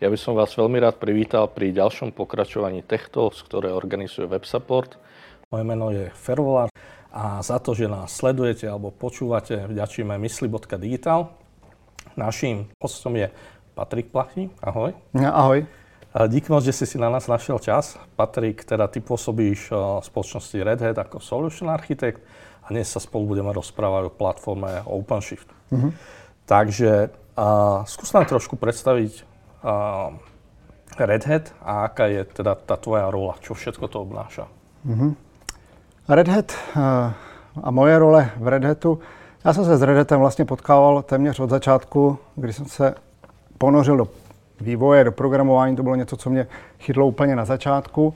Ja 0.00 0.08
by 0.08 0.16
som 0.16 0.32
vás 0.32 0.56
veľmi 0.56 0.80
rád 0.80 0.96
privítal 0.96 1.44
pri 1.52 1.76
ďalšom 1.76 2.16
pokračovaní 2.16 2.80
Tech 2.80 3.12
Talks, 3.12 3.44
ktoré 3.44 3.68
organizuje 3.68 4.24
WebSupport. 4.24 4.96
Moje 5.52 5.64
meno 5.68 5.92
je 5.92 6.08
Fervolár 6.16 6.72
a 7.12 7.44
za 7.44 7.60
to, 7.60 7.76
že 7.76 7.84
nás 7.84 8.08
sledujete 8.08 8.64
alebo 8.64 8.88
počúvate, 8.96 9.60
vďačíme 9.68 10.16
mysli.digital. 10.16 11.36
Naším 12.16 12.72
hostom 12.80 13.12
je 13.20 13.28
Patrik 13.76 14.08
Plachy. 14.08 14.48
Ahoj. 14.64 14.96
Ahoj. 15.20 15.68
Díky 16.32 16.48
moc, 16.48 16.64
že 16.64 16.72
si 16.72 16.88
si 16.88 16.96
na 16.96 17.12
nás 17.12 17.28
našiel 17.28 17.60
čas. 17.60 18.00
Patrik, 18.16 18.64
teda 18.64 18.88
ty 18.88 19.04
pôsobíš 19.04 19.68
v 19.68 20.00
spoločnosti 20.00 20.56
Red 20.64 20.80
Hat 20.80 20.96
ako 20.96 21.20
Solution 21.20 21.68
Architect 21.68 22.24
a 22.64 22.72
dnes 22.72 22.88
sa 22.88 23.04
spolu 23.04 23.36
budeme 23.36 23.52
rozprávať 23.52 24.08
o 24.08 24.16
platforme 24.16 24.80
OpenShift. 24.88 25.52
Mm-hmm. 25.76 25.92
Takže 26.48 27.12
a, 27.36 27.84
skús 27.84 28.08
nám 28.16 28.24
trošku 28.24 28.56
predstaviť 28.56 29.28
uh, 29.64 30.14
Red 30.98 31.26
Hat? 31.26 31.54
A 31.62 31.84
aká 31.84 32.06
je 32.06 32.24
teda 32.24 32.54
ta 32.54 32.76
tvoja 32.76 33.10
rola, 33.10 33.34
čo 33.40 33.54
všetko 33.54 33.88
to 33.88 34.02
obnáša? 34.02 34.44
Mm-hmm. 34.86 35.12
Red 36.08 36.28
Hat 36.28 36.50
uh, 36.76 37.12
a 37.62 37.68
moje 37.70 37.98
role 37.98 38.30
v 38.36 38.48
Red 38.48 38.64
Hatu, 38.64 38.98
já 39.44 39.52
jsem 39.52 39.64
se 39.64 39.76
s 39.76 39.82
Red 39.82 39.96
Hatem 39.96 40.20
vlastně 40.20 40.44
potkával 40.44 41.02
téměř 41.02 41.40
od 41.40 41.50
začátku, 41.50 42.18
kdy 42.36 42.52
jsem 42.52 42.66
se 42.66 42.94
ponořil 43.58 43.96
do 43.96 44.08
vývoje, 44.60 45.04
do 45.04 45.12
programování, 45.12 45.76
to 45.76 45.82
bylo 45.82 45.94
něco, 45.94 46.16
co 46.16 46.30
mě 46.30 46.46
chytlo 46.78 47.06
úplně 47.06 47.36
na 47.36 47.44
začátku. 47.44 48.14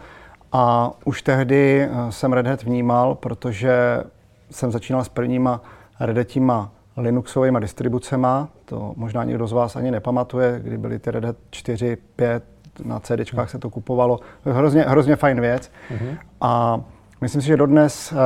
A 0.53 0.91
už 1.05 1.23
tehdy 1.23 1.89
uh, 1.91 2.09
jsem 2.09 2.33
Red 2.33 2.47
Hat 2.47 2.63
vnímal, 2.63 3.15
protože 3.15 4.05
jsem 4.51 4.73
začínal 4.73 5.05
s 5.05 5.09
prvníma 5.09 5.61
Red 6.01 6.17
Hatima 6.17 6.71
Linuxovými 6.97 7.61
distribucema. 7.61 8.49
To 8.65 8.93
možná 8.97 9.25
někdo 9.25 9.47
z 9.47 9.53
vás 9.53 9.77
ani 9.77 9.91
nepamatuje, 9.91 10.61
kdy 10.65 10.79
byly 10.79 10.99
ty 10.99 11.11
Red 11.11 11.25
Hat 11.25 11.37
4, 11.51 11.97
5, 12.17 12.45
na 12.85 13.01
CDčkách 13.01 13.51
se 13.51 13.59
to 13.59 13.71
kupovalo. 13.71 14.21
Hrozně, 14.45 14.83
hrozně 14.83 15.17
fajn 15.17 15.41
věc. 15.41 15.71
Uh-huh. 15.91 16.19
A 16.41 16.81
myslím 17.21 17.43
si, 17.43 17.49
že 17.49 17.57
dodnes 17.57 18.13
uh, 18.13 18.19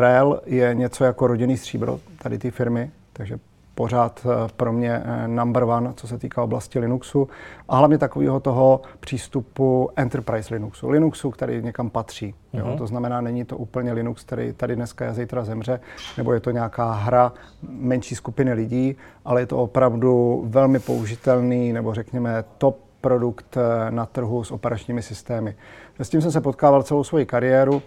REL 0.00 0.40
je 0.46 0.74
něco 0.74 1.04
jako 1.04 1.26
rodinný 1.26 1.56
stříbro 1.56 2.00
tady 2.22 2.38
ty 2.38 2.50
firmy, 2.50 2.90
takže 3.12 3.38
pořád 3.80 4.26
eh, 4.26 4.48
pro 4.56 4.72
mě 4.72 5.02
eh, 5.04 5.28
number 5.28 5.62
one, 5.62 5.92
co 5.96 6.08
se 6.08 6.18
týká 6.18 6.42
oblasti 6.42 6.78
Linuxu 6.78 7.28
a 7.68 7.76
hlavně 7.76 7.98
takového 7.98 8.40
toho 8.40 8.80
přístupu 9.00 9.90
enterprise 9.96 10.54
Linuxu. 10.54 10.88
Linuxu, 10.90 11.30
který 11.30 11.62
někam 11.62 11.90
patří. 11.90 12.34
Jo? 12.52 12.66
Mhm. 12.66 12.78
To 12.78 12.86
znamená, 12.86 13.20
není 13.20 13.44
to 13.44 13.56
úplně 13.56 13.92
Linux, 13.92 14.24
který 14.24 14.52
tady 14.52 14.76
dneska 14.76 15.08
a 15.08 15.12
zítra 15.12 15.44
zemře, 15.44 15.80
nebo 16.16 16.32
je 16.32 16.40
to 16.40 16.50
nějaká 16.50 16.92
hra 16.92 17.32
menší 17.62 18.14
skupiny 18.14 18.52
lidí, 18.52 18.96
ale 19.24 19.40
je 19.42 19.46
to 19.46 19.58
opravdu 19.58 20.44
velmi 20.46 20.78
použitelný, 20.78 21.72
nebo 21.72 21.94
řekněme 21.94 22.44
top 22.58 22.78
produkt 23.00 23.56
eh, 23.56 23.90
na 23.90 24.06
trhu 24.06 24.44
s 24.44 24.50
operačními 24.50 25.02
systémy. 25.02 25.56
S 25.98 26.08
tím 26.08 26.22
jsem 26.22 26.32
se 26.32 26.40
potkával 26.40 26.82
celou 26.82 27.04
svoji 27.04 27.26
kariéru. 27.26 27.82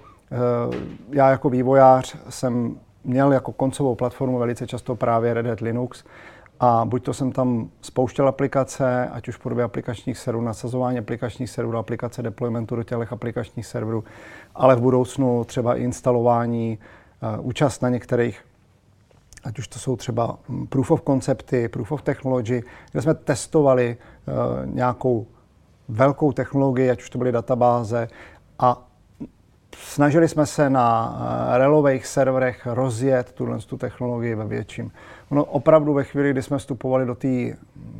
Já 1.11 1.29
jako 1.29 1.49
vývojář 1.49 2.17
jsem 2.29 2.75
měl 3.03 3.33
jako 3.33 3.51
koncovou 3.51 3.95
platformu 3.95 4.37
velice 4.37 4.67
často 4.67 4.95
právě 4.95 5.33
Red 5.33 5.45
Hat 5.45 5.59
Linux 5.59 6.03
a 6.59 6.85
buď 6.85 7.03
to 7.03 7.13
jsem 7.13 7.31
tam 7.31 7.69
spouštěl 7.81 8.27
aplikace, 8.27 9.09
ať 9.09 9.27
už 9.27 9.35
v 9.35 9.39
podobě 9.39 9.65
aplikačních 9.65 10.17
serverů, 10.17 10.45
nasazování 10.45 10.99
aplikačních 10.99 11.49
serverů, 11.49 11.77
aplikace 11.77 12.23
deploymentu 12.23 12.75
do 12.75 12.83
těch 12.83 13.13
aplikačních 13.13 13.65
serverů, 13.65 14.03
ale 14.55 14.75
v 14.75 14.81
budoucnu 14.81 15.43
třeba 15.43 15.75
instalování, 15.75 16.77
uh, 17.37 17.47
účast 17.47 17.81
na 17.81 17.89
některých 17.89 18.41
ať 19.43 19.59
už 19.59 19.67
to 19.67 19.79
jsou 19.79 19.95
třeba 19.95 20.37
hm, 20.49 20.67
proof 20.67 20.91
of 20.91 21.01
concepty, 21.07 21.67
proof 21.67 21.91
of 21.91 22.01
technology, 22.01 22.63
kde 22.91 23.01
jsme 23.01 23.13
testovali 23.13 23.97
uh, 24.27 24.75
nějakou 24.75 25.27
velkou 25.89 26.31
technologii, 26.31 26.89
ať 26.89 27.01
už 27.01 27.09
to 27.09 27.17
byly 27.17 27.31
databáze, 27.31 28.07
a 28.59 28.87
snažili 29.77 30.27
jsme 30.27 30.45
se 30.45 30.69
na 30.69 31.17
eh, 31.53 31.57
relových 31.57 32.05
serverech 32.05 32.65
rozjet 32.65 33.31
tuhle 33.31 33.57
tu 33.57 33.77
technologii 33.77 34.35
ve 34.35 34.45
větším. 34.45 34.91
Ono 35.29 35.45
opravdu 35.45 35.93
ve 35.93 36.03
chvíli, 36.03 36.31
kdy 36.31 36.41
jsme 36.41 36.57
vstupovali 36.57 37.05
do 37.05 37.15
té 37.15 37.27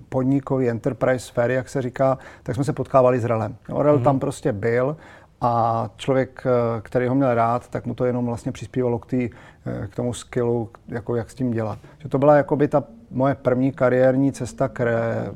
podnikové 0.10 0.68
enterprise 0.68 1.26
sféry, 1.26 1.54
jak 1.54 1.70
se 1.70 1.82
říká, 1.82 2.18
tak 2.44 2.56
jsme 2.56 2.64
se 2.64 2.74
potkávali 2.74 3.20
s 3.20 3.26
relem. 3.26 3.56
No, 3.70 3.84
rel 3.84 3.98
mm-hmm. 3.98 4.04
tam 4.04 4.20
prostě 4.20 4.54
byl 4.54 4.98
a 5.42 5.90
člověk, 5.98 6.44
eh, 6.46 6.82
který 6.82 7.08
ho 7.08 7.16
měl 7.16 7.34
rád, 7.34 7.68
tak 7.68 7.86
mu 7.86 7.94
to 7.94 8.06
jenom 8.06 8.26
vlastně 8.26 8.52
přispívalo 8.52 9.00
k, 9.00 9.06
tý, 9.06 9.30
eh, 9.66 9.88
k 9.88 9.96
tomu 9.96 10.14
skillu, 10.14 10.70
jako 10.88 11.16
jak 11.16 11.30
s 11.30 11.36
tím 11.36 11.52
dělat. 11.52 11.80
Že 11.98 12.10
to 12.10 12.20
byla 12.20 12.36
jakoby 12.36 12.68
ta 12.68 12.84
moje 13.12 13.36
první 13.36 13.72
kariérní 13.72 14.32
cesta 14.32 14.68
k, 14.68 14.80
re, 14.80 15.28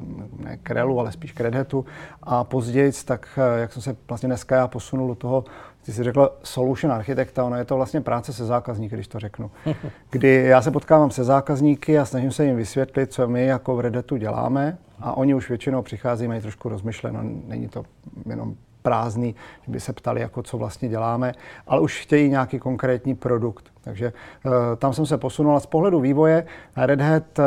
ne 0.43 0.57
k 0.57 0.71
Relu, 0.71 0.99
ale 0.99 1.11
spíš 1.11 1.31
k 1.31 1.39
Red 1.39 1.55
Hatu. 1.55 1.85
A 2.23 2.43
později, 2.43 2.91
tak 3.05 3.39
jak 3.57 3.73
jsem 3.73 3.81
se 3.81 3.95
vlastně 4.07 4.27
dneska 4.27 4.55
já 4.55 4.67
posunul 4.67 5.07
do 5.07 5.15
toho 5.15 5.43
ty 5.87 5.93
jsi 5.93 6.03
řekla 6.03 6.29
solution 6.43 6.93
architekta, 6.93 7.43
ono 7.43 7.55
je 7.55 7.65
to 7.65 7.75
vlastně 7.75 8.01
práce 8.01 8.33
se 8.33 8.45
zákazníky, 8.45 8.95
když 8.95 9.07
to 9.07 9.19
řeknu. 9.19 9.51
Kdy 10.09 10.43
já 10.45 10.61
se 10.61 10.71
potkávám 10.71 11.11
se 11.11 11.23
zákazníky 11.23 11.99
a 11.99 12.05
snažím 12.05 12.31
se 12.31 12.45
jim 12.45 12.55
vysvětlit, 12.55 13.13
co 13.13 13.27
my 13.27 13.45
jako 13.45 13.75
v 13.75 13.79
Redetu 13.79 14.17
děláme 14.17 14.77
a 14.99 15.17
oni 15.17 15.33
už 15.33 15.49
většinou 15.49 15.81
přichází, 15.81 16.27
mají 16.27 16.41
trošku 16.41 16.69
rozmyšleno, 16.69 17.19
není 17.47 17.67
to 17.67 17.83
jenom 18.25 18.55
prázdný, 18.81 19.35
že 19.65 19.71
by 19.71 19.79
se 19.79 19.93
ptali, 19.93 20.21
jako 20.21 20.43
co 20.43 20.57
vlastně 20.57 20.89
děláme, 20.89 21.33
ale 21.67 21.81
už 21.81 21.99
chtějí 21.99 22.29
nějaký 22.29 22.59
konkrétní 22.59 23.15
produkt. 23.15 23.65
Takže 23.81 24.13
uh, 24.45 24.51
tam 24.77 24.93
jsem 24.93 25.05
se 25.05 25.17
posunul 25.17 25.55
a 25.55 25.59
z 25.59 25.65
pohledu 25.65 25.99
vývoje 25.99 26.45
Red 26.75 27.01
Hat, 27.01 27.39
uh, 27.39 27.45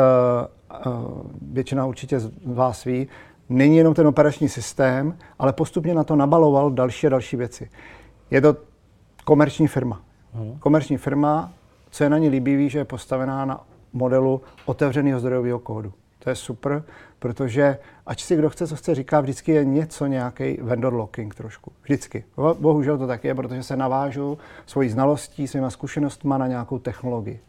uh, 0.93 1.21
většina 1.41 1.85
určitě 1.85 2.19
z 2.19 2.31
vás 2.45 2.83
ví, 2.83 3.07
není 3.49 3.77
jenom 3.77 3.93
ten 3.93 4.07
operační 4.07 4.49
systém, 4.49 5.17
ale 5.39 5.53
postupně 5.53 5.93
na 5.93 6.03
to 6.03 6.15
nabaloval 6.15 6.71
další 6.71 7.07
a 7.07 7.09
další 7.09 7.37
věci. 7.37 7.69
Je 8.31 8.41
to 8.41 8.57
komerční 9.25 9.67
firma. 9.67 10.01
Hmm. 10.33 10.59
Komerční 10.59 10.97
firma, 10.97 11.53
co 11.89 12.03
je 12.03 12.09
na 12.09 12.17
ní 12.17 12.29
líbivý, 12.29 12.69
že 12.69 12.79
je 12.79 12.85
postavená 12.85 13.45
na 13.45 13.65
modelu 13.93 14.41
otevřeného 14.65 15.19
zdrojového 15.19 15.59
kódu. 15.59 15.93
To 16.19 16.29
je 16.29 16.35
super, 16.35 16.83
protože 17.19 17.77
ať 18.05 18.21
si 18.21 18.35
kdo 18.35 18.49
chce, 18.49 18.67
co 18.67 18.75
chce 18.75 18.95
říká, 18.95 19.21
vždycky 19.21 19.51
je 19.51 19.65
něco, 19.65 20.05
nějaký 20.05 20.57
vendor 20.61 20.93
locking 20.93 21.35
trošku. 21.35 21.71
Vždycky. 21.83 22.23
Bohužel 22.59 22.97
to 22.97 23.07
tak 23.07 23.23
je, 23.23 23.35
protože 23.35 23.63
se 23.63 23.77
navážu 23.77 24.37
svojí 24.65 24.89
znalostí, 24.89 25.47
svýma 25.47 25.69
zkušenostmi 25.69 26.33
na 26.37 26.47
nějakou 26.47 26.79
technologii. 26.79 27.39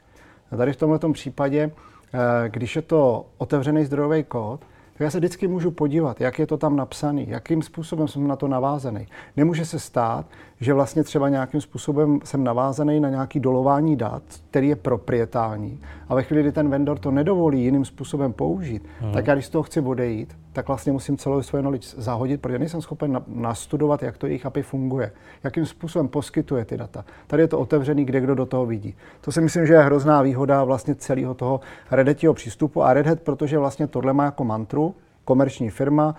A 0.50 0.56
tady 0.56 0.72
v 0.72 0.76
tomto 0.76 1.12
případě, 1.12 1.70
eh, 2.14 2.48
když 2.48 2.76
je 2.76 2.82
to 2.82 3.26
otevřený 3.38 3.84
zdrojový 3.84 4.24
kód, 4.24 4.60
tak 4.92 5.00
já 5.00 5.10
se 5.10 5.18
vždycky 5.18 5.48
můžu 5.48 5.70
podívat, 5.70 6.20
jak 6.20 6.38
je 6.38 6.46
to 6.46 6.56
tam 6.56 6.76
napsané, 6.76 7.22
jakým 7.22 7.62
způsobem 7.62 8.08
jsem 8.08 8.28
na 8.28 8.36
to 8.36 8.48
navázaný. 8.48 9.08
Nemůže 9.36 9.64
se 9.64 9.78
stát, 9.78 10.26
že 10.62 10.74
vlastně 10.74 11.04
třeba 11.04 11.28
nějakým 11.28 11.60
způsobem 11.60 12.20
jsem 12.24 12.44
navázaný 12.44 13.00
na 13.00 13.08
nějaký 13.08 13.40
dolování 13.40 13.96
dat, 13.96 14.22
který 14.50 14.68
je 14.68 14.76
proprietální. 14.76 15.80
A 16.08 16.14
ve 16.14 16.22
chvíli, 16.22 16.42
kdy 16.42 16.52
ten 16.52 16.68
vendor 16.68 16.98
to 16.98 17.10
nedovolí 17.10 17.64
jiným 17.64 17.84
způsobem 17.84 18.32
použít, 18.32 18.82
hmm. 19.00 19.12
tak 19.12 19.26
já 19.26 19.34
když 19.34 19.46
z 19.46 19.50
toho 19.50 19.62
chci 19.62 19.80
odejít, 19.80 20.36
tak 20.52 20.68
vlastně 20.68 20.92
musím 20.92 21.16
celou 21.16 21.42
svoji 21.42 21.62
knowledge 21.62 21.88
zahodit, 21.96 22.40
protože 22.40 22.58
nejsem 22.58 22.82
schopen 22.82 23.22
nastudovat, 23.26 24.02
jak 24.02 24.18
to 24.18 24.26
jejich 24.26 24.46
API 24.46 24.62
funguje, 24.62 25.12
jakým 25.44 25.66
způsobem 25.66 26.08
poskytuje 26.08 26.64
ty 26.64 26.76
data. 26.76 27.04
Tady 27.26 27.42
je 27.42 27.48
to 27.48 27.58
otevřený, 27.58 28.04
kde 28.04 28.20
kdo 28.20 28.34
do 28.34 28.46
toho 28.46 28.66
vidí. 28.66 28.96
To 29.20 29.32
si 29.32 29.40
myslím, 29.40 29.66
že 29.66 29.74
je 29.74 29.82
hrozná 29.82 30.22
výhoda 30.22 30.64
vlastně 30.64 30.94
celého 30.94 31.34
toho 31.34 31.60
Red 31.90 32.18
přístupu 32.32 32.82
a 32.82 32.92
Red 32.92 33.06
Hat, 33.06 33.20
protože 33.20 33.58
vlastně 33.58 33.86
tohle 33.86 34.12
má 34.12 34.24
jako 34.24 34.44
mantru, 34.44 34.94
komerční 35.24 35.70
firma, 35.70 36.14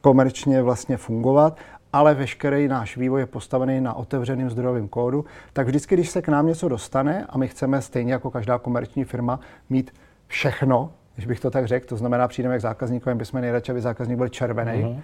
komerčně 0.00 0.62
vlastně 0.62 0.96
fungovat 0.96 1.58
ale 1.92 2.14
veškerý 2.14 2.68
náš 2.68 2.96
vývoj 2.96 3.20
je 3.20 3.26
postavený 3.26 3.80
na 3.80 3.94
otevřeném 3.94 4.50
zdrojovém 4.50 4.88
kódu, 4.88 5.24
tak 5.52 5.66
vždycky, 5.66 5.94
když 5.94 6.08
se 6.08 6.22
k 6.22 6.28
nám 6.28 6.46
něco 6.46 6.68
dostane 6.68 7.26
a 7.28 7.38
my 7.38 7.48
chceme 7.48 7.82
stejně 7.82 8.12
jako 8.12 8.30
každá 8.30 8.58
komerční 8.58 9.04
firma 9.04 9.40
mít 9.70 9.94
všechno, 10.26 10.92
když 11.14 11.26
bych 11.26 11.40
to 11.40 11.50
tak 11.50 11.66
řekl, 11.66 11.86
to 11.86 11.96
znamená, 11.96 12.28
přijdeme 12.28 12.58
k 12.58 12.60
zákazníkovi, 12.60 13.14
bychom 13.14 13.40
nejradši, 13.40 13.72
aby 13.72 13.80
zákazník 13.80 14.18
byl 14.18 14.28
červený, 14.28 14.84
uh-huh. 14.84 15.00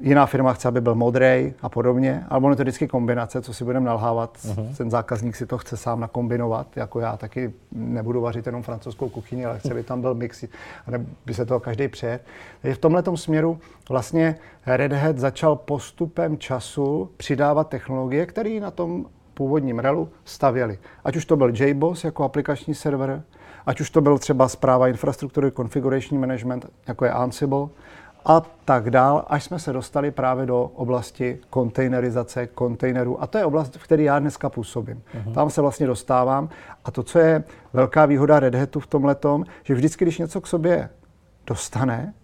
Jiná 0.00 0.26
firma 0.26 0.52
chce, 0.52 0.68
aby 0.68 0.80
byl 0.80 0.94
modrý 0.94 1.52
a 1.62 1.68
podobně, 1.68 2.24
ale 2.28 2.40
ono 2.40 2.50
je 2.50 2.56
to 2.56 2.62
vždycky 2.62 2.88
kombinace, 2.88 3.42
co 3.42 3.54
si 3.54 3.64
budeme 3.64 3.86
nalhávat. 3.86 4.36
Uh-huh. 4.36 4.76
Ten 4.76 4.90
zákazník 4.90 5.36
si 5.36 5.46
to 5.46 5.58
chce 5.58 5.76
sám 5.76 6.00
nakombinovat, 6.00 6.76
jako 6.76 7.00
já 7.00 7.16
taky 7.16 7.52
nebudu 7.72 8.20
vařit 8.20 8.46
jenom 8.46 8.62
francouzskou 8.62 9.08
kuchyni, 9.08 9.46
ale 9.46 9.58
chci, 9.58 9.70
aby 9.70 9.82
tam 9.82 10.00
byl 10.00 10.14
mix, 10.14 10.42
a 10.42 10.46
by 11.26 11.34
se 11.34 11.46
toho 11.46 11.60
každý 11.60 11.88
přejet. 11.88 12.24
Takže 12.62 12.74
v 12.74 12.78
tomhle 12.78 13.02
směru 13.14 13.58
vlastně 13.88 14.36
Red 14.66 14.92
Hat 14.92 15.18
začal 15.18 15.56
postupem 15.56 16.38
času 16.38 17.10
přidávat 17.16 17.68
technologie, 17.68 18.26
které 18.26 18.60
na 18.60 18.70
tom 18.70 19.06
původním 19.34 19.78
relu 19.78 20.08
stavěli. 20.24 20.78
Ať 21.04 21.16
už 21.16 21.24
to 21.24 21.36
byl 21.36 21.52
JBoss 21.54 22.04
jako 22.04 22.24
aplikační 22.24 22.74
server, 22.74 23.22
ať 23.66 23.80
už 23.80 23.90
to 23.90 24.00
byl 24.00 24.18
třeba 24.18 24.48
zpráva 24.48 24.88
infrastruktury, 24.88 25.50
configuration 25.50 26.20
management, 26.20 26.66
jako 26.88 27.04
je 27.04 27.10
Ansible, 27.10 27.68
a 28.24 28.42
tak 28.64 28.90
dál, 28.90 29.24
až 29.28 29.44
jsme 29.44 29.58
se 29.58 29.72
dostali 29.72 30.10
právě 30.10 30.46
do 30.46 30.62
oblasti 30.62 31.38
kontejnerizace 31.50 32.46
kontejnerů. 32.46 33.22
A 33.22 33.26
to 33.26 33.38
je 33.38 33.44
oblast, 33.44 33.76
v 33.76 33.84
které 33.84 34.02
já 34.02 34.18
dneska 34.18 34.48
působím. 34.48 35.02
Uh-huh. 35.14 35.34
Tam 35.34 35.50
se 35.50 35.60
vlastně 35.60 35.86
dostávám. 35.86 36.48
A 36.84 36.90
to, 36.90 37.02
co 37.02 37.18
je 37.18 37.44
velká 37.72 38.06
výhoda 38.06 38.40
Red 38.40 38.54
Hatu 38.54 38.80
v 38.80 38.86
tom 38.86 39.04
letom, 39.04 39.44
že 39.62 39.74
vždycky, 39.74 40.04
když 40.04 40.18
něco 40.18 40.40
k 40.40 40.46
sobě 40.46 40.90
dostane, 41.46 42.14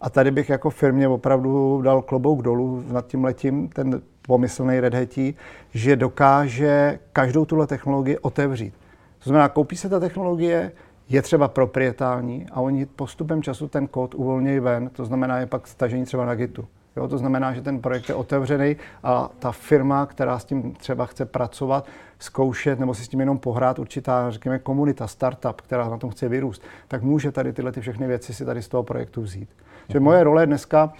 a 0.00 0.10
tady 0.10 0.30
bych 0.30 0.48
jako 0.48 0.70
firmě 0.70 1.08
opravdu 1.08 1.82
dal 1.82 2.02
klobouk 2.02 2.42
dolů 2.42 2.84
nad 2.92 3.06
tím 3.06 3.24
letím, 3.24 3.68
ten 3.68 4.02
pomyslný 4.22 4.80
Red 4.80 4.94
Hatí, 4.94 5.34
že 5.70 5.96
dokáže 5.96 6.98
každou 7.12 7.44
tuhle 7.44 7.66
technologii 7.66 8.18
otevřít. 8.18 8.74
To 9.18 9.30
znamená, 9.30 9.48
koupí 9.48 9.76
se 9.76 9.88
ta 9.88 10.00
technologie, 10.00 10.72
je 11.08 11.22
třeba 11.22 11.48
proprietální 11.48 12.46
a 12.52 12.60
oni 12.60 12.86
postupem 12.86 13.42
času 13.42 13.68
ten 13.68 13.86
kód 13.86 14.14
uvolnějí 14.14 14.60
ven, 14.60 14.88
to 14.88 15.04
znamená 15.04 15.38
je 15.38 15.46
pak 15.46 15.66
stažení 15.66 16.04
třeba 16.04 16.24
na 16.24 16.34
Gitu. 16.34 16.66
Jo, 16.96 17.08
to 17.08 17.18
znamená, 17.18 17.52
že 17.54 17.62
ten 17.62 17.80
projekt 17.80 18.08
je 18.08 18.14
otevřený 18.14 18.76
a 19.02 19.30
ta 19.38 19.52
firma, 19.52 20.06
která 20.06 20.38
s 20.38 20.44
tím 20.44 20.72
třeba 20.72 21.06
chce 21.06 21.24
pracovat, 21.24 21.86
zkoušet 22.18 22.78
nebo 22.78 22.94
si 22.94 23.04
s 23.04 23.08
tím 23.08 23.20
jenom 23.20 23.38
pohrát, 23.38 23.78
určitá, 23.78 24.30
řekněme, 24.30 24.58
komunita, 24.58 25.06
startup, 25.06 25.60
která 25.60 25.88
na 25.88 25.98
tom 25.98 26.10
chce 26.10 26.28
vyrůst, 26.28 26.62
tak 26.88 27.02
může 27.02 27.32
tady 27.32 27.52
tyhle 27.52 27.72
ty 27.72 27.80
všechny 27.80 28.06
věci 28.06 28.34
si 28.34 28.44
tady 28.44 28.62
z 28.62 28.68
toho 28.68 28.82
projektu 28.82 29.22
vzít. 29.22 29.48
Že 29.88 30.00
moje 30.00 30.24
role 30.24 30.46
dneska, 30.46 30.92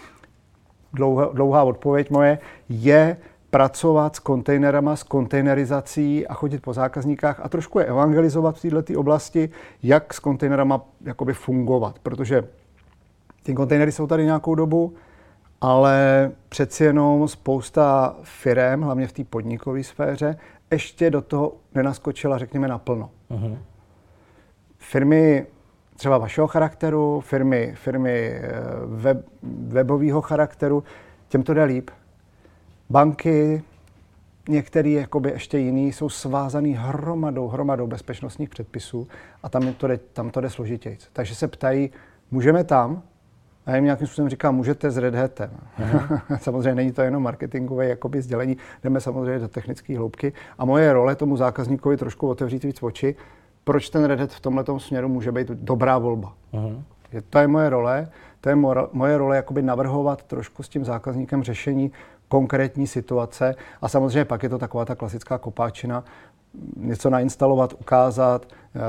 dlouhá, 0.93 1.31
dlouhá 1.33 1.63
odpověď 1.63 2.11
moje, 2.11 2.39
je 2.69 3.17
pracovat 3.57 4.17
s 4.17 4.19
kontejnerama, 4.19 4.97
s 4.97 5.03
kontejnerizací 5.03 6.27
a 6.27 6.35
chodit 6.35 6.63
po 6.63 6.73
zákazníkách 6.73 7.41
a 7.43 7.49
trošku 7.49 7.79
je 7.79 7.85
evangelizovat 7.85 8.59
v 8.59 8.63
této 8.63 9.01
oblasti, 9.01 9.51
jak 9.83 10.15
s 10.15 10.19
kontejnerama 10.19 10.85
jakoby 11.05 11.33
fungovat, 11.33 11.99
protože 11.99 12.49
ty 13.43 13.55
kontejnery 13.55 13.93
jsou 13.93 14.07
tady 14.07 14.25
nějakou 14.25 14.55
dobu, 14.55 14.95
ale 15.61 16.31
přeci 16.49 16.85
jenom 16.85 17.29
spousta 17.29 18.17
firm, 18.23 18.83
hlavně 18.83 19.07
v 19.07 19.13
té 19.13 19.25
podnikové 19.25 19.85
sféře, 19.85 20.37
ještě 20.71 21.11
do 21.11 21.23
toho 21.23 21.53
nenaskočila, 21.75 22.39
řekněme, 22.39 22.69
naplno. 22.69 23.11
Uh-huh. 23.31 23.59
Firmy 24.79 25.47
třeba 25.97 26.19
vašeho 26.19 26.47
charakteru, 26.47 27.21
firmy, 27.21 27.73
firmy 27.77 28.29
eh, 28.29 28.51
web, 28.87 29.27
webového 29.43 30.23
charakteru, 30.23 30.85
těm 31.29 31.43
to 31.43 31.55
jde 31.55 31.65
líp. 31.65 31.91
Banky, 32.91 33.63
některé 34.49 34.91
jakoby 34.91 35.31
ještě 35.31 35.59
jiný, 35.59 35.93
jsou 35.93 36.09
svázaný 36.09 36.75
hromadou, 36.75 37.49
hromadou 37.49 37.87
bezpečnostních 37.87 38.49
předpisů 38.49 39.09
a 39.43 39.49
tam 39.49 39.73
to 39.75 39.87
jde, 39.87 39.99
tam 40.13 40.31
to 40.31 40.41
jde 40.41 40.51
složitěji. 40.51 40.99
Takže 41.13 41.35
se 41.35 41.49
ptají, 41.49 41.91
můžeme 42.31 42.65
tam? 42.65 43.03
A 43.67 43.75
jim 43.75 43.85
nějakým 43.85 44.07
způsobem 44.07 44.29
říkám, 44.29 44.55
můžete 44.55 44.91
s 44.91 44.97
Red 44.97 45.15
Hatem. 45.15 45.51
samozřejmě 46.39 46.75
není 46.75 46.93
to 46.93 47.03
jenom 47.03 47.23
marketingové 47.23 47.87
jakoby 47.87 48.23
sdělení, 48.23 48.57
jdeme 48.85 49.01
samozřejmě 49.01 49.39
do 49.39 49.49
technické 49.49 49.99
hloubky. 49.99 50.33
A 50.59 50.65
moje 50.65 50.93
role 50.93 51.17
tomu 51.17 51.37
zákazníkovi 51.37 51.97
trošku 51.97 52.29
otevřít 52.29 52.65
víc 52.65 52.83
oči, 52.83 53.17
proč 53.65 53.91
ten 53.91 54.05
Red 54.05 54.21
Hat 54.21 54.31
v 54.31 54.41
tomto 54.41 54.81
směru 54.81 55.09
může 55.09 55.33
být 55.33 55.49
dobrá 55.49 55.99
volba. 55.99 56.33
Uh-huh. 56.53 56.83
To 57.31 57.39
je 57.39 57.49
moje 57.49 57.71
role, 57.71 58.09
to 58.41 58.49
je 58.49 58.57
moje 58.93 59.19
role 59.19 59.37
jakoby 59.37 59.63
navrhovat 59.63 60.23
trošku 60.23 60.63
s 60.63 60.69
tím 60.69 60.85
zákazníkem 60.85 61.43
řešení, 61.43 61.93
konkrétní 62.29 62.87
situace. 62.87 63.55
A 63.83 63.89
samozřejmě 63.89 64.25
pak 64.25 64.43
je 64.43 64.49
to 64.49 64.59
taková 64.59 64.85
ta 64.85 64.95
klasická 64.95 65.39
kopáčina, 65.39 66.05
něco 66.77 67.11
nainstalovat, 67.11 67.73
ukázat, 67.73 68.47
eh, 68.75 68.81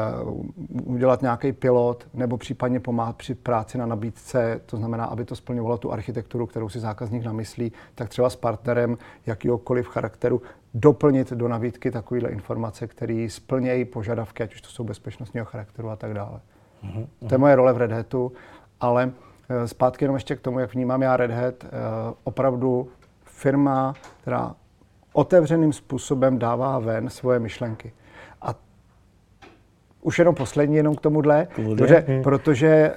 udělat 0.84 1.22
nějaký 1.22 1.52
pilot 1.52 2.08
nebo 2.14 2.38
případně 2.38 2.80
pomáhat 2.80 3.16
při 3.16 3.36
práci 3.36 3.78
na 3.78 3.86
nabídce, 3.86 4.62
to 4.66 4.78
znamená, 4.78 5.06
aby 5.06 5.26
to 5.26 5.36
splňovalo 5.36 5.78
tu 5.78 5.92
architekturu, 5.92 6.46
kterou 6.46 6.70
si 6.70 6.80
zákazník 6.80 7.24
namyslí, 7.24 7.72
tak 7.96 8.10
třeba 8.10 8.30
s 8.30 8.36
partnerem 8.36 8.98
jakýkoliv 9.26 9.88
charakteru 9.88 10.42
doplnit 10.74 11.34
do 11.34 11.48
nabídky 11.48 11.92
takovéhle 11.92 12.30
informace, 12.30 12.88
které 12.88 13.28
splnějí 13.30 13.86
požadavky, 13.86 14.44
ať 14.44 14.54
už 14.54 14.62
to 14.62 14.70
jsou 14.70 14.84
bezpečnostního 14.84 15.46
charakteru 15.46 15.90
a 15.90 15.96
tak 15.96 16.14
dále. 16.14 16.40
Uh-huh. 16.84 17.08
To 17.28 17.34
je 17.34 17.38
moje 17.38 17.56
role 17.56 17.74
v 17.74 17.78
Red 17.78 17.92
Hatu, 17.92 18.32
ale 18.80 19.12
zpátky 19.66 20.06
jenom 20.06 20.16
ještě 20.16 20.36
k 20.36 20.42
tomu, 20.42 20.60
jak 20.60 20.74
vnímám 20.74 21.02
já 21.02 21.18
Red 21.18 21.32
Hat, 21.32 21.64
eh, 21.64 21.70
opravdu 22.24 22.90
firma, 23.24 23.94
která 24.22 24.56
otevřeným 25.14 25.74
způsobem 25.74 26.40
dává 26.40 26.80
ven 26.80 27.10
svoje 27.10 27.40
myšlenky. 27.40 27.94
A 28.42 28.56
už 30.02 30.20
jenom 30.20 30.36
poslední, 30.36 30.76
jenom 30.76 30.96
k 30.96 31.02
tomuhle, 31.02 31.48
protože, 31.56 32.06
hmm. 32.08 32.24
protože 32.24 32.68
eh, 32.68 32.94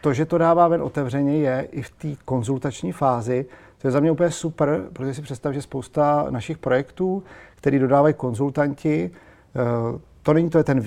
to, 0.00 0.12
že 0.12 0.26
to 0.26 0.38
dává 0.38 0.68
ven 0.68 0.82
otevřeně, 0.82 1.36
je 1.38 1.68
i 1.70 1.82
v 1.82 1.90
té 1.90 2.08
konzultační 2.24 2.92
fázi, 2.92 3.46
to 3.78 3.88
je 3.88 3.90
za 3.90 4.00
mě 4.00 4.10
úplně 4.10 4.30
super, 4.30 4.82
protože 4.92 5.14
si 5.14 5.22
představ, 5.22 5.54
že 5.54 5.62
spousta 5.62 6.26
našich 6.30 6.58
projektů, 6.58 7.22
který 7.54 7.78
dodávají 7.78 8.14
konzultanti, 8.14 9.10
eh, 9.56 9.98
to 10.22 10.32
není 10.32 10.50
to 10.50 10.58
je 10.58 10.64
ten 10.64 10.82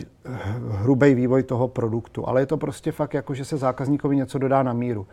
hrubý 0.69 1.15
vývoj 1.15 1.43
toho 1.43 1.67
produktu, 1.67 2.27
ale 2.27 2.41
je 2.41 2.45
to 2.45 2.57
prostě 2.57 2.91
fakt 2.91 3.13
jako, 3.13 3.33
že 3.33 3.45
se 3.45 3.57
zákazníkovi 3.57 4.15
něco 4.15 4.37
dodá 4.37 4.63
na 4.63 4.73
míru 4.73 5.07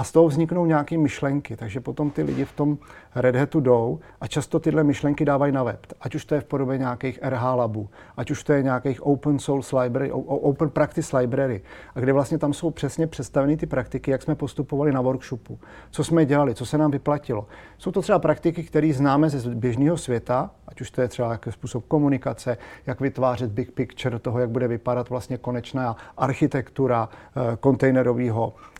a 0.00 0.04
z 0.04 0.12
toho 0.12 0.28
vzniknou 0.28 0.66
nějaké 0.66 0.98
myšlenky, 0.98 1.56
takže 1.56 1.80
potom 1.80 2.10
ty 2.10 2.22
lidi 2.22 2.44
v 2.44 2.52
tom 2.52 2.78
Red 3.14 3.36
Hatu 3.36 3.60
jdou 3.60 4.00
a 4.20 4.26
často 4.26 4.60
tyhle 4.60 4.84
myšlenky 4.84 5.24
dávají 5.24 5.52
na 5.52 5.62
web, 5.62 5.86
ať 6.00 6.14
už 6.14 6.24
to 6.24 6.34
je 6.34 6.40
v 6.40 6.44
podobě 6.44 6.78
nějakých 6.78 7.18
RH 7.22 7.42
labů, 7.42 7.88
ať 8.16 8.30
už 8.30 8.44
to 8.44 8.52
je 8.52 8.62
nějakých 8.62 9.06
open 9.06 9.38
source 9.38 9.76
library, 9.76 10.12
open 10.12 10.70
practice 10.70 11.16
library, 11.16 11.62
a 11.94 12.00
kde 12.00 12.12
vlastně 12.12 12.38
tam 12.38 12.52
jsou 12.52 12.70
přesně 12.70 13.06
představeny 13.06 13.56
ty 13.56 13.66
praktiky, 13.66 14.10
jak 14.10 14.22
jsme 14.22 14.34
postupovali 14.34 14.92
na 14.92 15.00
workshopu, 15.00 15.58
co 15.90 16.04
jsme 16.04 16.26
dělali, 16.26 16.54
co 16.54 16.66
se 16.66 16.78
nám 16.78 16.90
vyplatilo. 16.90 17.46
Jsou 17.78 17.92
to 17.92 18.02
třeba 18.02 18.18
praktiky, 18.18 18.62
které 18.62 18.92
známe 18.92 19.30
ze 19.30 19.54
běžného 19.54 19.96
světa, 19.96 20.50
ať 20.68 20.80
už 20.80 20.90
to 20.90 21.00
je 21.00 21.08
třeba 21.08 21.32
jaký 21.32 21.52
způsob 21.52 21.84
komunikace, 21.86 22.56
jak 22.86 23.00
vytvářet 23.00 23.50
big 23.50 23.70
picture 23.70 24.18
toho, 24.18 24.38
jak 24.38 24.50
bude 24.50 24.68
vypadat 24.68 25.10
vlastně 25.10 25.38
konečná 25.38 25.96
architektura 26.16 27.08
e, 27.52 27.56
kontejnerového 27.56 28.54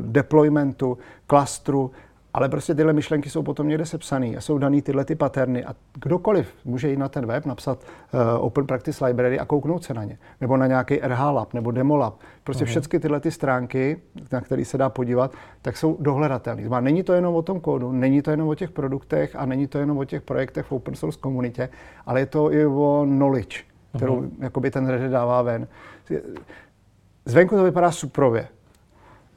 deploymentu, 0.00 0.98
klastru, 1.26 1.90
ale 2.34 2.48
prostě 2.48 2.74
tyhle 2.74 2.92
myšlenky 2.92 3.30
jsou 3.30 3.42
potom 3.42 3.68
někde 3.68 3.86
sepsané 3.86 4.26
a 4.26 4.40
jsou 4.40 4.58
daný 4.58 4.82
tyhle 4.82 5.04
ty 5.04 5.14
paterny 5.14 5.64
a 5.64 5.74
kdokoliv 6.02 6.54
může 6.64 6.90
jít 6.90 6.96
na 6.96 7.08
ten 7.08 7.26
web, 7.26 7.46
napsat 7.46 7.78
uh, 7.78 8.20
Open 8.44 8.66
Practice 8.66 9.04
Library 9.04 9.38
a 9.38 9.44
kouknout 9.44 9.84
se 9.84 9.94
na 9.94 10.04
ně. 10.04 10.18
Nebo 10.40 10.56
na 10.56 10.66
nějaký 10.66 10.96
RH 10.96 11.20
Lab 11.20 11.54
nebo 11.54 11.70
Demo 11.70 11.96
Lab. 11.96 12.14
Prostě 12.44 12.64
uh-huh. 12.64 12.68
všechny 12.68 13.00
tyhle 13.00 13.20
ty 13.20 13.30
stránky, 13.30 14.00
na 14.32 14.40
které 14.40 14.64
se 14.64 14.78
dá 14.78 14.88
podívat, 14.88 15.34
tak 15.62 15.76
jsou 15.76 15.96
dohledatelné. 16.00 16.80
Není 16.80 17.02
to 17.02 17.12
jenom 17.12 17.34
o 17.34 17.42
tom 17.42 17.60
kódu, 17.60 17.92
není 17.92 18.22
to 18.22 18.30
jenom 18.30 18.48
o 18.48 18.54
těch 18.54 18.70
produktech 18.70 19.36
a 19.36 19.46
není 19.46 19.66
to 19.66 19.78
jenom 19.78 19.98
o 19.98 20.04
těch 20.04 20.22
projektech 20.22 20.66
v 20.66 20.72
open 20.72 20.94
source 20.94 21.18
komunitě, 21.20 21.68
ale 22.06 22.20
je 22.20 22.26
to 22.26 22.52
i 22.52 22.66
o 22.66 23.06
knowledge, 23.08 23.58
kterou 23.96 24.20
uh-huh. 24.20 24.30
jakoby 24.38 24.70
ten 24.70 24.88
Reddit 24.88 25.10
dává 25.10 25.42
ven. 25.42 25.68
Zvenku 27.24 27.56
to 27.56 27.64
vypadá 27.64 27.90
suprově. 27.90 28.48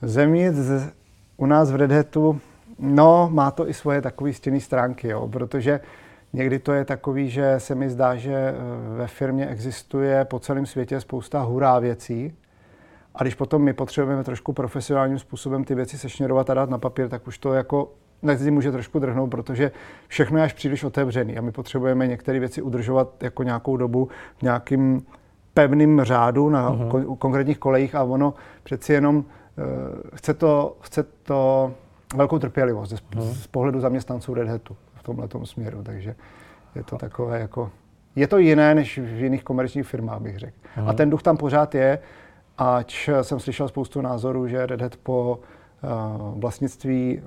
Zevnitř 0.02 0.58
u 1.38 1.46
nás 1.46 1.72
v 1.72 1.76
Red 1.76 1.92
Hatu, 1.92 2.42
no, 2.80 3.30
má 3.34 3.52
to 3.52 3.70
i 3.70 3.74
svoje 3.74 4.02
takové 4.02 4.34
stěny 4.34 4.62
stránky, 4.62 5.08
jo, 5.08 5.28
protože 5.28 5.80
někdy 6.34 6.60
to 6.60 6.74
je 6.74 6.86
takový, 6.86 7.30
že 7.30 7.56
se 7.58 7.76
mi 7.76 7.90
zdá, 7.90 8.16
že 8.16 8.34
eh, 8.34 8.54
ve 8.98 9.08
firmě 9.08 9.48
existuje 9.48 10.26
po 10.26 10.40
celém 10.40 10.66
světě 10.66 11.02
spousta 11.02 11.42
hurá 11.42 11.80
věcí, 11.80 12.34
a 13.16 13.24
když 13.24 13.36
potom 13.36 13.62
my 13.62 13.74
potřebujeme 13.74 14.24
trošku 14.24 14.54
profesionálním 14.54 15.20
způsobem 15.20 15.64
ty 15.64 15.76
věci 15.76 15.98
sešněrovat 15.98 16.50
a 16.50 16.54
dát 16.54 16.70
na 16.70 16.78
papír, 16.78 17.10
tak 17.10 17.28
už 17.28 17.38
to 17.38 17.54
jako 17.54 17.92
si 18.38 18.52
může 18.52 18.72
trošku 18.72 19.00
drhnout, 19.00 19.30
protože 19.30 19.72
všechno 20.08 20.38
je 20.38 20.44
až 20.44 20.54
příliš 20.54 20.84
otevřený 20.84 21.38
a 21.38 21.42
my 21.42 21.52
potřebujeme 21.52 22.08
některé 22.08 22.40
věci 22.40 22.62
udržovat 22.62 23.24
jako 23.24 23.44
nějakou 23.44 23.78
dobu 23.78 24.10
v 24.38 24.42
nějakým 24.42 25.06
pevným 25.54 26.04
řádu 26.04 26.50
na 26.50 26.72
uh-huh. 26.72 27.18
konkrétních 27.18 27.58
kolejích 27.58 27.96
a 27.96 28.04
ono 28.04 28.34
přeci 28.64 28.94
jenom 28.94 29.26
chce 30.16 30.34
to, 30.34 30.78
chce 30.82 31.04
to 31.04 31.74
velkou 32.16 32.40
trpělivost 32.40 32.92
z, 32.92 33.02
hmm. 33.16 33.34
z 33.34 33.48
pohledu 33.48 33.80
zaměstnanců 33.80 34.34
Red 34.34 34.48
Hatu 34.48 34.78
v 34.94 35.04
tomhle 35.04 35.28
směru, 35.46 35.84
takže 35.84 36.16
je 36.76 36.84
to 36.84 36.98
takové 36.98 37.40
jako, 37.40 37.72
je 38.16 38.28
to 38.28 38.38
jiné 38.38 38.76
než 38.76 38.98
v 38.98 39.24
jiných 39.24 39.44
komerčních 39.44 39.88
firmách, 39.88 40.22
bych 40.22 40.38
řekl. 40.40 40.58
Hmm. 40.76 40.90
A 40.90 40.94
ten 40.94 41.10
duch 41.10 41.24
tam 41.24 41.38
pořád 41.38 41.76
je, 41.76 42.00
ač 42.58 43.10
jsem 43.22 43.40
slyšel 43.40 43.68
spoustu 43.68 44.02
názorů, 44.02 44.48
že 44.48 44.66
Red 44.66 44.82
Hat 44.82 44.96
po 44.98 45.40
vlastnictví 46.36 47.22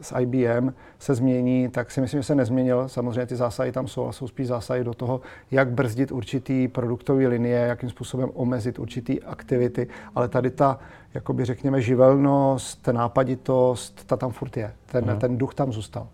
s 0.00 0.18
IBM 0.20 0.72
se 0.98 1.14
změní, 1.14 1.68
tak 1.68 1.90
si 1.90 2.00
myslím, 2.00 2.20
že 2.20 2.26
se 2.26 2.34
nezměnil. 2.34 2.88
Samozřejmě 2.88 3.26
ty 3.26 3.36
zásahy 3.36 3.72
tam 3.72 3.88
jsou, 3.88 4.04
ale 4.04 4.12
jsou 4.12 4.28
spíš 4.28 4.46
zásahy 4.46 4.84
do 4.84 4.94
toho, 4.94 5.20
jak 5.50 5.70
brzdit 5.70 6.12
určitý 6.12 6.68
produktové 6.68 7.26
linie, 7.26 7.58
jakým 7.58 7.90
způsobem 7.90 8.30
omezit 8.34 8.78
určitý 8.78 9.22
aktivity, 9.22 9.86
ale 10.14 10.28
tady 10.28 10.50
ta, 10.50 10.78
jakoby 11.14 11.44
řekněme, 11.44 11.82
živelnost, 11.82 12.88
nápaditost, 12.88 14.06
ta 14.06 14.16
tam 14.16 14.32
furt 14.32 14.56
je. 14.56 14.72
Ten, 14.86 15.04
uh-huh. 15.04 15.18
ten 15.18 15.38
duch 15.38 15.54
tam 15.54 15.72
zůstal. 15.72 16.08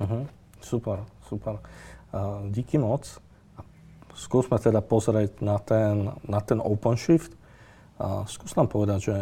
Uh-huh. 0.00 0.26
Super, 0.60 1.04
super. 1.22 1.52
Uh, 1.54 2.50
díky 2.50 2.78
moc. 2.78 3.20
Skúsme 4.14 4.58
teda 4.58 4.80
pozrieť 4.84 5.40
na 5.40 5.58
ten, 5.58 6.12
na 6.28 6.40
ten 6.40 6.60
OpenShift. 6.60 7.32
Uh, 7.96 8.26
skús 8.26 8.52
nám 8.52 8.68
povedať, 8.68 9.00
že 9.00 9.16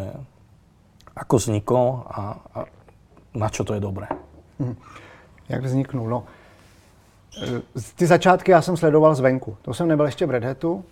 ako 1.15 1.35
vznikol 1.37 2.03
a, 2.09 2.21
a 2.55 2.59
na 3.35 3.47
čo 3.49 3.63
to 3.63 3.73
je 3.73 3.81
dobré. 3.83 4.07
Hmm. 4.59 4.75
Jak 5.49 5.63
vzniknul? 5.63 6.09
No, 6.09 6.23
e, 7.43 7.61
ty 7.95 8.07
začátky 8.07 8.51
já 8.51 8.61
jsem 8.61 8.77
sledoval 8.77 9.15
zvenku. 9.15 9.57
To 9.61 9.73
jsem 9.73 9.87
nebyl 9.87 10.05
ještě 10.05 10.25
v 10.25 10.31
Red 10.31 10.43
Hatu, 10.43 10.85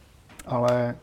ale 0.46 0.96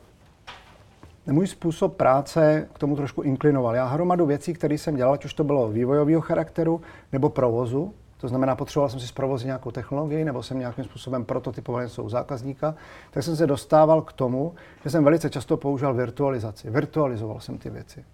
můj 1.27 1.47
způsob 1.47 1.97
práce 1.97 2.69
k 2.73 2.79
tomu 2.79 2.97
trošku 2.97 3.23
inklinoval. 3.23 3.75
Já 3.75 3.87
hromadu 3.87 4.27
věcí, 4.27 4.55
které 4.55 4.75
jsem 4.75 4.97
dělal, 4.97 5.15
ať 5.15 5.25
už 5.25 5.35
to 5.35 5.45
bylo 5.45 5.69
vývojového 5.69 6.21
charakteru 6.21 6.81
nebo 7.13 7.29
provozu, 7.29 7.95
to 8.25 8.29
znamená, 8.29 8.57
potřeboval 8.57 8.89
jsem 8.89 9.01
si 9.01 9.07
zprovozit 9.07 9.47
nějakou 9.47 9.71
technologii 9.71 10.25
nebo 10.25 10.43
jsem 10.43 10.59
nějakým 10.59 10.85
způsobem 10.85 11.25
prototypoval 11.25 11.83
něco 11.83 12.03
u 12.03 12.09
zákazníka, 12.09 12.75
tak 13.11 13.23
jsem 13.23 13.37
se 13.37 13.47
dostával 13.47 14.03
k 14.03 14.13
tomu, 14.13 14.55
že 14.85 14.91
jsem 14.91 15.05
velice 15.05 15.31
často 15.31 15.57
používal 15.57 15.95
virtualizaci. 15.95 16.71
Virtualizoval 16.71 17.41
jsem 17.41 17.59
ty 17.59 17.71
věci. 17.71 18.05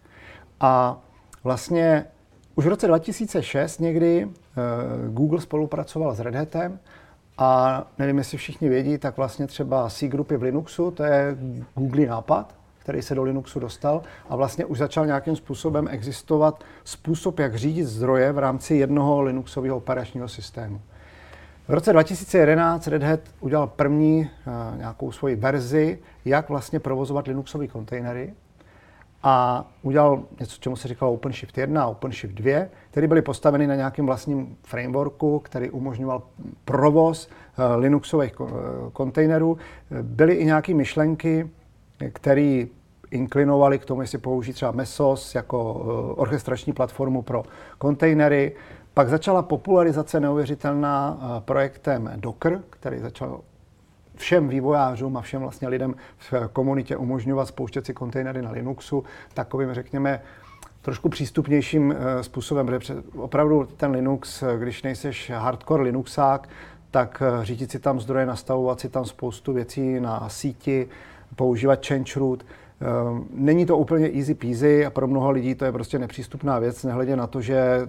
A 0.61 0.99
vlastně 1.45 2.05
už 2.55 2.67
v 2.67 2.69
roce 2.69 2.87
2006 2.87 3.79
někdy 3.79 4.25
uh, 4.25 4.33
Google 5.15 5.41
spolupracoval 5.41 6.15
s 6.15 6.21
Red 6.21 6.35
Hatem 6.35 6.79
a 7.39 7.83
nevím, 7.99 8.19
jestli 8.19 8.39
všichni 8.39 8.69
vědí, 8.69 8.99
tak 8.99 9.17
vlastně 9.17 9.47
třeba 9.47 9.91
C 9.91 10.09
grupy 10.09 10.37
v 10.37 10.43
Linuxu, 10.43 10.91
to 10.91 11.03
je 11.03 11.37
Google 11.75 12.07
nápad, 12.07 12.55
který 12.91 13.03
se 13.03 13.15
do 13.15 13.23
Linuxu 13.23 13.61
dostal 13.61 14.03
a 14.29 14.37
vlastně 14.37 14.65
už 14.65 14.79
začal 14.79 15.07
nějakým 15.07 15.37
způsobem 15.37 15.89
existovat 15.91 16.65
způsob, 16.85 17.39
jak 17.39 17.55
řídit 17.55 17.85
zdroje 17.85 18.33
v 18.33 18.39
rámci 18.39 18.75
jednoho 18.75 19.23
Linuxového 19.23 19.77
operačního 19.77 20.29
systému. 20.29 20.81
V 21.69 21.73
roce 21.73 21.93
2011 21.93 22.87
Red 22.87 23.03
Hat 23.03 23.21
udělal 23.41 23.67
první 23.67 24.21
uh, 24.21 24.79
nějakou 24.79 25.13
svoji 25.13 25.37
verzi, 25.37 25.99
jak 26.25 26.49
vlastně 26.49 26.81
provozovat 26.81 27.27
Linuxové 27.27 27.67
kontejnery 27.67 28.35
a 29.23 29.65
udělal 29.83 30.23
něco, 30.41 30.57
čemu 30.61 30.77
se 30.77 30.89
říkalo 30.89 31.13
OpenShift 31.13 31.59
1 31.59 31.83
a 31.83 31.87
OpenShift 31.87 32.35
2, 32.35 32.67
které 32.91 33.09
byly 33.09 33.23
postaveny 33.23 33.67
na 33.67 33.75
nějakém 33.75 34.07
vlastním 34.07 34.57
frameworku, 34.63 35.39
který 35.39 35.71
umožňoval 35.71 36.23
provoz 36.65 37.29
uh, 37.29 37.81
Linuxových 37.81 38.41
uh, 38.41 38.51
kontejnerů. 38.93 39.59
Byly 40.03 40.35
i 40.35 40.45
nějaké 40.45 40.75
myšlenky, 40.75 41.51
které 42.13 42.65
inklinovaly 43.11 43.79
k 43.79 43.85
tomu, 43.85 44.01
jestli 44.01 44.19
použít 44.19 44.53
třeba 44.53 44.73
Mesos 44.73 45.35
jako 45.35 45.75
uh, 45.75 46.23
orchestrační 46.23 46.73
platformu 46.73 47.23
pro 47.23 47.43
kontejnery. 47.79 48.57
Pak 48.95 49.09
začala 49.09 49.43
popularizace 49.43 50.21
neuvěřitelná 50.21 51.19
uh, 51.23 51.41
projektem 51.41 52.13
Docker, 52.17 52.61
který 52.71 52.99
začal 52.99 53.41
všem 54.17 54.49
vývojářům 54.49 55.17
a 55.17 55.21
všem 55.21 55.41
vlastně 55.41 55.69
lidem 55.69 55.95
v 56.19 56.33
komunitě 56.53 56.97
umožňovat 56.97 57.49
spouštět 57.49 57.87
si 57.87 57.95
kontejnery 57.95 58.43
na 58.43 58.51
Linuxu 58.51 59.05
takovým, 59.35 59.75
řekněme, 59.75 60.23
trošku 60.83 61.09
přístupnějším 61.09 61.95
způsobem, 62.21 62.67
protože 62.67 62.95
opravdu 63.17 63.69
ten 63.77 63.91
Linux, 63.91 64.45
když 64.59 64.83
nejseš 64.83 65.31
hardcore 65.31 65.83
Linuxák, 65.83 66.49
tak 66.91 67.23
řídit 67.43 67.71
si 67.71 67.79
tam 67.79 68.01
zdroje, 68.01 68.27
nastavovat 68.27 68.81
si 68.81 68.89
tam 68.89 69.05
spoustu 69.05 69.53
věcí 69.53 70.01
na 70.01 70.29
síti, 70.29 70.89
používat 71.37 71.87
change 71.87 72.21
root, 72.21 72.45
není 73.35 73.67
to 73.67 73.77
úplně 73.77 74.11
easy 74.11 74.35
peasy 74.35 74.87
a 74.87 74.91
pro 74.91 75.07
mnoho 75.07 75.31
lidí 75.31 75.55
to 75.55 75.65
je 75.65 75.73
prostě 75.73 75.99
nepřístupná 75.99 76.59
věc, 76.59 76.85
nehledě 76.85 77.17
na 77.17 77.27
to, 77.27 77.41
že 77.41 77.57
eh, 77.57 77.89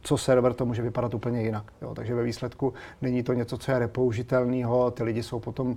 co 0.00 0.16
server 0.16 0.52
to 0.52 0.66
může 0.66 0.82
vypadat 0.82 1.14
úplně 1.14 1.42
jinak. 1.42 1.64
Jo, 1.82 1.94
takže 1.94 2.14
ve 2.14 2.22
výsledku 2.22 2.72
není 3.02 3.22
to 3.22 3.32
něco, 3.32 3.58
co 3.58 3.72
je 3.72 3.78
repoužitelného, 3.78 4.90
ty 4.90 5.02
lidi 5.02 5.22
jsou 5.22 5.40
potom 5.40 5.68
uh, 5.68 5.76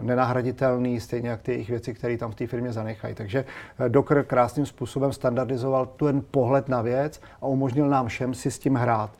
nenahraditelný, 0.00 1.00
stejně 1.00 1.28
jak 1.28 1.42
ty 1.42 1.52
jejich 1.52 1.70
věci, 1.70 1.94
které 1.94 2.16
tam 2.16 2.30
v 2.30 2.34
té 2.34 2.46
firmě 2.46 2.72
zanechají. 2.72 3.14
Takže 3.14 3.44
eh, 3.78 3.88
Docker 3.88 4.24
krásným 4.24 4.66
způsobem 4.66 5.12
standardizoval 5.12 5.86
ten 5.86 6.22
pohled 6.30 6.68
na 6.68 6.82
věc 6.82 7.20
a 7.40 7.46
umožnil 7.46 7.88
nám 7.88 8.06
všem 8.06 8.34
si 8.34 8.50
s 8.50 8.58
tím 8.58 8.74
hrát. 8.74 9.10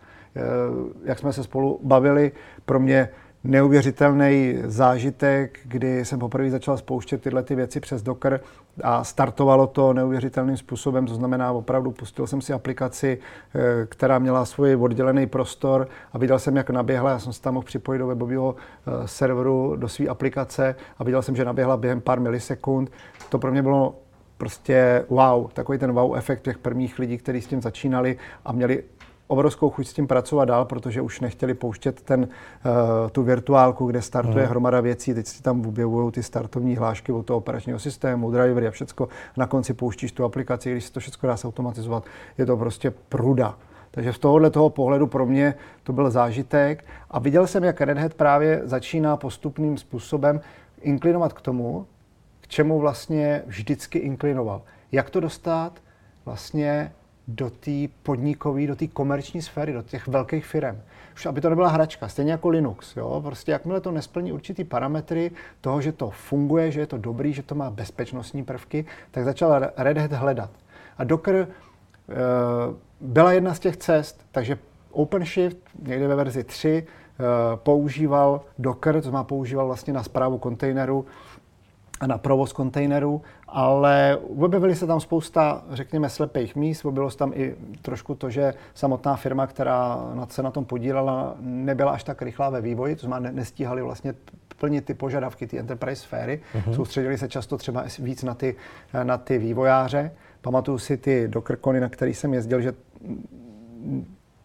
Jak 1.04 1.18
jsme 1.18 1.32
se 1.32 1.44
spolu 1.44 1.80
bavili, 1.82 2.32
pro 2.64 2.80
mě 2.80 3.08
neuvěřitelný 3.44 4.58
zážitek, 4.64 5.60
kdy 5.64 6.04
jsem 6.04 6.18
poprvé 6.18 6.50
začal 6.50 6.76
spouštět 6.76 7.22
tyhle 7.22 7.42
ty 7.42 7.54
věci 7.54 7.80
přes 7.80 8.02
Docker 8.02 8.40
a 8.82 9.04
startovalo 9.04 9.66
to 9.66 9.92
neuvěřitelným 9.92 10.56
způsobem, 10.56 11.06
to 11.06 11.14
znamená 11.14 11.52
opravdu 11.52 11.90
pustil 11.90 12.26
jsem 12.26 12.40
si 12.40 12.52
aplikaci, 12.52 13.18
eh, 13.54 13.86
která 13.86 14.18
měla 14.18 14.44
svůj 14.44 14.76
oddělený 14.76 15.26
prostor 15.26 15.88
a 16.12 16.18
viděl 16.18 16.38
jsem, 16.38 16.56
jak 16.56 16.70
naběhla, 16.70 17.10
já 17.10 17.18
jsem 17.18 17.32
se 17.32 17.42
tam 17.42 17.54
mohl 17.54 17.66
připojit 17.66 17.98
do 17.98 18.06
webového 18.06 18.54
eh, 18.56 19.08
serveru, 19.08 19.76
do 19.76 19.88
své 19.88 20.06
aplikace 20.06 20.74
a 20.98 21.04
viděl 21.04 21.22
jsem, 21.22 21.36
že 21.36 21.44
naběhla 21.44 21.76
během 21.76 22.00
pár 22.00 22.20
milisekund. 22.20 22.90
To 23.28 23.38
pro 23.38 23.52
mě 23.52 23.62
bylo 23.62 23.94
prostě 24.38 25.04
wow, 25.08 25.50
takový 25.52 25.78
ten 25.78 25.92
wow 25.92 26.16
efekt 26.16 26.42
těch 26.42 26.58
prvních 26.58 26.98
lidí, 26.98 27.18
kteří 27.18 27.40
s 27.40 27.46
tím 27.46 27.62
začínali 27.62 28.18
a 28.44 28.52
měli 28.52 28.84
obrovskou 29.26 29.70
chuť 29.70 29.86
s 29.86 29.92
tím 29.92 30.06
pracovat 30.06 30.44
dál, 30.44 30.64
protože 30.64 31.00
už 31.00 31.20
nechtěli 31.20 31.54
pouštět 31.54 32.02
ten, 32.02 32.20
uh, 32.22 33.10
tu 33.12 33.22
virtuálku, 33.22 33.86
kde 33.86 34.02
startuje 34.02 34.44
mm. 34.44 34.50
hromada 34.50 34.80
věcí. 34.80 35.14
Teď 35.14 35.26
si 35.26 35.42
tam 35.42 35.66
objevují 35.66 36.12
ty 36.12 36.22
startovní 36.22 36.76
hlášky 36.76 37.12
od 37.12 37.26
toho 37.26 37.38
operačního 37.38 37.78
systému, 37.78 38.30
drivery 38.30 38.66
a 38.66 38.70
všecko. 38.70 39.08
Na 39.36 39.46
konci 39.46 39.74
pouštíš 39.74 40.12
tu 40.12 40.24
aplikaci, 40.24 40.72
když 40.72 40.84
se 40.84 40.92
to 40.92 41.00
všechno 41.00 41.28
dá 41.28 41.36
se 41.36 41.46
automatizovat. 41.46 42.04
Je 42.38 42.46
to 42.46 42.56
prostě 42.56 42.90
pruda. 42.90 43.58
Takže 43.90 44.12
z 44.12 44.18
tohohle 44.18 44.50
toho 44.50 44.70
pohledu 44.70 45.06
pro 45.06 45.26
mě 45.26 45.54
to 45.82 45.92
byl 45.92 46.10
zážitek 46.10 46.84
a 47.10 47.18
viděl 47.18 47.46
jsem, 47.46 47.64
jak 47.64 47.80
Red 47.80 47.98
Hat 47.98 48.14
právě 48.14 48.60
začíná 48.64 49.16
postupným 49.16 49.76
způsobem 49.76 50.40
inklinovat 50.80 51.32
k 51.32 51.40
tomu, 51.40 51.86
k 52.40 52.48
čemu 52.48 52.80
vlastně 52.80 53.42
vždycky 53.46 53.98
inklinoval. 53.98 54.62
Jak 54.92 55.10
to 55.10 55.20
dostat 55.20 55.80
vlastně 56.24 56.92
do 57.28 57.50
té 57.50 57.88
podnikové, 58.02 58.66
do 58.66 58.76
té 58.76 58.86
komerční 58.86 59.42
sféry, 59.42 59.72
do 59.72 59.82
těch 59.82 60.06
velkých 60.06 60.46
firm. 60.46 60.80
Už 61.14 61.26
aby 61.26 61.40
to 61.40 61.50
nebyla 61.50 61.68
hračka, 61.68 62.08
stejně 62.08 62.32
jako 62.32 62.48
Linux. 62.48 62.96
Jo? 62.96 63.20
Prostě 63.24 63.52
jakmile 63.52 63.80
to 63.80 63.90
nesplní 63.90 64.32
určitý 64.32 64.64
parametry 64.64 65.30
toho, 65.60 65.80
že 65.80 65.92
to 65.92 66.10
funguje, 66.10 66.70
že 66.70 66.80
je 66.80 66.86
to 66.86 66.98
dobrý, 66.98 67.32
že 67.32 67.42
to 67.42 67.54
má 67.54 67.70
bezpečnostní 67.70 68.44
prvky, 68.44 68.84
tak 69.10 69.24
začal 69.24 69.70
Red 69.76 69.98
Hat 69.98 70.12
hledat. 70.12 70.50
A 70.98 71.04
Docker 71.04 71.36
e, 71.36 71.46
byla 73.00 73.32
jedna 73.32 73.54
z 73.54 73.58
těch 73.58 73.76
cest, 73.76 74.26
takže 74.32 74.58
OpenShift 74.90 75.58
někde 75.82 76.08
ve 76.08 76.14
verzi 76.14 76.44
3 76.44 76.68
e, 76.68 76.82
eh, 76.82 77.56
používal 77.56 78.40
Docker, 78.58 79.02
to 79.02 79.10
má 79.10 79.24
používal 79.24 79.66
vlastně 79.66 79.92
na 79.92 80.02
zprávu 80.02 80.38
kontejneru 80.38 81.06
na 82.06 82.18
provoz 82.18 82.52
kontejnerů, 82.52 83.22
ale 83.48 84.18
objevily 84.38 84.74
se 84.74 84.86
tam 84.86 85.00
spousta, 85.00 85.64
řekněme, 85.70 86.08
slepých 86.08 86.56
míst. 86.56 86.84
Objevilo 86.84 87.10
se 87.10 87.18
tam 87.18 87.32
i 87.34 87.54
trošku 87.82 88.14
to, 88.14 88.30
že 88.30 88.54
samotná 88.74 89.16
firma, 89.16 89.46
která 89.46 89.98
se 90.28 90.42
na 90.42 90.50
tom 90.50 90.64
podílela, 90.64 91.34
nebyla 91.40 91.92
až 91.92 92.04
tak 92.04 92.22
rychlá 92.22 92.50
ve 92.50 92.60
vývoji, 92.60 92.96
to 92.96 93.06
znamená, 93.06 93.34
nestíhali 93.34 93.82
vlastně 93.82 94.14
plnit 94.58 94.84
ty 94.84 94.94
požadavky, 94.94 95.46
ty 95.46 95.58
enterprise 95.58 96.02
sféry. 96.02 96.40
Uh-huh. 96.54 96.74
Soustředili 96.74 97.18
se 97.18 97.28
často 97.28 97.58
třeba 97.58 97.84
víc 97.98 98.22
na 98.22 98.34
ty, 98.34 98.56
na 99.02 99.18
ty 99.18 99.38
vývojáře. 99.38 100.12
Pamatuju 100.40 100.78
si 100.78 100.96
ty 100.96 101.28
Dockercony, 101.28 101.80
na 101.80 101.88
který 101.88 102.14
jsem 102.14 102.34
jezdil, 102.34 102.60
že 102.60 102.74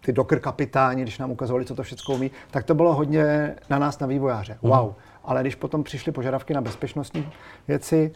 ty 0.07 0.13
Docker 0.13 0.39
kapitáni, 0.39 1.01
když 1.01 1.19
nám 1.19 1.31
ukazovali, 1.31 1.65
co 1.65 1.75
to 1.75 1.83
všechno 1.83 2.15
umí, 2.15 2.31
tak 2.51 2.63
to 2.63 2.75
bylo 2.75 2.93
hodně 2.93 3.55
na 3.69 3.79
nás, 3.79 3.99
na 3.99 4.07
vývojáře. 4.07 4.57
Uh-huh. 4.63 4.81
Wow 4.81 4.93
ale 5.27 5.41
když 5.41 5.55
potom 5.55 5.83
přišly 5.83 6.11
požadavky 6.11 6.53
na 6.53 6.61
bezpečnostní 6.61 7.29
věci, 7.67 8.11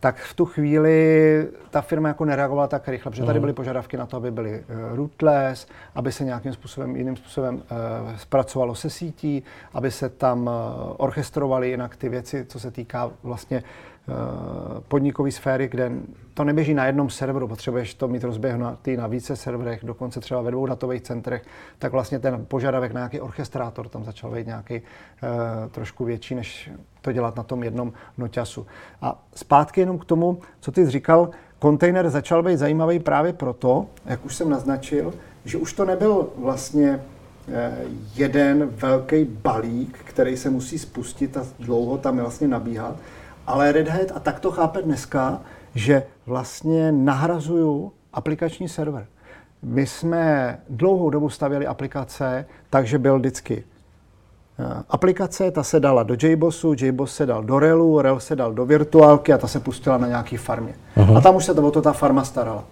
tak 0.00 0.16
v 0.16 0.34
tu 0.34 0.44
chvíli 0.44 1.48
ta 1.70 1.80
firma 1.80 2.08
jako 2.08 2.24
nereagovala 2.24 2.68
tak 2.68 2.88
rychle, 2.88 3.10
protože 3.10 3.22
tady 3.22 3.38
mhm. 3.38 3.40
byly 3.40 3.52
požadavky 3.52 3.96
na 3.96 4.06
to, 4.06 4.16
aby 4.16 4.30
byly 4.30 4.60
uh, 4.60 4.96
rootless, 4.96 5.66
aby 5.94 6.12
se 6.12 6.24
nějakým 6.24 6.52
způsobem, 6.52 6.96
jiným 6.96 7.16
způsobem 7.16 7.54
uh, 7.54 7.62
zpracovalo 8.16 8.74
se 8.74 8.90
sítí, 8.90 9.42
aby 9.74 9.90
se 9.90 10.08
tam 10.08 10.46
uh, 10.46 10.52
orchestrovaly 10.96 11.70
jinak 11.70 11.96
ty 11.96 12.08
věci, 12.08 12.44
co 12.48 12.60
se 12.60 12.70
týká 12.70 13.10
vlastně 13.22 13.62
Eh, 13.97 13.97
podnikové 14.88 15.30
sféry, 15.30 15.68
kde 15.68 15.92
to 16.34 16.44
neběží 16.44 16.74
na 16.74 16.86
jednom 16.86 17.10
serveru, 17.10 17.48
potřebuješ 17.48 17.94
to 17.94 18.08
mít 18.08 18.24
rozběhnutý 18.24 18.96
na 18.96 19.06
více 19.06 19.36
serverech, 19.36 19.80
dokonce 19.84 20.20
třeba 20.20 20.42
ve 20.42 20.50
dvou 20.50 20.66
datových 20.66 21.02
centrech, 21.02 21.42
tak 21.78 21.92
vlastně 21.92 22.18
ten 22.18 22.46
požadavek 22.46 22.92
na 22.92 23.00
nějaký 23.00 23.20
orchestrátor 23.20 23.88
tam 23.88 24.04
začal 24.04 24.30
být 24.30 24.46
nějaký 24.46 24.74
uh, 24.74 24.80
trošku 25.70 26.04
větší, 26.04 26.34
než 26.34 26.70
to 27.00 27.12
dělat 27.12 27.36
na 27.36 27.42
tom 27.42 27.62
jednom 27.62 27.92
noťasu. 28.18 28.66
A 29.02 29.24
zpátky 29.34 29.80
jenom 29.80 29.98
k 29.98 30.04
tomu, 30.04 30.40
co 30.60 30.72
ty 30.72 30.84
jsi 30.84 30.90
říkal, 30.90 31.30
kontejner 31.58 32.10
začal 32.10 32.42
být 32.42 32.56
zajímavý 32.56 32.98
právě 32.98 33.32
proto, 33.32 33.86
jak 34.06 34.24
už 34.24 34.36
jsem 34.36 34.50
naznačil, 34.50 35.14
že 35.44 35.58
už 35.58 35.72
to 35.72 35.84
nebyl 35.84 36.28
vlastně 36.36 37.00
eh, 37.52 37.72
jeden 38.14 38.66
velký 38.66 39.24
balík, 39.24 39.98
který 40.04 40.36
se 40.36 40.50
musí 40.50 40.78
spustit 40.78 41.36
a 41.36 41.46
dlouho 41.58 41.98
tam 41.98 42.18
vlastně 42.18 42.48
nabíhat, 42.48 42.96
ale 43.48 43.72
Red 43.72 43.88
Hat, 43.88 44.12
a 44.14 44.20
tak 44.20 44.40
to 44.40 44.50
chápe 44.50 44.82
dneska, 44.82 45.40
že 45.74 46.02
vlastně 46.26 46.92
nahrazuju 46.92 47.92
aplikační 48.12 48.68
server. 48.68 49.06
My 49.62 49.86
jsme 49.86 50.58
dlouhou 50.68 51.10
dobu 51.10 51.28
stavěli 51.30 51.66
aplikace, 51.66 52.46
takže 52.70 52.98
byl 52.98 53.18
vždycky 53.18 53.64
eh, 54.58 54.82
aplikace, 54.88 55.50
ta 55.50 55.62
se 55.62 55.80
dala 55.80 56.02
do 56.02 56.16
JBossu, 56.22 56.74
JBoss 56.78 57.14
se 57.14 57.26
dal 57.26 57.44
do 57.44 57.58
Relu, 57.58 58.02
Rel 58.02 58.20
se 58.20 58.36
dal 58.36 58.52
do 58.52 58.66
virtuálky 58.66 59.32
a 59.32 59.38
ta 59.38 59.46
se 59.46 59.60
pustila 59.60 59.98
na 59.98 60.06
nějaký 60.06 60.36
farmě. 60.36 60.74
Uh-huh. 60.96 61.16
A 61.16 61.20
tam 61.20 61.36
už 61.36 61.44
se 61.44 61.54
to 61.54 61.62
o 61.62 61.70
to 61.70 61.82
ta 61.82 61.92
farma 61.92 62.24
starala. 62.24 62.64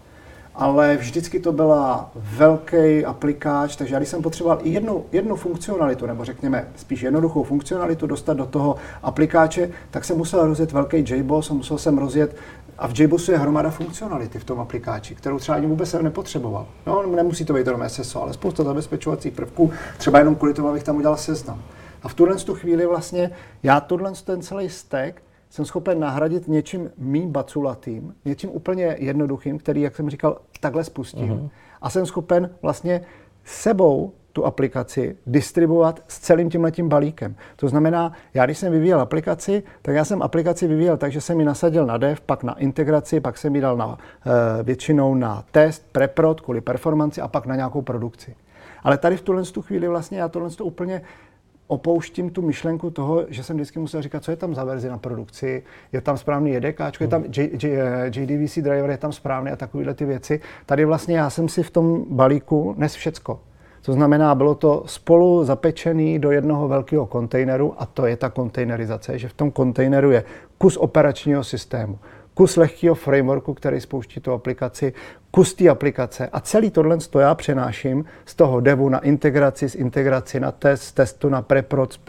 Ale 0.59 0.97
vždycky 0.97 1.41
to 1.41 1.53
byla 1.53 2.11
velký 2.15 3.05
aplikáč, 3.05 3.77
takže 3.77 3.95
já 3.95 3.99
když 3.99 4.09
jsem 4.09 4.23
potřeboval 4.23 4.59
i 4.63 4.71
jednu, 4.71 5.05
jednu 5.13 5.37
funkcionalitu, 5.37 6.07
nebo 6.07 6.25
řekněme 6.25 6.69
spíš 6.77 7.03
jednoduchou 7.03 7.43
funkcionalitu 7.43 8.07
dostat 8.07 8.35
do 8.35 8.47
toho 8.47 8.77
aplikáče, 9.03 9.71
tak 9.91 10.05
jsem 10.05 10.17
musel 10.17 10.47
rozjet 10.47 10.73
velký 10.73 11.05
JBoss 11.09 11.51
a 11.51 11.55
musel 11.55 11.79
jsem 11.79 11.99
rozjet 11.99 12.37
a 12.79 12.89
v 12.89 13.01
JBossu 13.01 13.33
je 13.33 13.39
hromada 13.39 13.71
funkcionality 13.71 14.39
v 14.39 14.45
tom 14.45 14.61
aplikáči, 14.61 15.15
kterou 15.15 15.39
třeba 15.39 15.57
ani 15.57 15.67
vůbec 15.67 15.91
jsem 15.91 16.05
nepotřeboval. 16.05 16.67
No, 16.87 17.07
nemusí 17.07 17.45
to 17.45 17.53
být 17.53 17.67
jenom 17.67 17.89
SSO, 17.89 18.23
ale 18.23 18.33
spousta 18.33 18.65
zabezpečovacích 18.65 19.33
prvků, 19.33 19.71
třeba 19.99 20.19
jenom 20.19 20.35
kvůli 20.35 20.55
tomu, 20.55 20.69
abych 20.69 20.83
tam 20.83 20.97
udělal 20.97 21.17
seznam. 21.17 21.63
A 22.03 22.09
v 22.09 22.15
tuhle 22.15 22.37
tu 22.37 22.55
chvíli 22.55 22.87
vlastně 22.87 23.31
já 23.63 23.81
tuhle 23.81 24.13
ten 24.25 24.43
celý 24.43 24.71
stack 24.71 25.23
jsem 25.51 25.65
schopen 25.65 26.01
nahradit 26.01 26.49
něčím 26.49 26.91
mým 26.99 27.33
baculatým, 27.33 28.15
něčím 28.25 28.51
úplně 28.51 28.97
jednoduchým, 28.99 29.59
který, 29.59 29.81
jak 29.81 29.97
jsem 29.97 30.11
říkal, 30.11 30.39
takhle 30.61 30.85
spustím. 30.85 31.29
Uh-huh. 31.29 31.51
A 31.83 31.91
jsem 31.91 32.07
schopen 32.07 32.51
vlastně 32.63 33.01
sebou 33.45 34.13
tu 34.33 34.45
aplikaci 34.45 35.17
distribuovat 35.27 36.03
s 36.09 36.19
celým 36.19 36.51
tímhletím 36.51 36.89
balíkem. 36.89 37.35
To 37.57 37.69
znamená, 37.69 38.13
já 38.35 38.45
když 38.45 38.59
jsem 38.59 38.73
vyvíjel 38.73 39.01
aplikaci, 39.01 39.63
tak 39.83 39.95
já 39.95 40.05
jsem 40.05 40.23
aplikaci 40.23 40.67
vyvíjel 40.67 40.97
tak, 40.97 41.13
že 41.13 41.21
jsem 41.21 41.41
ji 41.41 41.47
nasadil 41.47 41.87
na 41.87 41.97
dev, 41.97 42.21
pak 42.21 42.43
na 42.43 42.59
integraci, 42.59 43.21
pak 43.21 43.39
jsem 43.39 43.55
ji 43.55 43.61
dal 43.61 43.77
na, 43.77 43.99
e, 44.59 44.63
většinou 44.63 45.15
na 45.15 45.45
test, 45.51 45.87
preprod 45.93 46.41
kvůli 46.41 46.61
performanci 46.61 47.21
a 47.21 47.29
pak 47.29 47.47
na 47.47 47.57
nějakou 47.57 47.83
produkci. 47.83 48.37
Ale 48.83 48.99
tady 48.99 49.17
v 49.17 49.23
tuhle 49.23 49.43
tu 49.43 49.63
chvíli 49.63 49.89
vlastně 49.89 50.19
já 50.19 50.29
tohle 50.29 50.49
úplně 50.63 51.03
opouštím 51.67 52.31
tu 52.31 52.43
myšlenku 52.43 52.91
toho, 52.91 53.27
že 53.29 53.43
jsem 53.43 53.57
vždycky 53.57 53.79
musel 53.79 54.03
říkat, 54.03 54.25
co 54.25 54.31
je 54.31 54.37
tam 54.37 54.55
za 54.55 54.65
verzi 54.65 54.89
na 54.89 54.99
produkci, 54.99 55.63
je 55.93 56.01
tam 56.01 56.17
správný 56.17 56.51
JDK, 56.51 57.01
je 57.01 57.09
tam 57.09 57.25
J, 57.25 57.51
J, 57.63 57.81
JDVC 58.17 58.59
driver, 58.59 58.91
je 58.91 58.99
tam 58.99 59.13
správný 59.13 59.51
a 59.51 59.57
takovéhle 59.57 59.95
ty 59.95 60.05
věci. 60.05 60.41
Tady 60.67 60.85
vlastně 60.85 61.19
já 61.19 61.31
jsem 61.31 61.49
si 61.49 61.63
v 61.63 61.71
tom 61.71 62.05
balíku 62.11 62.75
nes 62.79 62.95
všecko. 62.95 63.41
To 63.83 63.93
znamená, 63.93 64.35
bylo 64.35 64.55
to 64.55 64.83
spolu 64.87 65.45
zapečený 65.45 66.19
do 66.19 66.31
jednoho 66.31 66.69
velkého 66.69 67.07
kontejneru 67.07 67.75
a 67.79 67.87
to 67.87 68.07
je 68.07 68.17
ta 68.17 68.31
kontejnerizace, 68.31 69.19
že 69.19 69.29
v 69.29 69.33
tom 69.33 69.51
kontejneru 69.51 70.11
je 70.11 70.25
kus 70.59 70.77
operačního 70.77 71.45
systému, 71.45 71.99
kus 72.35 72.57
lehkého 72.57 72.95
frameworku, 72.95 73.55
který 73.55 73.81
spouští 73.81 74.21
tu 74.21 74.33
aplikaci, 74.33 74.93
kus 75.37 75.55
té 75.55 75.69
aplikace 75.69 76.29
a 76.33 76.41
celý 76.41 76.71
tohle 76.71 76.97
to 76.97 77.19
já 77.19 77.35
přenáším 77.35 78.05
z 78.27 78.35
toho 78.35 78.61
devu 78.61 78.89
na 78.89 78.99
integraci, 78.99 79.69
z 79.69 79.75
integraci 79.75 80.41
na 80.41 80.53
test, 80.53 80.83
z 80.83 80.93
testu 80.93 81.29
na 81.29 81.43
preprod, 81.43 82.01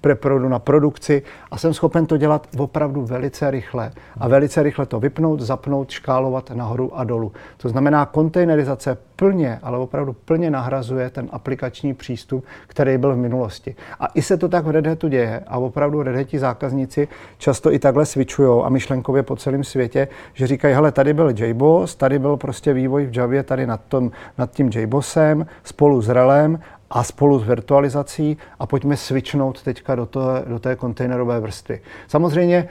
preprodu 0.00 0.48
na 0.48 0.58
produkci 0.58 1.22
a 1.50 1.58
jsem 1.58 1.74
schopen 1.74 2.06
to 2.06 2.16
dělat 2.16 2.46
opravdu 2.58 3.04
velice 3.04 3.50
rychle 3.50 3.92
a 4.18 4.28
velice 4.28 4.62
rychle 4.62 4.86
to 4.86 5.00
vypnout, 5.00 5.40
zapnout, 5.40 5.90
škálovat 5.90 6.50
nahoru 6.50 6.98
a 6.98 7.04
dolů. 7.04 7.32
To 7.56 7.68
znamená, 7.68 8.06
kontejnerizace 8.06 8.98
plně, 9.20 9.58
ale 9.62 9.78
opravdu 9.78 10.12
plně 10.12 10.50
nahrazuje 10.50 11.10
ten 11.10 11.28
aplikační 11.32 11.94
přístup, 11.94 12.44
který 12.66 12.98
byl 12.98 13.14
v 13.14 13.18
minulosti. 13.18 13.74
A 14.00 14.06
i 14.06 14.22
se 14.22 14.36
to 14.36 14.48
tak 14.48 14.64
v 14.64 14.70
Red 14.70 14.86
Hatu 14.86 15.08
děje 15.08 15.42
a 15.46 15.58
opravdu 15.58 16.02
Red 16.02 16.16
Hati 16.16 16.38
zákazníci 16.38 17.08
často 17.38 17.72
i 17.72 17.78
takhle 17.78 18.06
switchují 18.06 18.62
a 18.64 18.68
myšlenkově 18.68 19.22
po 19.22 19.36
celém 19.36 19.64
světě, 19.64 20.08
že 20.34 20.46
říkají, 20.46 20.74
hele, 20.74 20.92
tady 20.92 21.12
byl 21.14 21.30
JBoss, 21.36 21.94
tady 21.94 22.18
byl 22.18 22.36
prostě 22.36 22.69
prostě 22.70 22.80
vývoj 22.80 23.06
v 23.06 23.16
Javě 23.16 23.42
tady 23.42 23.66
nad, 23.66 23.80
tom, 23.88 24.10
nad 24.38 24.50
tím 24.50 24.70
JBossem 24.74 25.46
spolu 25.64 26.02
s 26.02 26.08
Relem 26.08 26.58
a 26.90 27.04
spolu 27.04 27.38
s 27.38 27.44
virtualizací 27.44 28.36
a 28.58 28.66
pojďme 28.66 28.96
switchnout 28.96 29.62
teďka 29.62 29.94
do, 29.94 30.06
to, 30.06 30.20
do 30.46 30.58
té 30.58 30.76
kontejnerové 30.76 31.40
vrstvy. 31.40 31.80
Samozřejmě 32.08 32.68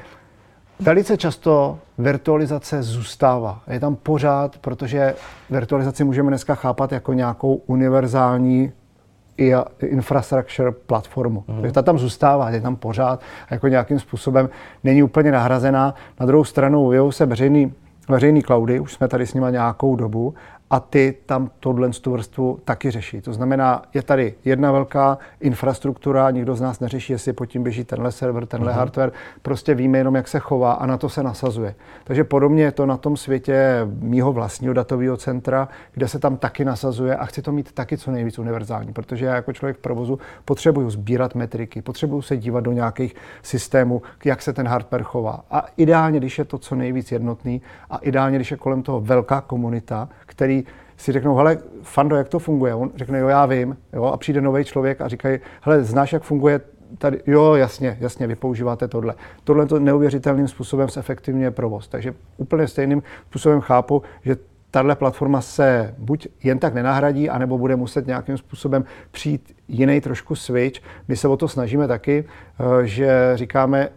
Velice 0.82 1.18
často 1.18 1.80
virtualizace 1.98 2.84
zůstává. 2.84 3.62
Je 3.68 3.80
tam 3.80 3.96
pořád, 3.96 4.58
protože 4.58 5.16
virtualizaci 5.50 6.04
můžeme 6.04 6.30
dneska 6.30 6.56
chápat 6.56 6.92
jako 6.92 7.14
nějakou 7.14 7.56
univerzální 7.68 8.72
infrastructure 9.82 10.72
platformu. 10.72 11.44
Mm. 11.48 11.62
Takže 11.62 11.74
ta 11.74 11.82
tam 11.82 12.00
zůstává, 12.00 12.50
je 12.50 12.62
tam 12.62 12.76
pořád 12.76 13.22
jako 13.52 13.68
nějakým 13.68 14.00
způsobem 14.00 14.50
není 14.84 15.04
úplně 15.04 15.32
nahrazená. 15.32 15.94
Na 16.20 16.26
druhou 16.26 16.44
stranu 16.44 16.88
vyjou 16.88 17.12
se 17.12 17.26
veřejný 17.26 17.74
veřejný 18.10 18.42
cloudy, 18.42 18.80
už 18.80 18.94
jsme 18.94 19.08
tady 19.08 19.28
s 19.28 19.34
nimi 19.34 19.48
nějakou 19.50 19.96
dobu 19.96 20.34
a 20.70 20.80
ty 20.80 21.18
tam 21.26 21.52
tohle 21.60 21.90
tu 21.90 22.12
vrstvu 22.12 22.60
taky 22.66 22.92
řeší. 22.92 23.22
To 23.22 23.34
znamená, 23.34 23.82
je 23.94 24.02
tady 24.04 24.34
jedna 24.46 24.72
velká 24.72 25.18
infrastruktura, 25.42 26.32
nikdo 26.32 26.56
z 26.56 26.62
nás 26.62 26.80
neřeší, 26.80 27.14
jestli 27.14 27.34
pod 27.34 27.46
tím 27.46 27.64
běží 27.64 27.84
tenhle 27.84 28.12
server, 28.12 28.46
tenhle 28.46 28.72
uh-huh. 28.72 28.76
hardware, 28.76 29.12
prostě 29.42 29.74
víme 29.76 29.98
jenom, 29.98 30.16
jak 30.16 30.28
se 30.28 30.40
chová 30.40 30.74
a 30.74 30.86
na 30.86 30.98
to 30.98 31.10
se 31.10 31.24
nasazuje. 31.24 31.76
Takže 32.04 32.24
podobně 32.24 32.64
je 32.64 32.72
to 32.72 32.86
na 32.86 32.98
tom 32.98 33.18
světě 33.18 33.88
mýho 34.00 34.34
vlastního 34.34 34.74
datového 34.74 35.18
centra, 35.18 35.68
kde 35.94 36.08
se 36.08 36.20
tam 36.20 36.38
taky 36.38 36.66
nasazuje 36.66 37.16
a 37.16 37.26
chci 37.26 37.42
to 37.42 37.52
mít 37.52 37.72
taky 37.72 37.98
co 37.98 38.12
nejvíc 38.12 38.40
univerzální, 38.40 38.94
protože 38.94 39.26
já 39.26 39.36
jako 39.36 39.54
člověk 39.54 39.78
v 39.78 39.82
provozu 39.82 40.20
potřebuju 40.46 40.90
sbírat 40.90 41.36
metriky, 41.36 41.82
potřebuju 41.82 42.22
se 42.22 42.38
dívat 42.38 42.60
do 42.60 42.72
nějakých 42.72 43.16
systémů, 43.42 44.02
jak 44.26 44.42
se 44.42 44.54
ten 44.54 44.68
hardware 44.68 45.04
chová. 45.04 45.44
A 45.52 45.66
ideálně, 45.78 46.20
když 46.20 46.40
je 46.40 46.46
to 46.46 46.58
co 46.58 46.76
nejvíc 46.76 47.12
jednotný 47.12 47.62
a 47.90 47.98
ideálně, 47.98 48.38
když 48.38 48.52
je 48.52 48.58
kolem 48.58 48.84
toho 48.84 49.02
velká 49.02 49.42
komunita, 49.42 50.10
který 50.26 50.59
si 51.00 51.12
řeknou, 51.12 51.36
hele, 51.36 51.58
Fando, 51.82 52.16
jak 52.16 52.30
to 52.30 52.40
funguje? 52.40 52.76
On 52.76 52.92
řekne, 52.96 53.20
jo, 53.20 53.28
já 53.28 53.46
vím. 53.46 53.78
Jo, 53.94 54.04
a 54.04 54.18
přijde 54.18 54.42
nový 54.42 54.64
člověk 54.64 55.02
a 55.02 55.08
říkají, 55.08 55.40
hele, 55.62 55.84
znáš, 55.84 56.14
jak 56.14 56.24
funguje 56.24 56.62
tady, 56.98 57.22
jo, 57.28 57.54
jasně, 57.54 57.98
jasně, 58.00 58.28
vy 58.28 58.36
používáte 58.36 58.88
tohle. 58.88 59.14
Tohle 59.44 59.66
to 59.66 59.80
neuvěřitelným 59.80 60.48
způsobem 60.48 60.90
zefektivňuje 60.90 61.52
provoz. 61.52 61.88
Takže 61.88 62.14
úplně 62.38 62.68
stejným 62.68 63.04
způsobem 63.30 63.62
chápu, 63.62 64.02
že 64.22 64.38
tahle 64.72 64.96
platforma 64.96 65.42
se 65.42 65.96
buď 65.98 66.28
jen 66.44 66.60
tak 66.60 66.74
nenahradí, 66.74 67.30
anebo 67.30 67.58
bude 67.58 67.76
muset 67.76 68.08
nějakým 68.08 68.38
způsobem 68.38 68.86
přijít 69.12 69.56
jiný 69.68 70.02
trošku 70.02 70.36
switch. 70.36 70.82
My 71.08 71.16
se 71.16 71.28
o 71.28 71.38
to 71.38 71.48
snažíme 71.48 71.88
taky, 71.88 72.26
eh, 72.60 72.88
že 72.88 73.32
říkáme, 73.36 73.90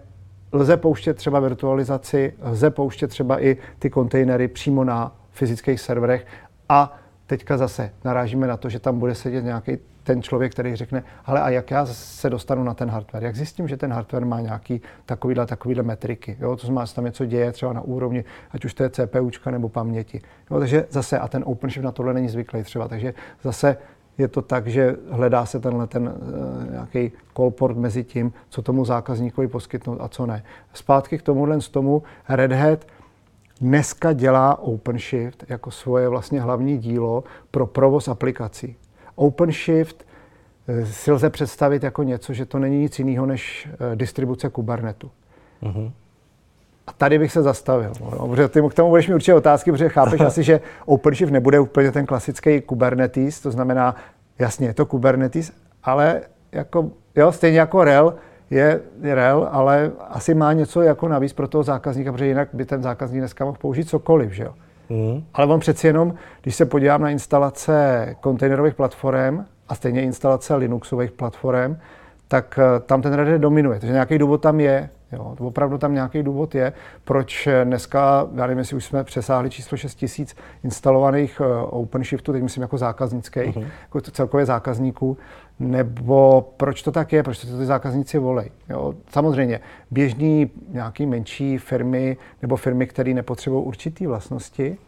lze 0.52 0.76
pouštět 0.76 1.14
třeba 1.14 1.40
virtualizaci, 1.40 2.34
lze 2.42 2.70
pouštět 2.70 3.08
třeba 3.08 3.44
i 3.44 3.56
ty 3.78 3.90
kontejnery 3.90 4.48
přímo 4.48 4.84
na 4.84 5.12
fyzických 5.32 5.80
serverech 5.80 6.26
a 6.68 6.98
teďka 7.26 7.56
zase 7.56 7.90
narážíme 8.04 8.46
na 8.46 8.56
to, 8.56 8.68
že 8.68 8.78
tam 8.78 8.98
bude 8.98 9.14
sedět 9.14 9.44
nějaký 9.44 9.78
ten 10.02 10.22
člověk, 10.22 10.52
který 10.52 10.76
řekne, 10.76 11.02
ale 11.24 11.40
a 11.40 11.50
jak 11.50 11.70
já 11.70 11.86
se 11.86 12.30
dostanu 12.30 12.64
na 12.64 12.74
ten 12.74 12.90
hardware? 12.90 13.24
Jak 13.24 13.36
zjistím, 13.36 13.68
že 13.68 13.76
ten 13.76 13.92
hardware 13.92 14.24
má 14.24 14.40
nějaký 14.40 14.82
takovýhle, 15.06 15.46
takovýhle 15.46 15.82
metriky? 15.82 16.36
Jo? 16.40 16.56
To 16.56 16.66
znamená, 16.66 16.84
že 16.84 16.94
tam 16.94 17.04
něco 17.04 17.24
děje 17.24 17.52
třeba 17.52 17.72
na 17.72 17.80
úrovni, 17.80 18.24
ať 18.50 18.64
už 18.64 18.74
to 18.74 18.82
je 18.82 18.90
CPUčka 18.90 19.50
nebo 19.50 19.68
paměti. 19.68 20.20
Jo? 20.50 20.58
Takže 20.58 20.86
zase, 20.90 21.18
a 21.18 21.28
ten 21.28 21.42
OpenShift 21.46 21.84
na 21.84 21.92
tohle 21.92 22.14
není 22.14 22.28
zvyklý 22.28 22.62
třeba, 22.62 22.88
takže 22.88 23.14
zase 23.42 23.76
je 24.18 24.28
to 24.28 24.42
tak, 24.42 24.66
že 24.66 24.96
hledá 25.10 25.46
se 25.46 25.60
tenhle 25.60 25.86
ten 25.86 26.08
uh, 26.08 26.70
nějaký 26.70 27.12
kolport 27.32 27.76
mezi 27.76 28.04
tím, 28.04 28.32
co 28.48 28.62
tomu 28.62 28.84
zákazníkovi 28.84 29.48
poskytnout 29.48 29.98
a 30.00 30.08
co 30.08 30.26
ne. 30.26 30.44
Zpátky 30.74 31.18
k 31.18 31.22
tomuhle 31.22 31.60
z 31.60 31.68
tomu 31.68 32.02
Red 32.28 32.52
Hat 32.52 32.86
dneska 33.62 34.12
dělá 34.12 34.58
OpenShift 34.58 35.44
jako 35.48 35.70
svoje 35.70 36.08
vlastně 36.08 36.40
hlavní 36.40 36.78
dílo 36.78 37.24
pro 37.50 37.66
provoz 37.66 38.08
aplikací. 38.08 38.76
OpenShift 39.14 40.06
eh, 40.68 40.86
si 40.86 41.12
lze 41.12 41.30
představit 41.30 41.82
jako 41.82 42.02
něco, 42.02 42.32
že 42.32 42.46
to 42.46 42.58
není 42.58 42.78
nic 42.78 42.98
jiného 42.98 43.26
než 43.26 43.68
eh, 43.72 43.96
distribuce 43.96 44.48
Kubernetu. 44.48 45.10
Uh-huh. 45.62 45.92
A 46.86 46.92
tady 46.92 47.18
bych 47.18 47.32
se 47.32 47.42
zastavil, 47.42 47.92
no, 48.00 48.28
protože 48.28 48.48
ty 48.48 48.60
k 48.70 48.74
tomu 48.74 48.88
budeš 48.88 49.08
mít 49.08 49.14
určitě 49.14 49.34
otázky, 49.34 49.72
protože 49.72 49.88
chápeš 49.88 50.20
asi, 50.26 50.42
že 50.42 50.60
OpenShift 50.86 51.32
nebude 51.32 51.60
úplně 51.60 51.92
ten 51.92 52.06
klasický 52.06 52.60
Kubernetes, 52.60 53.40
to 53.40 53.50
znamená, 53.50 53.96
jasně, 54.38 54.66
je 54.66 54.74
to 54.74 54.86
Kubernetes, 54.86 55.52
ale 55.84 56.20
jako, 56.52 56.90
jo, 57.16 57.32
stejně 57.32 57.58
jako 57.58 57.84
RHEL, 57.84 58.14
je 58.52 58.80
rel, 59.02 59.48
ale 59.52 59.92
asi 60.08 60.34
má 60.34 60.52
něco 60.52 60.82
jako 60.82 61.08
navíc 61.08 61.32
pro 61.32 61.48
toho 61.48 61.62
zákazníka, 61.62 62.12
protože 62.12 62.26
jinak 62.26 62.48
by 62.52 62.64
ten 62.64 62.82
zákazník 62.82 63.20
dneska 63.20 63.44
mohl 63.44 63.58
použít 63.60 63.88
cokoliv, 63.88 64.32
že 64.32 64.42
jo. 64.42 64.54
Mm. 64.88 65.24
Ale 65.34 65.46
on 65.46 65.60
přeci 65.60 65.86
jenom, 65.86 66.14
když 66.42 66.54
se 66.54 66.66
podívám 66.66 67.02
na 67.02 67.10
instalace 67.10 68.06
kontejnerových 68.20 68.74
platform 68.74 69.44
a 69.68 69.74
stejně 69.74 70.02
instalace 70.02 70.54
Linuxových 70.54 71.10
platform, 71.10 71.76
tak 72.28 72.58
eh, 72.58 72.80
tam 72.80 73.02
ten 73.02 73.12
Red 73.12 73.28
Hat 73.28 73.40
dominuje. 73.40 73.80
Takže 73.80 73.92
nějaký 73.92 74.18
důvod 74.18 74.42
tam 74.42 74.60
je. 74.60 74.90
Jo, 75.12 75.34
to 75.38 75.44
opravdu 75.44 75.78
tam 75.78 75.94
nějaký 75.94 76.22
důvod 76.22 76.54
je, 76.54 76.72
proč 77.04 77.48
dneska, 77.64 78.28
já 78.34 78.46
nevím, 78.46 78.58
jestli 78.58 78.76
už 78.76 78.84
jsme 78.84 79.04
přesáhli 79.04 79.50
číslo 79.50 79.76
6 79.76 79.94
tisíc 79.94 80.36
instalovaných 80.64 81.40
eh, 81.40 81.46
OpenShiftu, 81.62 82.32
teď 82.32 82.42
myslím 82.42 82.62
jako 82.62 82.78
zákaznických, 82.78 83.56
uh-huh. 83.56 83.66
jako 83.82 84.00
celkově 84.00 84.46
zákazníků, 84.46 85.16
nebo 85.62 86.48
proč 86.56 86.82
to 86.82 86.92
tak 86.92 87.12
je, 87.12 87.22
proč 87.22 87.38
to 87.38 87.58
ty 87.58 87.64
zákazníci 87.64 88.18
volej. 88.18 88.50
Jo, 88.68 88.94
samozřejmě 89.10 89.60
běžní 89.90 90.50
nějaký 90.68 91.06
menší 91.06 91.58
firmy 91.58 92.16
nebo 92.42 92.56
firmy, 92.56 92.86
které 92.86 93.14
nepotřebují 93.14 93.64
určitý 93.64 94.06
vlastnosti, 94.06 94.78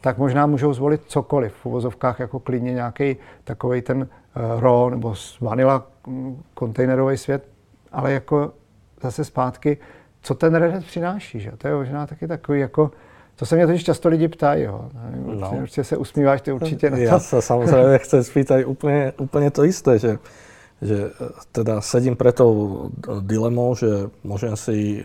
tak 0.00 0.18
možná 0.18 0.46
můžou 0.46 0.72
zvolit 0.72 1.00
cokoliv. 1.06 1.52
V 1.54 1.66
uvozovkách 1.66 2.20
jako 2.20 2.40
klidně 2.40 2.72
nějaký 2.72 3.16
takový 3.44 3.82
ten 3.82 3.98
uh, 3.98 4.60
raw 4.60 4.90
nebo 4.90 5.14
vanilla 5.40 5.86
mm, 6.06 6.42
kontejnerový 6.54 7.16
svět, 7.16 7.48
ale 7.92 8.12
jako 8.12 8.52
zase 9.02 9.24
zpátky, 9.24 9.78
co 10.22 10.34
ten 10.34 10.54
Red 10.54 10.74
Hat 10.74 10.84
přináší, 10.84 11.40
že? 11.40 11.52
To 11.58 11.68
je 11.68 11.74
možná 11.74 12.06
taky 12.06 12.28
takový 12.28 12.60
jako, 12.60 12.90
to 13.42 13.46
se 13.46 13.56
mě 13.56 13.66
totiž 13.66 13.84
často 13.84 14.08
lidi 14.08 14.28
ptají, 14.28 14.62
jo. 14.62 14.90
No. 15.26 15.50
Určitě 15.50 15.84
se 15.84 15.96
usmíváš, 15.96 16.40
ty 16.40 16.52
určitě 16.52 16.90
na 16.90 16.96
to. 16.96 17.02
Já 17.02 17.18
se 17.18 17.42
samozřejmě 17.42 17.98
chci 17.98 18.24
spýtať 18.24 18.64
úplně, 18.64 19.12
úplně 19.18 19.50
to 19.50 19.64
isté, 19.64 19.98
že, 19.98 20.18
že 20.82 21.10
teda 21.52 21.80
sedím 21.80 22.16
pre 22.16 22.32
tou 22.32 22.90
dilemou, 23.20 23.74
že 23.74 24.14
môžem 24.22 24.54
si 24.54 25.02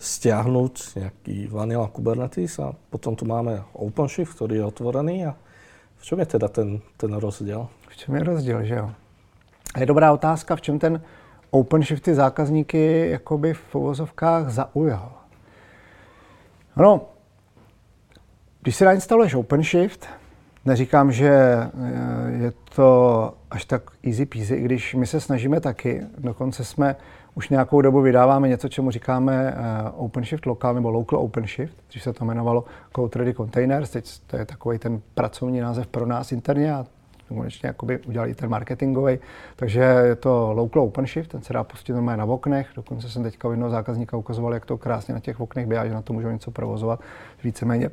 stiahnuť 0.00 0.96
nejaký 0.96 1.52
vanilla 1.52 1.92
Kubernetes 1.92 2.56
a 2.56 2.72
potom 2.88 3.12
tu 3.20 3.28
máme 3.28 3.60
OpenShift, 3.76 4.32
ktorý 4.32 4.64
je 4.64 4.64
otvorený 4.64 5.16
a 5.28 5.36
v 6.00 6.02
čom 6.08 6.24
je 6.24 6.40
teda 6.40 6.48
ten, 6.48 6.80
ten 6.96 7.12
rozdiel? 7.12 7.68
V 7.92 7.96
čem 8.00 8.16
je 8.16 8.24
rozdíl, 8.24 8.64
že 8.64 8.80
jo? 8.80 8.88
A 9.76 9.84
je 9.84 9.86
dobrá 9.92 10.08
otázka, 10.08 10.56
v 10.56 10.64
čem 10.64 10.80
ten 10.80 11.04
OpenShift 11.52 12.00
ty 12.00 12.16
zákazníky 12.16 13.12
jakoby 13.20 13.52
v 13.52 13.74
uvozovkách 13.76 14.48
zaujal. 14.48 15.12
No, 16.80 17.13
když 18.64 18.76
si 18.76 18.84
nainstaluješ 18.84 19.34
OpenShift, 19.34 20.06
neříkám, 20.64 21.12
že 21.12 21.28
eh, 21.28 21.70
je 22.30 22.52
to 22.74 23.34
až 23.50 23.64
tak 23.64 23.82
easy 24.06 24.26
peasy, 24.26 24.54
i 24.54 24.62
když 24.62 24.94
my 24.94 25.06
se 25.06 25.20
snažíme 25.20 25.60
taky. 25.60 26.02
Dokonce 26.18 26.64
jsme 26.64 26.96
už 27.34 27.48
nějakou 27.48 27.80
dobu 27.80 28.00
vydáváme 28.00 28.48
něco, 28.48 28.68
čemu 28.68 28.90
říkáme 28.90 29.54
eh, 29.56 29.90
OpenShift 29.96 30.46
Local 30.46 30.74
nebo 30.74 30.90
Local 30.90 31.18
OpenShift, 31.18 31.74
když 31.90 32.02
se 32.02 32.12
to 32.12 32.24
jmenovalo 32.24 32.64
Code 32.96 33.18
Ready 33.18 33.34
Containers. 33.34 33.90
Teď 33.90 34.20
to 34.26 34.36
je 34.36 34.44
takový 34.44 34.78
ten 34.78 35.00
pracovní 35.14 35.60
název 35.60 35.86
pro 35.86 36.06
nás 36.06 36.32
interně 36.32 36.74
a 36.74 36.86
konečně 37.28 37.66
jakoby 37.66 37.98
udělali 37.98 38.34
ten 38.34 38.50
marketingový. 38.50 39.18
Takže 39.56 39.80
je 39.80 40.16
to 40.16 40.52
local 40.52 40.82
OpenShift, 40.82 41.30
ten 41.30 41.42
se 41.42 41.52
dá 41.52 41.64
pustit 41.64 41.92
normálně 41.92 42.18
na 42.18 42.24
oknech. 42.24 42.68
Dokonce 42.76 43.08
jsem 43.08 43.22
teďka 43.22 43.50
jednoho 43.50 43.70
zákazníka 43.70 44.16
ukazoval, 44.16 44.54
jak 44.54 44.66
to 44.66 44.78
krásně 44.78 45.14
na 45.14 45.20
těch 45.20 45.40
oknech 45.40 45.66
běhá, 45.66 45.86
že 45.86 45.94
na 45.94 46.02
to 46.02 46.12
můžou 46.12 46.30
něco 46.30 46.50
provozovat. 46.50 47.00
Víceméně 47.44 47.90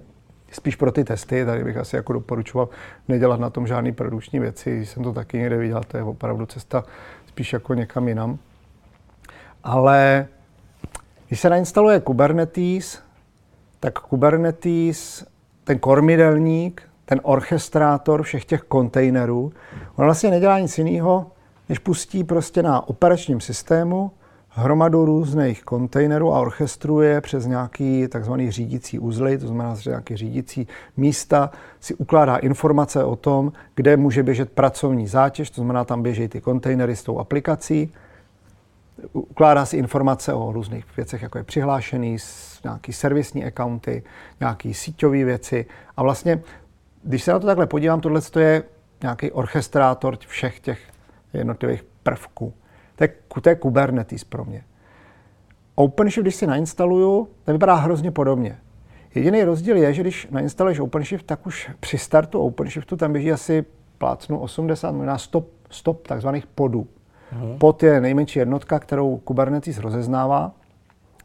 spíš 0.52 0.76
pro 0.76 0.92
ty 0.92 1.04
testy, 1.04 1.46
tady 1.46 1.64
bych 1.64 1.78
asi 1.78 1.96
jako 1.96 2.14
doporučoval 2.14 2.70
nedělat 3.08 3.40
na 3.40 3.50
tom 3.50 3.68
žádný 3.68 3.92
produkční 3.92 4.40
věci. 4.40 4.86
Jsem 4.86 5.04
to 5.04 5.14
taky 5.14 5.38
někde 5.38 5.58
viděl, 5.58 5.82
to 5.88 5.98
je 5.98 6.04
opravdu 6.04 6.46
cesta 6.46 6.84
spíš 7.28 7.54
jako 7.54 7.74
někam 7.74 8.08
jinam. 8.08 8.38
Ale 9.64 10.28
když 11.28 11.40
se 11.40 11.50
nainstaluje 11.50 12.00
Kubernetes, 12.00 13.00
tak 13.80 14.00
Kubernetes, 14.00 15.26
ten 15.64 15.80
kormidelník, 15.80 16.82
ten 17.06 17.20
orchestrátor 17.24 18.24
všech 18.24 18.46
těch 18.46 18.62
kontejnerů, 18.62 19.54
on 19.96 20.06
vlastně 20.06 20.30
nedělá 20.30 20.60
nic 20.60 20.78
jiného, 20.78 21.32
než 21.70 21.80
pustí 21.80 22.24
prostě 22.24 22.64
na 22.64 22.88
operačním 22.88 23.42
systému 23.42 24.12
hromadu 24.54 25.06
různých 25.06 25.64
kontejnerů 25.64 26.34
a 26.34 26.40
orchestruje 26.40 27.22
přes 27.22 27.46
nějaký 27.46 28.08
takzvaný 28.08 28.52
řídící 28.52 29.00
uzly, 29.00 29.38
to 29.38 29.48
znamená, 29.48 29.76
že 29.76 29.90
nějaké 29.90 30.18
řídící 30.18 30.68
místa, 30.98 31.52
si 31.80 31.96
ukládá 31.96 32.38
informace 32.38 33.04
o 33.04 33.16
tom, 33.16 33.52
kde 33.76 33.98
může 33.98 34.24
běžet 34.24 34.52
pracovní 34.52 35.08
zátěž, 35.08 35.50
to 35.50 35.62
znamená, 35.62 35.86
tam 35.86 36.04
běží 36.04 36.28
ty 36.28 36.42
kontejnery 36.42 36.96
s 36.96 37.04
tou 37.04 37.20
aplikací, 37.20 37.94
ukládá 39.14 39.66
si 39.66 39.78
informace 39.78 40.34
o 40.34 40.52
různých 40.52 40.86
věcech, 40.98 41.22
jako 41.22 41.38
je 41.38 41.44
přihlášený, 41.44 42.18
nějaký 42.64 42.94
servisní 42.94 43.46
accounty, 43.46 44.04
nějaký 44.40 44.74
síťové 44.74 45.24
věci 45.24 45.66
a 45.98 46.04
vlastně 46.04 46.42
když 47.04 47.24
se 47.24 47.32
na 47.32 47.40
to 47.40 47.48
takhle 47.48 47.66
podívám, 47.66 48.02
tohle 48.02 48.22
je 48.40 48.64
nějaký 49.04 49.32
orchestrátor 49.32 50.18
všech 50.28 50.60
těch 50.60 50.80
jednotlivých 51.34 51.84
prvků. 52.04 52.54
To 52.96 53.04
je, 53.04 53.10
to 53.42 53.50
je 53.50 53.56
Kubernetes 53.56 54.24
pro 54.24 54.46
mě. 54.46 54.64
OpenShift, 55.76 56.24
když 56.24 56.36
si 56.36 56.48
nainstaluju, 56.48 57.28
to 57.46 57.52
vypadá 57.52 57.76
hrozně 57.76 58.12
podobně. 58.12 58.58
Jediný 59.16 59.44
rozdíl 59.44 59.78
je, 59.78 59.94
že 59.94 60.02
když 60.02 60.28
nainstaluješ 60.32 60.80
OpenShift, 60.80 61.26
tak 61.26 61.48
už 61.48 61.72
při 61.80 61.98
startu 61.98 62.40
OpenShiftu 62.40 62.98
tam 62.98 63.14
běží 63.14 63.32
asi 63.32 63.66
plácnu 63.98 64.40
80, 64.40 64.92
možná 64.92 65.18
100, 65.18 65.46
100 65.70 65.94
takzvaných 65.94 66.48
podů. 66.48 66.88
Uh-huh. 67.34 67.58
Pod 67.58 67.84
je 67.84 68.02
nejmenší 68.02 68.40
jednotka, 68.40 68.80
kterou 68.80 69.18
Kubernetes 69.18 69.78
rozeznává. 69.78 70.52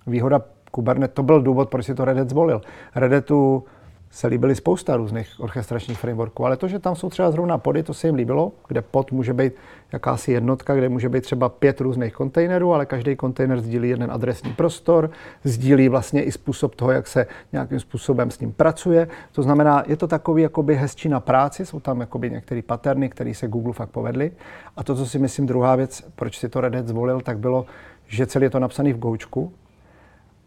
Výhoda 0.07 0.43
Kubernetes, 0.71 1.15
to 1.15 1.23
byl 1.23 1.43
důvod, 1.43 1.69
proč 1.69 1.87
si 1.87 1.95
to 1.95 2.05
Red 2.05 2.19
Hat 2.19 2.29
zvolil. 2.29 2.61
Red 2.95 3.13
Hatu 3.13 3.65
se 4.11 4.27
líbily 4.27 4.55
spousta 4.55 4.97
různých 4.97 5.29
orchestračních 5.39 5.99
frameworků, 5.99 6.47
ale 6.47 6.57
to, 6.57 6.69
že 6.69 6.79
tam 6.79 6.97
jsou 6.97 7.11
třeba 7.11 7.31
zrovna 7.31 7.59
pody, 7.59 7.83
to 7.83 7.95
se 7.95 8.09
jim 8.09 8.15
líbilo, 8.15 8.53
kde 8.69 8.83
pod 8.83 9.13
může 9.13 9.33
být 9.33 9.53
jakási 9.93 10.33
jednotka, 10.33 10.75
kde 10.75 10.89
může 10.89 11.09
být 11.09 11.25
třeba 11.25 11.49
pět 11.49 11.81
různých 11.81 12.15
kontejnerů, 12.15 12.75
ale 12.75 12.87
každý 12.87 13.17
kontejner 13.17 13.61
sdílí 13.61 13.89
jeden 13.89 14.13
adresní 14.13 14.53
prostor, 14.53 15.11
sdílí 15.45 15.89
vlastně 15.89 16.23
i 16.23 16.33
způsob 16.33 16.75
toho, 16.75 16.91
jak 16.91 17.07
se 17.07 17.27
nějakým 17.53 17.81
způsobem 17.81 18.31
s 18.31 18.41
ním 18.41 18.53
pracuje. 18.53 19.09
To 19.33 19.43
znamená, 19.43 19.85
je 19.87 19.97
to 19.97 20.07
takový 20.07 20.43
jakoby 20.43 20.77
hezčí 20.77 21.09
na 21.09 21.21
práci, 21.21 21.67
jsou 21.67 21.81
tam 21.81 22.01
jakoby 22.01 22.31
některé 22.31 22.63
paterny, 22.63 23.09
které 23.09 23.35
se 23.35 23.49
Google 23.49 23.73
fakt 23.73 23.91
povedly. 23.91 24.33
A 24.77 24.85
to, 24.85 24.95
co 24.95 25.07
si 25.07 25.19
myslím, 25.19 25.47
druhá 25.47 25.77
věc, 25.77 26.05
proč 26.15 26.39
si 26.39 26.49
to 26.49 26.61
Red 26.61 26.75
Hat 26.75 26.89
zvolil, 26.89 27.21
tak 27.21 27.39
bylo, 27.39 27.67
že 28.07 28.27
celý 28.27 28.45
je 28.45 28.51
to 28.51 28.59
napsaný 28.59 28.93
v 28.93 28.99
Goučku 28.99 29.53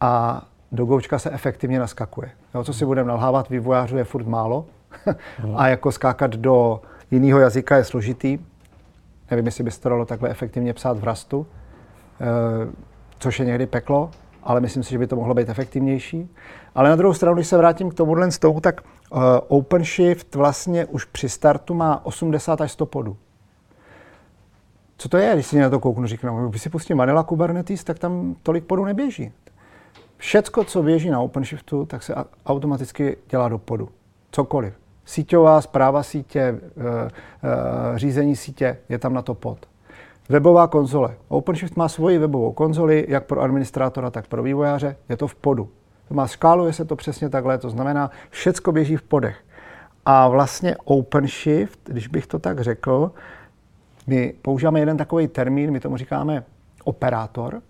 a 0.02 0.44
do 0.72 0.86
goučka 0.86 1.20
se 1.20 1.32
efektivně 1.32 1.80
naskakuje. 1.80 2.32
Jo, 2.56 2.64
co 2.64 2.74
si 2.74 2.86
budeme 2.86 3.08
nalhávat, 3.08 3.50
vývojářů 3.50 3.98
je 3.98 4.04
furt 4.04 4.28
málo 4.28 4.66
a 5.56 5.68
jako 5.68 5.92
skákat 5.92 6.32
do 6.32 6.82
jiného 7.12 7.40
jazyka 7.40 7.78
je 7.78 7.84
složitý. 7.84 8.40
Nevím, 9.32 9.46
jestli 9.46 9.64
by 9.64 9.72
se 9.72 9.82
to 9.82 9.90
dalo 9.90 10.06
takhle 10.06 10.30
efektivně 10.30 10.74
psát 10.74 11.00
v 11.00 11.04
Rastu, 11.04 11.48
e, 12.22 12.26
což 13.20 13.40
je 13.40 13.46
někdy 13.46 13.66
peklo, 13.66 14.12
ale 14.44 14.62
myslím 14.62 14.84
si, 14.84 14.92
že 14.92 14.98
by 14.98 15.08
to 15.08 15.16
mohlo 15.16 15.34
být 15.34 15.50
efektivnější. 15.50 16.30
Ale 16.76 16.90
na 16.90 16.96
druhou 16.96 17.14
stranu, 17.14 17.36
když 17.36 17.48
se 17.48 17.58
vrátím 17.58 17.90
k 17.90 17.94
tomuhle 17.94 18.32
z 18.32 18.40
toho, 18.40 18.62
tak 18.62 18.82
uh, 18.82 19.20
OpenShift 19.48 20.36
vlastně 20.36 20.86
už 20.86 21.06
při 21.06 21.30
startu 21.30 21.74
má 21.74 22.06
80 22.06 22.62
až 22.62 22.72
100 22.72 22.86
podů. 22.86 23.18
Co 24.98 25.10
to 25.10 25.18
je, 25.18 25.34
když 25.34 25.46
si 25.46 25.60
na 25.60 25.70
to 25.70 25.80
kouknu, 25.80 26.08
říkám, 26.08 26.50
když 26.50 26.62
si 26.62 26.70
pustím 26.70 26.98
Manila 26.98 27.24
Kubernetes, 27.24 27.84
tak 27.84 28.00
tam 28.00 28.36
tolik 28.44 28.64
podů 28.64 28.86
neběží. 28.86 29.32
Všecko, 30.20 30.64
co 30.64 30.84
běží 30.84 31.10
na 31.10 31.20
OpenShiftu, 31.20 31.86
tak 31.86 32.04
se 32.04 32.16
automaticky 32.46 33.18
dělá 33.30 33.50
do 33.50 33.58
podu. 33.58 33.90
Cokoliv. 34.32 34.74
Síťová 35.06 35.62
zpráva 35.62 36.04
sítě, 36.04 36.40
e, 36.40 36.56
e, 36.56 38.00
řízení 38.00 38.36
sítě, 38.36 38.78
je 38.90 39.00
tam 39.00 39.14
na 39.14 39.22
to 39.22 39.34
pod. 39.34 39.58
Webová 40.30 40.68
konzole. 40.68 41.16
OpenShift 41.28 41.78
má 41.78 41.90
svoji 41.90 42.18
webovou 42.18 42.52
konzoli, 42.52 43.06
jak 43.08 43.26
pro 43.26 43.42
administrátora, 43.42 44.10
tak 44.10 44.28
pro 44.28 44.44
vývojáře. 44.44 44.96
Je 45.10 45.18
to 45.18 45.28
v 45.28 45.36
podu. 45.36 45.70
To 46.08 46.14
má 46.14 46.28
skáluje 46.28 46.74
se 46.74 46.86
to 46.86 46.96
přesně 46.96 47.30
takhle, 47.30 47.58
to 47.58 47.70
znamená, 47.70 48.12
všecko 48.30 48.72
běží 48.72 48.96
v 48.96 49.02
podech. 49.02 49.38
A 50.06 50.28
vlastně 50.28 50.76
OpenShift, 50.84 51.80
když 51.84 52.08
bych 52.08 52.28
to 52.28 52.40
tak 52.40 52.60
řekl, 52.60 53.12
my 54.08 54.34
používáme 54.42 54.80
jeden 54.80 54.98
takový 54.98 55.28
termín, 55.28 55.72
my 55.72 55.80
tomu 55.80 55.98
říkáme 55.98 56.44
operátor, 56.84 57.62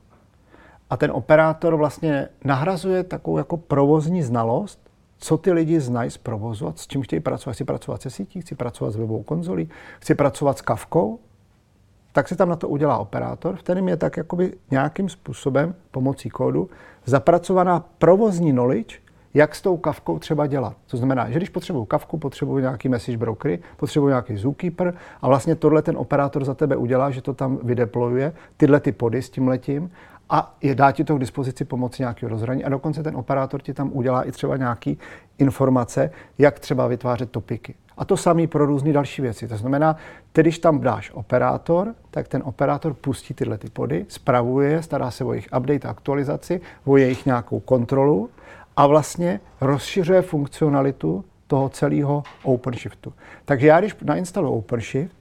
a 0.89 0.97
ten 0.97 1.11
operátor 1.11 1.75
vlastně 1.75 2.27
nahrazuje 2.43 3.03
takovou 3.03 3.37
jako 3.37 3.57
provozní 3.57 4.23
znalost, 4.23 4.89
co 5.17 5.37
ty 5.37 5.51
lidi 5.51 5.79
znají 5.79 6.11
z 6.11 6.17
provozu 6.17 6.67
a 6.67 6.73
s 6.75 6.87
čím 6.87 7.01
chtějí 7.01 7.19
pracovat. 7.19 7.53
Chci 7.53 7.63
pracovat 7.63 8.01
se 8.01 8.09
sítí, 8.09 8.41
chci 8.41 8.55
pracovat 8.55 8.91
s 8.91 8.95
webovou 8.95 9.23
konzolí, 9.23 9.69
chci 9.99 10.15
pracovat 10.15 10.57
s 10.57 10.61
kavkou, 10.61 11.19
tak 12.11 12.27
se 12.27 12.35
tam 12.35 12.49
na 12.49 12.55
to 12.55 12.69
udělá 12.69 12.97
operátor, 12.97 13.55
v 13.55 13.59
kterém 13.59 13.87
je 13.87 13.97
tak 13.97 14.17
jakoby 14.17 14.53
nějakým 14.71 15.09
způsobem 15.09 15.75
pomocí 15.91 16.29
kódu 16.29 16.69
zapracovaná 17.05 17.85
provozní 17.97 18.51
knowledge, 18.51 18.95
jak 19.33 19.55
s 19.55 19.61
tou 19.61 19.77
kavkou 19.77 20.19
třeba 20.19 20.47
dělat. 20.47 20.77
To 20.87 20.97
znamená, 20.97 21.29
že 21.29 21.39
když 21.39 21.49
potřebuju 21.49 21.85
kavku, 21.85 22.17
potřebuju 22.17 22.59
nějaký 22.59 22.89
message 22.89 23.17
brokery, 23.17 23.59
potřebuju 23.77 24.09
nějaký 24.09 24.37
zookeeper 24.37 24.93
a 25.21 25.27
vlastně 25.27 25.55
tohle 25.55 25.81
ten 25.81 25.97
operátor 25.97 26.45
za 26.45 26.53
tebe 26.53 26.75
udělá, 26.75 27.11
že 27.11 27.21
to 27.21 27.33
tam 27.33 27.59
vydeployuje, 27.63 28.33
tyhle 28.57 28.79
ty 28.79 28.91
pody 28.91 29.21
s 29.21 29.29
tím 29.29 29.47
letím 29.47 29.91
a 30.29 30.55
je, 30.61 30.75
dá 30.75 30.91
ti 30.91 31.03
to 31.03 31.15
k 31.15 31.19
dispozici 31.19 31.65
pomocí 31.65 32.01
nějakého 32.01 32.29
rozhraní 32.29 32.65
a 32.65 32.69
dokonce 32.69 33.03
ten 33.03 33.15
operátor 33.15 33.61
ti 33.61 33.73
tam 33.73 33.89
udělá 33.93 34.23
i 34.23 34.31
třeba 34.31 34.57
nějaký 34.57 34.97
informace, 35.37 36.11
jak 36.37 36.59
třeba 36.59 36.87
vytvářet 36.87 37.31
topiky. 37.31 37.75
A 37.97 38.05
to 38.05 38.17
samé 38.17 38.47
pro 38.47 38.65
různé 38.65 38.93
další 38.93 39.21
věci. 39.21 39.47
To 39.47 39.57
znamená, 39.57 39.95
ty, 40.31 40.41
když 40.41 40.59
tam 40.59 40.79
dáš 40.79 41.11
operátor, 41.13 41.95
tak 42.11 42.27
ten 42.27 42.41
operátor 42.45 42.93
pustí 42.93 43.33
tyhle 43.33 43.57
ty 43.57 43.69
pody, 43.69 44.05
spravuje, 44.07 44.83
stará 44.83 45.11
se 45.11 45.23
o 45.23 45.33
jejich 45.33 45.47
update 45.57 45.87
a 45.87 45.91
aktualizaci, 45.91 46.61
o 46.85 46.97
jejich 46.97 47.25
nějakou 47.25 47.59
kontrolu 47.59 48.29
a 48.77 48.87
vlastně 48.87 49.39
rozšiřuje 49.61 50.21
funkcionalitu 50.21 51.25
toho 51.47 51.69
celého 51.69 52.23
OpenShiftu. 52.43 53.13
Takže 53.45 53.67
já, 53.67 53.79
když 53.79 53.95
nainstaluji 54.03 54.53
OpenShift, 54.53 55.15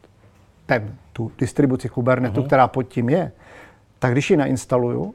ten, 0.66 0.94
tu 1.12 1.32
distribuci 1.38 1.88
Kubernetu, 1.88 2.40
uh-huh. 2.40 2.46
která 2.46 2.68
pod 2.68 2.82
tím 2.82 3.08
je, 3.08 3.32
tak 3.98 4.12
když 4.12 4.30
ji 4.30 4.36
nainstaluju, 4.36 5.14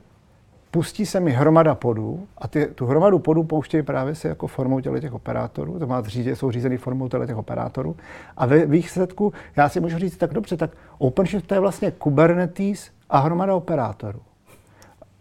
pustí 0.72 1.06
se 1.06 1.20
mi 1.20 1.32
hromada 1.32 1.76
podů 1.76 2.28
a 2.38 2.48
ty, 2.48 2.66
tu 2.66 2.86
hromadu 2.86 3.20
podů 3.20 3.44
pouštějí 3.44 3.84
právě 3.84 4.16
se 4.16 4.28
jako 4.28 4.48
formou 4.48 4.80
těch 4.80 5.14
operátorů, 5.14 5.80
to 5.80 5.88
má 5.88 6.02
řídě, 6.02 6.36
jsou 6.36 6.52
řízený 6.52 6.78
formou 6.78 7.08
těch 7.08 7.38
operátorů 7.38 7.96
a 8.38 8.46
ve 8.46 8.66
výsledku 8.66 9.34
já 9.56 9.70
si 9.70 9.80
můžu 9.80 9.98
říct 9.98 10.18
tak 10.18 10.34
dobře, 10.34 10.58
tak 10.58 10.72
OpenShift 10.98 11.48
to 11.48 11.54
je 11.54 11.60
vlastně 11.60 11.92
Kubernetes 11.92 12.92
a 13.10 13.20
hromada 13.20 13.56
operátorů. 13.56 14.20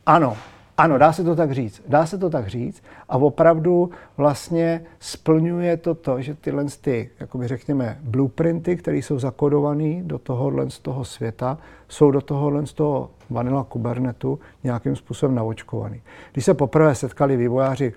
Ano, 0.07 0.37
ano, 0.79 0.99
dá 0.99 1.13
se 1.13 1.25
to 1.25 1.37
tak 1.37 1.53
říct. 1.53 1.83
Dá 1.89 2.07
se 2.07 2.19
to 2.19 2.31
tak 2.31 2.47
říct 2.49 2.83
a 3.09 3.17
opravdu 3.17 3.91
vlastně 4.17 4.85
splňuje 5.01 5.77
to 5.77 5.95
to, 5.95 6.21
že 6.23 6.35
tyhle 6.35 6.65
ty, 6.81 7.11
jakoby 7.21 7.49
řekněme, 7.49 7.99
blueprinty, 8.03 8.77
které 8.77 8.97
jsou 8.97 9.19
zakodované 9.19 10.03
do 10.03 10.19
tohohle 10.19 10.71
z 10.71 10.79
toho 10.79 11.05
světa, 11.05 11.59
jsou 11.89 12.11
do 12.11 12.21
tohohle 12.21 12.67
z 12.67 12.73
toho 12.73 13.11
vanilla 13.33 13.65
Kubernetu 13.65 14.39
nějakým 14.65 14.97
způsobem 14.97 15.35
naočkovaný. 15.35 16.03
Když 16.33 16.45
se 16.45 16.55
poprvé 16.55 16.95
setkali 16.95 17.37
vývojáři 17.37 17.93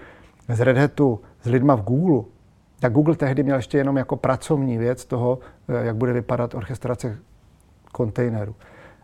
z 0.49 0.59
Red 0.59 0.77
Hatu 0.77 1.19
s 1.41 1.49
lidma 1.49 1.75
v 1.75 1.81
Google, 1.81 2.23
tak 2.79 2.93
Google 2.93 3.15
tehdy 3.15 3.43
měl 3.43 3.55
ještě 3.55 3.77
jenom 3.77 3.97
jako 3.97 4.15
pracovní 4.15 4.77
věc 4.77 5.05
toho, 5.05 5.39
eh, 5.69 5.85
jak 5.85 5.95
bude 5.95 6.13
vypadat 6.13 6.55
orchestrace 6.55 7.17
kontejnerů. 7.91 8.55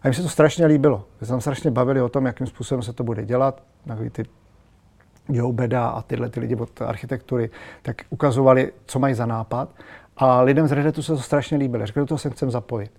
A 0.02 0.08
jim 0.08 0.14
se 0.14 0.22
to 0.22 0.30
strašně 0.30 0.66
líbilo. 0.66 1.04
My 1.22 1.28
jsme 1.28 1.42
strašně 1.42 1.72
bavili 1.72 2.02
o 2.02 2.10
tom, 2.10 2.26
jakým 2.26 2.48
způsobem 2.48 2.82
se 2.82 2.94
to 2.94 3.04
bude 3.04 3.26
dělat. 3.26 3.64
Takový 3.88 4.10
ty 4.10 4.26
Joe 5.30 5.54
Beda 5.54 5.88
a 5.88 6.02
tyhle 6.02 6.30
ty 6.30 6.40
lidi 6.40 6.56
od 6.56 6.82
architektury, 6.82 7.50
tak 7.82 8.02
ukazovali, 8.10 8.72
co 8.86 9.00
mají 9.00 9.14
za 9.14 9.26
nápad. 9.26 9.70
A 10.18 10.42
lidem 10.42 10.68
z 10.68 10.72
Red 10.72 10.96
se 10.96 11.12
to 11.12 11.18
strašně 11.18 11.58
líbilo. 11.58 11.86
Řekli, 11.86 12.00
do 12.00 12.06
toho 12.06 12.18
se 12.18 12.30
chcem 12.30 12.52
zapojit. 12.52 12.92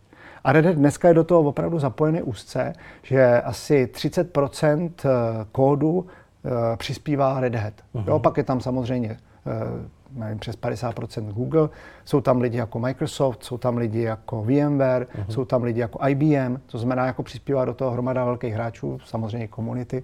A 0.45 0.53
Red 0.53 0.67
Hat 0.67 0.75
dneska 0.75 1.09
je 1.09 1.15
do 1.15 1.25
toho 1.25 1.41
opravdu 1.41 1.79
zapojený 1.79 2.23
úzce, 2.23 2.73
že 3.03 3.41
asi 3.41 3.87
30 3.87 4.39
eh, 4.39 5.09
kódu 5.53 6.07
eh, 6.45 6.77
přispívá 6.77 7.41
Red 7.41 7.55
Hat. 7.55 7.75
Uh-huh. 7.95 8.09
Jo, 8.09 8.19
pak 8.19 8.37
je 8.37 8.43
tam 8.43 8.61
samozřejmě 8.61 9.17
eh, 9.47 10.03
nevím, 10.15 10.39
přes 10.39 10.59
50% 10.59 11.33
Google, 11.33 11.69
jsou 12.05 12.21
tam 12.21 12.41
lidi 12.41 12.59
jako 12.59 12.79
Microsoft, 12.79 13.45
jsou 13.45 13.59
tam 13.59 13.77
lidi 13.77 14.03
jako 14.03 14.43
VMware, 14.43 15.03
uh-huh. 15.03 15.27
jsou 15.29 15.45
tam 15.45 15.63
lidi 15.63 15.81
jako 15.81 16.09
IBM, 16.09 16.57
to 16.67 16.79
znamená, 16.79 17.07
jako 17.07 17.23
přispívá 17.23 17.65
do 17.65 17.75
toho 17.75 17.91
hromada 17.91 18.25
velkých 18.25 18.55
hráčů, 18.55 18.99
samozřejmě 19.05 19.49
komunity, 19.49 20.03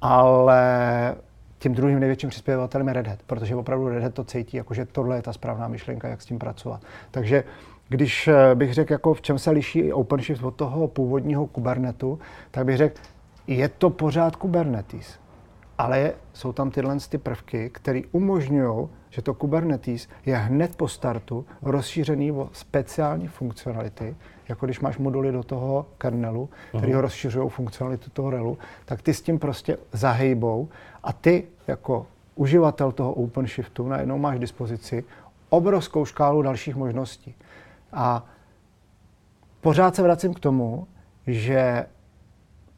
ale 0.00 1.14
tím 1.58 1.74
druhým 1.74 2.00
největším 2.00 2.30
přispěvatelem 2.30 2.88
je 2.88 2.94
Red 2.94 3.06
Hat, 3.06 3.18
protože 3.26 3.56
opravdu 3.56 3.88
Red 3.88 4.02
Hat 4.02 4.14
to 4.14 4.24
cítí, 4.24 4.56
jako 4.56 4.74
že 4.74 4.86
tohle 4.86 5.16
je 5.16 5.22
ta 5.22 5.32
správná 5.32 5.68
myšlenka, 5.68 6.08
jak 6.08 6.22
s 6.22 6.26
tím 6.26 6.38
pracovat. 6.38 6.80
Takže 7.10 7.44
když 7.90 8.28
eh, 8.28 8.54
bych 8.54 8.74
řekl, 8.74 8.92
jako 8.92 9.14
v 9.14 9.22
čem 9.22 9.38
se 9.38 9.50
liší 9.50 9.92
OpenShift 9.92 10.42
od 10.42 10.54
toho 10.54 10.88
původního 10.88 11.46
Kubernetu, 11.46 12.18
tak 12.50 12.64
bych 12.64 12.76
řekl, 12.76 13.00
je 13.46 13.68
to 13.68 13.90
pořád 13.90 14.36
Kubernetes, 14.36 15.18
ale 15.78 16.12
jsou 16.32 16.52
tam 16.52 16.70
tyhle 16.70 16.96
ty 17.08 17.18
prvky, 17.18 17.70
které 17.70 18.00
umožňují, 18.12 18.88
že 19.10 19.22
to 19.22 19.34
Kubernetes 19.34 20.08
je 20.26 20.36
hned 20.36 20.76
po 20.76 20.88
startu 20.88 21.44
rozšířený 21.62 22.32
o 22.32 22.48
speciální 22.52 23.28
funkcionality, 23.28 24.16
jako 24.48 24.66
když 24.66 24.80
máš 24.80 24.98
moduly 24.98 25.32
do 25.32 25.42
toho 25.42 25.86
kernelu, 25.98 26.48
který 26.78 26.92
ho 26.92 27.00
rozšiřují 27.00 27.48
funkcionalitu 27.48 28.10
toho 28.10 28.30
relu, 28.30 28.58
tak 28.84 29.02
ty 29.02 29.14
s 29.14 29.22
tím 29.22 29.38
prostě 29.38 29.78
zahejbou 29.92 30.68
a 31.02 31.12
ty 31.12 31.44
jako 31.66 32.06
uživatel 32.34 32.92
toho 32.92 33.12
OpenShiftu 33.12 33.88
najednou 33.88 34.18
máš 34.18 34.36
k 34.36 34.40
dispozici 34.40 35.04
obrovskou 35.48 36.04
škálu 36.04 36.42
dalších 36.42 36.76
možností. 36.76 37.34
A 37.92 38.24
pořád 39.60 39.94
se 39.94 40.02
vracím 40.02 40.34
k 40.34 40.40
tomu, 40.40 40.86
že 41.26 41.86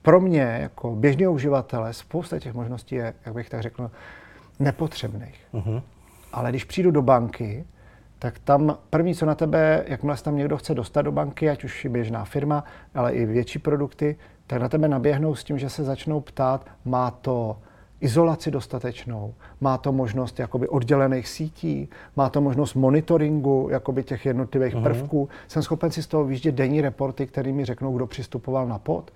pro 0.03 0.21
mě 0.21 0.41
jako 0.41 0.97
běžného 0.97 1.33
uživatele 1.33 1.93
spousta 1.93 2.39
těch 2.39 2.55
možností 2.55 2.95
je, 2.95 3.15
jak 3.27 3.35
bych 3.35 3.51
tak 3.51 3.63
řekl, 3.63 3.91
nepotřebných. 4.59 5.47
Uh-huh. 5.55 5.83
Ale 6.33 6.51
když 6.51 6.65
přijdu 6.65 6.91
do 6.91 7.03
banky, 7.03 7.65
tak 8.19 8.39
tam 8.39 8.79
první, 8.91 9.15
co 9.15 9.27
na 9.27 9.35
tebe, 9.35 9.85
jakmile 9.89 10.17
se 10.17 10.25
tam 10.25 10.37
někdo 10.37 10.57
chce 10.57 10.75
dostat 10.75 11.03
do 11.03 11.13
banky, 11.13 11.51
ať 11.51 11.65
už 11.65 11.85
je 11.85 11.91
běžná 11.91 12.25
firma, 12.25 12.65
ale 12.95 13.13
i 13.13 13.27
větší 13.27 13.59
produkty, 13.59 14.17
tak 14.47 14.61
na 14.61 14.69
tebe 14.69 14.89
naběhnou 14.89 15.35
s 15.35 15.45
tím, 15.45 15.59
že 15.59 15.71
se 15.71 15.85
začnou 15.85 16.21
ptát, 16.21 16.67
má 16.85 17.11
to 17.11 17.59
izolaci 18.03 18.51
dostatečnou, 18.51 19.35
má 19.61 19.79
to 19.79 19.93
možnost 19.93 20.39
jakoby 20.39 20.69
oddělených 20.69 21.29
sítí, 21.29 21.89
má 22.17 22.31
to 22.31 22.41
možnost 22.41 22.75
monitoringu 22.75 23.69
jakoby 23.71 24.05
těch 24.05 24.27
jednotlivých 24.27 24.75
uh-huh. 24.75 24.83
prvků. 24.83 25.29
Jsem 25.49 25.63
schopen 25.63 25.91
si 25.91 26.03
z 26.03 26.07
toho 26.07 26.25
vyždět 26.25 26.55
denní 26.55 26.81
reporty, 26.81 27.27
které 27.27 27.53
mi 27.53 27.65
řeknou, 27.65 27.97
kdo 27.97 28.07
přistupoval 28.07 28.67
na 28.67 28.79
pod. 28.79 29.11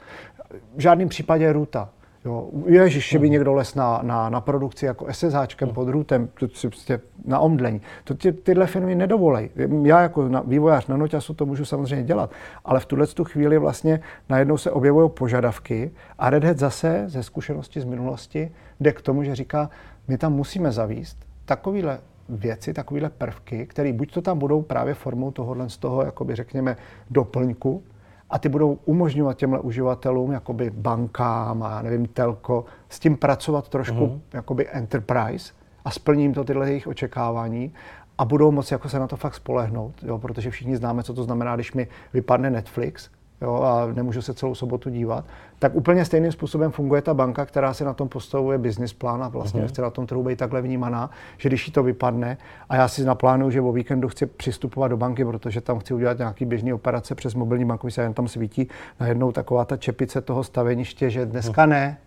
V 0.77 0.81
žádném 0.81 1.09
případě 1.09 1.53
ruta. 1.53 1.89
Jo, 2.27 2.49
ježiš, 2.67 3.09
že 3.09 3.19
by 3.19 3.31
někdo 3.31 3.53
les 3.53 3.75
na, 3.75 4.01
na, 4.03 4.29
na 4.29 4.41
produkci 4.41 4.87
jako 4.87 5.07
SSHčkem 5.13 5.69
pod 5.69 5.89
růtem, 5.89 6.29
to 6.41 6.49
si 6.49 6.69
prostě 6.69 7.01
na 7.25 7.39
omdlení. 7.39 7.81
To 8.05 8.15
ty, 8.15 8.33
tyhle 8.33 8.67
firmy 8.67 8.95
nedovolej. 8.95 9.51
Já 9.83 10.01
jako 10.01 10.29
na, 10.29 10.41
vývojář 10.41 10.87
na 10.87 10.97
noťasu 10.97 11.35
to 11.35 11.47
můžu 11.47 11.65
samozřejmě 11.65 12.05
dělat, 12.05 12.31
ale 12.65 12.81
v 12.81 12.87
tuhle 12.87 13.07
tu 13.07 13.25
chvíli 13.25 13.59
vlastně 13.59 14.01
najednou 14.29 14.59
se 14.59 14.71
objevují 14.71 15.11
požadavky 15.11 15.91
a 16.19 16.31
Red 16.31 16.45
Hat 16.45 16.59
zase 16.59 17.05
ze 17.07 17.23
zkušenosti 17.23 17.81
z 17.81 17.85
minulosti 17.85 18.51
jde 18.81 18.93
k 18.93 19.03
tomu, 19.03 19.23
že 19.23 19.35
říká, 19.35 19.71
my 20.09 20.19
tam 20.19 20.33
musíme 20.33 20.73
zavíst 20.73 21.19
takovýhle 21.45 21.99
věci, 22.29 22.75
takovéhle 22.75 23.11
prvky, 23.11 23.67
které 23.67 23.93
buď 23.93 24.13
to 24.15 24.23
tam 24.23 24.39
budou 24.39 24.63
právě 24.63 24.95
formou 24.95 25.31
tohohle 25.31 25.71
z 25.71 25.77
toho, 25.77 26.03
jakoby 26.03 26.35
řekněme, 26.35 26.77
doplňku, 27.11 27.83
a 28.31 28.39
ty 28.39 28.49
budou 28.49 28.79
umožňovat 28.85 29.37
těmhle 29.37 29.61
uživatelům, 29.61 30.33
jakoby 30.33 30.71
bankám 30.71 31.63
a 31.63 31.83
nevím, 31.83 32.07
telko, 32.07 32.65
s 32.89 32.99
tím 33.01 33.17
pracovat 33.17 33.69
trošku 33.69 34.07
uh-huh. 34.07 34.21
jakoby 34.33 34.69
enterprise 34.71 35.53
a 35.85 35.91
splním 35.91 36.35
to 36.35 36.45
tyhle 36.45 36.69
jejich 36.69 36.87
očekávání 36.87 37.73
a 38.19 38.25
budou 38.25 38.51
moci 38.51 38.75
jako 38.75 38.89
se 38.89 38.99
na 38.99 39.07
to 39.07 39.17
fakt 39.17 39.35
spolehnout, 39.35 39.95
jo, 40.03 40.19
protože 40.19 40.51
všichni 40.51 40.77
známe, 40.77 41.03
co 41.03 41.15
to 41.15 41.25
znamená, 41.25 41.55
když 41.55 41.73
mi 41.73 41.89
vypadne 42.13 42.51
Netflix 42.51 43.11
jo, 43.43 43.63
a 43.63 43.93
nemůžu 43.93 44.23
se 44.23 44.35
celou 44.35 44.55
sobotu 44.55 44.91
dívat, 44.91 45.25
tak 45.59 45.75
úplně 45.75 46.05
stejným 46.05 46.33
způsobem 46.33 46.71
funguje 46.71 47.03
ta 47.03 47.15
banka, 47.15 47.47
která 47.47 47.75
si 47.75 47.85
na 47.85 47.93
tom 47.93 48.09
postavuje 48.09 48.59
business 48.59 48.93
plán 48.93 49.23
a 49.23 49.29
vlastně 49.29 49.63
uh-huh. 49.63 49.69
chce 49.69 49.83
na 49.83 49.91
tom 49.91 50.07
trhu 50.07 50.23
být 50.23 50.39
takhle 50.39 50.63
vnímaná, 50.63 51.11
že 51.39 51.49
když 51.49 51.67
jí 51.67 51.73
to 51.73 51.83
vypadne 51.83 52.37
a 52.69 52.77
já 52.77 52.89
si 52.89 53.05
naplánuju, 53.05 53.51
že 53.51 53.61
o 53.61 53.73
víkendu 53.73 54.09
chci 54.09 54.27
přistupovat 54.27 54.91
do 54.91 54.97
banky, 54.97 55.25
protože 55.25 55.61
tam 55.61 55.79
chci 55.79 55.95
udělat 55.95 56.19
nějaký 56.19 56.45
běžný 56.45 56.73
operace 56.73 57.15
přes 57.15 57.35
mobilní 57.35 57.65
banku, 57.65 57.91
se 57.91 58.03
jen 58.03 58.15
tam 58.15 58.29
svítí 58.29 58.69
najednou 59.01 59.33
taková 59.33 59.65
ta 59.65 59.77
čepice 59.77 60.21
toho 60.21 60.45
staveniště, 60.45 61.11
že 61.11 61.27
dneska 61.27 61.67
uh-huh. 61.67 61.69
ne, 61.69 61.99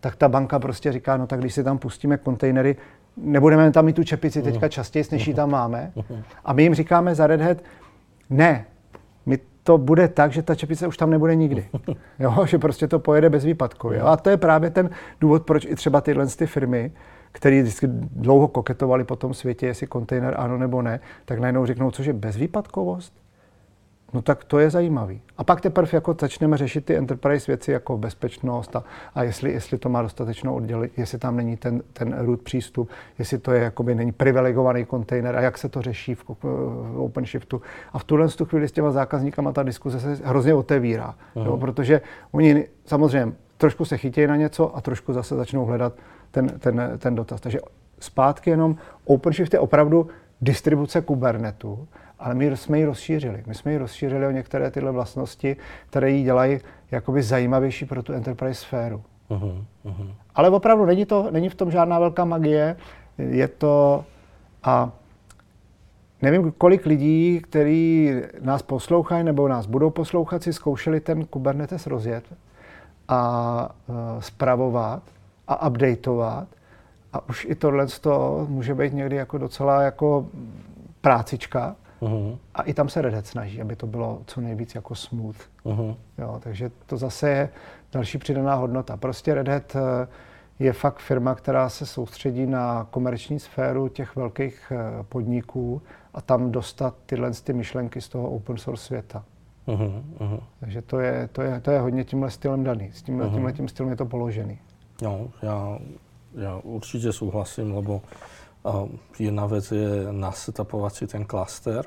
tak 0.00 0.16
ta 0.16 0.28
banka 0.28 0.58
prostě 0.58 0.92
říká, 0.92 1.16
no 1.16 1.26
tak 1.26 1.40
když 1.40 1.54
si 1.54 1.64
tam 1.64 1.78
pustíme 1.78 2.16
kontejnery, 2.16 2.76
nebudeme 3.16 3.70
tam 3.70 3.84
mít 3.84 3.96
tu 3.96 4.04
čepici 4.04 4.42
teďka 4.42 4.68
častěji, 4.68 5.04
než 5.12 5.26
ji 5.26 5.34
tam 5.34 5.50
máme. 5.50 5.92
A 6.44 6.52
my 6.52 6.62
jim 6.62 6.74
říkáme 6.74 7.14
za 7.14 7.26
Red 7.26 7.40
Hat, 7.40 7.58
ne, 8.30 8.64
to 9.62 9.78
bude 9.78 10.08
tak, 10.08 10.32
že 10.32 10.42
ta 10.42 10.54
čepice 10.54 10.86
už 10.86 10.96
tam 10.96 11.10
nebude 11.10 11.34
nikdy. 11.34 11.68
Jo, 12.18 12.46
že 12.46 12.58
prostě 12.58 12.88
to 12.88 12.98
pojede 12.98 13.30
bez 13.30 13.44
výpadku. 13.44 13.92
Jo? 13.92 14.06
A 14.06 14.16
to 14.16 14.30
je 14.30 14.36
právě 14.36 14.70
ten 14.70 14.90
důvod, 15.20 15.42
proč 15.42 15.64
i 15.64 15.74
třeba 15.74 16.00
tyhle 16.00 16.26
ty 16.26 16.46
firmy, 16.46 16.92
které 17.32 17.62
vždycky 17.62 17.86
dlouho 18.16 18.48
koketovali 18.48 19.04
po 19.04 19.16
tom 19.16 19.34
světě, 19.34 19.66
jestli 19.66 19.86
kontejner 19.86 20.34
ano 20.38 20.58
nebo 20.58 20.82
ne, 20.82 21.00
tak 21.24 21.38
najednou 21.38 21.66
řeknou, 21.66 21.90
cože 21.90 22.12
bezvýpadkovost? 22.12 23.21
No 24.12 24.22
tak 24.22 24.44
to 24.44 24.58
je 24.58 24.70
zajímavý. 24.70 25.20
A 25.38 25.44
pak 25.44 25.60
teprve 25.60 25.88
jako 25.92 26.16
začneme 26.20 26.56
řešit 26.56 26.84
ty 26.84 26.96
enterprise 26.96 27.52
věci 27.52 27.72
jako 27.72 27.98
bezpečnost 27.98 28.76
a, 28.76 28.84
a 29.14 29.22
jestli, 29.22 29.52
jestli 29.52 29.78
to 29.78 29.88
má 29.88 30.02
dostatečnou 30.02 30.54
oddělit, 30.54 30.92
jestli 30.96 31.18
tam 31.18 31.36
není 31.36 31.56
ten, 31.56 31.82
ten 31.92 32.14
root 32.18 32.42
přístup, 32.42 32.90
jestli 33.18 33.38
to 33.38 33.52
je 33.52 33.62
jakoby 33.62 33.94
není 33.94 34.12
privilegovaný 34.12 34.84
kontejner 34.84 35.36
a 35.36 35.40
jak 35.40 35.58
se 35.58 35.68
to 35.68 35.82
řeší 35.82 36.14
v, 36.14 36.24
v 36.42 36.96
OpenShiftu. 36.96 37.62
A 37.92 37.98
v 37.98 38.04
tuhle 38.04 38.28
tu 38.28 38.44
chvíli 38.44 38.68
s 38.68 38.72
těma 38.72 38.90
zákazníkama 38.90 39.52
ta 39.52 39.62
diskuze 39.62 40.00
se 40.00 40.18
hrozně 40.24 40.54
otevírá, 40.54 41.14
jo, 41.36 41.56
protože 41.56 42.00
oni 42.32 42.66
samozřejmě 42.84 43.32
trošku 43.56 43.84
se 43.84 43.96
chytějí 43.96 44.26
na 44.26 44.36
něco 44.36 44.76
a 44.76 44.80
trošku 44.80 45.12
zase 45.12 45.36
začnou 45.36 45.64
hledat 45.64 45.92
ten, 46.30 46.48
ten, 46.58 46.92
ten 46.98 47.14
dotaz. 47.14 47.40
Takže 47.40 47.58
zpátky 47.98 48.50
jenom 48.50 48.76
OpenShift 49.04 49.54
je 49.54 49.60
opravdu 49.60 50.06
distribuce 50.40 51.00
Kubernetu, 51.00 51.88
ale 52.22 52.34
my 52.34 52.56
jsme 52.56 52.78
ji 52.78 52.84
rozšířili. 52.84 53.42
My 53.46 53.54
jsme 53.54 53.72
ji 53.72 53.78
rozšířili 53.78 54.26
o 54.26 54.30
některé 54.30 54.70
tyhle 54.70 54.92
vlastnosti, 54.92 55.56
které 55.90 56.10
ji 56.10 56.22
dělají 56.22 56.58
jakoby 56.90 57.22
zajímavější 57.22 57.84
pro 57.84 58.02
tu 58.02 58.12
enterprise 58.12 58.60
sféru. 58.60 59.02
Uh-huh, 59.30 59.64
uh-huh. 59.84 60.14
Ale 60.34 60.50
opravdu 60.50 60.86
není, 60.86 61.06
to, 61.06 61.30
není 61.30 61.48
v 61.48 61.54
tom 61.54 61.70
žádná 61.70 61.98
velká 61.98 62.24
magie. 62.24 62.76
Je 63.18 63.48
to... 63.48 64.04
A 64.62 64.90
nevím, 66.22 66.52
kolik 66.52 66.86
lidí, 66.86 67.40
kteří 67.40 68.12
nás 68.40 68.62
poslouchají 68.62 69.24
nebo 69.24 69.48
nás 69.48 69.66
budou 69.66 69.90
poslouchat, 69.90 70.42
si 70.42 70.52
zkoušeli 70.52 71.00
ten 71.00 71.24
Kubernetes 71.24 71.86
rozjet 71.86 72.24
a 73.08 73.68
uh, 73.86 73.96
spravovat 74.20 75.02
a 75.48 75.68
updateovat. 75.68 76.48
A 77.12 77.28
už 77.28 77.46
i 77.50 77.54
tohle 77.54 77.86
může 78.48 78.74
být 78.74 78.92
někdy 78.92 79.16
jako 79.16 79.38
docela 79.38 79.82
jako 79.82 80.26
prácička. 81.00 81.76
Uh-huh. 82.02 82.38
A 82.54 82.62
i 82.62 82.74
tam 82.74 82.88
se 82.88 83.02
Red 83.02 83.14
Hat 83.14 83.26
snaží, 83.26 83.60
aby 83.60 83.76
to 83.76 83.86
bylo 83.86 84.22
co 84.26 84.40
nejvíc 84.40 84.74
jako 84.74 84.94
smooth. 84.94 85.36
Uh-huh. 85.64 85.96
Jo, 86.18 86.40
takže 86.42 86.70
to 86.86 86.96
zase 86.96 87.30
je 87.30 87.48
další 87.92 88.18
přidaná 88.18 88.54
hodnota. 88.54 88.96
Prostě 88.96 89.34
Red 89.34 89.48
Hat 89.48 89.76
eh, 89.76 90.08
je 90.58 90.72
fakt 90.72 90.98
firma, 90.98 91.34
která 91.34 91.68
se 91.68 91.86
soustředí 91.86 92.46
na 92.46 92.86
komerční 92.90 93.38
sféru 93.38 93.88
těch 93.88 94.16
velkých 94.16 94.72
eh, 94.72 95.02
podniků 95.02 95.82
a 96.14 96.20
tam 96.20 96.52
dostat 96.52 96.94
tyhle 97.06 97.30
ty 97.30 97.52
myšlenky 97.52 98.00
z 98.00 98.08
toho 98.08 98.30
open 98.30 98.56
source 98.56 98.84
světa. 98.84 99.24
Uh-huh, 99.66 100.02
uh-huh. 100.18 100.40
Takže 100.60 100.82
to 100.82 101.00
je, 101.00 101.28
to, 101.32 101.42
je, 101.42 101.60
to 101.60 101.70
je 101.70 101.80
hodně 101.80 102.04
tímhle 102.04 102.30
stylem 102.30 102.64
daný. 102.64 102.90
S 102.92 103.02
tímhle, 103.02 103.26
uh-huh. 103.26 103.34
tímhle 103.34 103.52
tím 103.52 103.68
stylem 103.68 103.90
je 103.90 103.96
to 103.96 104.06
položený. 104.06 104.58
No, 105.02 105.28
já, 105.42 105.78
já 106.34 106.56
určitě 106.56 107.12
souhlasím, 107.12 107.74
lebo 107.74 108.02
jedna 109.18 109.46
věc 109.46 109.72
je 109.72 110.12
nasetapovat 110.12 110.94
si 110.94 111.06
ten 111.06 111.24
klaster 111.24 111.84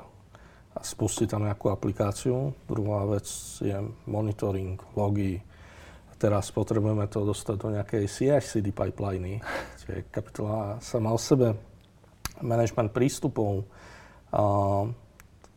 a 0.76 0.82
spustit 0.82 1.30
tam 1.30 1.42
nějakou 1.42 1.68
aplikáciu. 1.68 2.54
Druhá 2.68 3.06
věc 3.06 3.58
je 3.64 3.82
monitoring, 4.06 4.82
logy. 4.96 5.42
Teraz 6.18 6.50
potřebujeme 6.50 7.06
to 7.06 7.26
dostat 7.26 7.62
do 7.62 7.70
nějaké 7.70 8.08
CI/CD 8.08 8.74
pipeliny, 8.74 9.40
je 9.88 10.02
kapitola 10.02 10.76
sama 10.80 11.12
o 11.12 11.18
sebe. 11.18 11.56
Management 12.42 12.92
přístupů, 12.92 13.64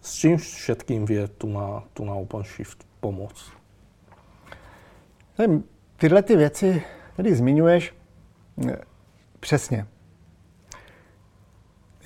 s 0.02 0.14
čím 0.14 0.38
všetkým 0.38 1.06
vie 1.06 1.28
tu 1.28 1.50
na, 1.50 1.84
tu 1.94 2.06
na 2.06 2.14
OpenShift 2.14 2.88
pomoct? 3.00 3.46
Tyhle 5.98 6.24
ty 6.24 6.36
věci 6.36 6.84
tady 7.16 7.36
zmiňuješ 7.36 7.96
přesně. 9.40 9.88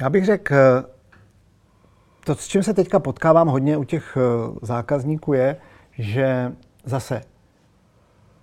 Já 0.04 0.10
bych 0.10 0.26
řekl, 0.26 0.54
eh, 0.54 0.84
to, 2.26 2.36
s 2.36 2.48
čím 2.48 2.64
se 2.64 2.74
teďka 2.74 3.00
potkávám 3.00 3.48
hodně 3.48 3.78
u 3.78 3.84
těch 3.84 4.18
eh, 4.18 4.22
zákazníků, 4.62 5.34
je, 5.34 5.58
že 5.92 6.52
zase 6.86 7.22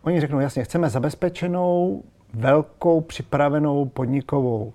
oni 0.02 0.20
řeknou, 0.20 0.40
jasně, 0.40 0.64
chceme 0.64 0.90
zabezpečenou, 0.90 2.02
velkou, 2.34 3.00
připravenou 3.00 3.84
podnikovou 3.84 4.72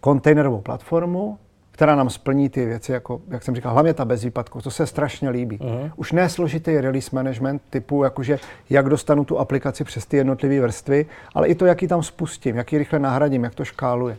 kontejnerovou 0.00 0.60
platformu, 0.60 1.38
která 1.70 1.94
nám 1.94 2.10
splní 2.10 2.48
ty 2.48 2.66
věci, 2.66 2.92
jako, 2.92 3.20
jak 3.28 3.42
jsem 3.42 3.54
říkal, 3.54 3.72
hlavně 3.72 3.94
ta 3.94 4.04
bezvýpadkovost, 4.04 4.64
to 4.64 4.70
se 4.70 4.86
strašně 4.86 5.30
líbí. 5.30 5.58
Uh-huh. 5.58 5.92
Už 5.96 6.12
ne 6.12 6.28
složitý 6.28 6.80
release 6.80 7.10
management 7.12 7.62
typu, 7.70 8.04
jakože 8.04 8.38
jak 8.70 8.88
dostanu 8.88 9.24
tu 9.24 9.38
aplikaci 9.38 9.84
přes 9.84 10.06
ty 10.06 10.16
jednotlivé 10.16 10.60
vrstvy, 10.60 11.06
ale 11.34 11.48
i 11.48 11.54
to, 11.54 11.66
jak 11.66 11.82
ji 11.82 11.88
tam 11.88 12.02
spustím, 12.02 12.56
jak 12.56 12.72
ji 12.72 12.78
rychle 12.78 12.98
nahradím, 12.98 13.44
jak 13.44 13.54
to 13.54 13.64
škáluje. 13.64 14.16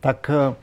Tak 0.00 0.30
uh, 0.48 0.54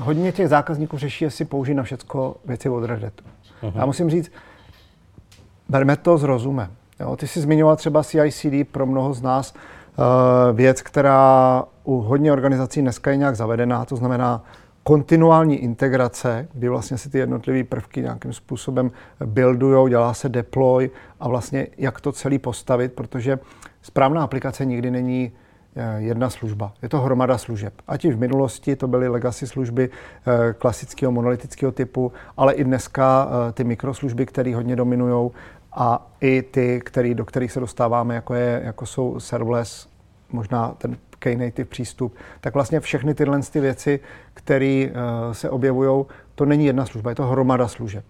hodně 0.00 0.32
těch 0.32 0.48
zákazníků 0.48 0.98
řeší, 0.98 1.24
jestli 1.24 1.44
použijí 1.44 1.74
na 1.74 1.82
všechno 1.82 2.34
věci 2.44 2.68
od 2.68 2.84
Red. 2.84 3.22
Uh-huh. 3.62 3.72
Já 3.74 3.86
musím 3.86 4.10
říct, 4.10 4.32
berme 5.68 5.96
to 5.96 6.18
s 6.18 6.22
rozumem. 6.22 6.70
Jo, 7.00 7.16
ty 7.16 7.26
jsi 7.26 7.40
zmiňoval 7.40 7.76
třeba 7.76 8.04
CI/CD 8.04 8.68
pro 8.72 8.86
mnoho 8.86 9.14
z 9.14 9.22
nás, 9.22 9.54
uh, 9.54 10.56
věc, 10.56 10.82
která 10.82 11.64
u 11.84 12.00
hodně 12.00 12.32
organizací 12.32 12.80
dneska 12.82 13.10
je 13.10 13.16
nějak 13.16 13.36
zavedená, 13.36 13.84
to 13.84 13.96
znamená 13.96 14.44
kontinuální 14.82 15.56
integrace, 15.56 16.48
kdy 16.52 16.68
vlastně 16.68 16.98
si 16.98 17.10
ty 17.10 17.18
jednotlivé 17.18 17.64
prvky 17.64 18.00
nějakým 18.00 18.32
způsobem 18.32 18.90
buildují, 19.24 19.90
dělá 19.90 20.14
se 20.14 20.28
deploy 20.28 20.90
a 21.20 21.28
vlastně 21.28 21.66
jak 21.78 22.00
to 22.00 22.12
celý 22.12 22.38
postavit, 22.38 22.92
protože 22.92 23.38
správná 23.82 24.22
aplikace 24.22 24.64
nikdy 24.64 24.90
není 24.90 25.32
eh, 25.32 25.45
jedna 25.96 26.30
služba. 26.30 26.72
Je 26.82 26.88
to 26.88 27.00
hromada 27.00 27.38
služeb. 27.38 27.74
Ať 27.88 28.04
i 28.04 28.10
v 28.10 28.18
minulosti 28.18 28.76
to 28.76 28.88
byly 28.88 29.08
legacy 29.08 29.46
služby 29.46 29.88
eh, 29.88 30.52
klasického 30.52 31.12
monolitického 31.12 31.72
typu, 31.72 32.12
ale 32.36 32.54
i 32.54 32.64
dneska 32.64 33.28
eh, 33.28 33.52
ty 33.52 33.64
mikroslužby, 33.64 34.26
které 34.26 34.54
hodně 34.54 34.76
dominují 34.76 35.30
a 35.72 36.10
i 36.20 36.42
ty, 36.42 36.80
který, 36.84 37.14
do 37.14 37.24
kterých 37.24 37.52
se 37.52 37.60
dostáváme, 37.60 38.14
jako, 38.14 38.34
je, 38.34 38.60
jako 38.64 38.86
jsou 38.86 39.20
serverless, 39.20 39.88
možná 40.32 40.74
ten 40.78 40.96
Knative 41.18 41.64
přístup, 41.64 42.14
tak 42.40 42.54
vlastně 42.54 42.80
všechny 42.80 43.14
tyhle 43.14 43.40
ty 43.40 43.60
věci, 43.60 44.00
které 44.34 44.90
se 45.32 45.50
objevují, 45.50 46.04
to 46.34 46.44
není 46.44 46.66
jedna 46.66 46.86
služba, 46.86 47.10
je 47.10 47.16
to 47.16 47.26
hromada 47.26 47.68
služeb. 47.68 48.04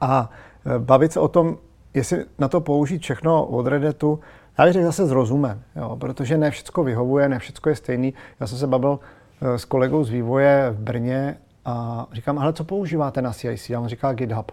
A 0.00 0.30
bavit 0.78 1.12
se 1.12 1.20
o 1.20 1.28
tom, 1.28 1.58
jestli 1.94 2.24
na 2.38 2.48
to 2.48 2.60
použít 2.60 3.02
všechno 3.02 3.46
od 3.46 3.66
Redditu, 3.66 4.20
já 4.58 4.64
bych 4.64 4.72
řekl 4.72 4.86
zase 4.86 5.06
s 5.06 5.10
rozumem, 5.10 5.62
jo, 5.76 5.96
protože 6.00 6.38
ne 6.38 6.50
všechno 6.50 6.84
vyhovuje, 6.84 7.28
ne 7.28 7.38
všechno 7.38 7.70
je 7.70 7.76
stejný. 7.76 8.14
Já 8.40 8.46
jsem 8.46 8.58
se 8.58 8.66
bavil 8.66 8.90
uh, 8.90 9.54
s 9.54 9.64
kolegou 9.64 10.04
z 10.04 10.10
vývoje 10.10 10.70
v 10.70 10.78
Brně 10.78 11.36
a 11.64 12.06
říkám, 12.12 12.38
ale 12.38 12.52
co 12.52 12.64
používáte 12.64 13.22
na 13.22 13.32
CIC? 13.32 13.70
A 13.70 13.80
on 13.80 13.88
říká 13.88 14.12
GitHub. 14.12 14.52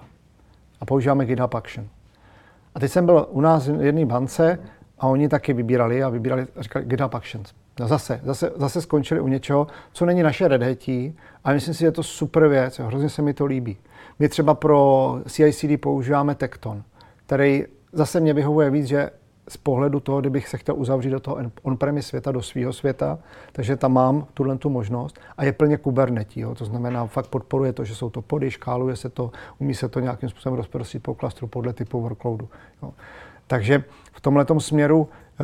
A 0.82 0.86
používáme 0.86 1.26
GitHub 1.26 1.56
Action. 1.56 1.88
A 2.76 2.80
teď 2.80 2.92
jsem 2.92 3.06
byl 3.06 3.28
u 3.30 3.42
nás 3.42 3.68
v 3.68 3.82
jedné 3.82 4.06
bance 4.06 4.60
a 5.00 5.08
oni 5.08 5.30
taky 5.30 5.54
vybírali 5.54 6.04
a 6.04 6.10
vybírali 6.10 6.48
a 6.56 6.62
říkali 6.62 6.86
GitHub 6.86 7.16
Actions. 7.16 7.54
No 7.80 7.88
zase, 7.88 8.20
zase, 8.24 8.52
zase 8.56 8.82
skončili 8.82 9.22
u 9.22 9.28
něčeho, 9.28 9.68
co 9.94 10.06
není 10.06 10.24
naše 10.24 10.48
Red 10.48 10.64
Hatí, 10.64 11.18
a 11.44 11.54
myslím 11.54 11.74
si, 11.74 11.80
že 11.80 11.86
je 11.86 11.92
to 11.92 12.04
super 12.04 12.48
věc, 12.48 12.80
hrozně 12.80 13.10
se 13.10 13.22
mi 13.22 13.34
to 13.34 13.46
líbí. 13.46 13.78
My 14.20 14.30
třeba 14.30 14.54
pro 14.54 15.18
CI/CD 15.28 15.82
používáme 15.82 16.36
Tekton, 16.36 16.84
který 17.26 17.66
zase 17.94 18.20
mě 18.20 18.34
vyhovuje 18.34 18.70
víc, 18.70 18.86
že 18.86 19.10
z 19.50 19.58
pohledu 19.58 20.00
toho, 20.00 20.20
kdybych 20.20 20.48
se 20.48 20.58
chtěl 20.58 20.76
uzavřít 20.78 21.10
do 21.10 21.20
toho 21.20 21.38
on-premise 21.64 22.08
světa, 22.08 22.32
do 22.32 22.42
svého 22.42 22.74
světa, 22.74 23.20
takže 23.52 23.76
tam 23.76 23.94
mám 23.94 24.28
tuhle 24.34 24.58
tu 24.58 24.70
možnost 24.70 25.20
a 25.38 25.44
je 25.44 25.54
plně 25.54 25.78
Kubernetes. 25.78 26.38
Jo. 26.38 26.56
To 26.56 26.66
znamená, 26.66 27.06
fakt 27.06 27.28
podporuje 27.28 27.74
to, 27.74 27.84
že 27.84 27.96
jsou 27.96 28.10
to 28.10 28.22
pody, 28.22 28.52
škáluje 28.52 28.96
se 28.96 29.10
to, 29.10 29.32
umí 29.60 29.74
se 29.74 29.90
to 29.90 30.00
nějakým 30.00 30.30
způsobem 30.30 30.58
rozprostit 30.58 31.04
po 31.04 31.16
klastru 31.16 31.48
podle 31.48 31.74
typu 31.74 32.02
workloadu. 32.02 32.50
Jo. 32.84 32.94
Takže 33.48 33.84
v 34.14 34.22
tomhle 34.22 34.46
směru 34.58 35.10
eh, 35.40 35.44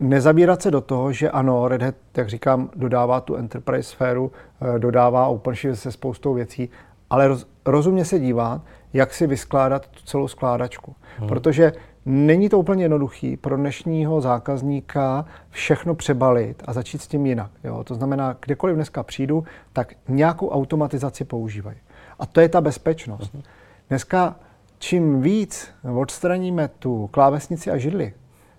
nezabírat 0.00 0.62
se 0.62 0.70
do 0.70 0.80
toho, 0.80 1.12
že 1.12 1.30
ano, 1.30 1.68
Red 1.68 1.82
Hat, 1.82 1.94
jak 2.16 2.28
říkám, 2.28 2.70
dodává 2.76 3.20
tu 3.20 3.36
enterprise 3.36 3.90
sféru, 3.90 4.32
eh, 4.60 4.78
dodává 4.78 5.26
OpenShift 5.26 5.80
se 5.80 5.92
spoustou 5.92 6.34
věcí, 6.34 6.70
ale 7.10 7.28
roz, 7.28 7.46
rozumně 7.66 8.04
se 8.04 8.18
dívat, 8.18 8.62
jak 8.92 9.14
si 9.14 9.26
vyskládat 9.26 9.86
tu 9.86 10.00
celou 10.04 10.28
skládačku. 10.28 10.94
Hmm. 11.18 11.28
Protože 11.28 11.72
není 12.06 12.48
to 12.48 12.58
úplně 12.58 12.84
jednoduchý 12.84 13.36
pro 13.36 13.56
dnešního 13.56 14.20
zákazníka 14.20 15.24
všechno 15.50 15.94
přebalit 15.94 16.62
a 16.66 16.72
začít 16.72 17.02
s 17.02 17.06
tím 17.06 17.26
jinak. 17.26 17.50
Jo? 17.64 17.84
To 17.84 17.94
znamená, 17.94 18.36
kdekoliv 18.44 18.76
dneska 18.76 19.02
přijdu, 19.02 19.44
tak 19.72 19.92
nějakou 20.08 20.48
automatizaci 20.48 21.24
používají. 21.24 21.76
A 22.18 22.26
to 22.26 22.40
je 22.40 22.48
ta 22.48 22.60
bezpečnost. 22.60 23.32
Hmm. 23.34 23.42
Dneska 23.88 24.36
čím 24.78 25.20
víc 25.20 25.68
odstraníme 25.94 26.68
tu 26.68 27.06
klávesnici 27.06 27.70
a 27.70 27.76
židli, 27.76 28.14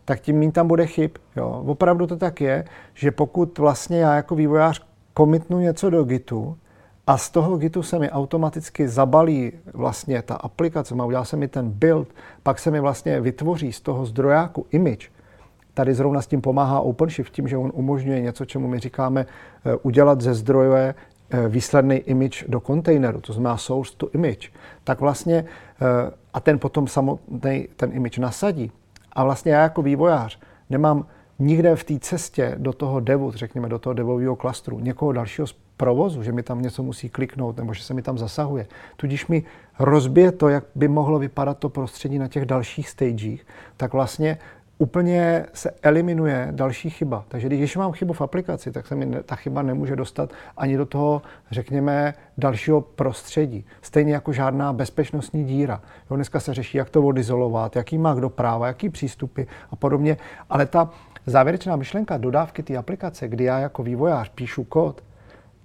tak 0.06 0.20
tím 0.20 0.40
méně 0.40 0.52
tam 0.52 0.68
bude 0.68 0.86
chyb. 0.86 1.12
Jo. 1.36 1.64
Opravdu 1.66 2.08
to 2.08 2.18
tak 2.18 2.42
je, 2.42 2.66
že 2.94 3.12
pokud 3.12 3.58
vlastně 3.58 4.00
já 4.00 4.16
jako 4.16 4.36
vývojář 4.36 4.86
komitnu 5.14 5.60
něco 5.60 5.90
do 5.90 6.04
Gitu 6.04 6.58
a 7.08 7.18
z 7.18 7.30
toho 7.30 7.58
Gitu 7.58 7.84
se 7.84 8.00
mi 8.00 8.10
automaticky 8.10 8.88
zabalí 8.88 9.52
vlastně 9.74 10.22
ta 10.22 10.36
aplikace, 10.36 10.96
má 10.96 11.06
udělá 11.06 11.26
se 11.26 11.38
mi 11.38 11.48
ten 11.48 11.70
build, 11.70 12.08
pak 12.44 12.60
se 12.60 12.72
mi 12.72 12.80
vlastně 12.80 13.22
vytvoří 13.22 13.74
z 13.74 13.82
toho 13.82 14.06
zdrojáku 14.06 14.66
image, 14.72 15.10
Tady 15.74 15.94
zrovna 15.94 16.22
s 16.22 16.28
tím 16.28 16.42
pomáhá 16.42 16.80
OpenShift 16.80 17.34
tím, 17.34 17.48
že 17.48 17.58
on 17.58 17.72
umožňuje 17.74 18.22
něco, 18.22 18.46
čemu 18.46 18.68
my 18.68 18.80
říkáme 18.80 19.26
eh, 19.66 19.76
udělat 19.84 20.22
ze 20.22 20.34
zdroje 20.34 20.96
Eh, 21.30 21.48
výsledný 21.48 21.96
image 21.96 22.46
do 22.48 22.60
kontejneru, 22.60 23.22
to 23.22 23.34
znamená 23.34 23.58
source 23.58 23.94
to 23.98 24.10
image, 24.14 24.52
tak 24.84 25.02
vlastně 25.02 25.46
eh, 25.46 26.12
a 26.34 26.40
ten 26.40 26.60
potom 26.60 26.88
samotný 26.88 27.68
ten 27.76 27.92
image 27.94 28.18
nasadí. 28.18 28.72
A 29.14 29.24
vlastně 29.24 29.52
já 29.52 29.62
jako 29.62 29.82
vývojář 29.82 30.40
nemám 30.70 31.06
nikde 31.40 31.76
v 31.76 31.84
té 31.84 32.00
cestě 32.00 32.56
do 32.58 32.74
toho 32.74 33.00
devu, 33.00 33.32
řekněme 33.32 33.70
do 33.70 33.80
toho 33.80 33.94
devového 33.94 34.36
klastru, 34.36 34.80
někoho 34.80 35.12
dalšího 35.12 35.48
provozu, 35.78 36.24
že 36.24 36.32
mi 36.32 36.44
tam 36.44 36.62
něco 36.62 36.84
musí 36.84 37.10
kliknout 37.10 37.58
nebo 37.58 37.74
že 37.74 37.84
se 37.84 37.94
mi 37.94 38.02
tam 38.02 38.18
zasahuje. 38.18 38.68
Tudíž 38.96 39.28
mi 39.28 39.44
rozbije 39.80 40.32
to, 40.32 40.50
jak 40.50 40.64
by 40.76 40.88
mohlo 40.88 41.20
vypadat 41.20 41.58
to 41.58 41.70
prostředí 41.70 42.20
na 42.20 42.28
těch 42.28 42.46
dalších 42.46 42.90
stagech, 42.90 43.46
tak 43.78 43.94
vlastně 43.94 44.38
úplně 44.78 45.46
se 45.54 45.72
eliminuje 45.82 46.48
další 46.52 46.90
chyba. 46.90 47.26
Takže 47.28 47.48
když 47.48 47.78
mám 47.78 47.92
chybu 47.92 48.14
v 48.14 48.22
aplikaci, 48.22 48.72
tak 48.72 48.88
se 48.88 48.96
mi 48.96 49.24
ta 49.24 49.36
chyba 49.36 49.62
nemůže 49.62 49.96
dostat 49.96 50.30
ani 50.58 50.78
do 50.78 50.86
toho, 50.86 51.22
řekněme, 51.52 52.14
dalšího 52.38 52.82
prostředí. 52.82 53.66
Stejně 53.82 54.14
jako 54.14 54.34
žádná 54.34 54.74
bezpečnostní 54.74 55.46
díra. 55.46 55.82
Jo, 56.12 56.16
dneska 56.16 56.40
se 56.40 56.54
řeší, 56.54 56.78
jak 56.78 56.90
to 56.90 57.04
odizolovat, 57.04 57.76
jaký 57.76 57.98
má 57.98 58.14
kdo 58.14 58.30
práva, 58.30 58.68
jaký 58.68 58.90
přístupy 58.90 59.44
a 59.72 59.76
podobně. 59.76 60.18
Ale 60.50 60.66
ta 60.66 60.90
závěrečná 61.26 61.76
myšlenka 61.76 62.18
dodávky 62.18 62.64
té 62.64 62.78
aplikace, 62.78 63.28
kdy 63.28 63.44
já 63.44 63.60
jako 63.60 63.84
vývojář 63.84 64.30
píšu 64.30 64.64
kód, 64.64 65.02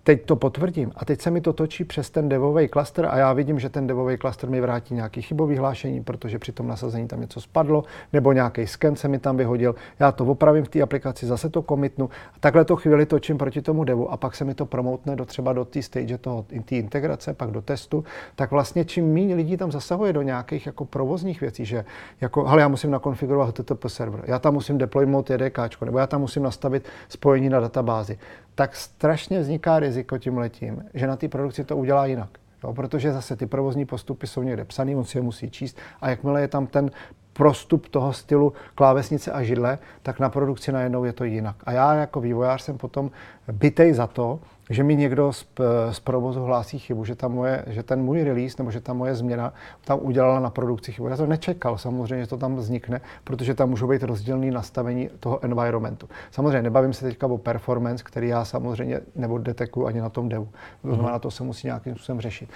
teď 0.05 0.25
to 0.25 0.37
potvrdím. 0.37 0.93
A 0.97 1.05
teď 1.05 1.21
se 1.21 1.31
mi 1.31 1.41
to 1.41 1.53
točí 1.53 1.85
přes 1.85 2.11
ten 2.11 2.29
devový 2.29 2.69
klaster 2.69 3.07
a 3.07 3.17
já 3.17 3.33
vidím, 3.33 3.61
že 3.61 3.69
ten 3.69 3.87
devový 3.87 4.17
klaster 4.17 4.51
mi 4.51 4.61
vrátí 4.61 4.95
nějaký 4.95 5.23
chybový 5.23 5.57
hlášení, 5.57 6.05
protože 6.05 6.39
při 6.39 6.53
tom 6.53 6.69
nasazení 6.69 7.09
tam 7.09 7.21
něco 7.21 7.41
spadlo, 7.41 7.85
nebo 8.13 8.33
nějaký 8.33 8.67
sken 8.67 8.97
se 8.97 9.09
mi 9.09 9.19
tam 9.19 9.37
vyhodil. 9.37 9.75
Já 9.99 10.13
to 10.13 10.25
opravím 10.25 10.65
v 10.65 10.69
té 10.69 10.83
aplikaci, 10.83 11.27
zase 11.27 11.49
to 11.49 11.63
komitnu. 11.63 12.11
A 12.35 12.39
takhle 12.41 12.65
to 12.65 12.77
chvíli 12.77 13.07
točím 13.07 13.39
proti 13.39 13.63
tomu 13.63 13.85
devu 13.85 14.13
a 14.13 14.17
pak 14.17 14.35
se 14.35 14.45
mi 14.45 14.55
to 14.55 14.67
promotne 14.67 15.17
do 15.17 15.25
třeba 15.25 15.53
do 15.53 15.65
té 15.65 15.83
stage 15.83 16.19
toho, 16.19 16.45
té 16.65 16.77
integrace, 16.77 17.35
pak 17.35 17.51
do 17.51 17.63
testu, 17.63 18.05
tak 18.35 18.51
vlastně 18.51 18.85
čím 18.85 19.15
méně 19.15 19.35
lidí 19.35 19.57
tam 19.57 19.73
zasahuje 19.73 20.13
do 20.13 20.23
nějakých 20.23 20.67
jako 20.67 20.85
provozních 20.85 21.41
věcí, 21.41 21.65
že 21.65 21.85
jako, 22.21 22.45
hele, 22.45 22.63
já 22.63 22.69
musím 22.69 22.91
nakonfigurovat 22.91 23.59
HTTP 23.59 23.85
server, 23.87 24.21
já 24.27 24.39
tam 24.39 24.55
musím 24.55 24.79
deploynout 24.79 25.31
JDK, 25.31 25.59
nebo 25.85 25.99
já 25.99 26.07
tam 26.07 26.21
musím 26.21 26.43
nastavit 26.43 26.89
spojení 27.09 27.49
na 27.49 27.61
databázi, 27.61 28.19
tak 28.55 28.77
strašně 28.77 29.41
vzniká 29.41 29.81
riziko 29.91 30.19
tím 30.19 30.39
letím, 30.39 30.85
že 30.95 31.07
na 31.07 31.17
té 31.17 31.29
produkci 31.29 31.65
to 31.65 31.77
udělá 31.77 32.07
jinak. 32.07 32.31
Jo, 32.65 32.75
protože 32.75 33.13
zase 33.13 33.37
ty 33.37 33.47
provozní 33.47 33.87
postupy 33.87 34.27
jsou 34.27 34.43
někde 34.43 34.65
psaný, 34.65 34.97
on 34.97 35.05
si 35.05 35.19
je 35.19 35.23
musí 35.23 35.51
číst 35.51 35.79
a 36.01 36.11
jakmile 36.11 36.41
je 36.41 36.49
tam 36.49 36.67
ten 36.67 36.91
prostup 37.33 37.89
toho 37.89 38.13
stylu 38.13 38.53
klávesnice 38.75 39.33
a 39.33 39.43
židle, 39.43 39.79
tak 40.03 40.21
na 40.21 40.29
produkci 40.29 40.73
najednou 40.73 41.05
je 41.05 41.13
to 41.13 41.25
jinak. 41.25 41.57
A 41.65 41.73
já 41.73 41.95
jako 41.95 42.21
vývojář 42.21 42.63
jsem 42.63 42.79
potom 42.79 43.11
bytej 43.53 43.93
za 43.93 44.07
to, 44.07 44.41
že 44.71 44.83
mi 44.83 44.97
někdo 44.97 45.33
z, 45.33 45.47
z 45.91 46.01
provozu 46.01 46.45
hlásí 46.45 46.79
chybu, 46.79 47.05
že, 47.05 47.15
ta 47.15 47.29
moje, 47.29 47.65
že 47.67 47.83
ten 47.83 48.03
můj 48.03 48.25
release 48.25 48.55
nebo 48.59 48.71
že 48.71 48.81
ta 48.81 48.93
moje 48.93 49.15
změna 49.15 49.53
tam 49.85 49.99
udělala 50.03 50.41
na 50.41 50.51
produkci 50.51 50.93
chybu. 50.93 51.09
Já 51.09 51.17
to 51.17 51.27
nečekal 51.27 51.79
samozřejmě, 51.79 52.25
že 52.25 52.27
to 52.27 52.37
tam 52.37 52.57
vznikne, 52.57 53.01
protože 53.25 53.55
tam 53.55 53.71
můžou 53.71 53.89
být 53.89 54.03
rozdílný 54.03 54.51
nastavení 54.51 55.11
toho 55.21 55.45
environmentu. 55.45 56.09
Samozřejmě 56.31 56.63
nebavím 56.63 56.93
se 56.93 57.05
teďka 57.05 57.27
o 57.27 57.39
performance, 57.39 58.05
který 58.05 58.29
já 58.29 58.45
samozřejmě 58.45 59.01
nebo 59.17 59.39
deteku 59.39 59.87
ani 59.87 60.01
na 60.01 60.09
tom 60.09 60.29
devu. 60.29 60.49
To 60.83 60.89
znamená, 60.89 61.13
mhm. 61.13 61.21
to 61.21 61.31
se 61.31 61.45
musí 61.45 61.67
nějakým 61.67 61.95
způsobem 61.95 62.21
řešit. 62.21 62.51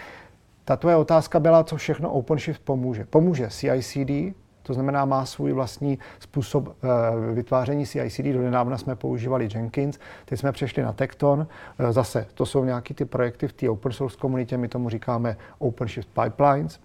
Ta 0.65 0.77
tvoje 0.77 0.97
otázka 0.97 1.41
byla, 1.41 1.65
co 1.65 1.77
všechno 1.77 2.11
OpenShift 2.11 2.63
pomůže. 2.65 3.05
Pomůže 3.11 3.49
CI/CD, 3.49 4.35
to 4.67 4.75
znamená, 4.75 5.05
má 5.05 5.27
svůj 5.27 5.53
vlastní 5.53 5.99
způsob 6.19 6.69
uh, 6.69 6.75
vytváření 7.35 7.87
CI/CD. 7.87 8.25
Do 8.25 8.43
nedávna 8.43 8.79
jsme 8.79 8.97
používali 8.97 9.49
Jenkins, 9.55 9.99
teď 10.25 10.41
jsme 10.41 10.53
přešli 10.53 10.83
na 10.83 10.93
Tekton. 10.93 11.39
Uh, 11.39 11.91
zase, 11.91 12.27
to 12.35 12.47
jsou 12.47 12.65
nějaký 12.65 12.95
ty 12.95 13.05
projekty 13.05 13.49
v 13.49 13.53
té 13.53 13.71
open 13.71 13.93
source 13.93 14.17
komunitě, 14.21 14.57
my 14.57 14.69
tomu 14.69 14.89
říkáme 14.89 15.37
OpenShift 15.59 16.09
Pipelines. 16.23 16.81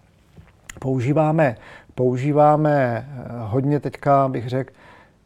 Používáme, 0.80 1.56
používáme 1.96 3.08
uh, 3.08 3.52
hodně 3.52 3.80
teďka, 3.80 4.28
bych 4.28 4.50
řekl, 4.50 4.74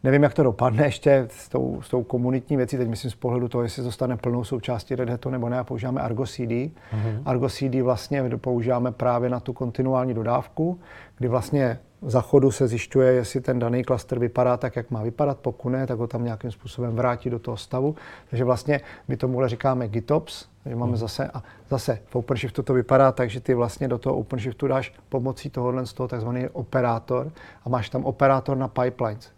Nevím, 0.04 0.24
jak 0.24 0.34
to 0.34 0.43
dopadne 0.43 0.86
ještě 0.86 1.28
s 1.30 1.49
tou, 1.49 1.82
s 1.82 1.89
tou 1.89 2.04
komunitní 2.04 2.58
věcí, 2.58 2.78
teď 2.78 2.88
myslím 2.88 3.12
z 3.12 3.16
pohledu 3.16 3.47
toho, 3.47 3.64
jestli 3.64 3.84
to 3.84 3.91
stane 3.91 4.18
plnou 4.18 4.43
součástí 4.43 4.95
Red 4.95 5.10
Hatu 5.10 5.30
nebo 5.30 5.49
ne, 5.49 5.60
a 5.60 5.64
používáme 5.64 6.01
Argo 6.01 6.26
CD. 6.26 6.39
Uh-huh. 6.39 7.22
Argo 7.26 7.49
CD 7.49 7.76
vlastně 7.82 8.30
používáme 8.38 8.91
právě 8.91 9.30
na 9.30 9.39
tu 9.39 9.54
kontinuální 9.54 10.14
dodávku, 10.14 10.80
kdy 11.18 11.28
vlastně 11.28 11.80
za 12.06 12.22
chodu 12.22 12.51
se 12.51 12.68
zjišťuje, 12.68 13.14
jestli 13.14 13.41
ten 13.41 13.60
daný 13.60 13.84
klaster 13.84 14.20
vypadá 14.20 14.58
tak, 14.58 14.76
jak 14.76 14.91
má 14.91 15.04
vypadat, 15.04 15.38
pokud 15.39 15.70
ne, 15.70 15.88
tak 15.88 15.99
ho 15.99 16.08
tam 16.08 16.24
nějakým 16.24 16.51
způsobem 16.51 16.95
vrátí 16.95 17.30
do 17.30 17.39
toho 17.39 17.58
stavu. 17.58 17.95
Takže 18.30 18.43
vlastně 18.43 18.82
my 19.08 19.18
tomu 19.18 19.47
říkáme 19.47 19.88
GitOps, 19.88 20.45
že 20.66 20.76
máme 20.76 20.91
hmm. 20.91 20.97
zase, 20.97 21.28
a 21.28 21.43
zase 21.70 21.99
v 22.06 22.16
OpenShiftu 22.16 22.64
to 22.64 22.74
vypadá 22.74 23.12
tak, 23.12 23.30
že 23.30 23.39
ty 23.39 23.54
vlastně 23.54 23.88
do 23.88 23.97
toho 23.97 24.16
OpenShiftu 24.16 24.68
dáš 24.68 24.93
pomocí 25.10 25.49
tohohle 25.49 25.86
z 25.86 25.93
toho 25.93 26.08
takzvaný 26.08 26.47
operátor 26.47 27.32
a 27.66 27.70
máš 27.70 27.89
tam 27.89 28.06
operátor 28.06 28.58
na 28.58 28.68
pipelines. 28.68 29.32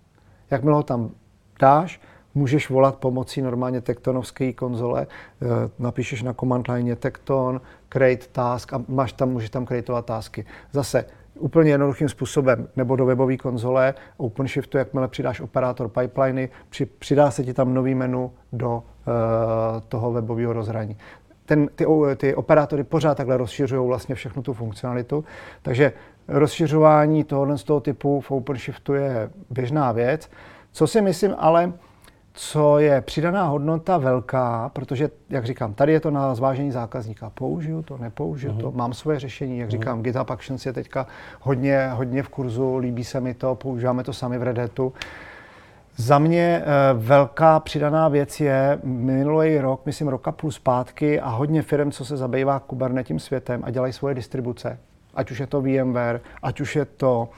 Jakmile 0.52 0.76
ho 0.76 0.84
tam 0.84 1.10
dáš, 1.60 2.02
můžeš 2.36 2.70
volat 2.70 2.96
pomocí 2.96 3.42
normálně 3.42 3.82
tektonovské 3.82 4.54
konzole, 4.54 5.08
eh, 5.08 5.46
napíšeš 5.80 6.24
na 6.24 6.34
command 6.34 6.68
line 6.68 6.96
tekton, 6.96 7.62
create 7.90 8.26
task 8.32 8.74
a 8.74 8.84
máš 8.88 9.14
tam, 9.14 9.30
můžeš 9.30 9.50
tam 9.50 9.66
createovat 9.66 10.06
tasky. 10.06 10.46
Zase 10.72 11.06
úplně 11.40 11.72
jednoduchým 11.72 12.10
způsobem, 12.10 12.68
nebo 12.76 12.96
do 12.96 13.06
webové 13.06 13.38
konzole 13.38 13.94
OpenShiftu, 14.18 14.78
jakmile 14.78 15.08
přidáš 15.08 15.42
operátor 15.42 15.90
pipeliny, 15.90 16.50
při, 16.70 16.86
přidá 16.86 17.32
se 17.32 17.44
ti 17.44 17.54
tam 17.54 17.74
nový 17.74 17.96
menu 17.96 18.32
do 18.54 18.76
uh, 18.78 18.84
toho 19.88 20.12
webového 20.12 20.54
rozhraní. 20.54 20.98
Ten, 21.46 21.70
ty, 21.76 21.86
ty 22.18 22.36
operátory 22.36 22.84
pořád 22.84 23.16
takhle 23.16 23.38
rozšiřují 23.38 23.88
vlastně 23.88 24.16
všechnu 24.16 24.42
tu 24.42 24.54
funkcionalitu, 24.54 25.26
takže 25.62 25.94
rozšiřování 26.28 27.24
tohohle 27.24 27.58
z 27.58 27.64
toho 27.64 27.80
typu 27.80 28.22
v 28.22 28.32
OpenShiftu 28.32 28.94
je 28.94 29.30
běžná 29.50 29.92
věc. 29.92 30.30
Co 30.72 30.88
si 30.88 31.02
myslím 31.02 31.36
ale, 31.38 31.74
co 32.36 32.80
je 32.80 33.02
přidaná 33.02 33.44
hodnota 33.44 33.98
velká, 33.98 34.70
protože, 34.74 35.10
jak 35.30 35.46
říkám, 35.46 35.74
tady 35.74 35.94
je 35.94 36.00
to 36.00 36.12
na 36.12 36.36
zvážení 36.36 36.72
zákazníka. 36.72 37.30
Použiju 37.30 37.82
to, 37.82 37.98
nepoužiju 37.98 38.54
uh-huh. 38.54 38.62
to, 38.62 38.70
mhm. 38.70 38.78
mám 38.78 38.94
svoje 38.94 39.20
řešení, 39.20 39.58
jak 39.58 39.68
uh-huh. 39.68 39.72
říkám, 39.72 40.02
GitHub 40.02 40.30
Actions 40.32 40.66
je 40.66 40.74
teďka 40.74 41.08
hodně, 41.42 41.90
hodně 41.94 42.24
v 42.24 42.30
kurzu, 42.30 42.78
líbí 42.78 43.04
se 43.04 43.22
mi 43.22 43.34
to, 43.34 43.56
používáme 43.56 44.04
to 44.04 44.14
sami 44.14 44.38
v 44.38 44.44
Red 44.44 44.58
Hatu. 44.58 44.94
Za 45.98 46.20
mě 46.20 46.42
e, 46.42 46.64
velká 46.94 47.60
přidaná 47.60 48.08
věc 48.08 48.40
je 48.40 48.80
minulý 48.84 49.58
rok, 49.58 49.86
myslím 49.86 50.08
roka 50.08 50.32
půl 50.32 50.52
zpátky 50.52 51.20
a 51.20 51.30
hodně 51.30 51.62
firm, 51.62 51.92
co 51.92 52.06
se 52.06 52.18
zabývá 52.18 52.60
kubernetím 52.60 53.20
světem 53.20 53.62
a 53.66 53.72
dělají 53.72 53.94
svoje 53.94 54.16
distribuce. 54.16 54.80
Ať 55.14 55.32
už 55.32 55.40
je 55.40 55.48
to 55.48 55.62
VMware, 55.62 56.22
ať 56.44 56.62
už 56.62 56.76
je 56.76 56.86
to 56.86 57.30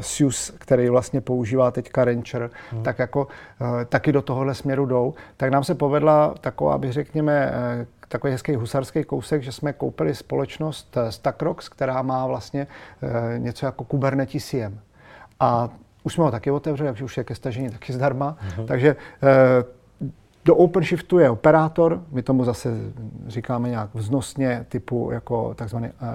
SUS, 0.00 0.52
který 0.58 0.88
vlastně 0.88 1.20
používá 1.20 1.70
teďka 1.70 2.04
Rancher, 2.04 2.50
hmm. 2.70 2.82
tak 2.82 2.98
jako 2.98 3.26
uh, 3.26 3.66
taky 3.88 4.12
do 4.12 4.22
tohohle 4.22 4.54
směru 4.54 4.86
jdou, 4.86 5.14
tak 5.36 5.50
nám 5.50 5.64
se 5.64 5.74
povedla 5.74 6.34
taková, 6.40 6.74
aby 6.74 6.92
řekněme, 6.92 7.52
uh, 7.80 7.86
takový 8.08 8.32
hezký 8.32 8.54
husarský 8.54 9.04
kousek, 9.04 9.42
že 9.42 9.52
jsme 9.52 9.72
koupili 9.72 10.14
společnost 10.14 10.98
Stackrox, 11.10 11.68
která 11.68 12.02
má 12.02 12.26
vlastně 12.26 12.66
něco 13.36 13.66
jako 13.66 13.84
Kubernetes 13.84 14.44
CM. 14.46 14.78
A 15.40 15.68
už 16.02 16.14
jsme 16.14 16.24
ho 16.24 16.30
taky 16.30 16.50
otevřeli, 16.50 16.90
takže 16.90 17.04
už 17.04 17.16
je 17.16 17.24
ke 17.24 17.34
stažení 17.34 17.70
taky 17.70 17.92
zdarma. 17.92 18.36
Uh-huh. 18.48 18.66
Takže 18.66 18.96
do 20.44 20.56
OpenShiftu 20.56 21.18
je 21.18 21.30
operátor, 21.30 22.02
my 22.10 22.22
tomu 22.22 22.44
zase 22.44 22.70
říkáme 23.26 23.68
nějak 23.68 23.90
vznosně, 23.94 24.66
typu 24.68 25.10
jako 25.12 25.54
takzvaný 25.54 25.86
uh, 25.86 26.08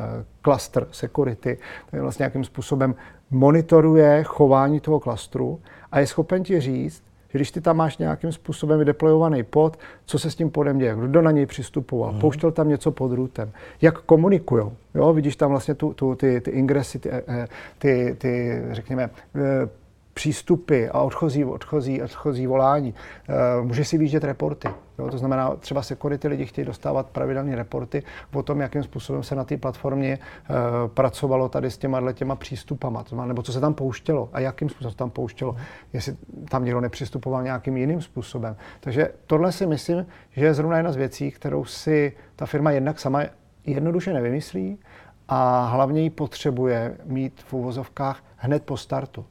cluster 0.44 0.88
security, 0.92 1.58
který 1.88 2.02
vlastně 2.02 2.24
nějakým 2.24 2.44
způsobem 2.44 2.96
monitoruje 3.32 4.24
chování 4.24 4.80
toho 4.80 5.00
klastru 5.00 5.60
a 5.92 6.00
je 6.00 6.08
schopen 6.08 6.44
ti 6.44 6.60
říct, 6.60 7.04
že 7.30 7.38
když 7.38 7.52
ty 7.52 7.62
tam 7.62 7.78
máš 7.78 7.98
nějakým 7.98 8.32
způsobem 8.32 8.80
vydeployovaný 8.80 9.44
pod, 9.44 9.80
co 10.06 10.20
se 10.20 10.32
s 10.32 10.36
tím 10.36 10.50
podem 10.50 10.78
děje, 10.78 10.96
kdo 11.02 11.22
na 11.22 11.32
něj 11.32 11.46
přistupoval, 11.46 12.14
mm. 12.14 12.20
pouštěl 12.20 12.52
tam 12.52 12.70
něco 12.70 12.92
pod 12.92 13.12
rootem, 13.12 13.52
jak 13.82 14.02
komunikují. 14.02 14.64
Jo, 14.96 15.14
vidíš 15.14 15.36
tam 15.36 15.50
vlastně 15.50 15.74
tu, 15.74 15.94
tu, 15.94 16.16
ty, 16.16 16.42
ty 16.42 16.52
ingresy, 16.52 17.00
ty, 17.00 17.10
eh, 17.10 17.48
ty, 17.78 18.16
ty 18.18 18.64
řekněme, 18.72 19.10
eh, 19.36 19.70
přístupy 20.18 20.88
a 20.92 21.02
odchozí, 21.02 21.46
odchozí, 21.46 22.02
odchozí 22.02 22.48
volání. 22.48 22.94
Eh, 23.30 23.62
může 23.62 23.86
si 23.86 23.98
výjíždět 23.98 24.24
reporty. 24.24 24.68
Jo? 25.00 25.10
To 25.10 25.18
znamená, 25.18 25.56
třeba 25.56 25.82
security 25.82 26.28
lidi 26.28 26.46
chtějí 26.46 26.66
dostávat 26.66 27.10
pravidelné 27.10 27.56
reporty 27.56 28.04
o 28.34 28.44
tom, 28.44 28.62
jakým 28.62 28.84
způsobem 28.84 29.24
se 29.24 29.36
na 29.36 29.44
té 29.44 29.58
platformě 29.58 30.20
uh, 30.20 30.56
pracovalo 30.88 31.50
tady 31.50 31.72
s 31.72 31.78
těma, 31.78 32.12
těma 32.12 32.36
přístupama, 32.36 33.04
to 33.04 33.10
znamená, 33.10 33.28
nebo 33.28 33.42
co 33.42 33.54
se 33.54 33.60
tam 33.60 33.74
pouštělo 33.74 34.30
a 34.34 34.40
jakým 34.40 34.70
způsobem 34.70 34.92
se 34.92 34.98
tam 34.98 35.10
pouštělo, 35.10 35.56
jestli 35.94 36.18
tam 36.50 36.66
někdo 36.66 36.82
nepřistupoval 36.82 37.44
nějakým 37.44 37.78
jiným 37.78 38.02
způsobem. 38.02 38.56
Takže 38.80 39.10
tohle 39.28 39.52
si 39.52 39.66
myslím, 39.66 40.06
že 40.32 40.46
je 40.46 40.54
zrovna 40.54 40.78
jedna 40.78 40.92
z 40.92 40.96
věcí, 40.96 41.32
kterou 41.32 41.66
si 41.66 42.14
ta 42.36 42.46
firma 42.46 42.72
jednak 42.72 43.00
sama 43.00 43.24
jednoduše 43.66 44.14
nevymyslí 44.14 44.80
a 45.28 45.66
hlavně 45.66 46.02
ji 46.02 46.10
potřebuje 46.10 46.98
mít 47.06 47.42
v 47.42 47.54
uvozovkách 47.54 48.24
hned 48.38 48.64
po 48.64 48.78
startu. 48.78 49.26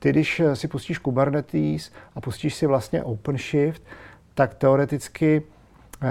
Ty, 0.00 0.10
když 0.10 0.40
eh, 0.40 0.56
si 0.56 0.68
pustíš 0.68 0.98
Kubernetes 0.98 1.92
a 2.14 2.20
pustíš 2.20 2.54
si 2.54 2.66
vlastně 2.66 3.02
OpenShift, 3.02 3.82
tak 4.34 4.54
teoreticky 4.54 5.42
uh, 6.02 6.08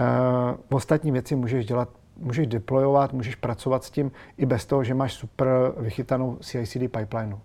ostatní 0.70 1.12
věci 1.12 1.36
můžeš 1.36 1.66
dělat, 1.66 1.90
můžeš 2.18 2.48
deployovat, 2.48 3.14
můžeš 3.14 3.36
pracovat 3.36 3.84
s 3.84 3.90
tím 3.90 4.12
i 4.38 4.46
bez 4.46 4.66
toho, 4.66 4.84
že 4.84 4.94
máš 4.94 5.14
super 5.14 5.48
vychytanou 5.78 6.38
CI/CD 6.42 6.80
pipeline. 6.80 7.38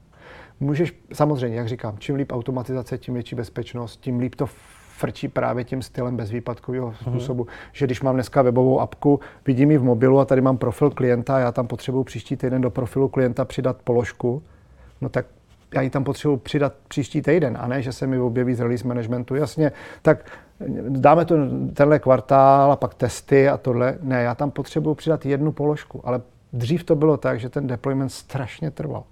Můžeš, 0.61 0.95
samozřejmě, 1.13 1.59
jak 1.59 1.69
říkám, 1.69 1.99
čím 1.99 2.17
líp 2.17 2.33
automatizace, 2.33 2.99
tím 2.99 3.15
větší 3.15 3.37
bezpečnost, 3.37 4.01
tím 4.01 4.19
líp 4.19 4.35
to 4.35 4.47
frčí 4.97 5.29
právě 5.29 5.65
tím 5.65 5.83
stylem 5.83 6.17
bezvýpadkového 6.17 6.87
mhm. 6.87 6.97
způsobu, 6.97 7.45
uh-huh. 7.45 7.71
že 7.73 7.87
když 7.87 8.03
mám 8.03 8.15
dneska 8.15 8.43
webovou 8.43 8.81
apku, 8.81 9.21
vidím 9.47 9.71
ji 9.71 9.79
v 9.79 9.85
mobilu 9.85 10.19
a 10.19 10.25
tady 10.25 10.41
mám 10.41 10.59
profil 10.59 10.91
klienta, 10.91 11.39
já 11.39 11.53
tam 11.53 11.67
potřebuji 11.67 12.05
příští 12.05 12.37
týden 12.37 12.63
do 12.63 12.71
profilu 12.71 13.09
klienta 13.09 13.45
přidat 13.45 13.77
položku, 13.85 14.43
no 15.01 15.09
tak 15.09 15.27
já 15.75 15.81
ji 15.81 15.91
tam 15.91 16.05
potřebuji 16.05 16.37
přidat 16.37 16.73
příští 16.89 17.23
týden, 17.23 17.59
a 17.61 17.67
ne, 17.67 17.83
že 17.83 17.93
se 17.93 18.07
mi 18.07 18.19
objeví 18.19 18.55
z 18.55 18.61
release 18.61 18.89
managementu. 18.89 19.35
Jasně, 19.35 19.73
tak 20.03 20.25
dáme 20.89 21.25
to 21.25 21.37
tenhle 21.75 21.99
kvartál 21.99 22.73
a 22.73 22.77
pak 22.77 22.95
testy 22.95 23.49
a 23.49 23.57
tohle. 23.57 23.99
Ne, 24.03 24.23
já 24.23 24.35
tam 24.35 24.51
potřebuji 24.51 24.95
přidat 24.95 25.27
jednu 25.27 25.53
položku, 25.53 26.01
ale 26.05 26.21
dřív 26.53 26.85
to 26.85 26.97
bylo 26.97 27.17
tak, 27.17 27.41
že 27.41 27.49
ten 27.49 27.67
deployment 27.67 28.13
strašně 28.13 28.71
trval. 28.71 29.05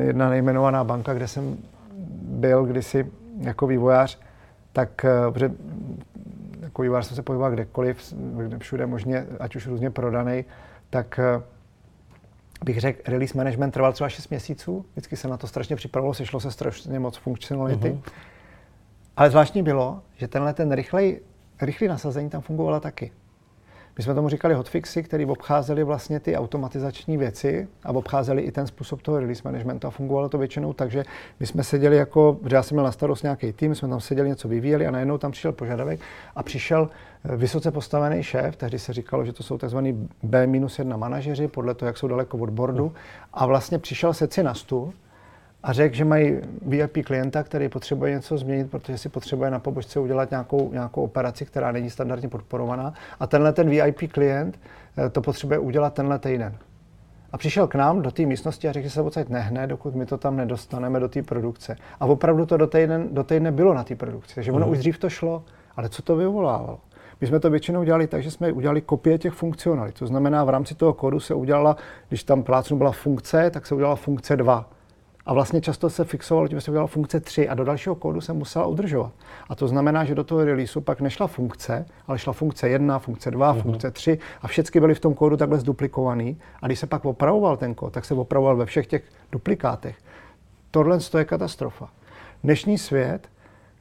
Jedna 0.00 0.30
nejmenovaná 0.30 0.84
banka, 0.84 1.14
kde 1.14 1.28
jsem 1.28 1.56
byl 2.22 2.64
kdysi 2.64 3.06
jako 3.38 3.66
vývojář, 3.66 4.18
tak 4.72 5.04
eh, 5.04 5.30
protože 5.32 5.52
jako 6.60 6.82
vývojář 6.82 7.06
jsem 7.06 7.16
se 7.16 7.22
pohyboval 7.22 7.50
kdekoliv, 7.50 8.14
všude 8.58 8.86
možně, 8.86 9.26
ať 9.40 9.56
už 9.56 9.66
různě 9.66 9.90
prodaný, 9.90 10.44
tak 10.90 11.18
eh, 11.18 11.42
bych 12.64 12.80
řekl, 12.80 13.02
release 13.06 13.38
management 13.38 13.70
trval 13.70 13.92
třeba 13.92 14.08
6 14.08 14.28
měsíců. 14.28 14.84
Vždycky 14.92 15.16
se 15.16 15.28
na 15.28 15.36
to 15.36 15.46
strašně 15.46 15.76
připravilo, 15.76 16.14
sešlo 16.14 16.40
se 16.40 16.50
strašně 16.50 16.98
moc 16.98 17.16
funkcionality. 17.16 17.88
Uh-huh. 17.88 18.12
Ale 19.16 19.30
zvláštní 19.30 19.62
bylo, 19.62 20.02
že 20.16 20.28
tenhle 20.28 20.54
ten 20.54 20.72
rychlej, 20.72 21.20
rychlý 21.62 21.88
nasazení 21.88 22.30
tam 22.30 22.40
fungovalo 22.40 22.80
taky. 22.80 23.12
My 23.98 24.04
jsme 24.04 24.14
tomu 24.14 24.28
říkali 24.28 24.54
hotfixy, 24.54 25.02
které 25.02 25.26
obcházely 25.26 25.84
vlastně 25.84 26.20
ty 26.20 26.36
automatizační 26.36 27.16
věci 27.16 27.68
a 27.84 27.90
obcházeli 27.90 28.42
i 28.42 28.52
ten 28.52 28.66
způsob 28.66 29.02
toho 29.02 29.20
release 29.20 29.42
managementu 29.44 29.86
a 29.86 29.90
fungovalo 29.90 30.28
to 30.28 30.38
většinou 30.38 30.72
tak, 30.72 30.90
že 30.90 31.04
my 31.40 31.46
jsme 31.46 31.64
seděli 31.64 31.96
jako, 31.96 32.38
že 32.48 32.56
já 32.56 32.62
jsem 32.62 32.74
měl 32.74 32.84
na 32.84 32.92
starost 32.92 33.22
nějaký 33.22 33.52
tým, 33.52 33.74
jsme 33.74 33.88
tam 33.88 34.00
seděli, 34.00 34.28
něco 34.28 34.48
vyvíjeli 34.48 34.86
a 34.86 34.90
najednou 34.90 35.18
tam 35.18 35.30
přišel 35.30 35.52
požadavek 35.52 36.00
a 36.36 36.42
přišel 36.42 36.90
eh, 37.24 37.36
vysoce 37.36 37.70
postavený 37.70 38.22
šéf, 38.22 38.56
tehdy 38.56 38.78
se 38.78 38.92
říkalo, 38.92 39.24
že 39.24 39.32
to 39.32 39.42
jsou 39.42 39.58
tzv. 39.58 39.78
B-1 40.22 40.98
manažeři, 40.98 41.48
podle 41.48 41.74
toho, 41.74 41.86
jak 41.86 41.98
jsou 41.98 42.08
daleko 42.08 42.38
od 42.38 42.50
boardu, 42.50 42.92
a 43.32 43.46
vlastně 43.46 43.78
přišel 43.78 44.14
si 44.14 44.42
na 44.42 44.54
stůl 44.54 44.92
a 45.62 45.72
řekl, 45.72 45.96
že 45.96 46.04
mají 46.04 46.36
VIP 46.62 47.04
klienta, 47.04 47.42
který 47.42 47.68
potřebuje 47.68 48.12
něco 48.12 48.38
změnit, 48.38 48.70
protože 48.70 48.98
si 48.98 49.08
potřebuje 49.08 49.50
na 49.50 49.58
pobočce 49.58 50.00
udělat 50.00 50.30
nějakou, 50.30 50.72
nějakou 50.72 51.02
operaci, 51.02 51.44
která 51.44 51.72
není 51.72 51.90
standardně 51.90 52.28
podporovaná. 52.28 52.94
A 53.20 53.26
tenhle 53.26 53.52
ten 53.52 53.70
VIP 53.70 54.12
klient 54.12 54.60
eh, 54.98 55.10
to 55.10 55.22
potřebuje 55.22 55.58
udělat 55.58 55.94
tenhle 55.94 56.18
týden. 56.18 56.56
A 57.32 57.38
přišel 57.38 57.66
k 57.66 57.74
nám 57.74 58.02
do 58.02 58.10
té 58.10 58.26
místnosti 58.26 58.68
a 58.68 58.72
řekl, 58.72 58.84
že 58.84 58.90
se 58.90 59.00
odsaď 59.00 59.28
nehne, 59.28 59.66
dokud 59.66 59.94
my 59.94 60.06
to 60.06 60.18
tam 60.18 60.36
nedostaneme 60.36 61.00
do 61.00 61.08
té 61.08 61.22
produkce. 61.22 61.76
A 62.00 62.06
opravdu 62.06 62.46
to 62.46 62.56
do 62.56 62.66
týdne, 62.66 63.06
do 63.10 63.24
týdne 63.24 63.52
bylo 63.52 63.74
na 63.74 63.84
té 63.84 63.96
produkci. 63.96 64.34
Takže 64.34 64.52
ono 64.52 64.66
mm. 64.66 64.72
už 64.72 64.78
dřív 64.78 64.98
to 64.98 65.10
šlo. 65.10 65.44
Ale 65.76 65.88
co 65.88 66.02
to 66.02 66.16
vyvolávalo? 66.16 66.78
My 67.20 67.26
jsme 67.26 67.40
to 67.40 67.50
většinou 67.50 67.84
dělali 67.84 68.06
tak, 68.06 68.22
že 68.22 68.30
jsme 68.30 68.52
udělali 68.52 68.80
kopie 68.80 69.18
těch 69.18 69.32
funkcionalit. 69.32 69.98
To 69.98 70.06
znamená, 70.06 70.44
v 70.44 70.48
rámci 70.48 70.74
toho 70.74 70.92
kódu 70.92 71.20
se 71.20 71.34
udělala, 71.34 71.76
když 72.08 72.24
tam 72.24 72.42
plácnu 72.42 72.76
byla 72.76 72.92
funkce, 72.92 73.50
tak 73.50 73.66
se 73.66 73.74
udělala 73.74 73.96
funkce 73.96 74.36
2. 74.36 74.70
A 75.26 75.34
vlastně 75.34 75.60
často 75.60 75.90
se 75.90 76.04
fixovalo, 76.04 76.46
že 76.48 76.60
se 76.60 76.70
udělala 76.70 76.86
funkce 76.86 77.20
3 77.20 77.48
a 77.48 77.54
do 77.54 77.64
dalšího 77.64 77.94
kódu 77.94 78.20
se 78.20 78.32
musela 78.32 78.66
udržovat. 78.66 79.12
A 79.48 79.54
to 79.54 79.68
znamená, 79.68 80.04
že 80.04 80.14
do 80.14 80.24
toho 80.24 80.44
releaseu 80.44 80.80
pak 80.80 81.00
nešla 81.00 81.26
funkce, 81.26 81.86
ale 82.06 82.18
šla 82.18 82.32
funkce 82.32 82.68
1, 82.68 82.98
funkce 82.98 83.30
2, 83.30 83.54
uh-huh. 83.54 83.62
funkce 83.62 83.90
3 83.90 84.18
a 84.42 84.48
všechny 84.48 84.80
byly 84.80 84.94
v 84.94 85.00
tom 85.00 85.14
kódu 85.14 85.36
takhle 85.36 85.58
zduplikovaný. 85.58 86.38
A 86.62 86.66
když 86.66 86.78
se 86.78 86.86
pak 86.86 87.04
opravoval 87.04 87.56
ten 87.56 87.74
kód, 87.74 87.92
tak 87.92 88.04
se 88.04 88.14
opravoval 88.14 88.56
ve 88.56 88.66
všech 88.66 88.86
těch 88.86 89.02
duplikátech. 89.32 89.96
Tohle 90.70 90.98
je 91.18 91.24
katastrofa. 91.24 91.88
Dnešní 92.44 92.78
svět 92.78 93.28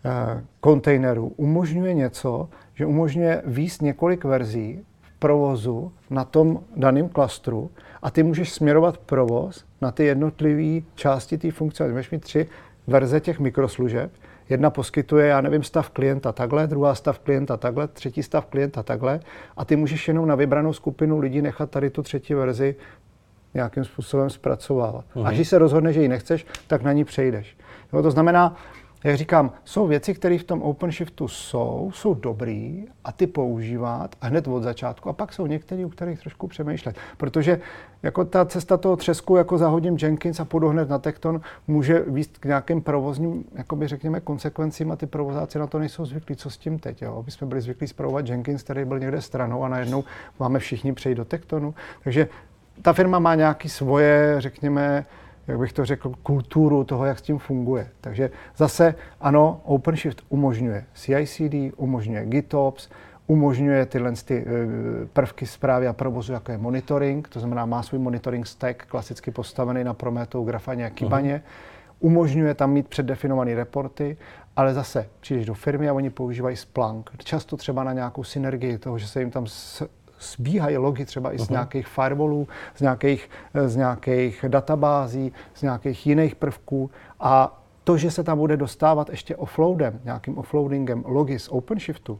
eh, 0.06 0.44
kontejnerů 0.60 1.28
umožňuje 1.28 1.94
něco, 1.94 2.50
že 2.74 2.86
umožňuje 2.86 3.42
výst 3.46 3.82
několik 3.82 4.24
verzí 4.24 4.86
v 5.02 5.20
provozu 5.20 5.92
na 6.10 6.24
tom 6.24 6.60
daném 6.76 7.10
klastru 7.10 7.72
a 8.02 8.12
ty 8.12 8.24
můžeš 8.24 8.54
směrovat 8.54 8.98
provoz 8.98 9.71
na 9.82 9.92
ty 9.92 10.06
jednotlivé 10.06 10.86
části 10.96 11.38
té 11.38 11.52
funkce. 11.52 11.88
Můžeš 11.88 12.12
mít 12.12 12.22
tři 12.22 12.48
verze 12.88 13.20
těch 13.20 13.40
mikroslužeb. 13.40 14.12
Jedna 14.50 14.70
poskytuje, 14.70 15.28
já 15.28 15.42
nevím, 15.42 15.64
stav 15.64 15.90
klienta 15.90 16.32
takhle, 16.32 16.68
druhá 16.68 16.96
stav 16.96 17.20
klienta 17.20 17.58
takhle, 17.58 17.88
třetí 17.88 18.24
stav 18.24 18.46
klienta 18.46 18.84
takhle 18.84 19.20
a 19.58 19.66
ty 19.66 19.76
můžeš 19.76 20.08
jenom 20.08 20.28
na 20.28 20.36
vybranou 20.36 20.74
skupinu 20.74 21.20
lidí 21.20 21.42
nechat 21.42 21.70
tady 21.70 21.90
tu 21.90 22.04
třetí 22.04 22.34
verzi 22.34 22.76
nějakým 23.54 23.84
způsobem 23.84 24.30
zpracovávat. 24.30 25.06
Uh-huh. 25.16 25.28
Až 25.28 25.36
když 25.36 25.50
se 25.50 25.58
rozhodne, 25.58 25.94
že 25.94 26.02
ji 26.02 26.08
nechceš, 26.08 26.46
tak 26.68 26.84
na 26.84 26.94
ní 26.94 27.04
přejdeš. 27.04 27.58
Jo, 27.94 28.02
to 28.02 28.12
znamená, 28.12 28.56
jak 29.04 29.18
říkám, 29.18 29.52
jsou 29.64 29.88
věci, 29.88 30.14
které 30.14 30.38
v 30.38 30.44
tom 30.44 30.62
OpenShiftu 30.62 31.28
jsou, 31.28 31.92
jsou 31.94 32.14
dobrý 32.14 32.86
a 33.04 33.12
ty 33.12 33.28
používat 33.28 34.16
a 34.22 34.28
hned 34.28 34.48
od 34.48 34.64
začátku. 34.64 35.10
A 35.10 35.14
pak 35.14 35.34
jsou 35.34 35.46
některé, 35.46 35.86
u 35.86 35.90
kterých 35.90 36.20
trošku 36.20 36.48
přemýšlet. 36.48 36.96
Protože 37.18 37.60
jako 38.04 38.26
ta 38.26 38.46
cesta 38.46 38.78
toho 38.78 38.96
třesku, 38.96 39.36
jako 39.36 39.58
zahodím 39.58 39.98
Jenkins 40.02 40.40
a 40.40 40.46
půjdu 40.46 40.68
hned 40.68 40.90
na 40.90 41.00
Tekton, 41.00 41.42
může 41.68 42.04
výst 42.08 42.38
k 42.38 42.46
nějakým 42.46 42.82
provozním, 42.82 43.46
jakoby 43.56 43.88
řekněme, 43.88 44.20
konsekvencím 44.20 44.92
a 44.92 44.96
ty 44.96 45.06
provozáci 45.06 45.60
na 45.60 45.68
to 45.68 45.80
nejsou 45.80 46.06
zvyklí. 46.06 46.36
Co 46.36 46.50
s 46.50 46.58
tím 46.58 46.80
teď? 46.80 47.02
Jo? 47.02 47.24
My 47.26 47.32
jsme 47.32 47.48
byli 47.48 47.62
zvyklí 47.62 47.88
zpravovat 47.88 48.28
Jenkins, 48.28 48.64
který 48.64 48.86
byl 48.86 49.00
někde 49.00 49.22
stranou 49.22 49.64
a 49.64 49.70
najednou 49.70 50.04
máme 50.40 50.60
všichni 50.60 50.94
přejít 50.94 51.16
do 51.16 51.26
Tektonu. 51.26 51.74
Takže 52.04 52.28
ta 52.82 52.94
firma 52.94 53.20
má 53.20 53.36
nějaké 53.36 53.70
svoje, 53.70 54.36
řekněme, 54.38 55.06
jak 55.52 55.60
bych 55.60 55.74
to 55.74 55.86
řekl, 55.86 56.12
kulturu 56.24 56.84
toho, 56.84 57.06
jak 57.06 57.20
s 57.20 57.22
tím 57.22 57.40
funguje. 57.40 57.88
Takže 58.02 58.30
zase 58.58 58.96
ano, 59.22 59.62
OpenShift 59.66 60.22
umožňuje 60.30 60.84
CI/CD, 60.94 61.54
umožňuje 61.78 62.26
GitOps, 62.26 62.90
umožňuje 63.28 63.86
tyhle 63.86 64.12
ty 64.26 64.46
eh, 64.48 65.08
prvky 65.14 65.46
zprávy 65.46 65.88
a 65.88 65.94
provozu, 65.94 66.34
jako 66.34 66.52
je 66.52 66.58
monitoring, 66.58 67.28
to 67.28 67.40
znamená 67.40 67.66
má 67.66 67.84
svůj 67.84 68.00
monitoring 68.00 68.48
stack 68.48 68.86
klasicky 68.86 69.32
postavený 69.32 69.84
na 69.84 69.94
Prometheus, 69.94 70.48
Grafane 70.48 70.86
a 70.86 70.90
Kibaně. 70.90 71.36
Uh-huh. 71.46 71.98
Umožňuje 72.00 72.54
tam 72.54 72.72
mít 72.72 72.88
předdefinované 72.88 73.56
reporty, 73.56 74.18
ale 74.56 74.74
zase 74.74 75.10
přijdeš 75.20 75.46
do 75.46 75.54
firmy 75.54 75.90
a 75.90 75.94
oni 75.94 76.10
používají 76.10 76.56
Splunk. 76.56 77.12
Často 77.18 77.58
třeba 77.58 77.84
na 77.84 77.94
nějakou 77.94 78.24
synergii 78.24 78.78
toho, 78.78 78.98
že 78.98 79.08
se 79.08 79.20
jim 79.20 79.32
tam 79.32 79.46
sbíhají 80.22 80.78
logy 80.78 81.06
třeba 81.06 81.34
i 81.34 81.40
z 81.40 81.42
uh-huh. 81.42 81.52
nějakých 81.52 81.88
firewallů, 81.88 82.48
z 82.76 82.82
nějakých, 82.82 83.30
z 83.66 83.76
nějakých 83.76 84.46
databází, 84.48 85.34
z 85.54 85.62
nějakých 85.62 86.08
jiných 86.08 86.36
prvků 86.36 86.92
a 87.20 87.62
to, 87.84 87.98
že 87.98 88.12
se 88.12 88.24
tam 88.24 88.38
bude 88.38 88.58
dostávat 88.58 89.10
ještě 89.10 89.36
offloadem, 89.36 90.00
nějakým 90.04 90.38
offloadingem 90.38 91.04
logy 91.08 91.40
z 91.40 91.50
OpenShiftu, 91.50 92.20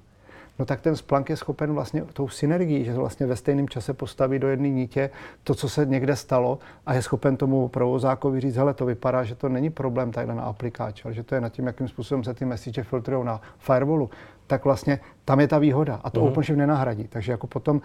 no 0.60 0.66
tak 0.66 0.82
ten 0.82 0.96
Splunk 0.96 1.30
je 1.30 1.38
schopen 1.38 1.74
vlastně 1.74 2.02
tou 2.14 2.30
synergií, 2.30 2.86
že 2.86 2.94
vlastně 2.94 3.26
ve 3.26 3.36
stejném 3.36 3.70
čase 3.70 3.94
postaví 3.94 4.40
do 4.40 4.48
jedné 4.48 4.70
nítě 4.70 5.10
to, 5.44 5.56
co 5.56 5.70
se 5.70 5.86
někde 5.86 6.16
stalo 6.16 6.60
a 6.86 6.94
je 6.94 7.02
schopen 7.02 7.38
tomu 7.38 7.68
provozákovi 7.68 8.40
říct, 8.40 8.56
hele, 8.56 8.74
to 8.74 8.86
vypadá, 8.86 9.24
že 9.24 9.36
to 9.36 9.50
není 9.50 9.70
problém 9.70 10.12
tady 10.12 10.28
na 10.28 10.44
aplikáč, 10.44 11.06
ale 11.06 11.14
že 11.14 11.24
to 11.24 11.36
je 11.36 11.42
nad 11.42 11.50
tím, 11.50 11.68
jakým 11.68 11.88
způsobem 11.88 12.24
se 12.24 12.34
ty 12.34 12.46
message 12.46 12.84
filtrují 12.84 13.26
na 13.26 13.42
firewallu 13.58 14.10
tak 14.52 14.66
vlastně 14.66 15.00
tam 15.26 15.40
je 15.40 15.48
ta 15.48 15.60
výhoda 15.60 16.00
a 16.04 16.10
to 16.10 16.20
uh-huh. 16.20 16.28
OpenShift 16.28 16.60
nenahradí. 16.60 17.08
Takže 17.08 17.32
jako 17.32 17.48
potom 17.48 17.82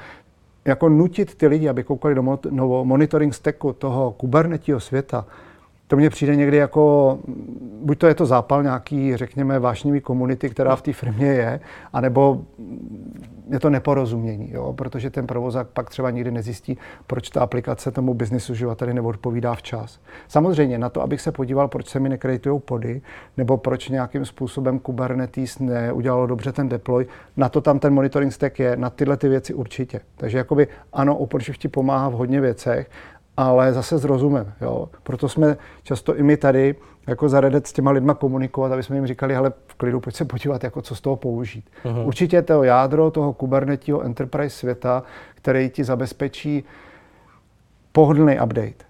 jako 0.65 0.89
nutit 0.89 1.35
ty 1.35 1.47
lidi, 1.47 1.69
aby 1.69 1.85
koukali 1.85 2.15
do 2.15 2.23
monitoring 2.85 3.35
stacku 3.35 3.73
toho 3.73 4.13
Kubernetního 4.13 4.81
světa, 4.81 5.27
to 5.89 5.97
mně 5.97 6.11
přijde 6.11 6.37
někdy 6.37 6.57
jako, 6.57 7.19
buď 7.83 7.99
to 7.99 8.07
je 8.07 8.15
to 8.15 8.27
zápal 8.27 8.63
nějaký, 8.63 9.17
řekněme, 9.17 9.59
vášnivý 9.59 10.01
komunity, 10.01 10.51
která 10.51 10.77
v 10.77 10.83
té 10.83 10.93
firmě 10.93 11.27
je, 11.27 11.61
anebo 11.93 12.41
je 13.51 13.61
to 13.61 13.71
neporozumění, 13.71 14.53
jo? 14.53 14.73
protože 14.73 15.11
ten 15.11 15.27
provozák 15.27 15.69
pak 15.69 15.91
třeba 15.91 16.11
nikdy 16.11 16.31
nezjistí, 16.31 16.79
proč 17.07 17.31
ta 17.31 17.41
aplikace 17.41 17.91
tomu 17.91 18.15
biznisu 18.15 18.53
uživateli 18.53 18.95
neodpovídá 18.95 19.55
včas. 19.55 20.01
Samozřejmě 20.29 20.79
na 20.79 20.89
to, 20.89 21.03
abych 21.03 21.21
se 21.21 21.33
podíval, 21.33 21.69
proč 21.69 21.89
se 21.89 22.01
mi 22.01 22.09
nekreditují 22.09 22.61
pody, 22.61 23.03
nebo 23.37 23.57
proč 23.57 23.89
nějakým 23.89 24.25
způsobem 24.25 24.79
Kubernetes 24.79 25.59
neudělalo 25.59 26.27
dobře 26.27 26.53
ten 26.53 26.69
deploy, 26.69 27.07
na 27.37 27.49
to 27.49 27.61
tam 27.61 27.79
ten 27.79 27.95
monitoring 27.95 28.33
stack 28.33 28.59
je, 28.59 28.77
na 28.77 28.91
tyhle 28.91 29.17
ty 29.17 29.29
věci 29.29 29.55
určitě. 29.55 30.01
Takže 30.17 30.39
jakoby 30.39 30.69
ano, 30.93 31.17
OpenShift 31.17 31.67
pomáhá 31.71 32.09
v 32.09 32.13
hodně 32.13 32.41
věcech, 32.41 32.91
ale 33.37 33.73
zase 33.73 33.99
s 33.99 34.05
rozumem. 34.05 34.53
Jo? 34.61 34.89
Proto 35.03 35.29
jsme 35.29 35.57
často 35.83 36.17
i 36.17 36.23
my 36.23 36.37
tady 36.37 36.75
jako 37.07 37.29
za 37.29 37.41
Reddit 37.41 37.67
s 37.67 37.73
těma 37.73 37.91
lidma 37.91 38.15
komunikovat, 38.15 38.73
aby 38.73 38.83
jsme 38.83 38.97
jim 38.97 39.07
říkali, 39.07 39.35
hele, 39.35 39.53
v 39.67 39.75
klidu, 39.75 40.01
pojď 40.01 40.17
se 40.17 40.25
podívat, 40.25 40.65
jako 40.65 40.83
co 40.83 40.95
z 40.95 41.01
toho 41.01 41.17
použít. 41.17 41.65
Uh-huh. 41.85 42.07
Určitě 42.07 42.43
to 42.43 42.63
jádro 42.63 43.11
toho 43.11 43.33
Kubernetního 43.33 44.03
enterprise 44.03 44.57
světa, 44.57 45.03
který 45.35 45.71
ti 45.71 45.85
zabezpečí 45.85 46.65
pohodlný 47.93 48.35
update. 48.35 48.87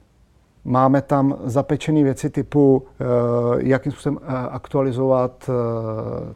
Máme 0.64 1.02
tam 1.02 1.38
zapečené 1.44 2.02
věci 2.02 2.30
typu, 2.30 2.76
uh, 2.76 3.06
jakým 3.58 3.92
způsobem 3.92 4.18
uh, 4.22 4.34
aktualizovat 4.50 5.48
uh, 5.48 5.54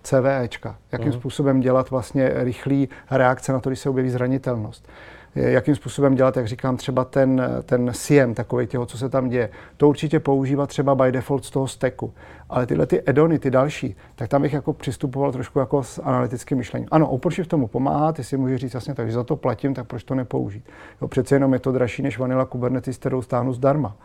CVEčka, 0.03 0.77
jakým 0.93 1.09
uh-huh. 1.09 1.19
způsobem 1.19 1.61
dělat 1.61 1.91
vlastně 1.91 2.31
rychlý 2.35 2.89
reakce 3.11 3.53
na 3.53 3.61
to, 3.61 3.71
když 3.71 3.81
se 3.81 3.91
objeví 3.91 4.11
zranitelnost 4.11 4.89
jakým 5.35 5.75
způsobem 5.75 6.15
dělat, 6.15 6.37
jak 6.37 6.49
říkám, 6.49 6.77
třeba 6.77 7.05
ten, 7.05 7.43
ten 7.65 7.93
SIEM, 7.95 8.35
takový 8.35 8.67
těho, 8.67 8.87
co 8.87 8.99
se 8.99 9.09
tam 9.09 9.29
děje. 9.29 9.51
To 9.77 9.89
určitě 9.89 10.21
používat 10.21 10.67
třeba 10.67 10.95
by 10.95 11.13
default 11.13 11.45
z 11.45 11.51
toho 11.51 11.69
stacku. 11.69 12.13
Ale 12.49 12.67
tyhle 12.67 12.87
ty 12.87 13.03
edony, 13.07 13.39
ty 13.39 13.51
další, 13.51 13.97
tak 14.15 14.29
tam 14.29 14.43
bych 14.43 14.53
jako 14.53 14.73
přistupoval 14.73 15.33
trošku 15.33 15.59
jako 15.59 15.83
s 15.83 16.03
analytickým 16.03 16.59
myšlením. 16.59 16.89
Ano, 16.91 17.09
OpenShift 17.09 17.51
tomu 17.51 17.67
pomáhá, 17.67 18.13
ty 18.13 18.25
si 18.25 18.37
můžeš 18.37 18.61
říct 18.61 18.75
jasně, 18.75 18.95
takže 18.95 19.13
za 19.13 19.25
to 19.25 19.37
platím, 19.37 19.75
tak 19.75 19.87
proč 19.87 20.05
to 20.05 20.15
nepoužít. 20.15 20.65
Jo, 21.03 21.09
přece 21.09 21.35
jenom 21.35 21.53
je 21.53 21.59
to 21.59 21.73
dražší 21.73 22.03
než 22.03 22.19
Vanilla 22.19 22.45
Kubernetes, 22.45 22.99
kterou 22.99 23.23
stáhnu 23.23 23.53
zdarma. 23.53 23.97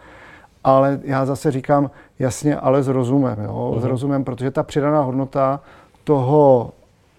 ale 0.65 0.99
já 1.03 1.25
zase 1.25 1.51
říkám 1.51 1.91
jasně, 2.19 2.55
ale 2.55 2.83
s 2.83 2.87
rozumem, 2.87 3.39
jo? 3.43 3.73
Uh-huh. 3.75 3.81
s 3.81 3.83
rozumem, 3.83 4.23
protože 4.23 4.51
ta 4.51 4.63
přidaná 4.63 5.01
hodnota 5.01 5.61
toho 6.03 6.71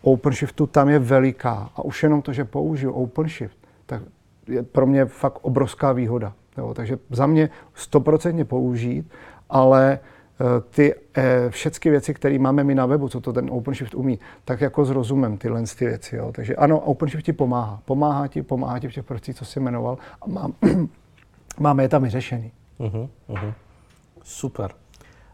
OpenShiftu 0.03 0.67
tam 0.67 0.89
je 0.89 0.99
veliká 0.99 1.71
a 1.77 1.85
už 1.85 2.03
jenom 2.03 2.23
to, 2.23 2.33
že 2.33 2.45
použiju 2.45 2.93
OpenShift, 2.93 3.57
tak 3.87 4.03
je 4.49 4.63
pro 4.63 4.87
mě 4.87 5.07
fakt 5.07 5.39
obrovská 5.43 5.93
výhoda. 5.93 6.33
Jo? 6.59 6.75
Takže 6.75 6.99
za 7.11 7.27
mě 7.27 7.51
stoprocentně 7.75 8.45
použít, 8.45 9.11
ale 9.51 9.99
eh, 9.99 10.61
ty 10.71 10.95
eh, 11.15 11.51
všechny 11.51 11.91
věci, 11.91 12.15
které 12.15 12.39
máme 12.39 12.65
my 12.65 12.75
na 12.75 12.87
webu, 12.87 13.09
co 13.09 13.21
to 13.21 13.33
ten 13.33 13.49
OpenShift 13.51 13.95
umí, 13.95 14.19
tak 14.45 14.61
jako 14.61 14.85
s 14.85 14.91
rozumem 14.91 15.39
tyhle 15.39 15.63
ty 15.79 15.87
věci. 15.87 16.17
Jo? 16.17 16.33
Takže 16.33 16.57
ano, 16.57 16.81
OpenShift 16.81 17.25
ti 17.25 17.33
pomáhá. 17.33 17.83
Pomáhá 17.85 18.27
ti, 18.29 18.43
pomáhá 18.43 18.79
ti 18.79 18.89
v 18.89 18.93
těch 18.93 19.05
procesích, 19.05 19.37
co 19.37 19.45
jsi 19.45 19.61
jmenoval 19.61 19.99
a 20.23 20.29
mám, 20.29 20.53
máme 21.59 21.83
je 21.83 21.89
tam 21.89 22.03
vyřešený. 22.03 22.53
Uh-huh, 22.79 23.09
uh-huh. 23.29 23.55
Super. 24.23 24.71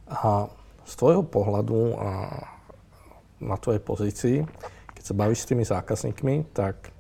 A 0.09 0.47
z 0.85 0.97
tvojho 0.97 1.23
pohľadu 1.23 1.99
a 1.99 2.09
na 3.41 3.57
tvojej 3.59 3.83
pozícii, 3.83 4.37
keď 4.95 5.03
sa 5.03 5.15
bavíš 5.15 5.43
s 5.43 5.49
tými 5.51 5.65
zákazníkmi, 5.67 6.55
tak 6.55 6.95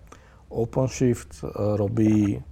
OpenShift 0.53 1.45
e, 1.45 1.49
robí 1.77 2.43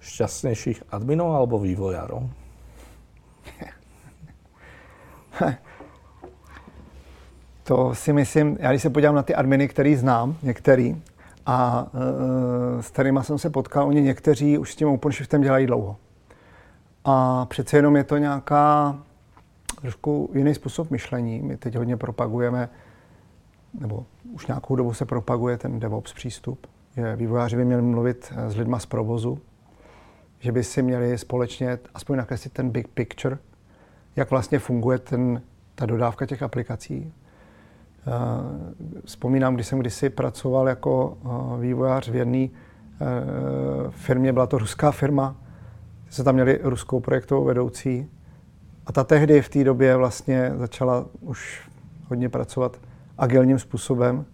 šťastnejších 0.00 0.82
adminov 0.90 1.34
alebo 1.34 1.58
vývojárov? 1.58 2.22
To 7.68 7.94
si 7.94 8.12
myslím, 8.12 8.56
já 8.60 8.70
když 8.70 8.82
se 8.82 8.90
podívám 8.90 9.14
na 9.14 9.22
ty 9.22 9.34
adminy, 9.34 9.68
který 9.68 9.96
znám, 9.96 10.36
některý, 10.42 11.02
a 11.46 11.86
e, 12.78 12.82
s 12.82 12.90
kterými 12.90 13.20
jsem 13.22 13.38
se 13.38 13.50
potkal, 13.50 13.88
oni 13.88 14.02
někteří 14.02 14.58
už 14.58 14.72
s 14.72 14.76
tím 14.76 14.88
OpenShiftem 14.88 15.42
dělají 15.42 15.66
dlouho. 15.66 15.96
A 17.04 17.46
přece 17.46 17.76
jenom 17.76 17.96
je 17.96 18.04
to 18.04 18.16
nějaká 18.16 18.96
trošku 19.80 20.30
jiný 20.34 20.54
způsob 20.54 20.90
myšlení. 20.90 21.42
My 21.42 21.56
teď 21.56 21.76
hodně 21.76 21.96
propagujeme, 21.96 22.68
nebo 23.80 24.06
už 24.32 24.46
nějakou 24.46 24.76
dobu 24.76 24.94
se 24.94 25.04
propaguje 25.04 25.58
ten 25.58 25.80
DevOps 25.80 26.12
přístup, 26.12 26.66
že 26.98 27.16
vývojáři 27.16 27.56
by 27.56 27.64
měli 27.64 27.82
mluvit 27.82 28.32
s 28.48 28.56
lidma 28.56 28.78
z 28.78 28.86
provozu, 28.86 29.38
že 30.38 30.52
by 30.52 30.64
si 30.64 30.82
měli 30.82 31.18
společně 31.18 31.78
aspoň 31.94 32.16
nakreslit 32.16 32.52
ten 32.52 32.70
big 32.70 32.88
picture, 32.88 33.38
jak 34.16 34.30
vlastně 34.30 34.58
funguje 34.58 34.98
ten, 34.98 35.42
ta 35.74 35.86
dodávka 35.86 36.26
těch 36.26 36.42
aplikací. 36.42 37.12
Vzpomínám, 39.04 39.54
když 39.54 39.66
jsem 39.66 39.78
kdysi 39.78 40.10
pracoval 40.10 40.68
jako 40.68 41.18
vývojář 41.60 42.08
v 42.08 42.14
jedné 42.14 42.48
firmě, 43.90 44.32
byla 44.32 44.46
to 44.46 44.58
ruská 44.58 44.90
firma, 44.90 45.36
se 46.10 46.24
tam 46.24 46.34
měli 46.34 46.58
ruskou 46.62 47.00
projektovou 47.00 47.44
vedoucí 47.44 48.10
a 48.86 48.92
ta 48.92 49.04
tehdy 49.04 49.42
v 49.42 49.48
té 49.48 49.64
době 49.64 49.96
vlastně 49.96 50.52
začala 50.56 51.06
už 51.20 51.70
hodně 52.08 52.28
pracovat 52.28 52.80
agilním 53.18 53.58
způsobem, 53.58 54.24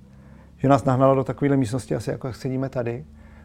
že 0.64 0.68
nás 0.68 0.84
nahnala 0.84 1.14
do 1.14 1.24
takovéhle 1.24 1.56
místnosti, 1.56 1.94
asi 1.94 2.10
jako 2.10 2.26
jak 2.26 2.36
sedíme 2.36 2.68
tady. 2.68 3.04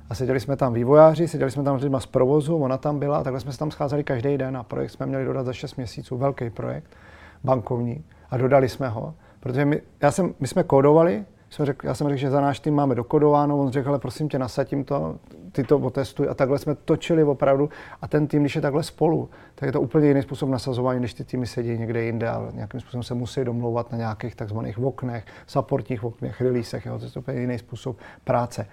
A 0.09 0.15
seděli 0.15 0.39
jsme 0.39 0.55
tam 0.55 0.73
vývojáři, 0.73 1.27
seděli 1.27 1.51
jsme 1.51 1.63
tam 1.63 1.79
s 1.79 1.83
lidmi 1.83 1.97
z 1.99 2.05
provozu, 2.05 2.57
ona 2.57 2.77
tam 2.77 2.99
byla, 2.99 3.17
a 3.17 3.23
takhle 3.23 3.39
jsme 3.39 3.51
se 3.51 3.59
tam 3.59 3.71
scházeli 3.71 4.03
každý 4.03 4.37
den 4.37 4.57
a 4.57 4.63
projekt 4.63 4.91
jsme 4.91 5.05
měli 5.05 5.25
dodat 5.25 5.45
za 5.45 5.53
6 5.53 5.75
měsíců, 5.75 6.17
velký 6.17 6.49
projekt, 6.49 6.97
bankovní, 7.43 8.03
a 8.29 8.37
dodali 8.37 8.69
jsme 8.69 8.89
ho. 8.89 9.13
Protože 9.39 9.65
my, 9.65 9.81
já 10.01 10.11
jsem, 10.11 10.33
my 10.39 10.47
jsme 10.47 10.63
kódovali, 10.63 11.25
jsem 11.49 11.65
řekl, 11.65 11.87
já 11.87 11.93
jsem 11.93 12.07
řekl, 12.07 12.19
že 12.19 12.29
za 12.29 12.41
náš 12.41 12.59
tým 12.59 12.75
máme 12.75 12.95
dokodováno, 12.95 13.59
on 13.59 13.71
řekl, 13.71 13.89
ale 13.89 13.99
prosím 13.99 14.29
tě, 14.29 14.39
nasadím 14.39 14.83
to, 14.83 15.15
ty 15.51 15.63
to 15.63 15.77
otestuj 15.77 16.27
a 16.29 16.33
takhle 16.33 16.59
jsme 16.59 16.75
točili 16.75 17.23
opravdu 17.23 17.69
a 18.01 18.07
ten 18.07 18.27
tým, 18.27 18.41
když 18.41 18.55
je 18.55 18.61
takhle 18.61 18.83
spolu, 18.83 19.29
tak 19.55 19.67
je 19.67 19.73
to 19.73 19.81
úplně 19.81 20.07
jiný 20.07 20.21
způsob 20.21 20.49
nasazování, 20.49 20.99
když 20.99 21.13
ty 21.13 21.23
týmy 21.23 21.47
sedí 21.47 21.77
někde 21.77 22.03
jinde 22.03 22.29
a 22.29 22.49
nějakým 22.53 22.79
způsobem 22.79 23.03
se 23.03 23.13
musí 23.13 23.43
domlouvat 23.43 23.91
na 23.91 23.97
nějakých 23.97 24.35
takzvaných 24.35 24.79
oknech, 24.79 25.25
supportních 25.47 26.03
oknech, 26.03 26.41
releasech, 26.41 26.85
jo, 26.85 26.99
to 26.99 27.05
je 27.05 27.11
to 27.11 27.19
úplně 27.19 27.41
jiný 27.41 27.57
způsob 27.57 27.97
práce. 28.23 28.67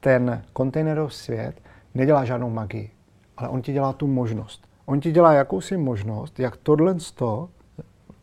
Ten 0.00 0.42
kontejnerový 0.52 1.10
svět 1.10 1.54
nedělá 1.94 2.24
žádnou 2.24 2.50
magii, 2.50 2.90
ale 3.36 3.48
on 3.48 3.62
ti 3.62 3.72
dělá 3.72 3.92
tu 3.92 4.06
možnost. 4.06 4.68
On 4.86 5.00
ti 5.00 5.12
dělá 5.12 5.32
jakousi 5.32 5.76
možnost, 5.76 6.40
jak 6.40 6.56
tohle 6.56 6.96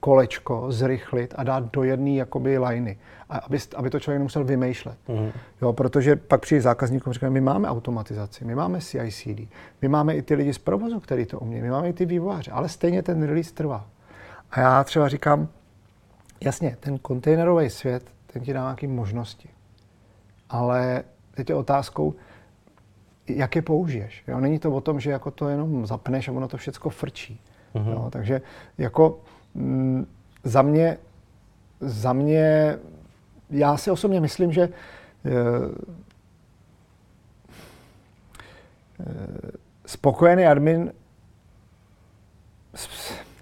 kolečko 0.01 0.65
zrychlit 0.71 1.33
a 1.37 1.43
dát 1.43 1.71
do 1.73 1.83
jedné 1.83 2.11
jakoby 2.11 2.57
liney, 2.57 2.97
a 3.31 3.37
aby, 3.37 3.57
aby 3.75 3.89
to 3.89 3.99
člověk 3.99 4.19
nemusel 4.19 4.43
vymýšlet. 4.43 4.97
Mm. 5.07 5.31
Jo, 5.61 5.73
protože 5.73 6.15
pak 6.15 6.41
přijde 6.41 6.61
zákazníkům 6.61 7.13
říká, 7.13 7.29
my 7.29 7.41
máme 7.41 7.69
automatizaci, 7.69 8.45
my 8.45 8.55
máme 8.55 8.81
CI/CD, 8.81 9.49
my 9.81 9.87
máme 9.87 10.15
i 10.15 10.21
ty 10.21 10.35
lidi 10.35 10.53
z 10.53 10.57
provozu, 10.57 10.99
kteří 10.99 11.25
to 11.25 11.39
umí, 11.39 11.61
my 11.61 11.69
máme 11.69 11.89
i 11.89 11.93
ty 11.93 12.05
vývojáře, 12.05 12.51
ale 12.51 12.69
stejně 12.69 13.03
ten 13.03 13.23
release 13.23 13.53
trvá. 13.53 13.87
A 14.51 14.59
já 14.59 14.83
třeba 14.83 15.07
říkám, 15.07 15.47
jasně, 16.41 16.77
ten 16.79 16.97
kontejnerový 16.97 17.69
svět, 17.69 18.03
ten 18.27 18.41
ti 18.41 18.53
dá 18.53 18.61
nějaké 18.61 18.87
možnosti. 18.87 19.49
Ale 20.49 21.03
teď 21.35 21.49
je 21.49 21.55
otázkou, 21.55 22.13
jak 23.27 23.55
je 23.55 23.61
použiješ. 23.61 24.23
Jo? 24.27 24.39
Není 24.39 24.59
to 24.59 24.71
o 24.71 24.81
tom, 24.81 24.99
že 24.99 25.11
jako 25.11 25.31
to 25.31 25.49
jenom 25.49 25.85
zapneš 25.85 26.27
a 26.27 26.31
ono 26.31 26.47
to 26.47 26.57
všechno 26.57 26.91
frčí. 26.91 27.41
Mm-hmm. 27.75 27.91
Jo? 27.91 28.09
Takže 28.11 28.41
jako 28.77 29.19
Mm, 29.55 30.05
za 30.43 30.61
mě, 30.61 30.97
za 31.79 32.13
mě, 32.13 32.77
já 33.51 33.77
si 33.77 33.91
osobně 33.91 34.21
myslím, 34.21 34.51
že 34.51 34.61
eh, 34.61 35.31
eh, 38.99 39.51
spokojený 39.85 40.45
admin, 40.45 40.93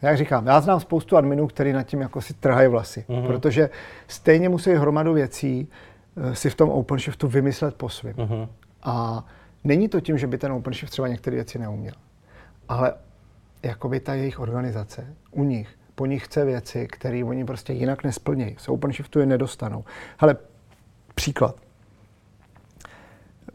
jak 0.01 0.18
říkám, 0.18 0.47
já 0.47 0.62
znám 0.62 0.80
spoustu 0.80 1.18
adminů, 1.18 1.47
který 1.47 1.74
nad 1.74 1.84
tím 1.84 2.01
jako 2.01 2.22
si 2.22 2.34
trhají 2.34 2.68
vlasy, 2.68 3.05
mm-hmm. 3.10 3.28
protože 3.28 3.70
stejně 4.07 4.49
musí 4.49 4.72
hromadu 4.72 5.14
věcí 5.14 5.68
eh, 6.18 6.36
si 6.36 6.49
v 6.49 6.55
tom 6.55 6.70
OpenShiftu 6.70 7.28
vymyslet 7.28 7.76
po 7.76 7.89
svém. 7.89 8.14
Mm-hmm. 8.14 8.47
A 8.84 9.26
není 9.64 9.89
to 9.89 10.01
tím, 10.01 10.18
že 10.18 10.28
by 10.28 10.38
ten 10.38 10.51
OpenShift 10.51 10.91
třeba 10.91 11.07
některé 11.07 11.36
věci 11.36 11.60
neuměl, 11.60 11.93
ale 12.70 12.93
jakoby 13.64 13.99
ta 13.99 14.14
jejich 14.14 14.39
organizace 14.39 15.07
u 15.32 15.43
nich 15.43 15.78
po 16.00 16.06
nich 16.06 16.26
chce 16.26 16.45
věci, 16.45 16.88
které 16.88 17.24
oni 17.24 17.45
prostě 17.45 17.74
jinak 17.74 18.04
nesplnějí. 18.04 18.56
Se 18.60 18.72
OpenShiftu 18.72 19.20
je 19.20 19.26
nedostanou. 19.26 19.84
Hele, 20.18 20.38
příklad. 21.16 21.56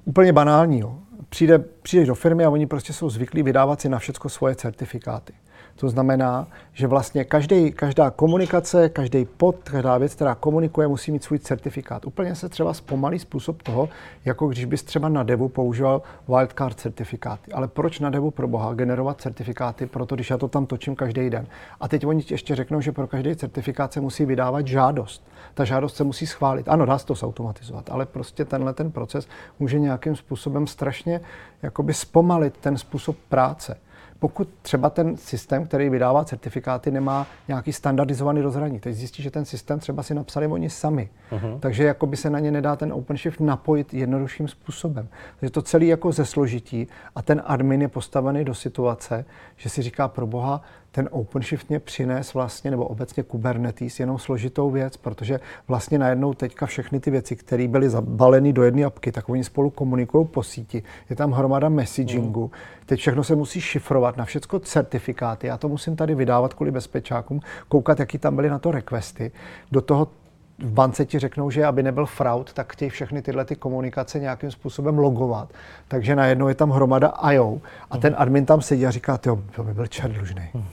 Úplně 0.05 0.33
banální. 0.33 0.81
Jo. 0.81 0.99
Přijde, 1.29 1.59
přijdeš 1.59 2.09
do 2.09 2.15
firmy 2.15 2.45
a 2.45 2.51
oni 2.51 2.67
prostě 2.67 2.93
jsou 2.93 3.11
zvyklí 3.11 3.43
vydávat 3.43 3.81
si 3.81 3.89
na 3.89 3.99
všechno 3.99 4.31
svoje 4.31 4.55
certifikáty. 4.55 5.33
To 5.77 5.89
znamená, 5.89 6.47
že 6.73 6.87
vlastně 6.87 7.25
každý, 7.25 7.73
každá 7.73 8.11
komunikace, 8.11 8.89
každý 8.89 9.25
pod, 9.25 9.57
každá 9.63 9.99
věc, 9.99 10.15
která 10.15 10.35
komunikuje, 10.35 10.89
musí 10.89 11.13
mít 11.13 11.25
svůj 11.25 11.39
certifikát. 11.39 12.07
Úplně 12.07 12.35
se 12.35 12.49
třeba 12.49 12.75
zpomalí 12.75 13.19
způsob 13.19 13.63
toho, 13.63 13.89
jako 14.25 14.49
když 14.49 14.65
bys 14.65 14.83
třeba 14.83 15.09
na 15.09 15.23
devu 15.23 15.49
používal 15.49 16.03
wildcard 16.29 16.81
certifikáty. 16.81 17.53
Ale 17.53 17.69
proč 17.69 18.01
na 18.01 18.11
devu 18.11 18.31
pro 18.31 18.49
boha 18.49 18.75
generovat 18.75 19.21
certifikáty, 19.21 19.87
proto 19.87 20.15
když 20.15 20.31
já 20.31 20.39
to 20.39 20.49
tam 20.49 20.67
točím 20.67 20.97
každý 20.97 21.31
den. 21.31 21.47
A 21.81 21.89
teď 21.89 22.07
oni 22.07 22.25
ještě 22.31 22.57
řeknou, 22.57 22.81
že 22.81 22.93
pro 22.93 23.07
každý 23.07 23.37
certifikát 23.37 23.93
se 23.93 24.01
musí 24.01 24.25
vydávat 24.25 24.67
žádost. 24.67 25.27
Ta 25.55 25.65
žádost 25.65 25.97
se 25.97 26.05
musí 26.05 26.27
schválit. 26.27 26.69
Ano, 26.69 26.87
dá 26.87 26.99
se 26.99 27.07
to 27.07 27.15
zautomatizovat, 27.15 27.91
ale 27.91 28.07
prostě 28.07 28.45
tenhle 28.45 28.75
ten 28.75 28.93
proces 28.93 29.29
může 29.59 29.79
nějakým 29.79 30.17
způsobem 30.17 30.67
strašně 30.67 31.21
jakoby 31.63 31.95
zpomalit 31.95 32.57
ten 32.57 32.79
způsob 32.79 33.17
práce 33.29 33.77
pokud 34.19 34.49
třeba 34.63 34.91
ten 34.91 35.17
systém, 35.17 35.65
který 35.65 35.91
vydává 35.91 36.25
certifikáty, 36.25 36.91
nemá 36.91 37.27
nějaký 37.49 37.73
standardizovaný 37.73 38.41
rozhraní. 38.41 38.81
Teď 38.81 38.95
zjistí, 38.95 39.23
že 39.23 39.31
ten 39.31 39.45
systém 39.45 39.79
třeba 39.79 40.03
si 40.03 40.15
napsali 40.15 40.47
oni 40.47 40.71
sami. 40.71 41.09
Uh-huh. 41.33 41.59
Takže 41.61 41.85
jako 41.85 42.07
by 42.07 42.17
se 42.17 42.31
na 42.31 42.39
ně 42.39 42.51
nedá 42.51 42.77
ten 42.77 42.93
OpenShift 42.93 43.41
napojit 43.41 43.95
jednodušším 43.95 44.49
způsobem. 44.49 45.09
Takže 45.41 45.51
to 45.51 45.63
celé 45.63 45.85
jako 45.85 46.13
ze 46.13 46.25
složití 46.25 46.89
a 47.15 47.23
ten 47.23 47.43
admin 47.47 47.83
je 47.83 47.89
postavený 47.89 48.45
do 48.45 48.55
situace, 48.55 49.25
že 49.57 49.69
si 49.69 49.83
říká 49.83 50.09
pro 50.09 50.27
boha, 50.27 50.63
ten 50.95 51.09
OpenShift 51.13 51.69
mě 51.69 51.81
přines 51.81 52.35
vlastně, 52.35 52.71
nebo 52.71 52.85
obecně 52.85 53.23
Kubernetes, 53.23 54.01
jenom 54.01 54.19
složitou 54.19 54.71
věc, 54.71 54.97
protože 54.97 55.41
vlastně 55.69 55.99
najednou 55.99 56.35
teďka 56.35 56.67
všechny 56.67 57.01
ty 57.01 57.11
věci, 57.11 57.37
které 57.37 57.69
byly 57.69 57.91
zabaleny 57.91 58.53
do 58.53 58.63
jedné 58.63 58.85
apky, 58.85 59.13
tak 59.13 59.29
oni 59.29 59.45
spolu 59.45 59.71
komunikují 59.71 60.27
po 60.27 60.43
síti. 60.43 60.83
Je 61.11 61.17
tam 61.17 61.33
hromada 61.33 61.69
messagingu. 61.69 62.43
Mm. 62.45 62.51
Teď 62.87 63.01
všechno 63.01 63.25
se 63.25 63.37
musí 63.37 63.61
šifrovat 63.61 64.17
na 64.17 64.25
všechno 64.25 64.61
certifikáty. 64.61 65.47
Já 65.47 65.57
to 65.57 65.69
musím 65.69 65.97
tady 65.97 66.15
vydávat 66.15 66.55
kvůli 66.55 66.71
bezpečákům, 66.71 67.41
koukat, 67.69 68.01
jaký 68.01 68.19
tam 68.19 68.37
byly 68.37 68.51
na 68.51 68.59
to 68.59 68.71
requesty. 68.71 69.33
Do 69.73 69.81
toho 69.81 70.09
v 70.59 70.71
bance 70.71 71.05
ti 71.05 71.19
řeknou, 71.19 71.51
že 71.51 71.65
aby 71.65 71.83
nebyl 71.83 72.07
fraud, 72.07 72.53
tak 72.53 72.73
chtějí 72.73 72.91
všechny 72.91 73.23
tyhle 73.23 73.45
ty 73.45 73.57
komunikace 73.57 74.19
nějakým 74.19 74.51
způsobem 74.51 74.99
logovat. 74.99 75.53
Takže 75.89 76.17
najednou 76.17 76.49
je 76.49 76.55
tam 76.55 76.71
hromada 76.71 77.15
IO 77.33 77.61
a 77.91 77.99
ten 77.99 78.15
admin 78.19 78.47
tam 78.47 78.63
sedí 78.63 78.87
a 78.87 78.91
říká, 78.91 79.19
to 79.19 79.37
by 79.63 79.75
byl 79.75 79.87
čert 79.87 80.13
dlužný. 80.13 80.51
Hmm. 80.55 80.65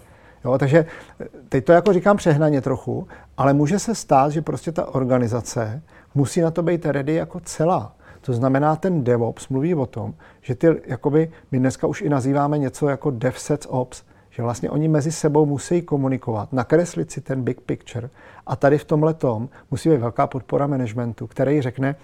Jo, 0.46 0.58
takže 0.58 0.86
eh, 1.20 1.26
teď 1.50 1.66
to 1.66 1.72
jako 1.72 1.94
říkám 1.94 2.18
přehnaně 2.18 2.62
trochu, 2.62 3.08
ale 3.38 3.54
může 3.54 3.80
se 3.80 3.96
stát, 3.96 4.32
že 4.32 4.42
prostě 4.42 4.72
ta 4.72 4.96
organizace 4.96 5.82
musí 6.16 6.42
na 6.42 6.52
to 6.52 6.64
být 6.64 6.86
ready 6.86 7.14
jako 7.14 7.40
celá. 7.40 7.96
To 8.22 8.34
znamená, 8.34 8.76
ten 8.76 9.04
DevOps 9.04 9.48
mluví 9.48 9.76
o 9.76 9.86
tom, 9.86 10.14
že 10.42 10.56
ty, 10.56 10.68
jakoby, 10.86 11.32
my 11.52 11.60
dneska 11.60 11.88
už 11.88 12.02
i 12.02 12.10
nazýváme 12.10 12.58
něco 12.58 12.90
jako 12.90 13.12
DevSecOps, 13.12 14.04
že 14.30 14.44
vlastně 14.44 14.70
oni 14.70 14.88
mezi 14.88 15.12
sebou 15.12 15.46
musí 15.46 15.82
komunikovat, 15.82 16.54
nakreslit 16.54 17.12
si 17.12 17.22
ten 17.22 17.44
big 17.44 17.62
picture 17.62 18.10
a 18.46 18.56
tady 18.56 18.78
v 18.78 18.86
tomhle 18.86 19.14
tom 19.14 19.50
musí 19.72 19.90
být 19.90 19.98
velká 19.98 20.28
podpora 20.28 20.68
managementu, 20.68 21.28
který 21.28 21.62
řekne, 21.62 21.96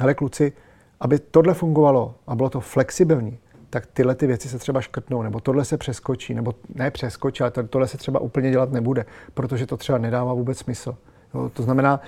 hele 0.00 0.14
kluci, 0.14 0.52
aby 1.00 1.18
tohle 1.18 1.54
fungovalo 1.54 2.14
a 2.26 2.34
bylo 2.34 2.50
to 2.50 2.60
flexibilní, 2.60 3.38
tak 3.70 3.86
tyhle 3.86 4.14
ty 4.14 4.26
věci 4.26 4.48
se 4.48 4.58
třeba 4.58 4.80
škrtnou, 4.80 5.22
nebo 5.22 5.40
tohle 5.40 5.64
se 5.64 5.76
přeskočí, 5.76 6.34
nebo 6.34 6.54
ne 6.74 6.90
přeskočí, 6.90 7.42
ale 7.42 7.50
tohle 7.50 7.88
se 7.88 7.98
třeba 7.98 8.20
úplně 8.20 8.50
dělat 8.50 8.72
nebude, 8.72 9.06
protože 9.34 9.66
to 9.66 9.76
třeba 9.76 9.98
nedává 9.98 10.34
vůbec 10.34 10.58
smysl. 10.58 10.96
Jo, 11.34 11.50
to 11.54 11.62
znamená, 11.62 12.00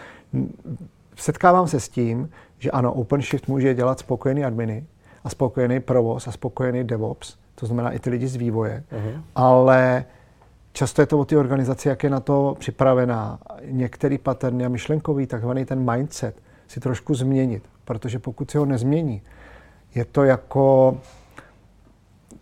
setkávám 1.17 1.69
se 1.69 1.81
s 1.81 1.89
tím, 1.89 2.31
že 2.59 2.71
ano, 2.71 2.93
OpenShift 2.93 3.49
může 3.49 3.75
dělat 3.75 3.99
spokojený 3.99 4.45
adminy 4.45 4.87
a 5.25 5.29
spokojený 5.29 5.81
provoz 5.81 6.29
a 6.29 6.33
spokojený 6.33 6.85
DevOps, 6.85 7.37
to 7.55 7.67
znamená 7.67 7.91
i 7.91 7.99
ty 7.99 8.11
lidi 8.11 8.29
z 8.29 8.37
vývoje, 8.37 8.85
uh-huh. 8.93 9.23
ale 9.35 10.05
často 10.73 11.03
je 11.03 11.07
to 11.07 11.19
o 11.19 11.25
ty 11.25 11.37
organizaci, 11.37 11.89
jak 11.89 12.03
je 12.03 12.11
na 12.11 12.21
to 12.21 12.57
připravená. 12.59 13.39
Některý 13.65 14.19
paterny 14.19 14.67
a 14.67 14.69
myšlenkový, 14.69 15.27
takzvaný 15.27 15.65
ten 15.65 15.91
mindset, 15.93 16.37
si 16.69 16.81
trošku 16.81 17.15
změnit, 17.15 17.63
protože 17.85 18.19
pokud 18.19 18.51
si 18.51 18.59
ho 18.59 18.65
nezmění, 18.65 19.23
je 19.95 20.05
to 20.05 20.25
jako 20.25 20.97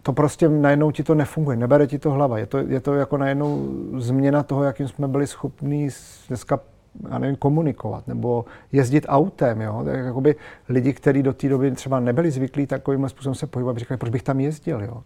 to 0.06 0.12
prostě 0.12 0.48
najednou 0.48 0.90
ti 0.90 1.02
to 1.02 1.14
nefunguje, 1.14 1.56
nebere 1.56 1.86
ti 1.86 1.98
to 1.98 2.10
hlava. 2.10 2.38
Je 2.38 2.46
to, 2.46 2.58
je 2.58 2.80
to 2.80 2.94
jako 2.94 3.16
najednou 3.16 3.68
změna 3.98 4.42
toho, 4.42 4.64
jakým 4.64 4.88
jsme 4.88 5.08
byli 5.08 5.26
schopni 5.26 5.88
dneska 6.28 6.60
já 7.10 7.18
nevím, 7.18 7.36
komunikovat 7.36 8.08
nebo 8.08 8.44
jezdit 8.72 9.06
autem. 9.08 9.60
Jo? 9.60 9.82
Tak 9.84 9.94
jakoby 9.94 10.36
lidi, 10.68 10.92
kteří 10.92 11.22
do 11.22 11.32
té 11.32 11.48
doby 11.48 11.70
třeba 11.70 12.00
nebyli 12.00 12.30
zvyklí 12.30 12.66
takovým 12.66 13.08
způsobem 13.08 13.34
se 13.34 13.46
pohybovat, 13.46 13.76
říkají, 13.76 13.98
proč 13.98 14.10
bych 14.10 14.22
tam 14.22 14.40
jezdil. 14.40 14.82
Jo? 14.82 15.02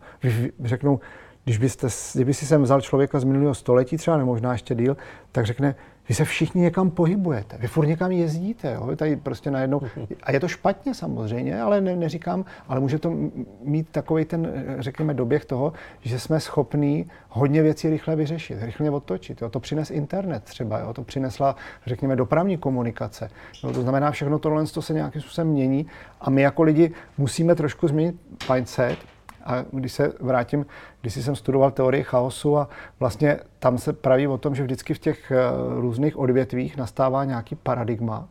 Řeknou, 0.64 1.00
když 1.44 1.58
byste, 1.58 1.88
kdyby 2.14 2.34
si 2.34 2.46
sem 2.46 2.62
vzal 2.62 2.80
člověka 2.80 3.20
z 3.20 3.24
minulého 3.24 3.54
století 3.54 3.96
třeba, 3.96 4.16
nebo 4.16 4.32
možná 4.32 4.52
ještě 4.52 4.74
díl, 4.74 4.96
tak 5.32 5.46
řekne, 5.46 5.74
vy 6.08 6.14
se 6.14 6.24
všichni 6.24 6.62
někam 6.62 6.90
pohybujete, 6.90 7.58
vy 7.58 7.66
furt 7.66 7.86
někam 7.86 8.12
jezdíte, 8.12 8.72
jo? 8.72 8.86
Vy 8.86 8.96
tady 8.96 9.16
prostě 9.16 9.50
najednou, 9.50 9.80
a 10.22 10.32
je 10.32 10.40
to 10.40 10.48
špatně 10.48 10.94
samozřejmě, 10.94 11.62
ale 11.62 11.80
ne, 11.80 11.96
neříkám, 11.96 12.44
ale 12.68 12.80
může 12.80 12.98
to 12.98 13.14
mít 13.62 13.88
takový 13.90 14.24
ten, 14.24 14.64
řekněme, 14.78 15.14
doběh 15.14 15.44
toho, 15.44 15.72
že 16.00 16.18
jsme 16.18 16.40
schopní 16.40 17.10
hodně 17.28 17.62
věcí 17.62 17.90
rychle 17.90 18.16
vyřešit, 18.16 18.58
rychle 18.62 18.90
otočit. 18.90 19.42
Jo? 19.42 19.48
To 19.48 19.60
přines 19.60 19.90
internet 19.90 20.44
třeba, 20.44 20.78
jo? 20.78 20.92
to 20.92 21.02
přinesla, 21.02 21.56
řekněme, 21.86 22.16
dopravní 22.16 22.56
komunikace. 22.56 23.30
Jo? 23.64 23.72
To 23.72 23.82
znamená, 23.82 24.10
všechno 24.10 24.38
tohle 24.38 24.66
to 24.66 24.82
se 24.82 24.92
nějakým 24.92 25.22
způsobem 25.22 25.48
mění 25.48 25.86
a 26.20 26.30
my 26.30 26.42
jako 26.42 26.62
lidi 26.62 26.92
musíme 27.18 27.54
trošku 27.54 27.88
změnit 27.88 28.16
mindset, 28.52 28.98
a 29.44 29.64
když 29.72 29.92
se 29.92 30.12
vrátím, 30.20 30.66
když 31.00 31.14
jsem 31.14 31.36
studoval 31.36 31.70
teorii 31.70 32.04
chaosu 32.04 32.58
a 32.58 32.68
vlastně 33.00 33.38
tam 33.58 33.78
se 33.78 33.92
praví 33.92 34.26
o 34.26 34.38
tom, 34.38 34.54
že 34.54 34.62
vždycky 34.62 34.94
v 34.94 34.98
těch 34.98 35.30
eh, 35.30 35.36
různých 35.80 36.18
odvětvích 36.18 36.76
nastává 36.76 37.24
nějaký 37.24 37.54
paradigma 37.54 38.28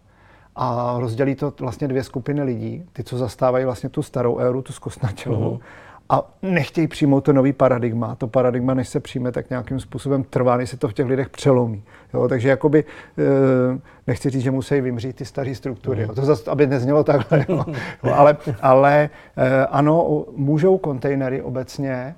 a 0.55 0.95
rozdělí 0.99 1.35
to 1.35 1.53
vlastně 1.59 1.87
dvě 1.87 2.03
skupiny 2.03 2.43
lidí, 2.43 2.85
ty, 2.93 3.03
co 3.03 3.17
zastávají 3.17 3.65
vlastně 3.65 3.89
tu 3.89 4.03
starou 4.03 4.37
éru, 4.37 4.61
tu 4.61 4.73
zkostnačelovou, 4.73 5.55
uh-huh 5.55 5.88
a 6.09 6.31
nechtějí 6.41 6.87
přijmout 6.87 7.21
to 7.21 7.33
nový 7.33 7.53
paradigma. 7.53 8.15
To 8.15 8.27
paradigma, 8.27 8.73
než 8.73 8.89
se 8.89 8.99
přijme, 8.99 9.31
tak 9.31 9.49
nějakým 9.49 9.79
způsobem 9.79 10.23
trvá, 10.23 10.57
než 10.57 10.69
se 10.69 10.77
to 10.77 10.87
v 10.87 10.93
těch 10.93 11.05
lidech 11.05 11.29
přelomí. 11.29 11.83
Jo, 12.13 12.27
takže 12.27 12.49
jakoby, 12.49 12.79
e, 13.17 13.23
nechci 14.07 14.29
říct, 14.29 14.41
že 14.41 14.51
musí 14.51 14.81
vymřít 14.81 15.15
ty 15.15 15.25
staré 15.25 15.55
struktury, 15.55 16.01
jo. 16.01 16.15
to 16.15 16.25
zase, 16.25 16.51
aby 16.51 16.67
neznělo 16.67 17.03
takhle, 17.03 17.45
jo. 17.49 17.65
Jo, 18.03 18.13
ale, 18.13 18.37
ale 18.61 19.09
e, 19.37 19.65
ano, 19.65 20.25
můžou 20.35 20.77
kontejnery 20.77 21.41
obecně, 21.41 21.93
e, 21.93 22.15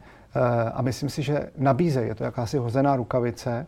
a 0.73 0.81
myslím 0.81 1.09
si, 1.09 1.23
že 1.23 1.49
nabízejí, 1.57 2.07
je 2.07 2.15
to 2.15 2.23
jakási 2.23 2.57
hozená 2.57 2.95
rukavice, 2.95 3.67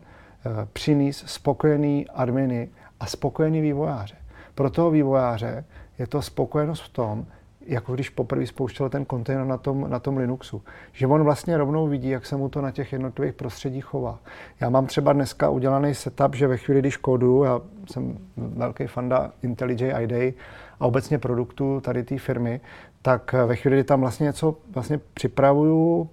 přinést 0.72 1.24
spokojený 1.26 2.06
adminy 2.14 2.68
a 3.00 3.06
spokojený 3.06 3.60
vývojáře. 3.60 4.14
Pro 4.54 4.70
toho 4.70 4.90
vývojáře 4.90 5.64
je 5.98 6.06
to 6.06 6.22
spokojenost 6.22 6.80
v 6.80 6.88
tom, 6.88 7.26
jako 7.66 7.94
když 7.94 8.10
poprvé 8.10 8.46
spouštěl 8.46 8.88
ten 8.88 9.04
kontejner 9.04 9.46
na 9.46 9.56
tom, 9.56 9.90
na 9.90 9.98
tom 9.98 10.16
Linuxu. 10.16 10.62
Že 10.92 11.06
on 11.06 11.22
vlastně 11.22 11.56
rovnou 11.56 11.88
vidí, 11.88 12.08
jak 12.08 12.26
se 12.26 12.36
mu 12.36 12.48
to 12.48 12.60
na 12.60 12.70
těch 12.70 12.92
jednotlivých 12.92 13.34
prostředích 13.34 13.84
chová. 13.84 14.18
Já 14.60 14.70
mám 14.70 14.86
třeba 14.86 15.12
dneska 15.12 15.50
udělaný 15.50 15.94
setup, 15.94 16.34
že 16.34 16.46
ve 16.46 16.56
chvíli, 16.56 16.80
když 16.80 16.96
kódu, 16.96 17.44
já 17.44 17.60
jsem 17.90 18.18
velký 18.36 18.86
fanda 18.86 19.32
IntelliJ 19.42 19.94
IDEA 20.00 20.32
a 20.80 20.86
obecně 20.86 21.18
produktů 21.18 21.80
tady 21.80 22.02
té 22.02 22.18
firmy, 22.18 22.60
tak 23.02 23.32
ve 23.46 23.56
chvíli, 23.56 23.76
kdy 23.76 23.84
tam 23.84 24.00
vlastně 24.00 24.24
něco 24.24 24.56
vlastně 24.74 25.00
připravuju, 25.14 26.10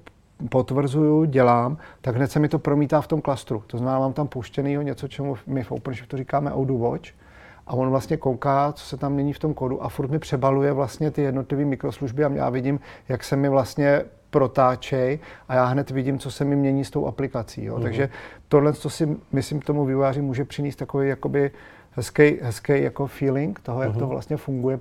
potvrzuju, 0.49 1.25
dělám, 1.25 1.77
tak 2.01 2.15
hned 2.15 2.31
se 2.31 2.39
mi 2.39 2.49
to 2.49 2.59
promítá 2.59 3.01
v 3.01 3.07
tom 3.07 3.21
klastru. 3.21 3.63
To 3.67 3.77
znamená, 3.77 3.99
mám 3.99 4.13
tam 4.13 4.27
puštěnýho 4.27 4.81
něco, 4.81 5.07
čemu 5.07 5.35
my 5.47 5.63
v 5.63 5.71
OpenShiftu 5.71 6.17
říkáme 6.17 6.53
Odoo 6.53 6.77
Watch, 6.77 7.09
a 7.71 7.73
on 7.73 7.89
vlastně 7.89 8.17
kouká, 8.17 8.71
co 8.71 8.85
se 8.85 8.97
tam 8.97 9.13
mění 9.13 9.33
v 9.33 9.39
tom 9.39 9.53
kódu 9.53 9.83
a 9.83 9.89
furt 9.89 10.11
mi 10.11 10.19
přebaluje 10.19 10.73
vlastně 10.73 11.11
ty 11.11 11.21
jednotlivé 11.21 11.65
mikroslužby 11.65 12.25
a 12.25 12.31
já 12.33 12.49
vidím, 12.49 12.79
jak 13.09 13.23
se 13.23 13.35
mi 13.35 13.49
vlastně 13.49 14.03
protáčej 14.29 15.19
a 15.47 15.55
já 15.55 15.65
hned 15.65 15.91
vidím, 15.91 16.19
co 16.19 16.31
se 16.31 16.45
mi 16.45 16.55
mění 16.55 16.85
s 16.85 16.89
tou 16.89 17.07
aplikací. 17.07 17.65
Jo. 17.65 17.77
Mm. 17.77 17.83
Takže 17.83 18.09
tohle, 18.47 18.73
co 18.73 18.89
si 18.89 19.17
myslím 19.31 19.61
tomu 19.61 19.85
vývojáři 19.85 20.21
může 20.21 20.45
přinést 20.45 20.75
takový 20.75 21.09
jakoby 21.09 21.51
hezký, 21.91 22.37
hezký 22.41 22.83
jako 22.83 23.07
feeling 23.07 23.59
toho, 23.59 23.81
jak 23.81 23.93
mm. 23.93 23.99
to 23.99 24.05
mhm. 24.05 24.09
vlastně 24.09 24.37
funguje 24.37 24.79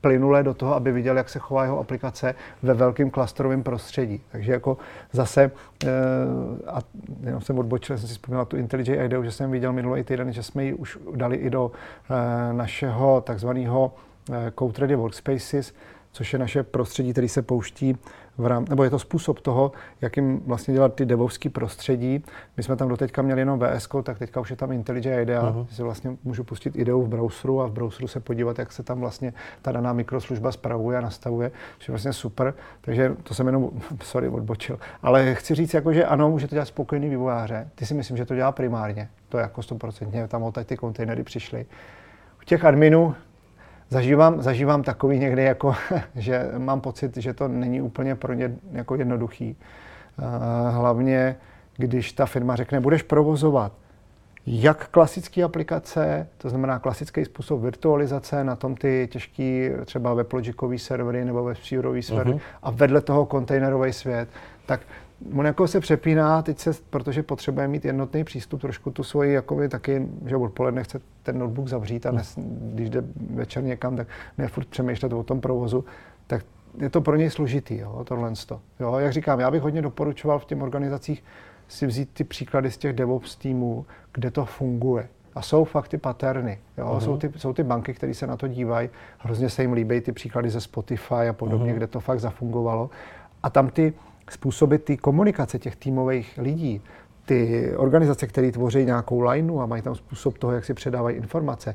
plynule 0.00 0.42
do 0.42 0.54
toho, 0.54 0.74
aby 0.74 0.92
viděl, 0.92 1.16
jak 1.16 1.28
se 1.28 1.38
chová 1.38 1.62
jeho 1.64 1.78
aplikace 1.78 2.34
ve 2.62 2.74
velkém 2.74 3.10
klasterovém 3.10 3.62
prostředí. 3.62 4.20
Takže 4.32 4.52
jako 4.52 4.76
zase, 5.12 5.50
e, 5.84 5.88
a 6.66 6.80
jenom 7.22 7.40
jsem 7.40 7.58
odbočil, 7.58 7.98
jsem 7.98 8.08
si 8.08 8.14
vzpomněl 8.14 8.44
tu 8.44 8.56
IntelliJ 8.56 9.04
ideu, 9.04 9.22
že 9.22 9.32
jsem 9.32 9.50
viděl 9.50 9.72
minulý 9.72 10.04
týden, 10.04 10.32
že 10.32 10.42
jsme 10.42 10.64
ji 10.64 10.74
už 10.74 10.98
dali 11.14 11.36
i 11.36 11.50
do 11.50 11.70
e, 11.70 12.52
našeho 12.52 13.20
takzvaného 13.20 13.94
e, 14.32 14.52
Code 14.58 14.80
Ready 14.80 14.94
Workspaces, 14.94 15.74
což 16.12 16.32
je 16.32 16.38
naše 16.38 16.62
prostředí, 16.62 17.12
který 17.12 17.28
se 17.28 17.42
pouští 17.42 17.96
v 18.38 18.46
rám, 18.46 18.64
nebo 18.68 18.84
je 18.84 18.90
to 18.90 18.98
způsob 18.98 19.40
toho, 19.40 19.72
jakým 20.00 20.40
vlastně 20.46 20.74
dělat 20.74 20.94
ty 20.94 21.06
devovský 21.06 21.48
prostředí. 21.48 22.24
My 22.56 22.62
jsme 22.62 22.76
tam 22.76 22.88
doteďka 22.88 23.22
měli 23.22 23.40
jenom 23.40 23.60
VS, 23.60 23.88
tak 24.02 24.18
teďka 24.18 24.40
už 24.40 24.50
je 24.50 24.56
tam 24.56 24.72
IntelliJ 24.72 25.22
IDEA, 25.22 25.42
uh-huh. 25.42 25.66
si 25.66 25.82
vlastně 25.82 26.16
můžu 26.24 26.44
pustit 26.44 26.76
ideu 26.76 27.02
v 27.02 27.08
browseru 27.08 27.62
a 27.62 27.66
v 27.66 27.72
browseru 27.72 28.08
se 28.08 28.20
podívat, 28.20 28.58
jak 28.58 28.72
se 28.72 28.82
tam 28.82 29.00
vlastně 29.00 29.32
ta 29.62 29.72
daná 29.72 29.92
mikroslužba 29.92 30.52
spravuje 30.52 30.98
a 30.98 31.00
nastavuje, 31.00 31.50
což 31.78 31.88
je 31.88 31.92
vlastně 31.92 32.12
super. 32.12 32.54
Takže 32.80 33.16
to 33.22 33.34
jsem 33.34 33.46
jenom, 33.46 33.70
sorry, 34.02 34.28
odbočil. 34.28 34.78
Ale 35.02 35.34
chci 35.34 35.54
říct, 35.54 35.74
jako, 35.74 35.92
že 35.92 36.04
ano, 36.04 36.30
může 36.30 36.48
to 36.48 36.54
dělat 36.54 36.68
spokojený 36.68 37.08
vývojáře. 37.08 37.68
Ty 37.74 37.86
si 37.86 37.94
myslím, 37.94 38.16
že 38.16 38.24
to 38.24 38.34
dělá 38.34 38.52
primárně. 38.52 39.08
To 39.28 39.38
je 39.38 39.42
jako 39.42 39.60
100%. 39.60 40.28
Tam 40.28 40.42
odtaď 40.42 40.66
ty 40.66 40.76
kontejnery 40.76 41.22
přišly. 41.22 41.66
U 42.42 42.44
těch 42.44 42.64
adminů 42.64 43.14
zažívám, 43.90 44.42
zažívám 44.42 44.82
takový 44.82 45.18
někdy, 45.18 45.44
jako, 45.44 45.74
že 46.14 46.50
mám 46.58 46.80
pocit, 46.80 47.16
že 47.16 47.34
to 47.34 47.48
není 47.48 47.82
úplně 47.82 48.14
pro 48.14 48.32
ně 48.32 48.56
jako 48.72 48.94
jednoduchý. 48.94 49.56
Eh, 50.18 50.70
hlavně, 50.70 51.36
když 51.76 52.12
ta 52.12 52.26
firma 52.26 52.56
řekne, 52.56 52.80
budeš 52.80 53.02
provozovat 53.02 53.72
jak 54.50 54.88
klasické 54.88 55.42
aplikace, 55.42 56.28
to 56.38 56.48
znamená 56.48 56.78
klasický 56.78 57.24
způsob 57.24 57.60
virtualizace, 57.60 58.44
na 58.44 58.56
tom 58.56 58.74
ty 58.74 59.08
těžký 59.12 59.68
třeba 59.84 60.14
weblogikový 60.14 60.78
servery 60.78 61.24
nebo 61.24 61.44
webserverový 61.44 62.02
servery 62.02 62.30
uh-huh. 62.30 62.40
a 62.62 62.70
vedle 62.70 63.00
toho 63.00 63.26
kontejnerový 63.26 63.92
svět, 63.92 64.28
tak 64.66 64.80
on 65.36 65.46
jako 65.46 65.68
se 65.68 65.80
přepíná, 65.80 66.42
teď 66.42 66.58
se, 66.58 66.70
protože 66.90 67.22
potřebuje 67.22 67.68
mít 67.68 67.84
jednotný 67.84 68.24
přístup, 68.24 68.60
trošku 68.60 68.90
tu 68.90 69.02
svoji, 69.02 69.32
jakoby 69.32 69.68
taky, 69.68 70.08
že 70.26 70.36
odpoledne 70.36 70.84
chce 70.84 71.00
ten 71.22 71.38
notebook 71.38 71.68
zavřít 71.68 72.06
a 72.06 72.12
nes, 72.12 72.38
když 72.74 72.90
jde 72.90 73.04
večer 73.34 73.64
někam, 73.64 73.96
tak 73.96 74.08
ne 74.38 74.48
furt 74.48 74.68
přemýšlet 74.68 75.12
o 75.12 75.22
tom 75.22 75.40
provozu, 75.40 75.84
tak 76.26 76.44
je 76.80 76.90
to 76.90 77.00
pro 77.00 77.16
něj 77.16 77.30
složitý, 77.30 77.78
jo, 77.78 78.04
tohle. 78.04 78.32
Jo, 78.80 78.94
jak 78.98 79.12
říkám, 79.12 79.40
já 79.40 79.50
bych 79.50 79.62
hodně 79.62 79.82
doporučoval 79.82 80.38
v 80.38 80.44
těch 80.44 80.62
organizacích 80.62 81.24
si 81.68 81.86
vzít 81.86 82.10
ty 82.12 82.24
příklady 82.24 82.70
z 82.70 82.78
těch 82.78 82.92
DevOps 82.92 83.36
týmů, 83.36 83.86
kde 84.12 84.30
to 84.30 84.44
funguje. 84.44 85.08
A 85.34 85.42
jsou 85.42 85.64
fakt 85.64 85.88
ty 85.88 85.98
paterny. 85.98 86.58
Jo? 86.78 86.86
Uh-huh. 86.86 86.98
Jsou, 86.98 87.16
ty, 87.16 87.32
jsou 87.36 87.52
ty 87.52 87.62
banky, 87.62 87.94
které 87.94 88.14
se 88.14 88.26
na 88.26 88.36
to 88.36 88.48
dívají. 88.48 88.88
Hrozně 89.18 89.50
se 89.50 89.62
jim 89.62 89.72
líbí 89.72 90.00
ty 90.00 90.12
příklady 90.12 90.50
ze 90.50 90.60
Spotify 90.60 91.28
a 91.28 91.32
podobně, 91.32 91.72
uh-huh. 91.72 91.76
kde 91.76 91.86
to 91.86 92.00
fakt 92.00 92.20
zafungovalo. 92.20 92.90
A 93.42 93.50
tam 93.50 93.68
ty 93.70 93.92
způsoby 94.32 94.76
ty 94.76 94.96
komunikace 94.96 95.58
těch 95.58 95.76
týmových 95.76 96.38
lidí, 96.42 96.82
ty 97.24 97.72
organizace, 97.76 98.26
které 98.26 98.52
tvoří 98.52 98.84
nějakou 98.84 99.20
lineu 99.20 99.60
a 99.60 99.66
mají 99.66 99.82
tam 99.82 99.94
způsob 99.94 100.38
toho, 100.38 100.52
jak 100.52 100.64
si 100.64 100.74
předávají 100.74 101.16
informace, 101.16 101.74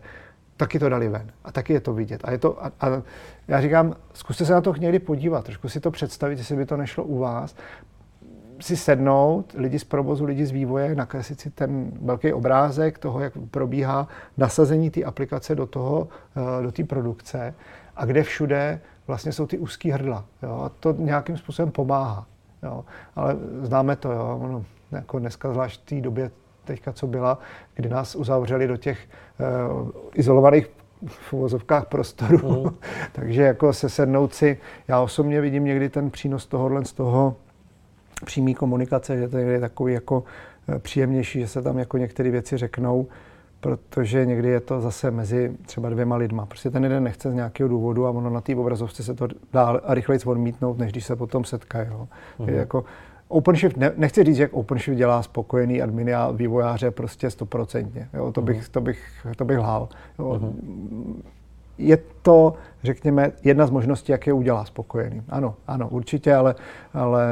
taky 0.58 0.80
to 0.80 0.90
dali 0.90 1.10
ven. 1.10 1.32
A 1.44 1.52
taky 1.52 1.74
je 1.74 1.80
to 1.80 1.94
vidět. 1.94 2.22
A, 2.24 2.32
je 2.32 2.38
to, 2.38 2.66
a, 2.66 2.72
a 2.82 3.02
já 3.48 3.62
říkám, 3.62 3.96
zkuste 4.14 4.46
se 4.46 4.54
na 4.54 4.62
to 4.62 4.74
někdy 4.74 5.00
podívat, 5.00 5.46
trošku 5.46 5.70
si 5.70 5.80
to 5.80 5.92
představit, 5.92 6.38
jestli 6.38 6.56
by 6.56 6.66
to 6.66 6.78
nešlo 6.78 7.04
u 7.04 7.20
vás, 7.20 7.56
si 8.60 8.78
sednout, 8.78 9.54
lidi 9.58 9.80
z 9.80 9.84
provozu, 9.84 10.26
lidi 10.26 10.46
z 10.46 10.52
vývoje, 10.52 10.96
nakreslit 10.96 11.40
si 11.40 11.50
ten 11.50 11.92
velký 12.02 12.34
obrázek 12.34 12.98
toho, 12.98 13.20
jak 13.20 13.34
probíhá 13.52 14.08
nasazení 14.38 14.90
té 14.90 15.04
aplikace 15.04 15.56
do 15.56 15.66
toho, 15.66 16.08
eh, 16.36 16.64
do 16.64 16.72
té 16.72 16.84
produkce 16.84 17.54
a 17.96 18.06
kde 18.06 18.24
všude 18.24 18.82
vlastně 19.08 19.32
jsou 19.32 19.48
ty 19.48 19.58
úzký 19.58 19.92
hrdla. 19.92 20.26
Jo? 20.44 20.62
A 20.66 20.70
to 20.70 20.96
nějakým 20.98 21.38
způsobem 21.38 21.72
pomáhá. 21.72 22.26
Jo. 22.64 22.86
Ale 23.16 23.36
známe 23.62 23.96
to, 23.96 24.12
jo. 24.12 24.40
Ono, 24.44 24.66
jako 24.92 25.20
dneska 25.20 25.52
zvlášť 25.52 25.82
v 25.82 25.86
té 25.86 26.02
době, 26.02 26.32
teďka 26.66 26.94
co 26.94 27.08
byla, 27.08 27.40
kdy 27.74 27.90
nás 27.90 28.16
uzavřeli 28.16 28.68
do 28.68 28.78
těch 28.78 29.08
uh, 29.82 29.90
izolovaných 30.14 30.70
v 31.08 31.34
uvozovkách 31.34 31.86
prostoru. 31.86 32.64
Mm. 32.64 32.78
Takže 33.12 33.42
jako 33.42 33.74
se 33.74 33.90
sednout 33.90 34.34
si, 34.34 34.58
já 34.88 35.02
osobně 35.02 35.42
vidím 35.42 35.64
někdy 35.66 35.90
ten 35.90 36.10
přínos 36.10 36.48
tohohle 36.48 36.86
z 36.86 36.94
toho 36.94 37.36
přímý 38.26 38.56
komunikace, 38.56 39.18
že 39.18 39.28
to 39.28 39.38
je 39.38 39.60
takový 39.60 39.94
jako 39.94 40.24
eh, 40.70 40.80
příjemnější, 40.80 41.40
že 41.40 41.48
se 41.48 41.62
tam 41.62 41.78
jako 41.78 41.98
některé 41.98 42.32
věci 42.32 42.58
řeknou, 42.58 43.08
protože 43.64 44.26
někdy 44.26 44.48
je 44.48 44.60
to 44.60 44.82
zase 44.82 45.12
mezi 45.12 45.58
třeba 45.66 45.90
dvěma 45.90 46.16
lidma. 46.16 46.46
Prostě 46.46 46.70
ten 46.70 46.84
jeden 46.84 47.04
nechce 47.04 47.32
z 47.32 47.34
nějakého 47.34 47.70
důvodu 47.70 48.08
a 48.08 48.10
ono 48.10 48.30
na 48.30 48.42
té 48.42 48.56
obrazovce 48.56 49.04
se 49.04 49.14
to 49.14 49.28
dá 49.54 49.66
a 49.66 49.94
rychleji 49.94 50.20
odmítnout, 50.26 50.78
než 50.78 50.92
když 50.92 51.06
se 51.06 51.16
potom 51.16 51.44
setkají. 51.44 51.90
Mm. 52.40 52.50
Jako 52.50 52.84
OpenShift, 53.28 53.78
ne, 53.78 53.92
nechci 53.98 54.24
říct, 54.24 54.38
jak 54.38 54.54
OpenShift 54.54 54.98
dělá 54.98 55.24
spokojený 55.24 55.82
adminy 55.82 56.14
a 56.14 56.32
vývojáře 56.32 56.92
prostě 56.92 57.30
stoprocentně. 57.30 58.10
To 58.32 58.42
bych, 58.42 58.58
mhm. 58.58 58.66
to 58.72 58.82
bych, 58.82 59.28
to 59.38 59.46
bych 59.46 59.58
lhal. 59.58 59.90
Jo. 60.20 60.40
Mm. 60.42 61.24
Je 61.78 61.98
to, 62.22 62.54
řekněme, 62.84 63.32
jedna 63.44 63.68
z 63.68 63.70
možností, 63.70 64.12
jak 64.12 64.28
je 64.28 64.34
udělá 64.34 64.66
spokojený. 64.66 65.22
Ano, 65.30 65.56
ano, 65.68 65.90
určitě, 65.90 66.36
ale, 66.36 66.56
ale 66.94 67.26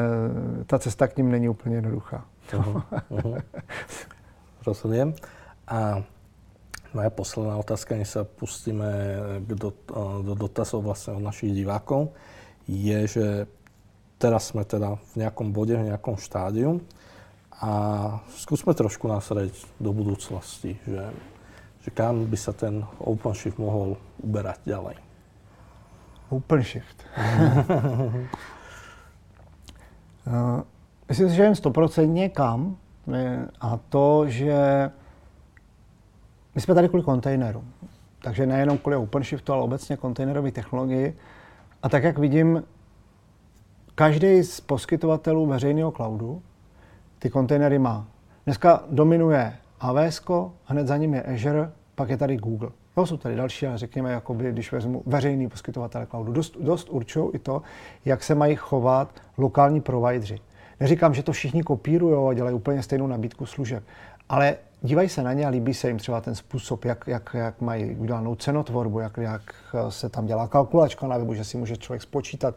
ta 0.66 0.80
cesta 0.80 1.08
k 1.08 1.18
ním 1.18 1.32
není 1.32 1.50
úplně 1.50 1.76
jednoduchá. 1.76 2.26
Uh-huh, 2.52 2.84
uh-huh. 3.12 3.42
Rozumím. 4.68 5.14
A 5.68 6.04
moja 6.94 7.10
posledná 7.10 7.58
otázka, 7.58 7.96
než 7.96 8.10
sa 8.10 8.24
pustíme 8.24 8.88
do, 9.48 9.72
do 10.24 10.34
dotazov 10.36 10.84
vlastne 10.84 11.16
od 11.16 11.24
našich 11.24 11.56
divákov, 11.56 12.12
je, 12.68 13.00
že 13.08 13.26
teraz 14.22 14.54
sme 14.54 14.62
teda 14.68 15.02
v 15.16 15.26
nejakom 15.26 15.50
bode, 15.50 15.74
v 15.74 15.90
nejakom 15.90 16.20
štádiu 16.20 16.84
a 17.62 17.72
skúsme 18.38 18.74
trošku 18.74 19.10
nasrieť 19.10 19.54
do 19.78 19.94
budúcnosti, 19.94 20.78
že, 20.86 21.04
že 21.86 21.90
kam 21.90 22.26
by 22.26 22.38
sa 22.38 22.54
ten 22.54 22.86
OpenShift 23.02 23.58
mohol 23.58 23.98
uberať 24.22 24.62
ďalej. 24.66 24.98
OpenShift. 26.32 26.98
uh, 30.26 30.62
myslím 31.10 31.30
si, 31.30 31.36
že 31.36 31.44
jen 31.44 31.56
stoprocentně 31.56 32.30
kam. 32.30 32.78
A 33.62 33.78
to, 33.90 34.30
že 34.30 34.92
my 36.56 36.62
jsme 36.62 36.76
tady 36.76 36.88
kvůli 36.88 37.04
kontejnerům. 37.04 37.74
Takže 38.22 38.46
nejenom 38.46 38.78
kvůli 38.78 38.96
OpenShiftu, 38.96 39.54
ale 39.54 39.62
obecně 39.62 39.98
kontejnerové 39.98 40.52
technologii. 40.52 41.18
A 41.84 41.90
tak, 41.90 42.04
jak 42.04 42.18
vidím, 42.20 42.64
každý 43.96 44.44
z 44.44 44.62
poskytovatelů 44.62 45.46
veřejného 45.46 45.92
cloudu 45.92 46.42
ty 47.20 47.30
kontejnery 47.30 47.80
má. 47.80 48.08
Dneska 48.46 48.84
dominuje 48.90 49.54
AWS, 49.80 50.22
hned 50.66 50.88
za 50.88 50.98
ním 50.98 51.14
je 51.14 51.24
Azure, 51.24 51.72
pak 51.96 52.10
je 52.10 52.18
tady 52.18 52.38
Google. 52.38 52.70
Jo, 52.98 53.06
jsou 53.06 53.18
tady 53.18 53.36
další, 53.36 53.68
ale 53.68 53.78
řekněme, 53.78 54.12
jakoby, 54.12 54.52
když 54.52 54.72
vezmu 54.72 55.04
veřejný 55.06 55.50
poskytovatele 55.50 56.06
cloudu, 56.06 56.32
dost, 56.32 56.58
dost 56.60 56.90
určují 56.90 57.30
i 57.34 57.40
to, 57.40 57.62
jak 58.06 58.24
se 58.24 58.36
mají 58.36 58.56
chovat 58.56 59.22
lokální 59.38 59.82
provideri. 59.82 60.40
Neříkám, 60.80 61.14
že 61.14 61.24
to 61.24 61.32
všichni 61.32 61.64
kopírují 61.64 62.30
a 62.30 62.34
dělají 62.34 62.56
úplně 62.56 62.84
stejnou 62.84 63.08
nabídku 63.08 63.46
služeb, 63.46 63.84
ale 64.30 64.56
dívají 64.82 65.10
se 65.10 65.24
na 65.24 65.34
ně 65.34 65.46
a 65.46 65.50
líbí 65.50 65.74
se 65.74 65.88
jim 65.88 65.98
třeba 65.98 66.22
ten 66.22 66.36
způsob, 66.36 66.86
jak, 66.86 67.04
jak, 67.08 67.30
jak 67.34 67.62
mají 67.62 67.96
udělanou 67.96 68.36
cenotvorbu, 68.36 69.00
jak, 69.00 69.18
jak 69.18 69.42
se 69.90 70.10
tam 70.10 70.26
dělá 70.26 70.48
kalkulačka 70.48 71.08
na 71.08 71.18
webu, 71.18 71.34
že 71.34 71.44
si 71.44 71.58
může 71.58 71.78
člověk 71.78 72.02
spočítat. 72.02 72.56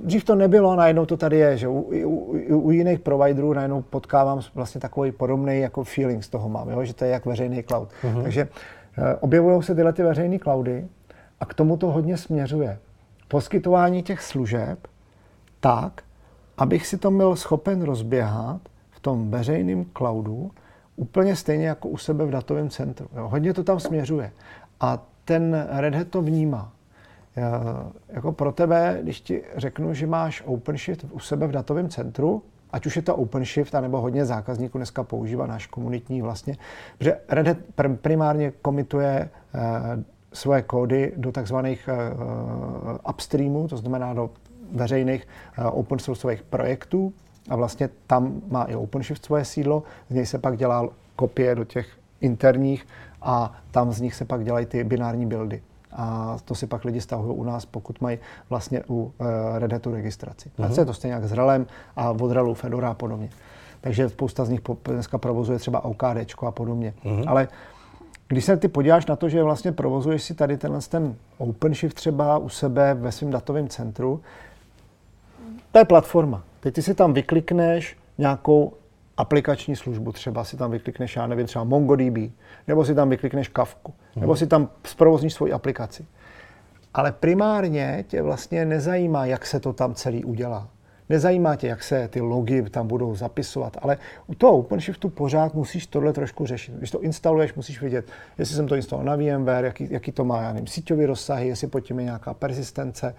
Dřív 0.00 0.24
to 0.24 0.34
nebylo, 0.34 0.76
najednou 0.76 1.06
to 1.06 1.16
tady 1.16 1.36
je, 1.36 1.56
že 1.56 1.68
u, 1.68 1.80
u, 2.04 2.58
u 2.58 2.70
jiných 2.70 2.98
providerů 2.98 3.52
najednou 3.52 3.82
potkávám 3.82 4.40
vlastně 4.54 4.80
takový 4.80 5.12
podobný 5.12 5.60
jako 5.60 5.84
feeling 5.84 6.24
z 6.24 6.28
toho 6.28 6.48
mám, 6.48 6.70
jo? 6.70 6.84
že 6.84 6.94
to 6.94 7.04
je 7.04 7.10
jak 7.10 7.26
veřejný 7.26 7.62
cloud. 7.62 7.88
Uh-huh. 8.02 8.22
Takže 8.22 8.48
e, 8.98 9.16
objevují 9.16 9.62
se 9.62 9.74
tyhle 9.74 9.92
ty 9.92 10.02
veřejné 10.02 10.38
cloudy 10.38 10.88
a 11.40 11.46
k 11.46 11.54
tomu 11.54 11.76
to 11.76 11.90
hodně 11.90 12.16
směřuje. 12.16 12.78
Poskytování 13.28 14.02
těch 14.02 14.22
služeb 14.22 14.78
tak, 15.60 16.02
abych 16.58 16.86
si 16.86 16.98
to 16.98 17.10
byl 17.10 17.36
schopen 17.36 17.82
rozběhat 17.82 18.60
v 18.90 19.00
tom 19.00 19.30
veřejném 19.30 19.84
cloudu 19.96 20.50
úplně 21.00 21.36
stejně 21.36 21.66
jako 21.66 21.88
u 21.88 21.96
sebe 21.96 22.26
v 22.26 22.30
datovém 22.30 22.70
centru. 22.70 23.08
Jo. 23.16 23.28
Hodně 23.28 23.54
to 23.54 23.64
tam 23.64 23.80
směřuje. 23.80 24.32
A 24.80 25.02
ten 25.24 25.66
Red 25.70 25.94
Hat 25.94 26.08
to 26.08 26.22
vnímá. 26.22 26.72
Já, 27.36 27.62
jako 28.08 28.32
pro 28.32 28.52
tebe, 28.52 28.98
když 29.02 29.20
ti 29.20 29.42
řeknu, 29.56 29.94
že 29.94 30.06
máš 30.06 30.42
OpenShift 30.46 31.04
u 31.10 31.18
sebe 31.18 31.46
v 31.46 31.52
datovém 31.52 31.88
centru, 31.88 32.42
ať 32.70 32.86
už 32.86 32.96
je 32.96 33.02
to 33.02 33.16
OpenShift, 33.16 33.74
anebo 33.74 34.00
hodně 34.00 34.24
zákazníků 34.24 34.78
dneska 34.78 35.02
používá 35.02 35.46
náš 35.46 35.66
komunitní 35.66 36.22
vlastně, 36.22 36.56
protože 36.98 37.16
Red 37.28 37.46
Hat 37.46 37.56
primárně 38.00 38.52
komituje 38.62 39.28
uh, 39.54 39.60
svoje 40.32 40.62
kódy 40.62 41.12
do 41.16 41.32
takzvaných 41.32 41.88
uh, 41.88 42.96
upstreamů, 43.08 43.68
to 43.68 43.76
znamená 43.76 44.14
do 44.14 44.30
veřejných 44.72 45.28
uh, 45.58 45.78
open 45.78 45.98
sourceových 45.98 46.42
projektů, 46.42 47.12
a 47.48 47.56
vlastně 47.56 47.88
tam 48.06 48.40
má 48.48 48.64
i 48.64 48.74
OpenShift 48.74 49.24
svoje 49.24 49.44
sídlo, 49.44 49.82
z 50.10 50.14
něj 50.14 50.26
se 50.26 50.38
pak 50.38 50.56
dělá 50.56 50.88
kopie 51.16 51.54
do 51.54 51.64
těch 51.64 51.88
interních 52.20 52.86
a 53.22 53.52
tam 53.70 53.92
z 53.92 54.00
nich 54.00 54.14
se 54.14 54.24
pak 54.24 54.44
dělají 54.44 54.66
ty 54.66 54.84
binární 54.84 55.26
buildy. 55.26 55.62
A 55.92 56.36
to 56.44 56.54
si 56.54 56.66
pak 56.66 56.84
lidi 56.84 57.00
stahují 57.00 57.38
u 57.38 57.44
nás, 57.44 57.66
pokud 57.66 58.00
mají 58.00 58.18
vlastně 58.50 58.82
u 58.88 59.02
uh, 59.02 59.26
Red 59.58 59.72
Hatu 59.72 59.90
registraci. 59.90 60.50
Uh-huh. 60.58 60.78
je 60.78 60.84
to 60.84 60.94
stejně 60.94 61.14
jak 61.14 61.24
s 61.24 61.32
Relem 61.32 61.66
a 61.96 62.10
od 62.10 62.32
Relu 62.32 62.54
Fedora 62.54 62.90
a 62.90 62.94
podobně. 62.94 63.30
Takže 63.80 64.08
spousta 64.08 64.44
z 64.44 64.48
nich 64.50 64.60
dneska 64.84 65.18
provozuje 65.18 65.58
třeba 65.58 65.84
OKD 65.84 66.44
a 66.46 66.50
podobně. 66.50 66.94
Uh-huh. 67.04 67.24
Ale 67.26 67.48
když 68.28 68.44
se 68.44 68.56
ty 68.56 68.68
podíváš 68.68 69.06
na 69.06 69.16
to, 69.16 69.28
že 69.28 69.42
vlastně 69.42 69.72
provozuješ 69.72 70.22
si 70.22 70.34
tady 70.34 70.56
tenhle 70.56 70.80
ten 70.80 71.14
OpenShift 71.38 71.96
třeba 71.96 72.38
u 72.38 72.48
sebe 72.48 72.94
ve 72.94 73.12
svém 73.12 73.30
datovém 73.30 73.68
centru, 73.68 74.20
to 75.72 75.78
je 75.78 75.84
platforma. 75.84 76.42
Teď 76.60 76.74
ty 76.74 76.82
si 76.82 76.94
tam 76.94 77.12
vyklikneš 77.12 77.96
nějakou 78.18 78.72
aplikační 79.16 79.76
službu, 79.76 80.12
třeba 80.12 80.44
si 80.44 80.56
tam 80.56 80.70
vyklikneš, 80.70 81.16
já 81.16 81.26
nevím, 81.26 81.46
třeba 81.46 81.64
MongoDB, 81.64 82.32
nebo 82.68 82.84
si 82.84 82.94
tam 82.94 83.10
vyklikneš 83.10 83.48
Kafku, 83.48 83.94
hmm. 84.14 84.20
nebo 84.20 84.36
si 84.36 84.46
tam 84.46 84.68
zprovozníš 84.86 85.34
svoji 85.34 85.52
aplikaci. 85.52 86.06
Ale 86.94 87.12
primárně 87.12 88.04
tě 88.08 88.22
vlastně 88.22 88.64
nezajímá, 88.64 89.26
jak 89.26 89.46
se 89.46 89.60
to 89.60 89.72
tam 89.72 89.94
celý 89.94 90.24
udělá. 90.24 90.68
Nezajímá 91.08 91.56
tě, 91.56 91.66
jak 91.66 91.82
se 91.82 92.08
ty 92.08 92.20
logy 92.20 92.62
tam 92.70 92.86
budou 92.86 93.14
zapisovat, 93.14 93.76
ale 93.82 93.98
u 94.26 94.34
toho 94.34 94.58
OpenShiftu 94.58 95.08
pořád 95.08 95.54
musíš 95.54 95.86
tohle 95.86 96.12
trošku 96.12 96.46
řešit. 96.46 96.74
Když 96.74 96.90
to 96.90 97.00
instaluješ, 97.00 97.54
musíš 97.54 97.82
vidět, 97.82 98.06
jestli 98.38 98.56
jsem 98.56 98.68
to 98.68 98.74
instaloval 98.74 99.16
na 99.16 99.36
VMware, 99.38 99.64
jaký, 99.64 99.88
jaký 99.90 100.12
to 100.12 100.24
má, 100.24 100.42
já 100.42 100.52
nevím, 100.52 100.66
síťový 100.66 101.06
rozsahy, 101.06 101.48
jestli 101.48 101.66
pod 101.66 101.80
tím 101.80 101.98
je 101.98 102.04
nějaká 102.04 102.34
persistence, 102.34 103.14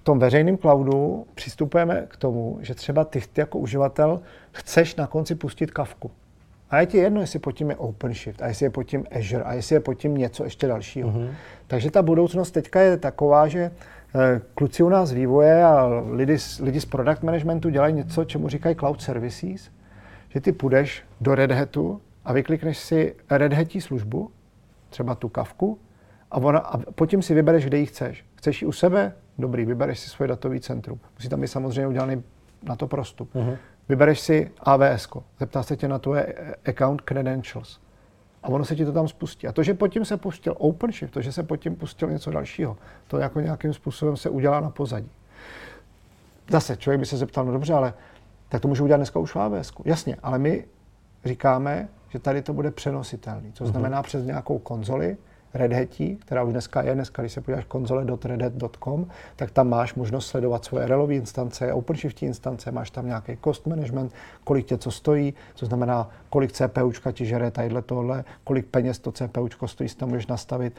v 0.00 0.04
tom 0.04 0.18
veřejném 0.18 0.56
cloudu 0.56 1.26
přistupujeme 1.34 2.06
k 2.08 2.16
tomu, 2.16 2.58
že 2.60 2.74
třeba 2.74 3.04
ty, 3.04 3.22
jako 3.36 3.58
uživatel 3.58 4.20
chceš 4.52 4.96
na 4.96 5.06
konci 5.06 5.34
pustit 5.34 5.70
kavku. 5.70 6.10
A 6.70 6.80
je 6.80 6.86
ti 6.86 6.98
jedno, 6.98 7.20
jestli 7.20 7.38
pod 7.38 7.52
tím 7.52 7.70
je 7.70 7.76
OpenShift, 7.76 8.42
a 8.42 8.46
jestli 8.46 8.66
je 8.66 8.70
pod 8.70 8.82
tím 8.82 9.04
Azure, 9.18 9.44
a 9.44 9.52
jestli 9.52 9.76
je 9.76 9.80
pod 9.80 9.94
tím 9.94 10.14
něco 10.14 10.44
ještě 10.44 10.66
dalšího. 10.66 11.10
Uh-huh. 11.10 11.30
Takže 11.66 11.90
ta 11.90 12.02
budoucnost 12.02 12.50
teďka 12.50 12.80
je 12.80 12.96
taková, 12.96 13.48
že 13.48 13.60
eh, 14.14 14.40
kluci 14.54 14.82
u 14.82 14.88
nás 14.88 15.12
vývoje 15.12 15.64
a 15.64 16.02
lidi, 16.10 16.36
lidi 16.60 16.80
z 16.80 16.84
product 16.84 17.22
managementu 17.22 17.68
dělají 17.68 17.94
něco, 17.94 18.24
čemu 18.24 18.48
říkají 18.48 18.76
cloud 18.76 19.02
services, 19.02 19.70
že 20.28 20.40
ty 20.40 20.52
půjdeš 20.52 21.02
do 21.20 21.34
Red 21.34 21.50
Hatu 21.50 22.00
a 22.24 22.32
vyklikneš 22.32 22.78
si 22.78 23.14
Red 23.30 23.52
Hatí 23.52 23.80
službu, 23.80 24.30
třeba 24.90 25.14
tu 25.14 25.28
kavku, 25.28 25.78
a, 26.30 26.36
ona, 26.36 26.58
a 26.58 26.78
potom 26.78 27.22
si 27.22 27.34
vybereš, 27.34 27.64
kde 27.66 27.78
ji 27.78 27.86
chceš. 27.86 28.24
Chceš 28.34 28.62
ji 28.62 28.68
u 28.68 28.72
sebe? 28.72 29.12
Dobrý, 29.40 29.64
vybereš 29.64 29.98
si 29.98 30.10
svoje 30.10 30.28
datový 30.28 30.60
centrum. 30.60 31.00
Musí 31.14 31.28
tam 31.28 31.40
být 31.40 31.48
samozřejmě 31.48 31.86
udělaný 31.86 32.22
na 32.62 32.76
to 32.76 32.86
prostup. 32.86 33.34
Uh-huh. 33.34 33.56
Vybereš 33.88 34.20
si 34.20 34.50
AWS, 34.60 35.08
zeptá 35.38 35.62
se 35.62 35.76
tě 35.76 35.88
na 35.88 35.98
tvoje 35.98 36.34
account 36.66 37.00
credentials 37.00 37.80
a 38.42 38.48
ono 38.48 38.64
se 38.64 38.76
ti 38.76 38.84
to 38.84 38.92
tam 38.92 39.08
spustí. 39.08 39.46
A 39.46 39.52
to, 39.52 39.62
že 39.62 39.74
pod 39.74 39.88
tím 39.88 40.04
se 40.04 40.16
pustil 40.16 40.54
OpenShift, 40.58 41.12
to, 41.12 41.22
že 41.22 41.32
se 41.32 41.42
pod 41.42 41.56
tím 41.56 41.76
pustil 41.76 42.10
něco 42.10 42.30
dalšího, 42.30 42.76
to 43.06 43.18
jako 43.18 43.40
nějakým 43.40 43.72
způsobem 43.72 44.16
se 44.16 44.30
udělá 44.30 44.60
na 44.60 44.70
pozadí. 44.70 45.10
Zase, 46.50 46.76
člověk 46.76 47.00
by 47.00 47.06
se 47.06 47.16
zeptal, 47.16 47.44
no 47.44 47.52
dobře, 47.52 47.74
ale 47.74 47.94
tak 48.48 48.62
to 48.62 48.68
můžu 48.68 48.84
udělat 48.84 48.96
dneska 48.96 49.18
už 49.18 49.34
v 49.34 49.40
AWS. 49.40 49.72
Jasně, 49.84 50.16
ale 50.22 50.38
my 50.38 50.64
říkáme, 51.24 51.88
že 52.08 52.18
tady 52.18 52.42
to 52.42 52.52
bude 52.52 52.70
přenositelný, 52.70 53.52
co 53.52 53.64
mhm. 53.64 53.70
znamená 53.72 54.00
uh-huh. 54.00 54.06
přes 54.06 54.24
nějakou 54.24 54.58
konzoli, 54.58 55.16
Red 55.54 55.72
Hatí, 55.72 56.16
která 56.16 56.42
už 56.42 56.52
dneska 56.52 56.82
je, 56.82 56.94
dneska, 56.94 57.22
když 57.22 57.32
se 57.32 57.40
podíváš 57.40 57.64
konzole.redhat.com, 57.64 59.06
tak 59.36 59.50
tam 59.50 59.68
máš 59.68 59.94
možnost 59.94 60.26
sledovat 60.26 60.64
svoje 60.64 60.86
relové 60.86 61.14
instance, 61.14 61.72
OpenShift 61.72 62.22
instance, 62.22 62.70
máš 62.70 62.90
tam 62.90 63.06
nějaký 63.06 63.38
cost 63.44 63.66
management, 63.66 64.12
kolik 64.44 64.66
tě 64.66 64.78
co 64.78 64.90
stojí, 64.90 65.34
co 65.54 65.66
znamená, 65.66 66.10
kolik 66.30 66.52
CPUčka 66.52 67.12
ti 67.12 67.26
žere 67.26 67.50
tadyhle 67.50 67.82
tohle, 67.82 68.24
kolik 68.44 68.66
peněz 68.66 68.98
to 68.98 69.12
CPUčko 69.12 69.68
stojí, 69.68 69.88
si 69.88 69.96
tam 69.96 70.08
můžeš 70.08 70.26
nastavit. 70.26 70.74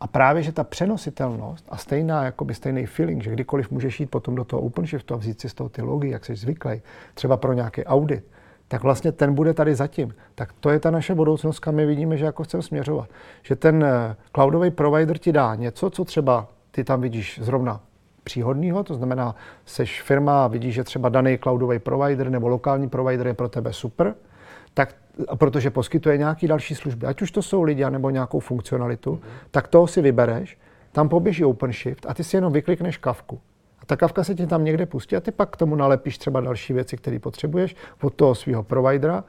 A 0.00 0.06
právě, 0.06 0.42
že 0.42 0.52
ta 0.52 0.64
přenositelnost 0.64 1.64
a 1.68 1.76
stejná, 1.76 2.24
jakoby 2.24 2.54
stejný 2.54 2.86
feeling, 2.86 3.22
že 3.22 3.30
kdykoliv 3.30 3.70
můžeš 3.70 4.00
jít 4.00 4.10
potom 4.10 4.34
do 4.34 4.44
toho 4.44 4.62
OpenShiftu 4.62 5.14
a 5.14 5.16
vzít 5.16 5.40
si 5.40 5.48
z 5.48 5.54
toho 5.54 5.68
ty 5.68 5.82
logy, 5.82 6.10
jak 6.10 6.24
jsi 6.24 6.36
zvyklý, 6.36 6.82
třeba 7.14 7.36
pro 7.36 7.52
nějaký 7.52 7.84
audit, 7.84 8.24
tak 8.68 8.82
vlastně 8.82 9.12
ten 9.12 9.34
bude 9.34 9.54
tady 9.54 9.74
zatím. 9.74 10.14
Tak 10.34 10.52
to 10.60 10.70
je 10.70 10.80
ta 10.80 10.90
naše 10.90 11.14
budoucnost, 11.14 11.58
kam 11.58 11.74
my 11.74 11.86
vidíme, 11.86 12.16
že 12.16 12.24
jako 12.24 12.44
chceme 12.44 12.62
směřovat. 12.62 13.08
Že 13.42 13.56
ten 13.56 13.84
eh, 13.84 14.16
cloudový 14.34 14.70
provider 14.70 15.18
ti 15.18 15.32
dá 15.32 15.54
něco, 15.54 15.90
co 15.90 16.04
třeba 16.04 16.48
ty 16.70 16.84
tam 16.84 17.00
vidíš 17.00 17.40
zrovna 17.42 17.80
příhodného, 18.24 18.84
to 18.84 18.94
znamená, 18.94 19.34
seš 19.66 20.02
firma 20.02 20.44
a 20.44 20.48
vidíš, 20.48 20.74
že 20.74 20.84
třeba 20.84 21.08
daný 21.08 21.38
cloudový 21.38 21.78
provider 21.78 22.30
nebo 22.30 22.48
lokální 22.48 22.88
provider 22.88 23.26
je 23.26 23.34
pro 23.34 23.48
tebe 23.48 23.72
super, 23.72 24.14
tak 24.74 24.94
protože 25.38 25.70
poskytuje 25.70 26.18
nějaký 26.18 26.46
další 26.46 26.74
služby, 26.74 27.06
ať 27.06 27.22
už 27.22 27.30
to 27.30 27.42
jsou 27.42 27.62
lidi 27.62 27.90
nebo 27.90 28.10
nějakou 28.10 28.40
funkcionalitu, 28.40 29.12
mm-hmm. 29.12 29.48
tak 29.50 29.68
toho 29.68 29.86
si 29.86 30.02
vybereš, 30.02 30.58
tam 30.92 31.08
poběží 31.08 31.44
OpenShift 31.44 32.06
a 32.06 32.14
ty 32.14 32.24
si 32.24 32.36
jenom 32.36 32.52
vyklikneš 32.52 32.96
kavku. 32.96 33.40
Ta 33.88 33.96
kavka 33.96 34.24
se 34.24 34.34
ti 34.34 34.46
tam 34.46 34.64
někde 34.64 34.86
pustí 34.86 35.16
a 35.16 35.20
ty 35.20 35.30
pak 35.30 35.50
k 35.50 35.56
tomu 35.56 35.76
nalepíš 35.76 36.18
třeba 36.18 36.40
další 36.40 36.72
věci, 36.72 36.96
které 36.96 37.18
potřebuješ 37.18 37.76
od 38.02 38.14
toho 38.14 38.34
svého 38.34 38.62
providera 38.62 39.24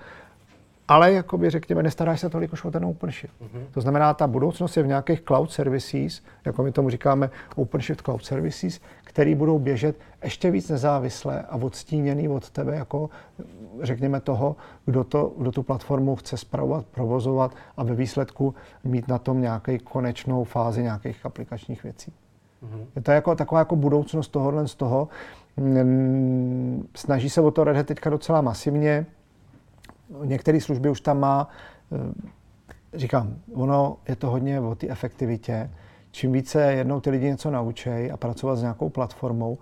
ale 0.89 1.13
jakoby 1.13 1.49
řekněme, 1.49 1.83
nestaráš 1.83 2.19
se 2.19 2.29
tolik 2.29 2.53
už 2.53 2.65
o 2.65 2.71
ten 2.71 2.85
OpenShift. 2.85 3.33
Mm-hmm. 3.41 3.63
To 3.71 3.81
znamená, 3.81 4.13
ta 4.13 4.27
budoucnost 4.27 4.77
je 4.77 4.83
v 4.83 4.87
nějakých 4.87 5.21
cloud 5.21 5.51
services, 5.51 6.21
jako 6.45 6.63
my 6.63 6.71
tomu 6.71 6.89
říkáme 6.89 7.29
OpenShift 7.55 8.01
Cloud 8.01 8.25
Services, 8.25 8.79
který 9.03 9.35
budou 9.35 9.59
běžet 9.59 9.99
ještě 10.23 10.51
víc 10.51 10.69
nezávisle 10.69 11.41
a 11.41 11.55
odstíněný 11.55 12.29
od 12.29 12.49
tebe 12.49 12.75
jako, 12.75 13.09
řekněme, 13.81 14.19
toho, 14.19 14.55
kdo, 14.85 15.03
to, 15.03 15.33
kdo 15.37 15.51
tu 15.51 15.63
platformu 15.63 16.15
chce 16.15 16.37
spravovat, 16.37 16.85
provozovat 16.85 17.55
a 17.77 17.83
ve 17.83 17.95
výsledku 17.95 18.55
mít 18.83 19.07
na 19.07 19.17
tom 19.17 19.41
nějaký 19.41 19.79
konečnou 19.79 20.43
fázi 20.43 20.83
nějakých 20.83 21.25
aplikačních 21.25 21.83
věcí. 21.83 22.13
Mm-hmm. 22.63 22.85
Je 22.95 23.01
to 23.01 23.11
jako 23.11 23.35
taková 23.35 23.59
jako 23.59 23.75
budoucnost 23.75 24.27
tohohle 24.27 24.67
z 24.67 24.75
toho. 24.75 25.07
Mm, 25.57 26.87
snaží 26.95 27.29
se 27.29 27.41
o 27.41 27.51
to 27.51 27.63
Red 27.63 27.77
Hat 27.77 27.85
teďka 27.85 28.09
docela 28.09 28.41
masivně 28.41 29.05
některé 30.23 30.61
služby 30.61 30.89
už 30.89 31.01
tam 31.01 31.19
má, 31.19 31.49
eh, 31.91 31.97
říkám, 32.97 33.35
ono 33.53 33.97
je 34.07 34.15
to 34.15 34.29
hodně 34.29 34.59
o 34.59 34.75
té 34.75 34.87
efektivitě. 34.89 35.69
Čím 36.11 36.31
více 36.31 36.61
jednou 36.73 37.01
ty 37.01 37.09
lidi 37.09 37.25
něco 37.25 37.51
naučí 37.51 37.89
a 37.89 38.17
pracovat 38.17 38.55
s 38.55 38.61
nějakou 38.61 38.89
platformou, 38.89 39.57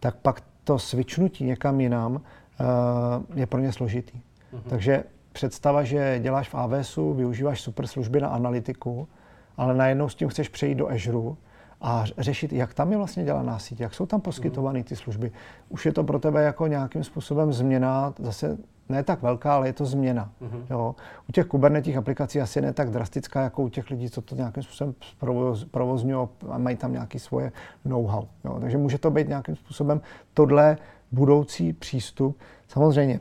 tak 0.00 0.16
pak 0.16 0.42
to 0.64 0.78
svičnutí 0.78 1.44
někam 1.44 1.80
jinam 1.80 2.20
eh, 2.60 3.40
je 3.40 3.46
pro 3.46 3.60
ně 3.60 3.72
složitý. 3.72 4.18
Mm-hmm. 4.18 4.60
Takže 4.68 5.04
představa, 5.32 5.84
že 5.84 6.18
děláš 6.22 6.48
v 6.48 6.54
AWSu, 6.54 7.14
využíváš 7.14 7.60
super 7.60 7.86
služby 7.86 8.20
na 8.20 8.28
analytiku, 8.28 9.08
ale 9.56 9.74
najednou 9.74 10.08
s 10.08 10.14
tím 10.14 10.28
chceš 10.28 10.48
přejít 10.48 10.74
do 10.74 10.88
Azure 10.88 11.36
a 11.82 12.04
řešit, 12.18 12.52
jak 12.52 12.74
tam 12.74 12.92
je 12.92 12.98
vlastně 12.98 13.24
dělaná 13.24 13.58
síť, 13.58 13.80
jak 13.80 13.94
jsou 13.94 14.06
tam 14.06 14.20
poskytovány 14.20 14.84
ty 14.84 14.96
služby. 14.96 15.32
Už 15.68 15.86
je 15.86 15.92
to 15.92 16.04
pro 16.04 16.18
tebe 16.18 16.42
jako 16.42 16.66
nějakým 16.66 17.04
způsobem 17.04 17.52
změna 17.52 18.14
zase 18.18 18.58
ne 18.88 19.02
tak 19.02 19.22
velká, 19.22 19.54
ale 19.54 19.68
je 19.68 19.72
to 19.72 19.86
změna. 19.86 20.32
Mm-hmm. 20.42 20.62
Jo. 20.70 20.94
U 21.28 21.32
těch 21.32 21.46
kubernetích 21.46 21.96
aplikací 21.96 22.40
asi 22.40 22.60
ne 22.60 22.72
tak 22.72 22.90
drastická, 22.90 23.42
jako 23.42 23.62
u 23.62 23.68
těch 23.68 23.90
lidí, 23.90 24.10
co 24.10 24.22
to 24.22 24.34
nějakým 24.34 24.62
způsobem 24.62 24.94
provoz, 25.18 25.64
provozňují 25.64 26.28
a 26.50 26.58
mají 26.58 26.76
tam 26.76 26.92
nějaké 26.92 27.18
svoje 27.18 27.52
know-how. 27.84 28.24
Jo. 28.44 28.58
Takže 28.60 28.78
může 28.78 28.98
to 28.98 29.10
být 29.10 29.28
nějakým 29.28 29.56
způsobem 29.56 30.00
tohle 30.34 30.76
budoucí 31.12 31.72
přístup. 31.72 32.38
Samozřejmě, 32.68 33.20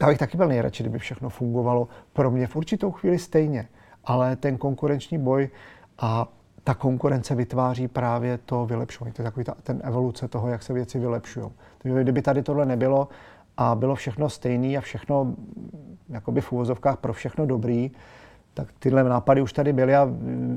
já 0.00 0.06
bych 0.06 0.18
taky 0.18 0.36
byl 0.36 0.48
nejradši, 0.48 0.82
kdyby 0.82 0.98
všechno 0.98 1.28
fungovalo 1.28 1.88
pro 2.12 2.30
mě 2.30 2.46
v 2.46 2.56
určitou 2.56 2.90
chvíli 2.90 3.18
stejně, 3.18 3.68
ale 4.04 4.36
ten 4.36 4.58
konkurenční 4.58 5.18
boj 5.18 5.48
a 5.98 6.28
ta 6.64 6.74
konkurence 6.74 7.34
vytváří 7.34 7.88
právě 7.88 8.38
to 8.38 8.66
vylepšování. 8.66 9.12
To 9.12 9.22
je 9.22 9.24
takový 9.24 9.44
ta, 9.44 9.54
ten 9.62 9.80
evoluce 9.84 10.28
toho, 10.28 10.48
jak 10.48 10.62
se 10.62 10.72
věci 10.72 10.98
vylepšují. 10.98 11.46
Kdyby 11.82 12.22
tady 12.22 12.42
tohle 12.42 12.66
nebylo 12.66 13.08
a 13.56 13.74
bylo 13.74 13.94
všechno 13.94 14.28
stejné 14.28 14.76
a 14.76 14.80
všechno 14.80 15.34
jakoby 16.08 16.40
v 16.40 16.52
úvozovkách 16.52 16.96
pro 16.96 17.12
všechno 17.12 17.46
dobrý, 17.46 17.90
tak 18.54 18.68
tyhle 18.78 19.04
nápady 19.04 19.42
už 19.42 19.52
tady 19.52 19.72
byly 19.72 19.96
a 19.96 20.08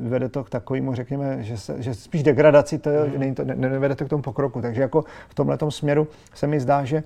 vede 0.01 0.29
to 0.29 0.43
k 0.43 0.49
takovému, 0.49 0.95
řekněme, 0.95 1.43
že, 1.43 1.57
se, 1.57 1.81
že 1.81 1.93
spíš 1.93 2.23
degradaci, 2.23 2.77
to, 2.77 2.89
mm. 2.89 3.19
není 3.19 3.35
to, 3.35 3.43
ne, 3.43 3.55
nevede 3.55 3.95
to 3.95 4.05
k 4.05 4.09
tomu 4.09 4.23
pokroku. 4.23 4.61
Takže 4.61 4.81
jako 4.81 5.03
v 5.29 5.35
tomhle 5.35 5.57
směru 5.69 6.07
se 6.33 6.47
mi 6.47 6.59
zdá, 6.59 6.85
že 6.85 6.97
e, 6.97 7.03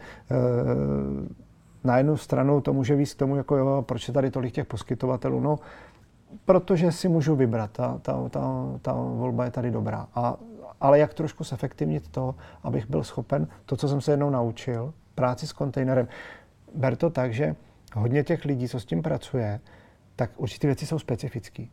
na 1.83 1.97
jednu 1.97 2.17
stranu 2.17 2.61
to 2.61 2.73
může 2.73 2.95
víc 2.95 3.13
k 3.13 3.17
tomu, 3.17 3.35
jako 3.35 3.57
jo, 3.57 3.83
proč 3.87 4.07
je 4.07 4.13
tady 4.13 4.31
tolik 4.31 4.53
těch 4.53 4.65
poskytovatelů, 4.65 5.39
no, 5.39 5.59
protože 6.45 6.91
si 6.91 7.09
můžu 7.09 7.35
vybrat, 7.35 7.71
ta, 7.71 7.97
ta, 8.01 8.29
ta, 8.29 8.65
ta 8.81 8.93
volba 8.93 9.45
je 9.45 9.51
tady 9.51 9.71
dobrá. 9.71 10.07
A, 10.15 10.37
ale 10.81 10.99
jak 10.99 11.13
trošku 11.13 11.43
zefektivnit 11.43 12.07
to, 12.07 12.35
abych 12.63 12.89
byl 12.89 13.03
schopen 13.03 13.47
to, 13.65 13.77
co 13.77 13.87
jsem 13.87 14.01
se 14.01 14.11
jednou 14.11 14.29
naučil, 14.29 14.93
práci 15.15 15.47
s 15.47 15.53
kontejnerem. 15.53 16.07
Ber 16.75 16.95
to 16.95 17.09
tak, 17.09 17.33
že 17.33 17.55
hodně 17.95 18.23
těch 18.23 18.45
lidí, 18.45 18.67
co 18.67 18.79
s 18.79 18.85
tím 18.85 19.01
pracuje, 19.01 19.59
tak 20.15 20.31
určitě 20.37 20.67
věci 20.67 20.85
jsou 20.85 20.99
specifické. 20.99 21.65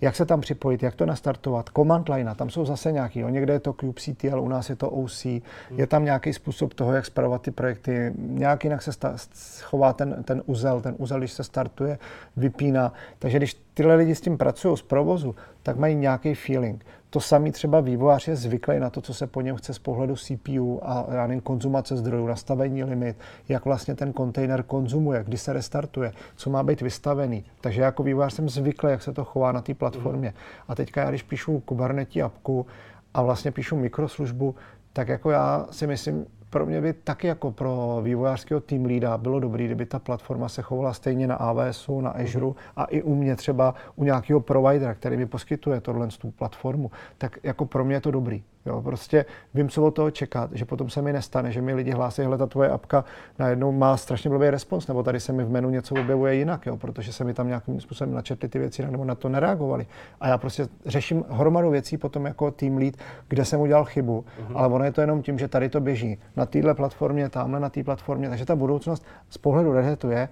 Jak 0.00 0.16
se 0.16 0.26
tam 0.26 0.40
připojit, 0.40 0.82
jak 0.82 0.94
to 0.94 1.06
nastartovat, 1.06 1.70
command 1.76 2.08
line, 2.08 2.34
tam 2.34 2.50
jsou 2.50 2.64
zase 2.64 2.92
nějaký, 2.92 3.18
jo, 3.18 3.28
někde 3.28 3.52
je 3.52 3.60
to 3.60 3.72
kubectl, 3.72 4.40
u 4.40 4.48
nás 4.48 4.70
je 4.70 4.76
to 4.76 4.90
OC, 4.90 5.24
je 5.70 5.86
tam 5.88 6.04
nějaký 6.04 6.32
způsob 6.32 6.74
toho, 6.74 6.92
jak 6.92 7.06
spravovat 7.06 7.42
ty 7.42 7.50
projekty, 7.50 8.12
nějak 8.16 8.64
jinak 8.64 8.82
se 8.82 8.92
sta- 8.92 9.16
chová 9.60 9.92
ten, 9.92 10.22
ten 10.24 10.42
uzel, 10.46 10.80
ten 10.80 10.94
uzel, 10.98 11.18
když 11.18 11.32
se 11.32 11.44
startuje, 11.44 11.98
vypíná. 12.36 12.92
Takže 13.18 13.38
když 13.38 13.54
tyhle 13.74 13.94
lidi 13.94 14.14
s 14.14 14.20
tím 14.20 14.38
pracují 14.38 14.76
z 14.76 14.82
provozu, 14.82 15.34
tak 15.62 15.76
mají 15.76 15.94
nějaký 15.94 16.34
feeling. 16.34 16.84
To 17.10 17.20
samý 17.20 17.52
třeba 17.52 17.80
vývojář 17.80 18.28
je 18.28 18.36
zvyklý 18.36 18.78
na 18.78 18.90
to, 18.90 19.00
co 19.00 19.14
se 19.14 19.26
po 19.26 19.40
něm 19.40 19.56
chce 19.56 19.74
z 19.74 19.78
pohledu 19.78 20.16
CPU 20.16 20.80
a 20.90 21.06
já 21.12 21.26
nevím, 21.26 21.40
konzumace 21.40 21.96
zdrojů, 21.96 22.26
nastavení 22.26 22.84
limit, 22.84 23.16
jak 23.48 23.64
vlastně 23.64 23.94
ten 23.94 24.12
kontejner 24.12 24.62
konzumuje, 24.62 25.24
kdy 25.24 25.38
se 25.38 25.52
restartuje, 25.52 26.12
co 26.36 26.50
má 26.50 26.62
být 26.62 26.80
vystavený. 26.80 27.44
Takže 27.60 27.82
jako 27.82 28.02
vývojář 28.02 28.32
jsem 28.32 28.48
zvyklý, 28.48 28.90
jak 28.90 29.02
se 29.02 29.12
to 29.12 29.24
chová 29.24 29.52
na 29.52 29.60
té 29.60 29.74
platformě. 29.74 30.28
Mm. 30.28 30.34
A 30.68 30.74
teďka 30.74 31.00
já, 31.00 31.08
když 31.08 31.22
píšu 31.22 31.60
Kubernetes 31.60 32.22
apku 32.22 32.66
a 33.14 33.22
vlastně 33.22 33.50
píšu 33.50 33.76
mikroslužbu, 33.76 34.54
tak 34.92 35.08
jako 35.08 35.30
já 35.30 35.66
si 35.70 35.86
myslím, 35.86 36.26
pro 36.52 36.66
mě 36.66 36.80
by 36.80 36.92
taky 36.92 37.26
jako 37.26 37.50
pro 37.50 38.00
vývojářského 38.02 38.60
tým 38.60 38.84
lída 38.84 39.18
bylo 39.18 39.40
dobré, 39.40 39.64
kdyby 39.64 39.86
ta 39.86 39.98
platforma 39.98 40.48
se 40.48 40.62
chovala 40.62 40.92
stejně 40.92 41.26
na 41.26 41.34
AWSu, 41.34 42.00
na 42.00 42.10
Azure 42.10 42.52
a 42.76 42.84
i 42.84 43.02
u 43.02 43.14
mě 43.14 43.36
třeba 43.36 43.74
u 43.96 44.04
nějakého 44.04 44.40
providera, 44.40 44.94
který 44.94 45.16
mi 45.16 45.26
poskytuje 45.26 45.80
tohle 45.80 46.08
tu 46.08 46.30
platformu, 46.30 46.90
tak 47.18 47.38
jako 47.42 47.66
pro 47.66 47.84
mě 47.84 47.96
je 47.96 48.00
to 48.00 48.10
dobrý. 48.10 48.42
Jo, 48.66 48.82
prostě 48.82 49.24
vím, 49.54 49.68
co 49.68 49.84
od 49.84 49.90
toho 49.90 50.10
čekat, 50.10 50.50
že 50.52 50.64
potom 50.64 50.90
se 50.90 51.02
mi 51.02 51.12
nestane, 51.12 51.52
že 51.52 51.62
mi 51.62 51.74
lidi 51.74 51.90
hlásí, 51.90 52.22
hele, 52.22 52.38
ta 52.38 52.46
tvoje 52.46 52.68
apka 52.68 53.04
najednou 53.38 53.72
má 53.72 53.96
strašně 53.96 54.30
blbý 54.30 54.50
respons, 54.50 54.88
nebo 54.88 55.02
tady 55.02 55.20
se 55.20 55.32
mi 55.32 55.44
v 55.44 55.50
menu 55.50 55.70
něco 55.70 55.94
objevuje 55.94 56.34
jinak, 56.34 56.66
jo, 56.66 56.76
protože 56.76 57.12
se 57.12 57.24
mi 57.24 57.34
tam 57.34 57.46
nějakým 57.46 57.80
způsobem 57.80 58.14
načetly 58.14 58.48
ty 58.48 58.58
věci, 58.58 58.82
nebo 58.90 59.04
na 59.04 59.14
to 59.14 59.28
nereagovali. 59.28 59.86
A 60.20 60.28
já 60.28 60.38
prostě 60.38 60.66
řeším 60.86 61.24
hromadu 61.28 61.70
věcí 61.70 61.96
potom 61.96 62.26
jako 62.26 62.50
tým 62.50 62.76
lead, 62.76 62.94
kde 63.28 63.44
jsem 63.44 63.60
udělal 63.60 63.84
chybu, 63.84 64.24
uh-huh. 64.24 64.52
ale 64.54 64.68
ono 64.68 64.84
je 64.84 64.92
to 64.92 65.00
jenom 65.00 65.22
tím, 65.22 65.38
že 65.38 65.48
tady 65.48 65.68
to 65.68 65.80
běží 65.80 66.18
na 66.36 66.41
téhle 66.46 66.74
platformě, 66.74 67.28
tamhle 67.28 67.60
na 67.60 67.68
té 67.68 67.84
platformě, 67.84 68.28
takže 68.28 68.46
ta 68.46 68.56
budoucnost 68.56 69.06
z 69.30 69.38
pohledu 69.38 69.72
Red 69.72 69.84
Hatu 69.84 70.10
je 70.10 70.28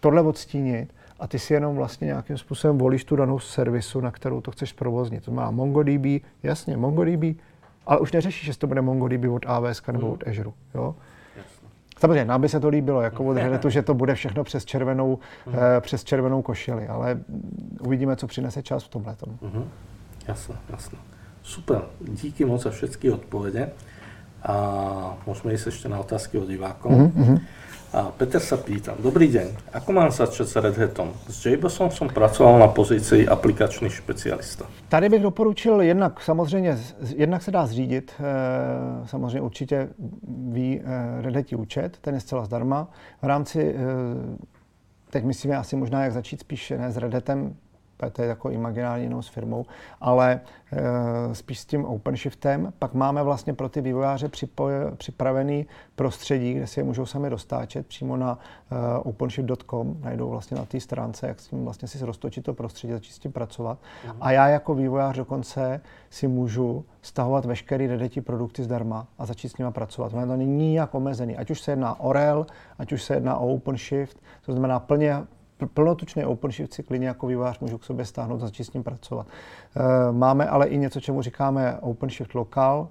tohle 0.00 0.22
odstínit, 0.22 0.94
a 1.20 1.26
ty 1.26 1.38
si 1.38 1.54
jenom 1.54 1.76
vlastně 1.76 2.06
nějakým 2.06 2.38
způsobem 2.38 2.78
volíš 2.78 3.04
tu 3.04 3.16
danou 3.16 3.38
servisu, 3.38 4.00
na 4.00 4.10
kterou 4.10 4.40
to 4.40 4.50
chceš 4.50 4.72
provoznit. 4.72 5.24
To 5.24 5.30
má 5.30 5.50
MongoDB, 5.50 6.24
jasně, 6.42 6.76
MongoDB 6.76 7.40
ale 7.86 8.00
už 8.00 8.12
neřešíš, 8.12 8.44
že 8.44 8.58
to 8.58 8.66
bude 8.66 8.82
MongoDB 8.82 9.24
od 9.32 9.46
AWS 9.46 9.82
nebo 9.92 10.12
od 10.12 10.28
Azure. 10.28 10.50
Jo? 10.74 10.94
Samozřejmě, 11.98 12.24
nám 12.24 12.40
by 12.40 12.48
se 12.48 12.60
to 12.60 12.68
líbilo, 12.68 13.02
jako 13.02 13.24
od 13.24 13.36
Redetu, 13.36 13.70
že 13.70 13.82
to 13.82 13.94
bude 13.94 14.14
všechno 14.14 14.44
přes 14.44 14.64
červenou, 14.64 15.18
uh, 15.46 15.54
přes 15.80 16.04
červenou 16.04 16.42
košili, 16.42 16.88
ale 16.88 17.20
uvidíme, 17.80 18.16
co 18.16 18.26
přinese 18.26 18.62
čas 18.62 18.84
v 18.84 18.88
tomhle. 18.88 19.14
Uh-huh. 19.14 19.64
Jasné, 20.28 20.54
jasné. 20.70 20.98
Super, 21.42 21.82
díky 22.00 22.44
moc 22.44 22.62
za 22.62 22.70
všechny 22.70 23.10
odpovědi. 23.10 23.66
A 24.44 25.16
můžeme 25.26 25.52
jít 25.52 25.66
ještě 25.66 25.88
na 25.88 25.98
otázky 25.98 26.38
od 26.38 26.48
diváků. 26.48 26.88
Uh-huh. 26.88 27.40
A 27.94 28.10
Peter 28.10 28.42
sa 28.42 28.58
pýta, 28.58 28.98
dobrý 28.98 29.30
deň, 29.30 29.70
ako 29.70 29.88
mám 29.94 30.10
začať 30.10 30.50
s 30.50 30.58
Red 30.58 30.74
Hatom? 30.74 31.14
S 31.30 31.46
JBossem 31.46 31.94
som 31.94 32.10
pracoval 32.10 32.58
na 32.58 32.66
pozici 32.66 33.22
aplikační 33.22 33.86
specialista. 33.86 34.66
Tady 34.88 35.08
bych 35.08 35.22
doporučil 35.22 35.82
jednak, 35.82 36.20
samozřejmě, 36.20 36.78
jednak 37.16 37.42
se 37.42 37.50
dá 37.50 37.66
zřídit, 37.66 38.12
eh, 38.18 39.06
samozřejmě 39.06 39.40
určitě 39.40 39.88
ví 40.50 40.80
eh, 40.80 41.22
Red 41.22 41.36
Hat 41.36 41.52
účet, 41.52 41.98
ten 42.00 42.14
je 42.14 42.20
zcela 42.20 42.44
zdarma. 42.44 42.90
V 43.22 43.26
rámci, 43.26 43.62
eh, 43.62 43.78
teď 45.10 45.24
myslíme 45.24 45.56
asi 45.56 45.76
možná, 45.76 46.02
jak 46.04 46.12
začít 46.12 46.40
spíš 46.40 46.72
ne 46.76 46.92
s 46.92 46.96
Red 46.96 47.14
Hatem, 47.14 47.54
to 48.12 48.22
je 48.22 48.28
jako 48.28 48.50
imaginární 48.50 49.04
jenom 49.04 49.22
s 49.22 49.28
firmou, 49.28 49.66
ale 50.00 50.40
e, 50.72 51.34
spíš 51.34 51.58
s 51.58 51.66
tím 51.66 51.84
OpenShiftem. 51.84 52.72
Pak 52.78 52.94
máme 52.94 53.22
vlastně 53.22 53.54
pro 53.54 53.68
ty 53.68 53.80
vývojáře 53.80 54.28
připoje, 54.28 54.90
připravený 54.96 55.66
prostředí, 55.96 56.54
kde 56.54 56.66
si 56.66 56.80
je 56.80 56.84
můžou 56.84 57.06
sami 57.06 57.28
roztáčet 57.28 57.86
přímo 57.86 58.16
na 58.16 58.38
e, 58.70 58.98
openshift.com, 58.98 59.96
najdou 60.00 60.30
vlastně 60.30 60.56
na 60.56 60.64
té 60.64 60.80
stránce, 60.80 61.28
jak 61.28 61.40
s 61.40 61.48
tím 61.48 61.64
vlastně 61.64 61.88
si 61.88 62.04
roztočit 62.04 62.44
to 62.44 62.54
prostředí, 62.54 62.92
začít 62.92 63.12
s 63.12 63.18
tím 63.18 63.32
pracovat. 63.32 63.78
Uh-huh. 63.78 64.16
A 64.20 64.30
já 64.30 64.48
jako 64.48 64.74
vývojář 64.74 65.16
dokonce 65.16 65.80
si 66.10 66.28
můžu 66.28 66.84
stahovat 67.02 67.44
veškeré 67.44 67.86
redeti 67.86 68.20
produkty 68.20 68.64
zdarma 68.64 69.06
a 69.18 69.26
začít 69.26 69.48
s 69.48 69.56
nimi 69.56 69.72
pracovat. 69.72 70.12
To 70.12 70.36
není 70.36 70.56
nijak 70.56 70.94
omezený. 70.94 71.36
Ať 71.36 71.50
už 71.50 71.60
se 71.60 71.72
jedná 71.72 72.00
o 72.00 72.12
REL, 72.12 72.46
ať 72.78 72.92
už 72.92 73.02
se 73.02 73.14
jedná 73.14 73.36
o 73.36 73.46
OpenShift, 73.46 74.22
to 74.46 74.52
znamená 74.52 74.80
plně 74.80 75.26
plnotučný 75.74 76.24
OpenShift 76.24 76.74
si 76.74 76.82
klidně 76.82 77.08
jako 77.08 77.26
vývojář 77.26 77.58
můžu 77.58 77.78
k 77.78 77.84
sobě 77.84 78.04
stáhnout 78.04 78.42
a 78.42 78.46
začít 78.46 78.64
s 78.64 78.72
ním 78.72 78.82
pracovat. 78.82 79.26
Eh, 79.26 80.12
máme 80.12 80.48
ale 80.48 80.66
i 80.66 80.78
něco, 80.78 81.00
čemu 81.00 81.22
říkáme 81.22 81.78
OpenShift 81.80 82.34
Local. 82.34 82.88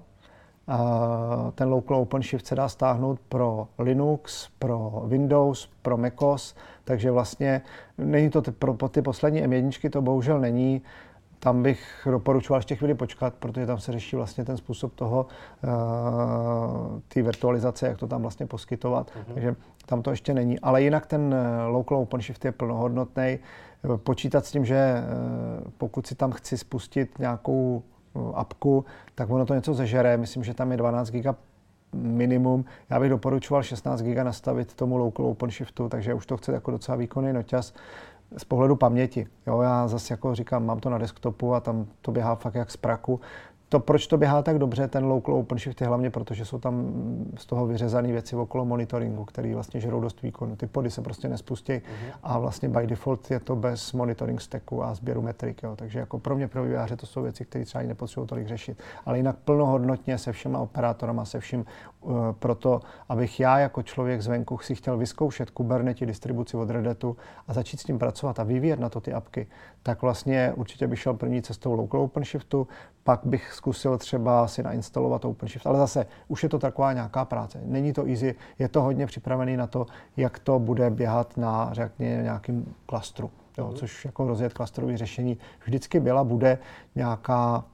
Ten 1.54 1.68
Local 1.68 1.96
OpenShift 1.96 2.46
se 2.46 2.54
dá 2.54 2.68
stáhnout 2.68 3.20
pro 3.28 3.68
Linux, 3.78 4.48
pro 4.58 5.02
Windows, 5.06 5.70
pro 5.82 5.96
macOS, 5.96 6.54
takže 6.84 7.10
vlastně 7.10 7.62
není 7.98 8.30
to 8.30 8.42
pro 8.42 8.88
ty 8.88 9.02
poslední 9.02 9.44
M1, 9.44 9.90
to 9.90 10.02
bohužel 10.02 10.40
není 10.40 10.82
tam 11.38 11.62
bych 11.62 12.08
doporučoval 12.10 12.58
ještě 12.58 12.76
chvíli 12.76 12.94
počkat, 12.94 13.34
protože 13.34 13.66
tam 13.66 13.78
se 13.78 13.92
řeší 13.92 14.16
vlastně 14.16 14.44
ten 14.44 14.56
způsob 14.56 14.94
toho, 14.94 15.26
uh, 15.62 15.70
té 17.08 17.22
virtualizace, 17.22 17.86
jak 17.86 17.98
to 17.98 18.06
tam 18.06 18.22
vlastně 18.22 18.46
poskytovat. 18.46 19.10
Uh-huh. 19.10 19.34
Takže 19.34 19.56
tam 19.86 20.02
to 20.02 20.10
ještě 20.10 20.34
není. 20.34 20.60
Ale 20.60 20.82
jinak 20.82 21.06
ten 21.06 21.34
eh, 21.34 21.66
local 21.66 21.98
OpenShift 21.98 22.44
je 22.44 22.52
plnohodnotný. 22.52 23.38
Počítat 23.96 24.46
s 24.46 24.50
tím, 24.50 24.64
že 24.64 24.94
uh, 24.94 25.70
pokud 25.78 26.06
si 26.06 26.14
tam 26.14 26.32
chci 26.32 26.58
spustit 26.58 27.18
nějakou 27.18 27.82
apku, 28.34 28.84
tak 29.14 29.30
ono 29.30 29.46
to 29.46 29.54
něco 29.54 29.74
zežere. 29.74 30.16
Myslím, 30.16 30.44
že 30.44 30.54
tam 30.54 30.70
je 30.70 30.76
12 30.76 31.10
GB 31.10 31.36
minimum. 31.94 32.64
Já 32.90 33.00
bych 33.00 33.10
doporučoval 33.10 33.62
16 33.62 34.02
GB 34.02 34.16
nastavit 34.16 34.74
tomu 34.74 34.96
local 34.96 35.26
OpenShiftu, 35.26 35.88
takže 35.88 36.14
už 36.14 36.26
to 36.26 36.36
chce 36.36 36.52
jako 36.52 36.70
docela 36.70 36.96
výkonný 36.96 37.32
noťas 37.32 37.74
z 38.36 38.44
pohledu 38.44 38.76
paměti. 38.76 39.26
Jo, 39.46 39.60
já 39.60 39.88
zase 39.88 40.12
jako 40.12 40.34
říkám, 40.34 40.66
mám 40.66 40.80
to 40.80 40.90
na 40.90 40.98
desktopu 40.98 41.54
a 41.54 41.60
tam 41.60 41.86
to 42.00 42.12
běhá 42.12 42.34
fakt 42.34 42.54
jak 42.54 42.70
z 42.70 42.76
praku 42.76 43.20
to, 43.74 43.80
proč 43.80 44.06
to 44.06 44.18
běhá 44.18 44.42
tak 44.42 44.58
dobře, 44.58 44.88
ten 44.88 45.04
local 45.04 45.34
OpenShift 45.34 45.80
je 45.80 45.86
hlavně 45.86 46.10
proto, 46.10 46.34
že 46.34 46.44
jsou 46.44 46.58
tam 46.58 46.86
z 47.36 47.46
toho 47.46 47.66
vyřezané 47.66 48.12
věci 48.12 48.36
okolo 48.36 48.64
monitoringu, 48.64 49.24
který 49.24 49.54
vlastně 49.54 49.80
žerou 49.80 50.00
dost 50.00 50.22
výkonu. 50.22 50.56
Ty 50.56 50.66
pody 50.66 50.90
se 50.90 51.02
prostě 51.02 51.28
nespustí 51.28 51.72
uh-huh. 51.72 52.12
a 52.22 52.38
vlastně 52.38 52.68
by 52.68 52.86
default 52.86 53.30
je 53.30 53.40
to 53.40 53.56
bez 53.56 53.92
monitoring 53.92 54.40
stacku 54.40 54.84
a 54.84 54.94
sběru 54.94 55.22
metrik. 55.22 55.62
Jo. 55.62 55.76
Takže 55.76 55.98
jako 55.98 56.18
pro 56.18 56.36
mě, 56.36 56.48
pro 56.48 56.62
vývojáře, 56.62 56.96
to 56.96 57.06
jsou 57.06 57.22
věci, 57.22 57.44
které 57.44 57.64
třeba 57.64 57.84
nepotřebují 57.84 58.28
tolik 58.28 58.48
řešit. 58.48 58.82
Ale 59.06 59.16
jinak 59.16 59.36
plnohodnotně 59.44 60.18
se 60.18 60.32
všema 60.32 60.58
operátorama, 60.58 61.24
se 61.24 61.40
vším 61.40 61.64
proto, 62.38 62.80
abych 63.08 63.40
já 63.40 63.58
jako 63.58 63.82
člověk 63.82 64.22
zvenku 64.22 64.58
si 64.58 64.74
chtěl 64.74 64.96
vyzkoušet 64.96 65.50
Kubernetes 65.50 66.06
distribuci 66.06 66.56
od 66.56 66.70
Red 66.70 66.86
Hatu 66.86 67.16
a 67.48 67.52
začít 67.52 67.80
s 67.80 67.84
tím 67.84 67.98
pracovat 67.98 68.40
a 68.40 68.42
vyvíjet 68.42 68.80
na 68.80 68.88
to 68.88 69.00
ty 69.00 69.12
apky, 69.12 69.46
tak 69.82 70.02
vlastně 70.02 70.52
určitě 70.56 70.86
bych 70.86 71.00
šel 71.00 71.14
první 71.14 71.42
cestou 71.42 71.72
local 71.72 72.00
OpenShiftu, 72.00 72.68
pak 73.04 73.20
bych 73.24 73.52
zkusil 73.52 73.98
třeba 73.98 74.48
si 74.48 74.62
nainstalovat 74.62 75.24
OpenShift. 75.24 75.66
Ale 75.66 75.78
zase 75.78 76.06
už 76.28 76.42
je 76.42 76.48
to 76.48 76.58
taková 76.58 76.92
nějaká 76.92 77.24
práce. 77.24 77.60
Není 77.64 77.92
to 77.92 78.06
easy, 78.06 78.34
je 78.58 78.68
to 78.68 78.82
hodně 78.82 79.06
připravený 79.06 79.56
na 79.56 79.66
to, 79.66 79.86
jak 80.16 80.38
to 80.38 80.58
bude 80.58 80.90
běhat 80.90 81.36
na, 81.36 81.68
řekněme, 81.72 82.22
nějakým 82.22 82.74
klastru. 82.86 83.30
Jo, 83.58 83.68
mm. 83.68 83.74
což 83.74 84.04
jako 84.04 84.26
rozjet 84.26 84.52
klastrové 84.52 84.96
řešení 84.96 85.38
vždycky 85.64 86.00
byla, 86.00 86.24
bude 86.24 86.58
nějaká 86.94 87.64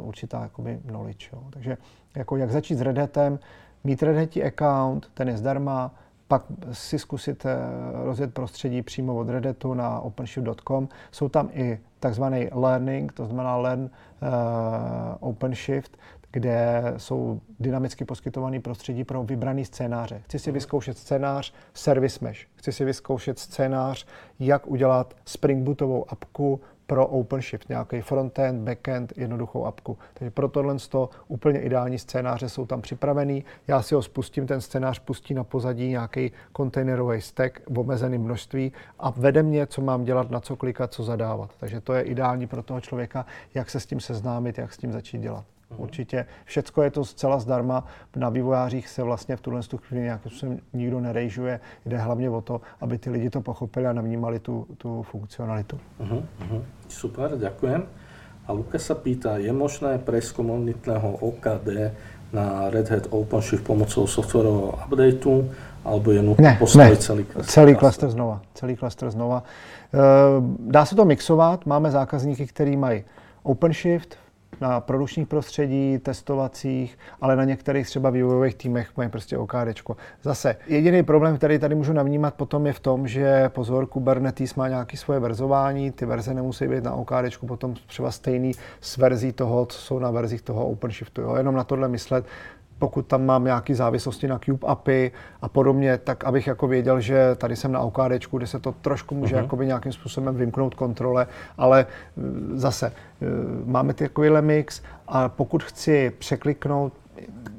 určitá 0.00 0.42
jakoby 0.42 0.80
knowledge. 0.86 1.28
Jo. 1.32 1.42
Takže 1.50 1.76
jako 2.14 2.36
jak 2.36 2.50
začít 2.50 2.76
s 2.76 2.80
Red 2.80 2.98
Hatem, 2.98 3.38
mít 3.84 4.02
Red 4.02 4.16
Hat 4.16 4.44
account, 4.46 5.10
ten 5.14 5.28
je 5.28 5.36
zdarma, 5.36 5.94
pak 6.28 6.42
si 6.72 6.98
zkusit 6.98 7.46
eh, 7.46 7.56
rozjet 7.92 8.34
prostředí 8.34 8.82
přímo 8.82 9.16
od 9.16 9.28
Redditu 9.28 9.74
na 9.74 10.00
openshift.com. 10.00 10.88
Jsou 11.12 11.28
tam 11.28 11.48
i 11.52 11.78
takzvaný 12.00 12.48
learning, 12.52 13.12
to 13.12 13.26
znamená 13.26 13.56
learn 13.56 13.82
uh, 13.82 13.88
OpenShift, 15.20 15.96
kde 16.30 16.82
jsou 16.96 17.40
dynamicky 17.60 18.04
poskytované 18.04 18.60
prostředí 18.60 19.04
pro 19.04 19.24
vybraný 19.24 19.64
scénáře. 19.64 20.20
Chci 20.24 20.38
si 20.38 20.50
mhm. 20.50 20.54
vyzkoušet 20.54 20.98
scénář 20.98 21.52
Service 21.74 22.24
Mesh. 22.24 22.40
Chci 22.54 22.72
si 22.72 22.84
vyzkoušet 22.84 23.38
scénář, 23.38 24.06
jak 24.40 24.66
udělat 24.66 25.14
Spring 25.24 25.64
Bootovou 25.64 26.04
apku 26.08 26.60
pro 26.86 27.06
OpenShift, 27.06 27.68
nějaký 27.68 28.00
frontend, 28.00 28.62
backend, 28.62 29.12
jednoduchou 29.16 29.64
apku. 29.64 29.98
Takže 30.14 30.30
pro 30.30 30.48
tohle 30.48 30.76
to 30.88 31.10
úplně 31.28 31.60
ideální 31.60 31.98
scénáře 31.98 32.48
jsou 32.48 32.66
tam 32.66 32.82
připravený. 32.82 33.44
Já 33.68 33.82
si 33.82 33.94
ho 33.94 34.02
spustím, 34.02 34.46
ten 34.46 34.60
scénář 34.60 34.98
pustí 34.98 35.34
na 35.34 35.44
pozadí 35.44 35.88
nějaký 35.88 36.32
kontejnerový 36.52 37.20
stack 37.20 37.60
v 37.68 37.78
omezeném 37.78 38.22
množství 38.22 38.72
a 38.98 39.10
vede 39.10 39.42
mě, 39.42 39.66
co 39.66 39.82
mám 39.82 40.04
dělat, 40.04 40.30
na 40.30 40.40
co 40.40 40.56
klikat, 40.56 40.92
co 40.92 41.04
zadávat. 41.04 41.50
Takže 41.60 41.80
to 41.80 41.92
je 41.92 42.02
ideální 42.02 42.46
pro 42.46 42.62
toho 42.62 42.80
člověka, 42.80 43.26
jak 43.54 43.70
se 43.70 43.80
s 43.80 43.86
tím 43.86 44.00
seznámit, 44.00 44.58
jak 44.58 44.72
s 44.72 44.76
tím 44.76 44.92
začít 44.92 45.18
dělat. 45.18 45.55
Uhum. 45.70 45.80
Určitě. 45.80 46.26
Všecko 46.44 46.82
je 46.82 46.90
to 46.90 47.04
zcela 47.04 47.38
zdarma. 47.38 47.84
Na 48.16 48.28
vývojářích 48.28 48.88
se 48.88 49.02
vlastně 49.02 49.36
v 49.36 49.40
tuhle 49.40 49.60
chvíli 49.76 50.04
nějakým 50.04 50.30
způsobem 50.30 50.58
nikdo 50.72 51.00
nerejžuje. 51.00 51.60
Jde 51.86 51.98
hlavně 51.98 52.30
o 52.30 52.40
to, 52.40 52.60
aby 52.80 52.98
ty 52.98 53.10
lidi 53.10 53.30
to 53.30 53.40
pochopili 53.40 53.86
a 53.86 53.92
navnímali 53.92 54.38
tu, 54.38 54.66
tu 54.78 55.02
funkcionalitu. 55.02 55.80
Uhum. 55.98 56.22
Super, 56.88 57.30
ďakujem. 57.38 57.86
A 58.46 58.54
Luka 58.54 58.78
sa 58.78 58.94
pýta, 58.94 59.42
je 59.42 59.50
možné 59.50 59.98
prejsť 59.98 60.38
komunitného 60.38 61.18
OKD 61.18 61.90
na 62.30 62.70
Red 62.70 62.86
Hat 62.90 63.04
OpenShift 63.10 63.66
pomocou 63.66 64.06
softwarového 64.06 64.78
updateu, 64.86 65.50
alebo 65.82 66.14
je 66.14 66.22
nutné 66.22 66.54
postavit 66.58 67.02
celý 67.02 67.24
klaster? 67.26 67.50
Celý 67.50 67.74
klaster 67.74 68.08
znova. 68.10 68.42
Celý 68.54 68.76
klaster 68.76 69.10
znova. 69.10 69.42
E, 69.42 69.98
dá 70.70 70.86
se 70.86 70.94
to 70.94 71.04
mixovat. 71.04 71.66
Máme 71.66 71.90
zákazníky, 71.90 72.46
kteří 72.46 72.76
mají 72.76 73.04
OpenShift, 73.42 74.14
na 74.60 74.80
produkčních 74.80 75.28
prostředí, 75.28 75.98
testovacích, 75.98 76.98
ale 77.20 77.36
na 77.36 77.44
některých 77.44 77.86
třeba 77.86 78.10
vývojových 78.10 78.54
týmech 78.54 78.96
mají 78.96 79.08
prostě 79.08 79.38
OKD. 79.38 79.82
Zase, 80.22 80.56
jediný 80.66 81.02
problém, 81.02 81.36
který 81.36 81.58
tady 81.58 81.74
můžu 81.74 81.92
navnímat 81.92 82.34
potom 82.34 82.66
je 82.66 82.72
v 82.72 82.80
tom, 82.80 83.08
že 83.08 83.48
pozor, 83.48 83.86
Kubernetes 83.86 84.54
má 84.54 84.68
nějaké 84.68 84.96
svoje 84.96 85.20
verzování, 85.20 85.90
ty 85.90 86.06
verze 86.06 86.34
nemusí 86.34 86.68
být 86.68 86.84
na 86.84 86.94
OKD 86.94 87.46
potom 87.46 87.74
třeba 87.86 88.10
stejný 88.10 88.52
s 88.80 88.96
verzí 88.96 89.32
toho, 89.32 89.66
co 89.66 89.78
jsou 89.78 89.98
na 89.98 90.10
verzích 90.10 90.42
toho 90.42 90.66
OpenShiftu. 90.66 91.22
Jo? 91.22 91.36
Jenom 91.36 91.54
na 91.54 91.64
tohle 91.64 91.88
myslet, 91.88 92.24
pokud 92.78 93.06
tam 93.06 93.26
mám 93.26 93.44
nějaké 93.44 93.74
závislosti 93.74 94.28
na 94.28 94.38
Cube 94.38 94.66
API 94.66 95.12
a 95.42 95.48
podobně, 95.48 95.98
tak 95.98 96.24
abych 96.24 96.46
jako 96.46 96.68
věděl, 96.68 97.00
že 97.00 97.34
tady 97.34 97.56
jsem 97.56 97.72
na 97.72 97.80
OKD, 97.80 98.26
kde 98.32 98.46
se 98.46 98.58
to 98.58 98.72
trošku 98.72 99.14
může 99.14 99.34
uh-huh. 99.34 99.42
jakoby 99.42 99.66
nějakým 99.66 99.92
způsobem 99.92 100.36
vymknout 100.36 100.74
kontrole, 100.74 101.26
ale 101.58 101.80
e, 101.80 101.86
zase 102.58 102.86
e, 102.86 102.92
máme 103.64 103.94
takovýhle 103.94 104.42
mix 104.42 104.82
a 105.08 105.28
pokud 105.28 105.62
chci 105.62 106.12
překliknout 106.18 106.92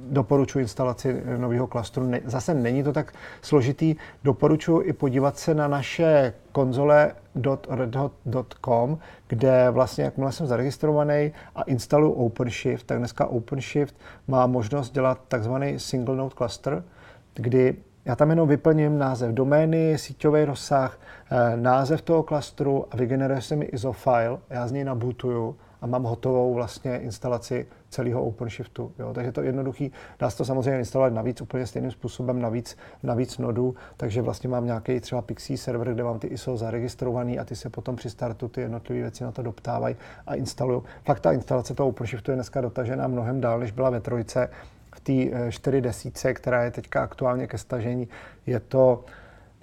doporučuji 0.10 0.60
instalaci 0.60 1.24
nového 1.38 1.68
klastru. 1.68 2.12
Zase 2.26 2.53
není 2.53 2.84
to 2.84 2.93
tak 2.93 3.14
složitý. 3.41 3.95
Doporučuji 4.24 4.82
i 4.82 4.93
podívat 4.93 5.38
se 5.38 5.53
na 5.53 5.68
naše 5.68 6.34
konzole 6.51 7.12
.redhot.com, 7.70 8.99
kde 9.28 9.70
vlastně, 9.70 10.03
jakmile 10.03 10.32
jsem 10.32 10.47
zaregistrovaný 10.47 11.32
a 11.55 11.62
instaluju 11.62 12.12
OpenShift, 12.12 12.86
tak 12.86 12.97
dneska 12.97 13.26
OpenShift 13.26 13.95
má 14.28 14.47
možnost 14.47 14.91
dělat 14.91 15.22
takzvaný 15.28 15.80
single 15.80 16.16
node 16.16 16.36
cluster, 16.38 16.84
kdy 17.34 17.76
já 18.05 18.16
tam 18.16 18.30
jenom 18.30 18.49
vyplním 18.49 18.97
název 18.97 19.32
domény, 19.32 19.97
síťový 19.97 20.45
rozsah, 20.45 20.99
eh, 21.32 21.58
název 21.58 22.01
toho 22.01 22.24
klastru 22.24 22.86
a 22.91 22.97
vygeneruje 22.97 23.41
se 23.41 23.55
mi 23.55 23.66
ISO 23.66 23.93
file, 23.93 24.38
já 24.49 24.68
z 24.68 24.72
něj 24.72 24.84
nabootuju 24.84 25.55
a 25.82 25.88
mám 25.88 26.03
hotovou 26.03 26.53
vlastně 26.53 26.97
instalaci 26.97 27.68
celého 27.89 28.23
OpenShiftu. 28.23 28.91
Jo. 28.99 29.13
Takže 29.13 29.31
to 29.31 29.41
je 29.41 29.47
jednoduchý. 29.47 29.91
Dá 30.19 30.29
se 30.29 30.38
to 30.38 30.45
samozřejmě 30.45 30.79
instalovat 30.79 31.13
navíc 31.13 31.41
úplně 31.41 31.67
stejným 31.67 31.91
způsobem, 31.91 32.41
navíc, 32.41 32.77
navíc 33.03 33.38
nodů, 33.38 33.75
takže 33.97 34.21
vlastně 34.21 34.49
mám 34.49 34.65
nějaký 34.65 34.99
třeba 34.99 35.21
Pixie 35.21 35.57
server, 35.57 35.93
kde 35.93 36.03
mám 36.03 36.19
ty 36.19 36.27
ISO 36.27 36.57
zaregistrovaný 36.57 37.39
a 37.39 37.45
ty 37.45 37.55
se 37.55 37.69
potom 37.69 37.95
při 37.95 38.09
startu 38.09 38.47
ty 38.47 38.61
jednotlivé 38.61 39.01
věci 39.01 39.23
na 39.23 39.31
to 39.31 39.41
doptávají 39.41 39.95
a 40.27 40.35
instalují. 40.35 40.81
Fakt 41.05 41.19
ta 41.19 41.31
instalace 41.31 41.73
toho 41.73 41.89
OpenShiftu 41.89 42.31
je 42.31 42.35
dneska 42.35 42.61
dotažená 42.61 43.07
mnohem 43.07 43.41
dál, 43.41 43.59
než 43.59 43.71
byla 43.71 43.89
ve 43.89 43.99
trojce. 43.99 44.49
V 44.95 44.99
té 44.99 45.51
4 45.51 45.77
eh, 45.77 45.81
desíce, 45.81 46.33
která 46.33 46.63
je 46.63 46.71
teďka 46.71 47.03
aktuálně 47.03 47.47
ke 47.47 47.57
stažení, 47.57 48.07
je 48.45 48.59
to 48.59 49.03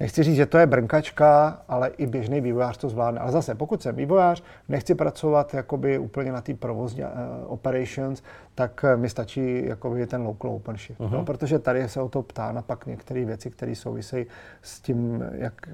Nechci 0.00 0.22
říct, 0.22 0.36
že 0.36 0.46
to 0.46 0.58
je 0.58 0.66
brnkačka, 0.66 1.62
ale 1.68 1.88
i 1.88 2.06
běžný 2.06 2.40
vývojář 2.40 2.76
to 2.76 2.88
zvládne. 2.88 3.20
Ale 3.20 3.32
zase, 3.32 3.54
pokud 3.54 3.82
jsem 3.82 3.96
vývojář, 3.96 4.42
nechci 4.68 4.94
pracovat 4.94 5.54
jakoby 5.54 5.98
úplně 5.98 6.32
na 6.32 6.40
té 6.40 6.54
provozní 6.54 7.02
uh, 7.02 7.08
operations, 7.46 8.22
tak 8.54 8.84
mi 8.96 9.08
stačí 9.08 9.66
jakoby 9.66 10.06
ten 10.06 10.22
local 10.22 10.50
OpenShift. 10.50 11.00
Uh-huh. 11.00 11.10
No, 11.10 11.24
protože 11.24 11.58
tady 11.58 11.88
se 11.88 12.00
o 12.00 12.08
to 12.08 12.22
ptá 12.22 12.52
na 12.52 12.62
pak 12.62 12.86
některé 12.86 13.24
věci, 13.24 13.50
které 13.50 13.74
souvisejí 13.74 14.26
s 14.62 14.80
tím, 14.80 15.24
jak, 15.32 15.68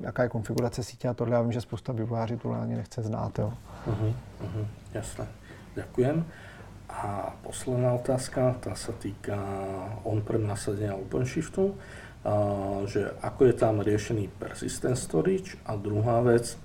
jaká 0.00 0.22
je 0.22 0.28
konfigurace 0.28 0.84
sítě 0.84 1.08
a 1.08 1.14
tohle. 1.14 1.36
Já 1.36 1.42
vím, 1.42 1.52
že 1.52 1.60
spousta 1.60 1.92
vývojářů 1.92 2.36
to 2.36 2.52
ani 2.52 2.76
nechce 2.76 3.02
znát. 3.02 3.38
Jo. 3.38 3.52
Uh-huh. 3.86 4.12
Uh-huh. 4.44 4.66
Jasné. 4.94 5.26
Ďakujem. 5.74 6.24
A 6.88 7.36
posledná 7.44 7.92
otázka, 7.92 8.56
tá 8.64 8.72
sa 8.72 8.96
týka 8.96 9.36
on-prem 10.08 10.40
nasadenia 10.40 10.96
OpenShiftu 10.96 11.76
že 12.86 13.14
ako 13.22 13.40
je 13.46 13.54
tam 13.54 13.80
riešený 13.80 14.28
persistent 14.38 14.98
storage 14.98 15.56
a 15.66 15.76
druhá 15.76 16.20
vec, 16.20 16.58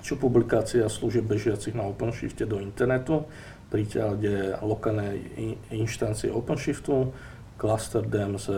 čo 0.00 0.16
publikácia 0.16 0.88
služieb 0.88 1.28
bežiacich 1.28 1.76
na 1.76 1.84
OpenShifte 1.84 2.48
do 2.48 2.58
internetu, 2.58 3.28
príťade 3.70 4.58
lokálnej 4.66 5.22
inštancie 5.70 6.32
OpenShiftu, 6.32 7.14
cluster 7.60 8.02
DMZ, 8.02 8.48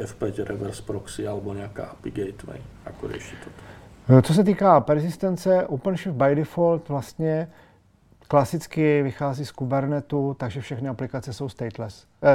F5 0.00 0.42
reverse 0.42 0.82
proxy 0.82 1.28
alebo 1.28 1.54
nejaká 1.54 1.92
API 1.94 2.10
gateway. 2.10 2.60
Ako 2.88 3.06
rieši 3.06 3.36
toto? 3.44 3.60
No, 4.08 4.22
co 4.22 4.34
se 4.34 4.44
týká 4.44 4.80
persistence, 4.80 5.66
OpenShift 5.66 6.16
by 6.16 6.34
default 6.34 6.88
vlastně 6.88 7.48
klasicky 8.28 9.02
vychází 9.02 9.44
z 9.44 9.52
Kubernetu, 9.52 10.34
takže 10.38 10.60
všechny 10.60 10.88
aplikace 10.88 11.32
jsou 11.32 11.48
stateless. 11.48 12.06
E, 12.22 12.32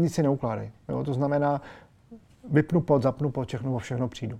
nic 0.00 0.14
si 0.14 0.22
neukládají. 0.22 0.70
To 1.04 1.14
znamená, 1.14 1.60
vypnu 2.50 2.80
pod, 2.80 3.02
zapnu 3.02 3.30
pod, 3.30 3.48
všechno 3.48 3.74
o 3.74 3.78
všechno 3.78 4.08
přijdu. 4.08 4.38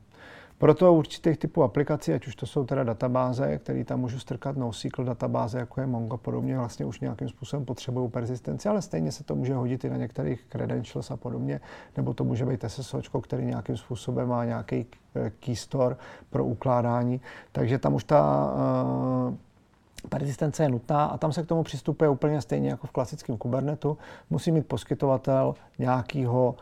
Proto 0.58 0.92
určitých 0.92 1.38
typů 1.38 1.62
aplikací, 1.62 2.12
ať 2.12 2.26
už 2.26 2.36
to 2.36 2.46
jsou 2.46 2.64
teda 2.64 2.84
databáze, 2.84 3.58
které 3.58 3.84
tam 3.84 4.00
můžu 4.00 4.18
strkat 4.18 4.56
NoSQL 4.56 5.04
databáze, 5.04 5.58
jako 5.58 5.80
je 5.80 5.86
Mongo 5.86 6.16
podobně, 6.16 6.58
vlastně 6.58 6.86
už 6.86 7.00
nějakým 7.00 7.28
způsobem 7.28 7.64
potřebují 7.64 8.10
persistenci, 8.10 8.68
ale 8.68 8.82
stejně 8.82 9.12
se 9.12 9.24
to 9.24 9.34
může 9.34 9.54
hodit 9.54 9.84
i 9.84 9.90
na 9.90 9.96
některých 9.96 10.46
credentials 10.48 11.10
a 11.10 11.16
podobně, 11.16 11.60
nebo 11.96 12.14
to 12.14 12.24
může 12.24 12.46
být 12.46 12.64
SSO, 12.66 13.20
který 13.20 13.44
nějakým 13.44 13.76
způsobem 13.76 14.28
má 14.28 14.44
nějaký 14.44 14.86
eh, 15.14 15.30
key 15.40 15.56
store 15.56 15.96
pro 16.30 16.44
ukládání. 16.44 17.20
Takže 17.52 17.78
tam 17.78 17.94
už 17.94 18.04
ta 18.04 18.52
uh, 19.28 19.34
persistence 20.08 20.62
je 20.62 20.68
nutná 20.68 21.04
a 21.04 21.18
tam 21.18 21.32
se 21.32 21.42
k 21.42 21.46
tomu 21.46 21.62
přistupuje 21.62 22.10
úplně 22.10 22.40
stejně 22.40 22.68
jako 22.68 22.86
v 22.86 22.90
klasickém 22.90 23.36
Kubernetu. 23.36 23.98
Musí 24.30 24.52
mít 24.52 24.66
poskytovatel 24.66 25.54
nějakého 25.78 26.54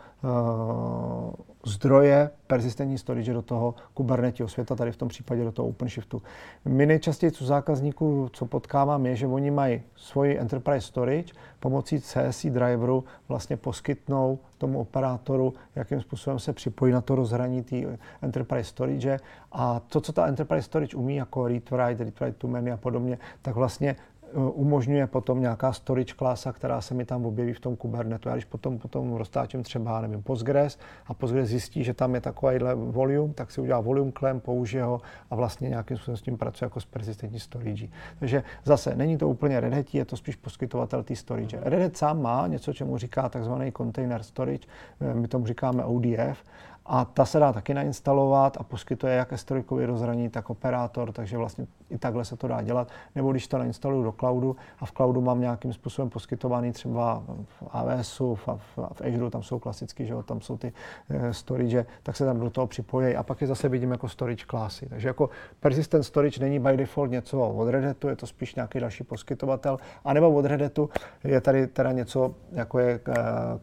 zdroje 1.66 2.30
persistentní 2.46 2.98
storage 2.98 3.32
do 3.32 3.42
toho 3.42 3.74
Kubernetního 3.94 4.48
světa, 4.48 4.74
tady 4.74 4.92
v 4.92 4.96
tom 4.96 5.08
případě 5.08 5.44
do 5.44 5.52
toho 5.52 5.68
OpenShiftu. 5.68 6.22
My 6.64 6.86
nejčastěji 6.86 7.32
u 7.42 7.44
zákazníků, 7.44 8.28
co 8.32 8.46
potkávám, 8.46 9.06
je, 9.06 9.16
že 9.16 9.26
oni 9.26 9.50
mají 9.50 9.82
svoji 9.96 10.38
enterprise 10.38 10.86
storage, 10.86 11.34
pomocí 11.60 12.00
CSI 12.00 12.50
driveru 12.50 13.04
vlastně 13.28 13.56
poskytnou 13.56 14.38
tomu 14.58 14.80
operátoru, 14.80 15.54
jakým 15.74 16.00
způsobem 16.00 16.38
se 16.38 16.52
připojí 16.52 16.92
na 16.92 17.00
to 17.00 17.14
rozhraní 17.14 17.62
té 17.62 17.76
enterprise 18.22 18.70
storage. 18.70 19.20
A 19.52 19.80
to, 19.80 20.00
co 20.00 20.12
ta 20.12 20.26
enterprise 20.26 20.62
storage 20.62 20.96
umí, 20.96 21.16
jako 21.16 21.48
read 21.48 21.70
write, 21.70 22.04
read 22.04 22.20
write 22.20 22.38
to 22.38 22.48
many 22.48 22.72
a 22.72 22.76
podobně, 22.76 23.18
tak 23.42 23.54
vlastně 23.54 23.96
Eh, 24.13 24.13
umožňuje 24.34 25.06
potom 25.06 25.40
nějaká 25.40 25.72
storage 25.72 26.14
klasa, 26.14 26.52
která 26.52 26.80
se 26.80 26.94
mi 26.94 27.04
tam 27.04 27.26
objeví 27.26 27.52
v 27.52 27.60
tom 27.60 27.76
Kubernetu. 27.76 28.28
Já 28.28 28.34
když 28.34 28.44
potom, 28.44 28.78
potom 28.78 29.14
roztáčím 29.14 29.62
třeba, 29.62 30.00
nevím, 30.00 30.22
Postgres 30.22 30.78
a 31.06 31.14
Postgres 31.14 31.48
zjistí, 31.48 31.84
že 31.84 31.94
tam 31.94 32.14
je 32.14 32.20
takovýhle 32.20 32.74
volume, 32.74 33.34
tak 33.34 33.50
si 33.50 33.60
udělá 33.60 33.80
volume 33.80 34.12
klem, 34.12 34.40
použije 34.40 34.84
ho 34.84 35.00
a 35.30 35.34
vlastně 35.34 35.68
nějakým 35.68 35.96
způsobem 35.96 36.16
s 36.16 36.22
tím 36.22 36.36
pracuje 36.38 36.66
jako 36.66 36.80
s 36.80 36.84
persistentní 36.84 37.40
storage. 37.40 37.88
Takže 38.18 38.42
zase 38.64 38.96
není 38.96 39.18
to 39.18 39.28
úplně 39.28 39.60
Red 39.60 39.74
Hat, 39.74 39.94
je 39.94 40.04
to 40.04 40.16
spíš 40.16 40.36
poskytovatel 40.36 41.02
té 41.02 41.16
storage. 41.16 41.58
Red 41.62 41.82
Hat 41.82 41.96
sám 41.96 42.22
má 42.22 42.46
něco, 42.46 42.72
čemu 42.72 42.98
říká 42.98 43.28
takzvaný 43.28 43.72
container 43.72 44.22
storage, 44.22 44.66
eh, 45.00 45.14
my 45.14 45.28
tomu 45.28 45.46
říkáme 45.46 45.84
ODF, 45.84 46.44
a 46.86 47.04
ta 47.04 47.24
se 47.24 47.38
dá 47.38 47.52
taky 47.52 47.74
nainstalovat 47.74 48.56
a 48.60 48.62
poskytuje 48.62 49.14
jak 49.14 49.32
s 49.32 49.46
rozhraní, 49.86 50.28
tak 50.28 50.50
operátor, 50.50 51.12
takže 51.12 51.38
vlastně 51.38 51.66
i 51.90 51.98
takhle 51.98 52.24
se 52.24 52.36
to 52.36 52.48
dá 52.48 52.62
dělat. 52.62 52.88
Nebo 53.14 53.32
když 53.32 53.48
to 53.48 53.58
nainstaluju 53.58 54.02
do 54.02 54.12
cloudu 54.12 54.56
a 54.78 54.86
v 54.86 54.92
cloudu 54.92 55.20
mám 55.20 55.40
nějakým 55.40 55.72
způsobem 55.72 56.10
poskytovaný 56.10 56.72
třeba 56.72 57.22
v 57.44 57.62
AWSu, 57.70 58.34
v, 58.34 58.48
v, 58.48 58.78
v 58.92 59.00
Azure, 59.00 59.30
tam 59.30 59.42
jsou 59.42 59.58
klasicky, 59.58 60.06
že 60.06 60.12
jo, 60.12 60.22
tam 60.22 60.40
jsou 60.40 60.56
ty 60.56 60.72
e, 61.10 61.34
storage, 61.34 61.86
tak 62.02 62.16
se 62.16 62.24
tam 62.24 62.40
do 62.40 62.50
toho 62.50 62.66
připojí 62.66 63.16
a 63.16 63.22
pak 63.22 63.40
je 63.40 63.46
zase 63.46 63.68
vidím 63.68 63.90
jako 63.90 64.08
storage 64.08 64.44
klasy. 64.44 64.86
Takže 64.86 65.08
jako 65.08 65.30
persistent 65.60 66.04
storage 66.04 66.40
není 66.40 66.58
by 66.58 66.76
default 66.76 67.10
něco 67.10 67.40
od 67.40 67.68
Red 67.68 67.84
Hatu, 67.84 68.08
je 68.08 68.16
to 68.16 68.26
spíš 68.26 68.54
nějaký 68.54 68.80
další 68.80 69.04
poskytovatel, 69.04 69.78
anebo 70.04 70.30
od 70.30 70.44
Red 70.44 70.60
Hatu 70.60 70.90
je 71.24 71.40
tady 71.40 71.66
teda 71.66 71.92
něco, 71.92 72.34
jako 72.52 72.78
je 72.78 72.94
e, 72.94 73.00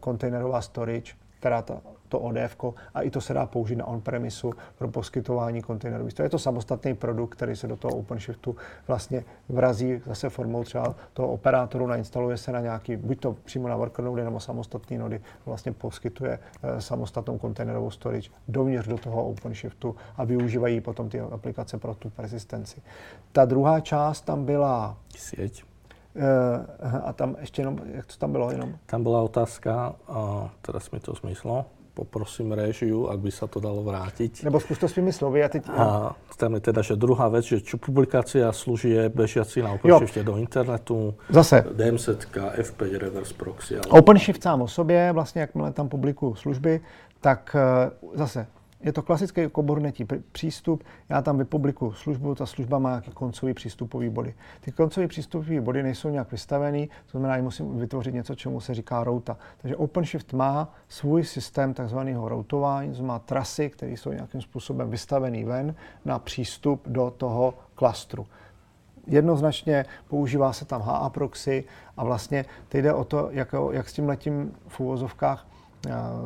kontejnerová 0.00 0.60
storage, 0.60 1.12
která 1.40 1.62
ta, 1.62 1.80
to 2.12 2.18
ODF, 2.18 2.56
a 2.94 3.02
i 3.02 3.10
to 3.10 3.20
se 3.20 3.34
dá 3.34 3.46
použít 3.46 3.76
na 3.76 3.86
on-premisu 3.86 4.52
pro 4.78 4.88
poskytování 4.88 5.62
kontejnerů. 5.62 6.08
To 6.14 6.22
je 6.22 6.28
to 6.28 6.38
samostatný 6.38 6.94
produkt, 6.94 7.34
který 7.34 7.56
se 7.56 7.66
do 7.66 7.76
toho 7.76 7.96
OpenShiftu 7.96 8.56
vlastně 8.88 9.24
vrazí 9.48 10.00
zase 10.06 10.30
formou 10.30 10.64
třeba 10.64 10.94
toho 11.12 11.28
operátoru, 11.28 11.86
nainstaluje 11.86 12.36
se 12.36 12.52
na 12.52 12.60
nějaký, 12.60 12.96
buď 12.96 13.20
to 13.20 13.36
přímo 13.44 13.68
na 13.68 13.76
worknode 13.76 14.24
nebo 14.24 14.40
samostatný 14.40 14.98
nody, 14.98 15.20
vlastně 15.46 15.72
poskytuje 15.72 16.38
e, 16.62 16.80
samostatnou 16.80 17.38
kontejnerovou 17.38 17.90
storage 17.90 18.30
dovnitř 18.48 18.88
do 18.88 18.98
toho 18.98 19.24
OpenShiftu 19.24 19.96
a 20.16 20.24
využívají 20.24 20.80
potom 20.80 21.08
ty 21.08 21.20
aplikace 21.20 21.78
pro 21.78 21.94
tu 21.94 22.10
persistenci. 22.10 22.82
Ta 23.32 23.44
druhá 23.44 23.80
část 23.80 24.20
tam 24.20 24.44
byla... 24.44 24.96
Sieť. 25.16 25.64
Uh, 26.14 26.96
a 27.04 27.12
tam 27.12 27.36
ještě 27.40 27.62
jenom, 27.62 27.78
jak 27.84 28.06
to 28.06 28.16
tam 28.16 28.32
bylo 28.32 28.50
jenom? 28.50 28.74
Tam 28.86 29.02
byla 29.02 29.22
otázka, 29.22 29.94
a 30.08 30.50
teraz 30.62 30.90
mi 30.90 31.00
to 31.00 31.14
zmyslo, 31.14 31.64
poprosím 31.94 32.52
režiu, 32.56 33.08
ak 33.08 33.18
by 33.20 33.30
sa 33.30 33.44
to 33.44 33.60
dalo 33.60 33.84
vrátiť. 33.84 34.48
Nebo 34.48 34.60
skús 34.60 34.80
to 34.80 34.88
svými 34.88 35.12
slovy. 35.12 35.44
A, 35.44 35.48
teď... 35.48 35.62
a 35.68 36.16
tam 36.36 36.56
je 36.56 36.60
teda, 36.60 36.80
že 36.82 36.96
druhá 36.96 37.28
vec, 37.28 37.44
že 37.44 37.60
čo 37.60 37.76
publikácia 37.76 38.48
služie 38.52 39.12
bežiaci 39.12 39.62
na 39.62 39.76
OpenShifte 39.76 40.24
do 40.24 40.40
internetu, 40.40 41.14
Zase. 41.28 41.62
DMZ, 41.76 42.32
F5, 42.58 42.80
reverse 42.98 43.34
proxy. 43.36 43.76
Ale... 43.76 44.00
OpenShift 44.00 44.42
sám 44.42 44.62
o 44.62 44.68
sobě, 44.68 45.12
vlastně 45.12 45.40
jakmile 45.40 45.72
tam 45.72 45.88
publikuju 45.88 46.34
služby, 46.34 46.80
tak 47.20 47.56
uh, 47.56 48.18
zase 48.18 48.46
je 48.82 48.92
to 48.92 49.02
klasický 49.02 49.48
Kubernetí 49.48 50.06
přístup, 50.32 50.84
já 51.08 51.22
tam 51.22 51.38
vypublikuju 51.38 51.92
službu, 51.92 52.34
ta 52.34 52.46
služba 52.46 52.78
má 52.78 52.88
nějaký 52.88 53.10
koncový 53.10 53.54
přístupový 53.54 54.08
body. 54.08 54.34
Ty 54.60 54.72
koncové 54.72 55.08
přístupové 55.08 55.60
body 55.60 55.82
nejsou 55.82 56.08
nějak 56.08 56.32
vystavený, 56.32 56.86
to 56.86 57.10
znamená, 57.10 57.36
že 57.36 57.42
musím 57.42 57.78
vytvořit 57.78 58.14
něco, 58.14 58.34
čemu 58.34 58.60
se 58.60 58.74
říká 58.74 59.04
routa. 59.04 59.36
Takže 59.58 59.76
OpenShift 59.76 60.32
má 60.32 60.74
svůj 60.88 61.24
systém 61.24 61.74
takzvaného 61.74 62.28
routování, 62.28 62.94
to 62.94 63.02
má 63.02 63.18
trasy, 63.18 63.70
které 63.70 63.92
jsou 63.92 64.12
nějakým 64.12 64.40
způsobem 64.40 64.90
vystavený 64.90 65.44
ven 65.44 65.74
na 66.04 66.18
přístup 66.18 66.88
do 66.88 67.14
toho 67.16 67.54
klastru 67.74 68.26
jednoznačně 69.06 69.84
používá 70.08 70.52
se 70.52 70.64
tam 70.64 70.82
HA 70.82 71.10
proxy 71.10 71.64
a 71.96 72.04
vlastně 72.04 72.44
teď 72.68 72.82
jde 72.82 72.92
o 72.92 73.04
to, 73.04 73.28
jak, 73.30 73.54
jak 73.70 73.88
s 73.88 73.92
tím 73.92 74.08
letím 74.08 74.54
v 74.68 74.80
úvozovkách 74.80 75.46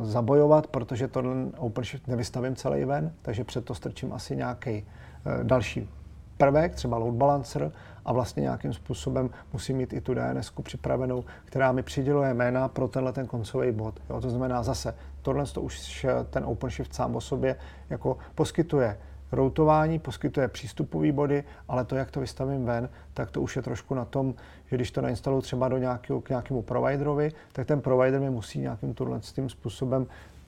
zabojovat, 0.01 0.67
protože 0.67 1.07
to 1.07 1.23
OpenShift 1.57 2.07
nevystavím 2.07 2.55
celý 2.55 2.85
ven, 2.85 3.13
takže 3.21 3.43
před 3.43 3.65
to 3.65 3.75
strčím 3.75 4.13
asi 4.13 4.35
nějaký 4.35 4.69
eh, 4.69 5.43
další 5.43 5.89
prvek, 6.37 6.75
třeba 6.75 6.97
load 6.97 7.15
balancer 7.15 7.71
a 8.05 8.13
vlastně 8.13 8.41
nějakým 8.41 8.73
způsobem 8.73 9.29
musím 9.53 9.77
mít 9.77 9.93
i 9.93 10.01
tu 10.01 10.13
DNS 10.13 10.51
připravenou, 10.63 11.23
která 11.45 11.71
mi 11.71 11.83
přiděluje 11.83 12.33
jména 12.33 12.67
pro 12.67 12.87
tenhle 12.87 13.13
ten 13.13 13.27
koncový 13.27 13.71
bod. 13.71 13.99
Jo, 14.09 14.21
to 14.21 14.29
znamená 14.29 14.63
zase, 14.63 14.95
tohle 15.21 15.45
to 15.45 15.61
už 15.61 16.05
ten 16.29 16.45
OpenShift 16.45 16.93
sám 16.93 17.15
o 17.15 17.21
sobě 17.21 17.55
jako 17.89 18.17
poskytuje 18.35 18.97
routování, 19.31 19.99
poskytuje 19.99 20.47
přístupové 20.47 21.11
body, 21.11 21.43
ale 21.67 21.85
to, 21.85 21.95
jak 21.95 22.11
to 22.11 22.19
vystavím 22.19 22.65
ven, 22.65 22.89
tak 23.13 23.31
to 23.31 23.41
už 23.41 23.55
je 23.55 23.61
trošku 23.61 23.95
na 23.95 24.05
tom, 24.05 24.33
že 24.65 24.75
když 24.75 24.91
to 24.91 25.01
nainstaluju 25.01 25.41
třeba 25.41 25.67
do 25.67 25.77
nějakého, 25.77 26.21
k 26.21 26.29
nějakému 26.29 26.61
providerovi, 26.61 27.31
tak 27.51 27.67
ten 27.67 27.81
provider 27.81 28.19
mi 28.19 28.29
musí 28.29 28.59
nějakým 28.59 28.93
tohle 28.93 29.19
tím 29.19 29.49
způsobem 29.49 30.07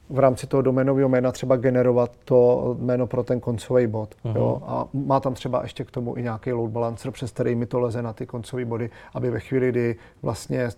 v 0.10 0.19
rámci 0.19 0.47
toho 0.47 0.61
doménového 0.61 1.10
jména 1.10 1.31
třeba 1.31 1.56
generovat 1.56 2.11
to 2.26 2.77
jméno 2.80 3.07
pro 3.07 3.23
ten 3.23 3.39
koncový 3.39 3.88
bod. 3.88 4.15
Uh-huh. 4.26 4.38
Jo? 4.38 4.61
A 4.65 4.88
má 4.93 5.19
tam 5.19 5.34
třeba 5.34 5.61
ještě 5.61 5.84
k 5.84 5.91
tomu 5.91 6.18
i 6.18 6.23
nějaký 6.23 6.53
load 6.53 6.72
balancer, 6.72 7.11
přes 7.11 7.31
který 7.31 7.56
mi 7.56 7.65
to 7.65 7.80
leze 7.80 8.01
na 8.01 8.14
ty 8.14 8.26
koncové 8.26 8.65
body, 8.65 8.89
aby 9.14 9.30
ve 9.30 9.39
chvíli, 9.39 9.69
kdy 9.69 9.95
vlastně 10.22 10.69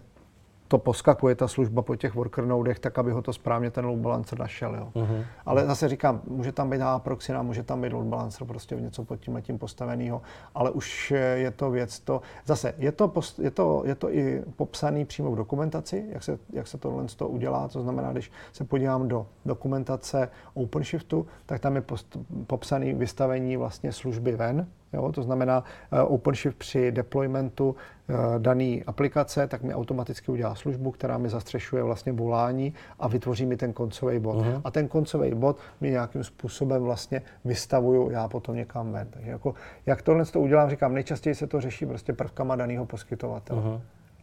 to 0.71 0.77
poskakuje 0.77 1.35
ta 1.35 1.47
služba 1.47 1.81
po 1.81 1.95
těch 1.95 2.15
worker 2.15 2.45
nodech, 2.45 2.79
tak 2.79 2.99
aby 2.99 3.11
ho 3.11 3.21
to 3.21 3.33
správně 3.33 3.71
ten 3.71 3.85
load 3.85 3.99
balancer 3.99 4.39
našel. 4.39 4.75
Jo. 4.75 4.91
Uh-huh. 4.93 5.25
Ale 5.45 5.65
zase 5.65 5.89
říkám, 5.89 6.21
může 6.27 6.51
tam 6.51 6.69
být 6.69 6.81
proxina, 6.97 7.41
může 7.41 7.63
tam 7.63 7.81
být 7.81 7.93
load 7.93 8.05
balancer, 8.05 8.47
prostě 8.47 8.75
něco 8.75 9.03
pod 9.03 9.19
tím 9.19 9.35
letím 9.35 9.59
postaveného, 9.59 10.21
ale 10.55 10.71
už 10.71 11.11
je 11.35 11.51
to 11.51 11.71
věc 11.71 11.99
to, 11.99 12.21
zase 12.45 12.73
je 12.77 12.91
to, 12.91 13.07
post, 13.07 13.39
je 13.39 13.51
to, 13.51 13.83
je 13.85 13.95
to 13.95 14.13
i 14.13 14.43
popsaný 14.55 15.05
přímo 15.05 15.31
v 15.31 15.35
dokumentaci, 15.35 16.05
jak 16.09 16.23
se, 16.23 16.39
jak 16.53 16.67
se 16.67 16.77
tohle 16.77 17.05
to 17.15 17.27
udělá, 17.27 17.67
to 17.67 17.81
znamená, 17.81 18.11
když 18.11 18.31
se 18.53 18.63
podívám 18.63 19.07
do 19.07 19.27
dokumentace 19.45 20.29
OpenShiftu, 20.53 21.27
tak 21.45 21.61
tam 21.61 21.75
je 21.75 21.81
post, 21.81 22.17
popsaný 22.47 22.93
vystavení 22.93 23.57
vlastně 23.57 23.91
služby 23.91 24.35
ven, 24.35 24.67
Jo, 24.93 25.11
to 25.11 25.23
znamená, 25.23 25.63
uh, 25.93 26.13
OpenShift 26.13 26.57
při 26.57 26.91
deploymentu 26.91 27.69
uh, 27.69 28.15
dané 28.37 28.79
aplikace, 28.87 29.47
tak 29.47 29.63
mi 29.63 29.73
automaticky 29.73 30.31
udělá 30.31 30.55
službu, 30.55 30.91
která 30.91 31.17
mi 31.17 31.29
zastřešuje 31.29 31.83
vlastně 31.83 32.11
volání 32.11 32.73
a 32.99 33.07
vytvoří 33.07 33.45
mi 33.45 33.57
ten 33.57 33.73
koncový 33.73 34.19
bod. 34.19 34.37
Uh-huh. 34.37 34.61
A 34.63 34.71
ten 34.71 34.87
koncový 34.87 35.33
bod 35.33 35.57
mi 35.81 35.91
nějakým 35.91 36.23
způsobem 36.23 36.83
vlastně 36.83 37.21
vystavuju 37.45 38.09
já 38.09 38.27
potom 38.27 38.55
někam 38.55 38.91
ven. 38.91 39.07
Takže 39.09 39.31
jako, 39.31 39.53
jak 39.85 40.01
tohle 40.01 40.25
to 40.25 40.39
udělám, 40.39 40.69
říkám, 40.69 40.93
nejčastěji 40.93 41.35
se 41.35 41.47
to 41.47 41.61
řeší 41.61 41.85
prostě 41.85 42.13
prvkama 42.13 42.55
daného 42.55 42.85
poskytovatele. 42.85 43.61
Uh-huh. 43.61 43.81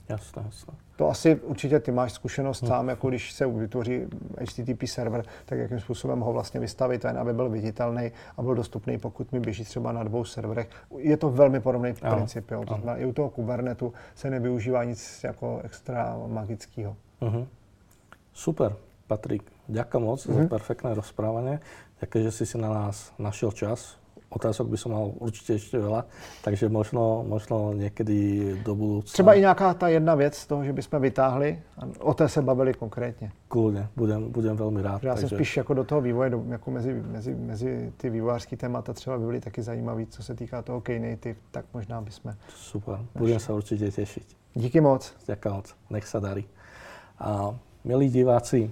Jasné, 0.09 0.43
jasné. 0.47 0.74
To 0.97 1.09
asi 1.09 1.36
určitě 1.36 1.80
ty 1.80 1.93
máš 1.93 2.12
zkušenost 2.12 2.60
hmm. 2.60 2.68
sám, 2.68 2.89
jako 2.89 3.09
když 3.09 3.32
se 3.32 3.47
vytvoří 3.47 4.06
HTTP 4.40 4.82
server, 4.86 5.24
tak 5.44 5.59
jakým 5.59 5.80
způsobem 5.80 6.20
ho 6.20 6.32
vlastně 6.32 6.60
vystavit, 6.60 7.02
ten, 7.02 7.18
aby 7.18 7.32
byl 7.32 7.48
viditelný 7.48 8.12
a 8.36 8.43
byl 8.43 8.55
dostupný, 8.55 8.98
pokud 8.98 9.32
mi 9.32 9.40
běží 9.40 9.64
třeba 9.64 9.93
na 9.93 10.02
dvou 10.02 10.24
serverech. 10.24 10.68
Je 10.98 11.16
to 11.16 11.30
velmi 11.30 11.60
podobný 11.60 11.93
v 11.93 12.01
princip. 12.01 12.51
Jo. 12.51 12.64
To 12.64 12.74
znamená, 12.74 12.97
i 12.97 13.05
u 13.05 13.12
toho 13.12 13.30
Kubernetu 13.30 13.93
se 14.14 14.30
nevyužívá 14.30 14.85
nic 14.85 15.20
jako 15.24 15.60
extra 15.64 16.16
magického. 16.26 16.97
Uh-huh. 17.20 17.47
Super. 18.32 18.76
Patrik, 19.06 19.43
ďakujem 19.68 20.05
moc 20.05 20.20
uh-huh. 20.20 20.35
za 20.35 20.40
mhm. 20.40 20.48
perfektné 20.48 20.94
rozprávanie. 20.94 21.60
Ďakujem, 22.01 22.24
že 22.24 22.32
si 22.32 22.44
si 22.47 22.56
na 22.59 22.68
nás 22.68 23.10
našiel 23.18 23.51
čas 23.52 23.97
otázok 24.30 24.68
by 24.68 24.76
som 24.76 24.92
mal 24.92 25.12
určitě 25.18 25.52
ještě 25.52 25.78
veľa, 25.78 26.05
takže 26.44 26.68
možno, 26.68 27.24
možno 27.28 27.72
někdy 27.72 28.56
do 28.64 28.74
budoucna. 28.74 29.12
Třeba 29.12 29.34
i 29.34 29.40
nějaká 29.40 29.74
ta 29.74 29.88
jedna 29.88 30.14
věc 30.14 30.34
z 30.36 30.46
toho, 30.46 30.64
že 30.64 30.72
bychom 30.72 31.02
vytáhli 31.02 31.62
a 31.78 31.82
o 32.00 32.14
té 32.14 32.28
se 32.28 32.42
bavili 32.42 32.74
konkrétně. 32.74 33.32
Kľudne, 33.48 33.88
budem, 33.96 34.32
budem 34.32 34.56
velmi 34.56 34.82
rád. 34.82 35.02
Já 35.02 35.14
takže... 35.14 35.28
jsem 35.28 35.38
spíš 35.38 35.56
jako 35.56 35.74
do 35.74 35.84
toho 35.84 36.00
vývoje, 36.00 36.30
do, 36.30 36.44
jako 36.48 36.70
mezi, 36.70 36.94
mezi, 36.94 37.34
mezi 37.34 37.92
ty 37.96 38.10
vývojářské 38.10 38.56
témata 38.56 38.92
třeba 38.92 39.18
by 39.18 39.24
byly 39.24 39.40
taky 39.40 39.62
zajímavý, 39.62 40.06
co 40.06 40.22
se 40.22 40.34
týká 40.34 40.62
toho 40.62 40.80
Knative, 40.80 41.38
tak 41.50 41.64
možná 41.74 42.00
bychom. 42.00 42.34
Super, 42.55 42.98
budem 43.14 43.40
se 43.40 43.52
určitě 43.52 43.90
těšit. 43.90 44.26
Díky 44.55 44.80
moc. 44.80 45.12
Ďakujem 45.26 45.55
moc, 45.56 45.74
nech 45.90 46.06
sa 46.06 46.20
darí. 46.20 46.44
A 47.18 47.55
milí 47.84 48.10
diváci, 48.10 48.70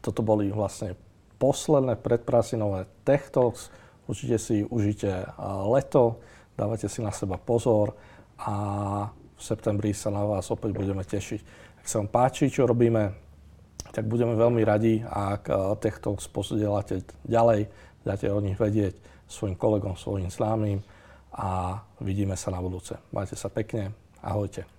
toto 0.00 0.22
boli 0.22 0.50
vlastne 0.50 0.94
posledné 1.38 1.96
predprasinové 1.98 2.86
Tech 3.04 3.30
Talks 3.30 3.70
Určite 4.06 4.38
si 4.38 4.62
užite 4.62 5.26
leto, 5.66 6.22
dávajte 6.54 6.86
si 6.86 7.02
na 7.02 7.10
seba 7.10 7.36
pozor 7.36 7.98
a 8.38 8.54
v 9.10 9.42
septembri 9.42 9.90
sa 9.90 10.14
na 10.14 10.22
vás 10.22 10.46
opäť 10.48 10.72
budeme 10.72 11.02
tešiť. 11.02 11.40
Ak 11.82 11.86
sa 11.90 11.98
vám 12.00 12.10
páči, 12.10 12.48
čo 12.48 12.70
robíme, 12.70 13.12
tak 13.90 14.06
budeme 14.06 14.38
veľmi 14.38 14.62
radi, 14.62 15.02
ak 15.02 15.50
týchto 15.82 16.18
posedielate 16.30 17.02
ďalej, 17.26 17.66
dáte 18.06 18.30
o 18.30 18.38
nich 18.38 18.58
vedieť 18.58 18.94
svojim 19.26 19.58
kolegom, 19.58 19.98
svojim 19.98 20.30
známym 20.30 20.82
a 21.34 21.82
vidíme 21.98 22.38
sa 22.38 22.54
na 22.54 22.62
budúce. 22.62 22.94
Majte 23.10 23.34
sa 23.34 23.50
pekne, 23.50 23.90
ahojte. 24.22 24.75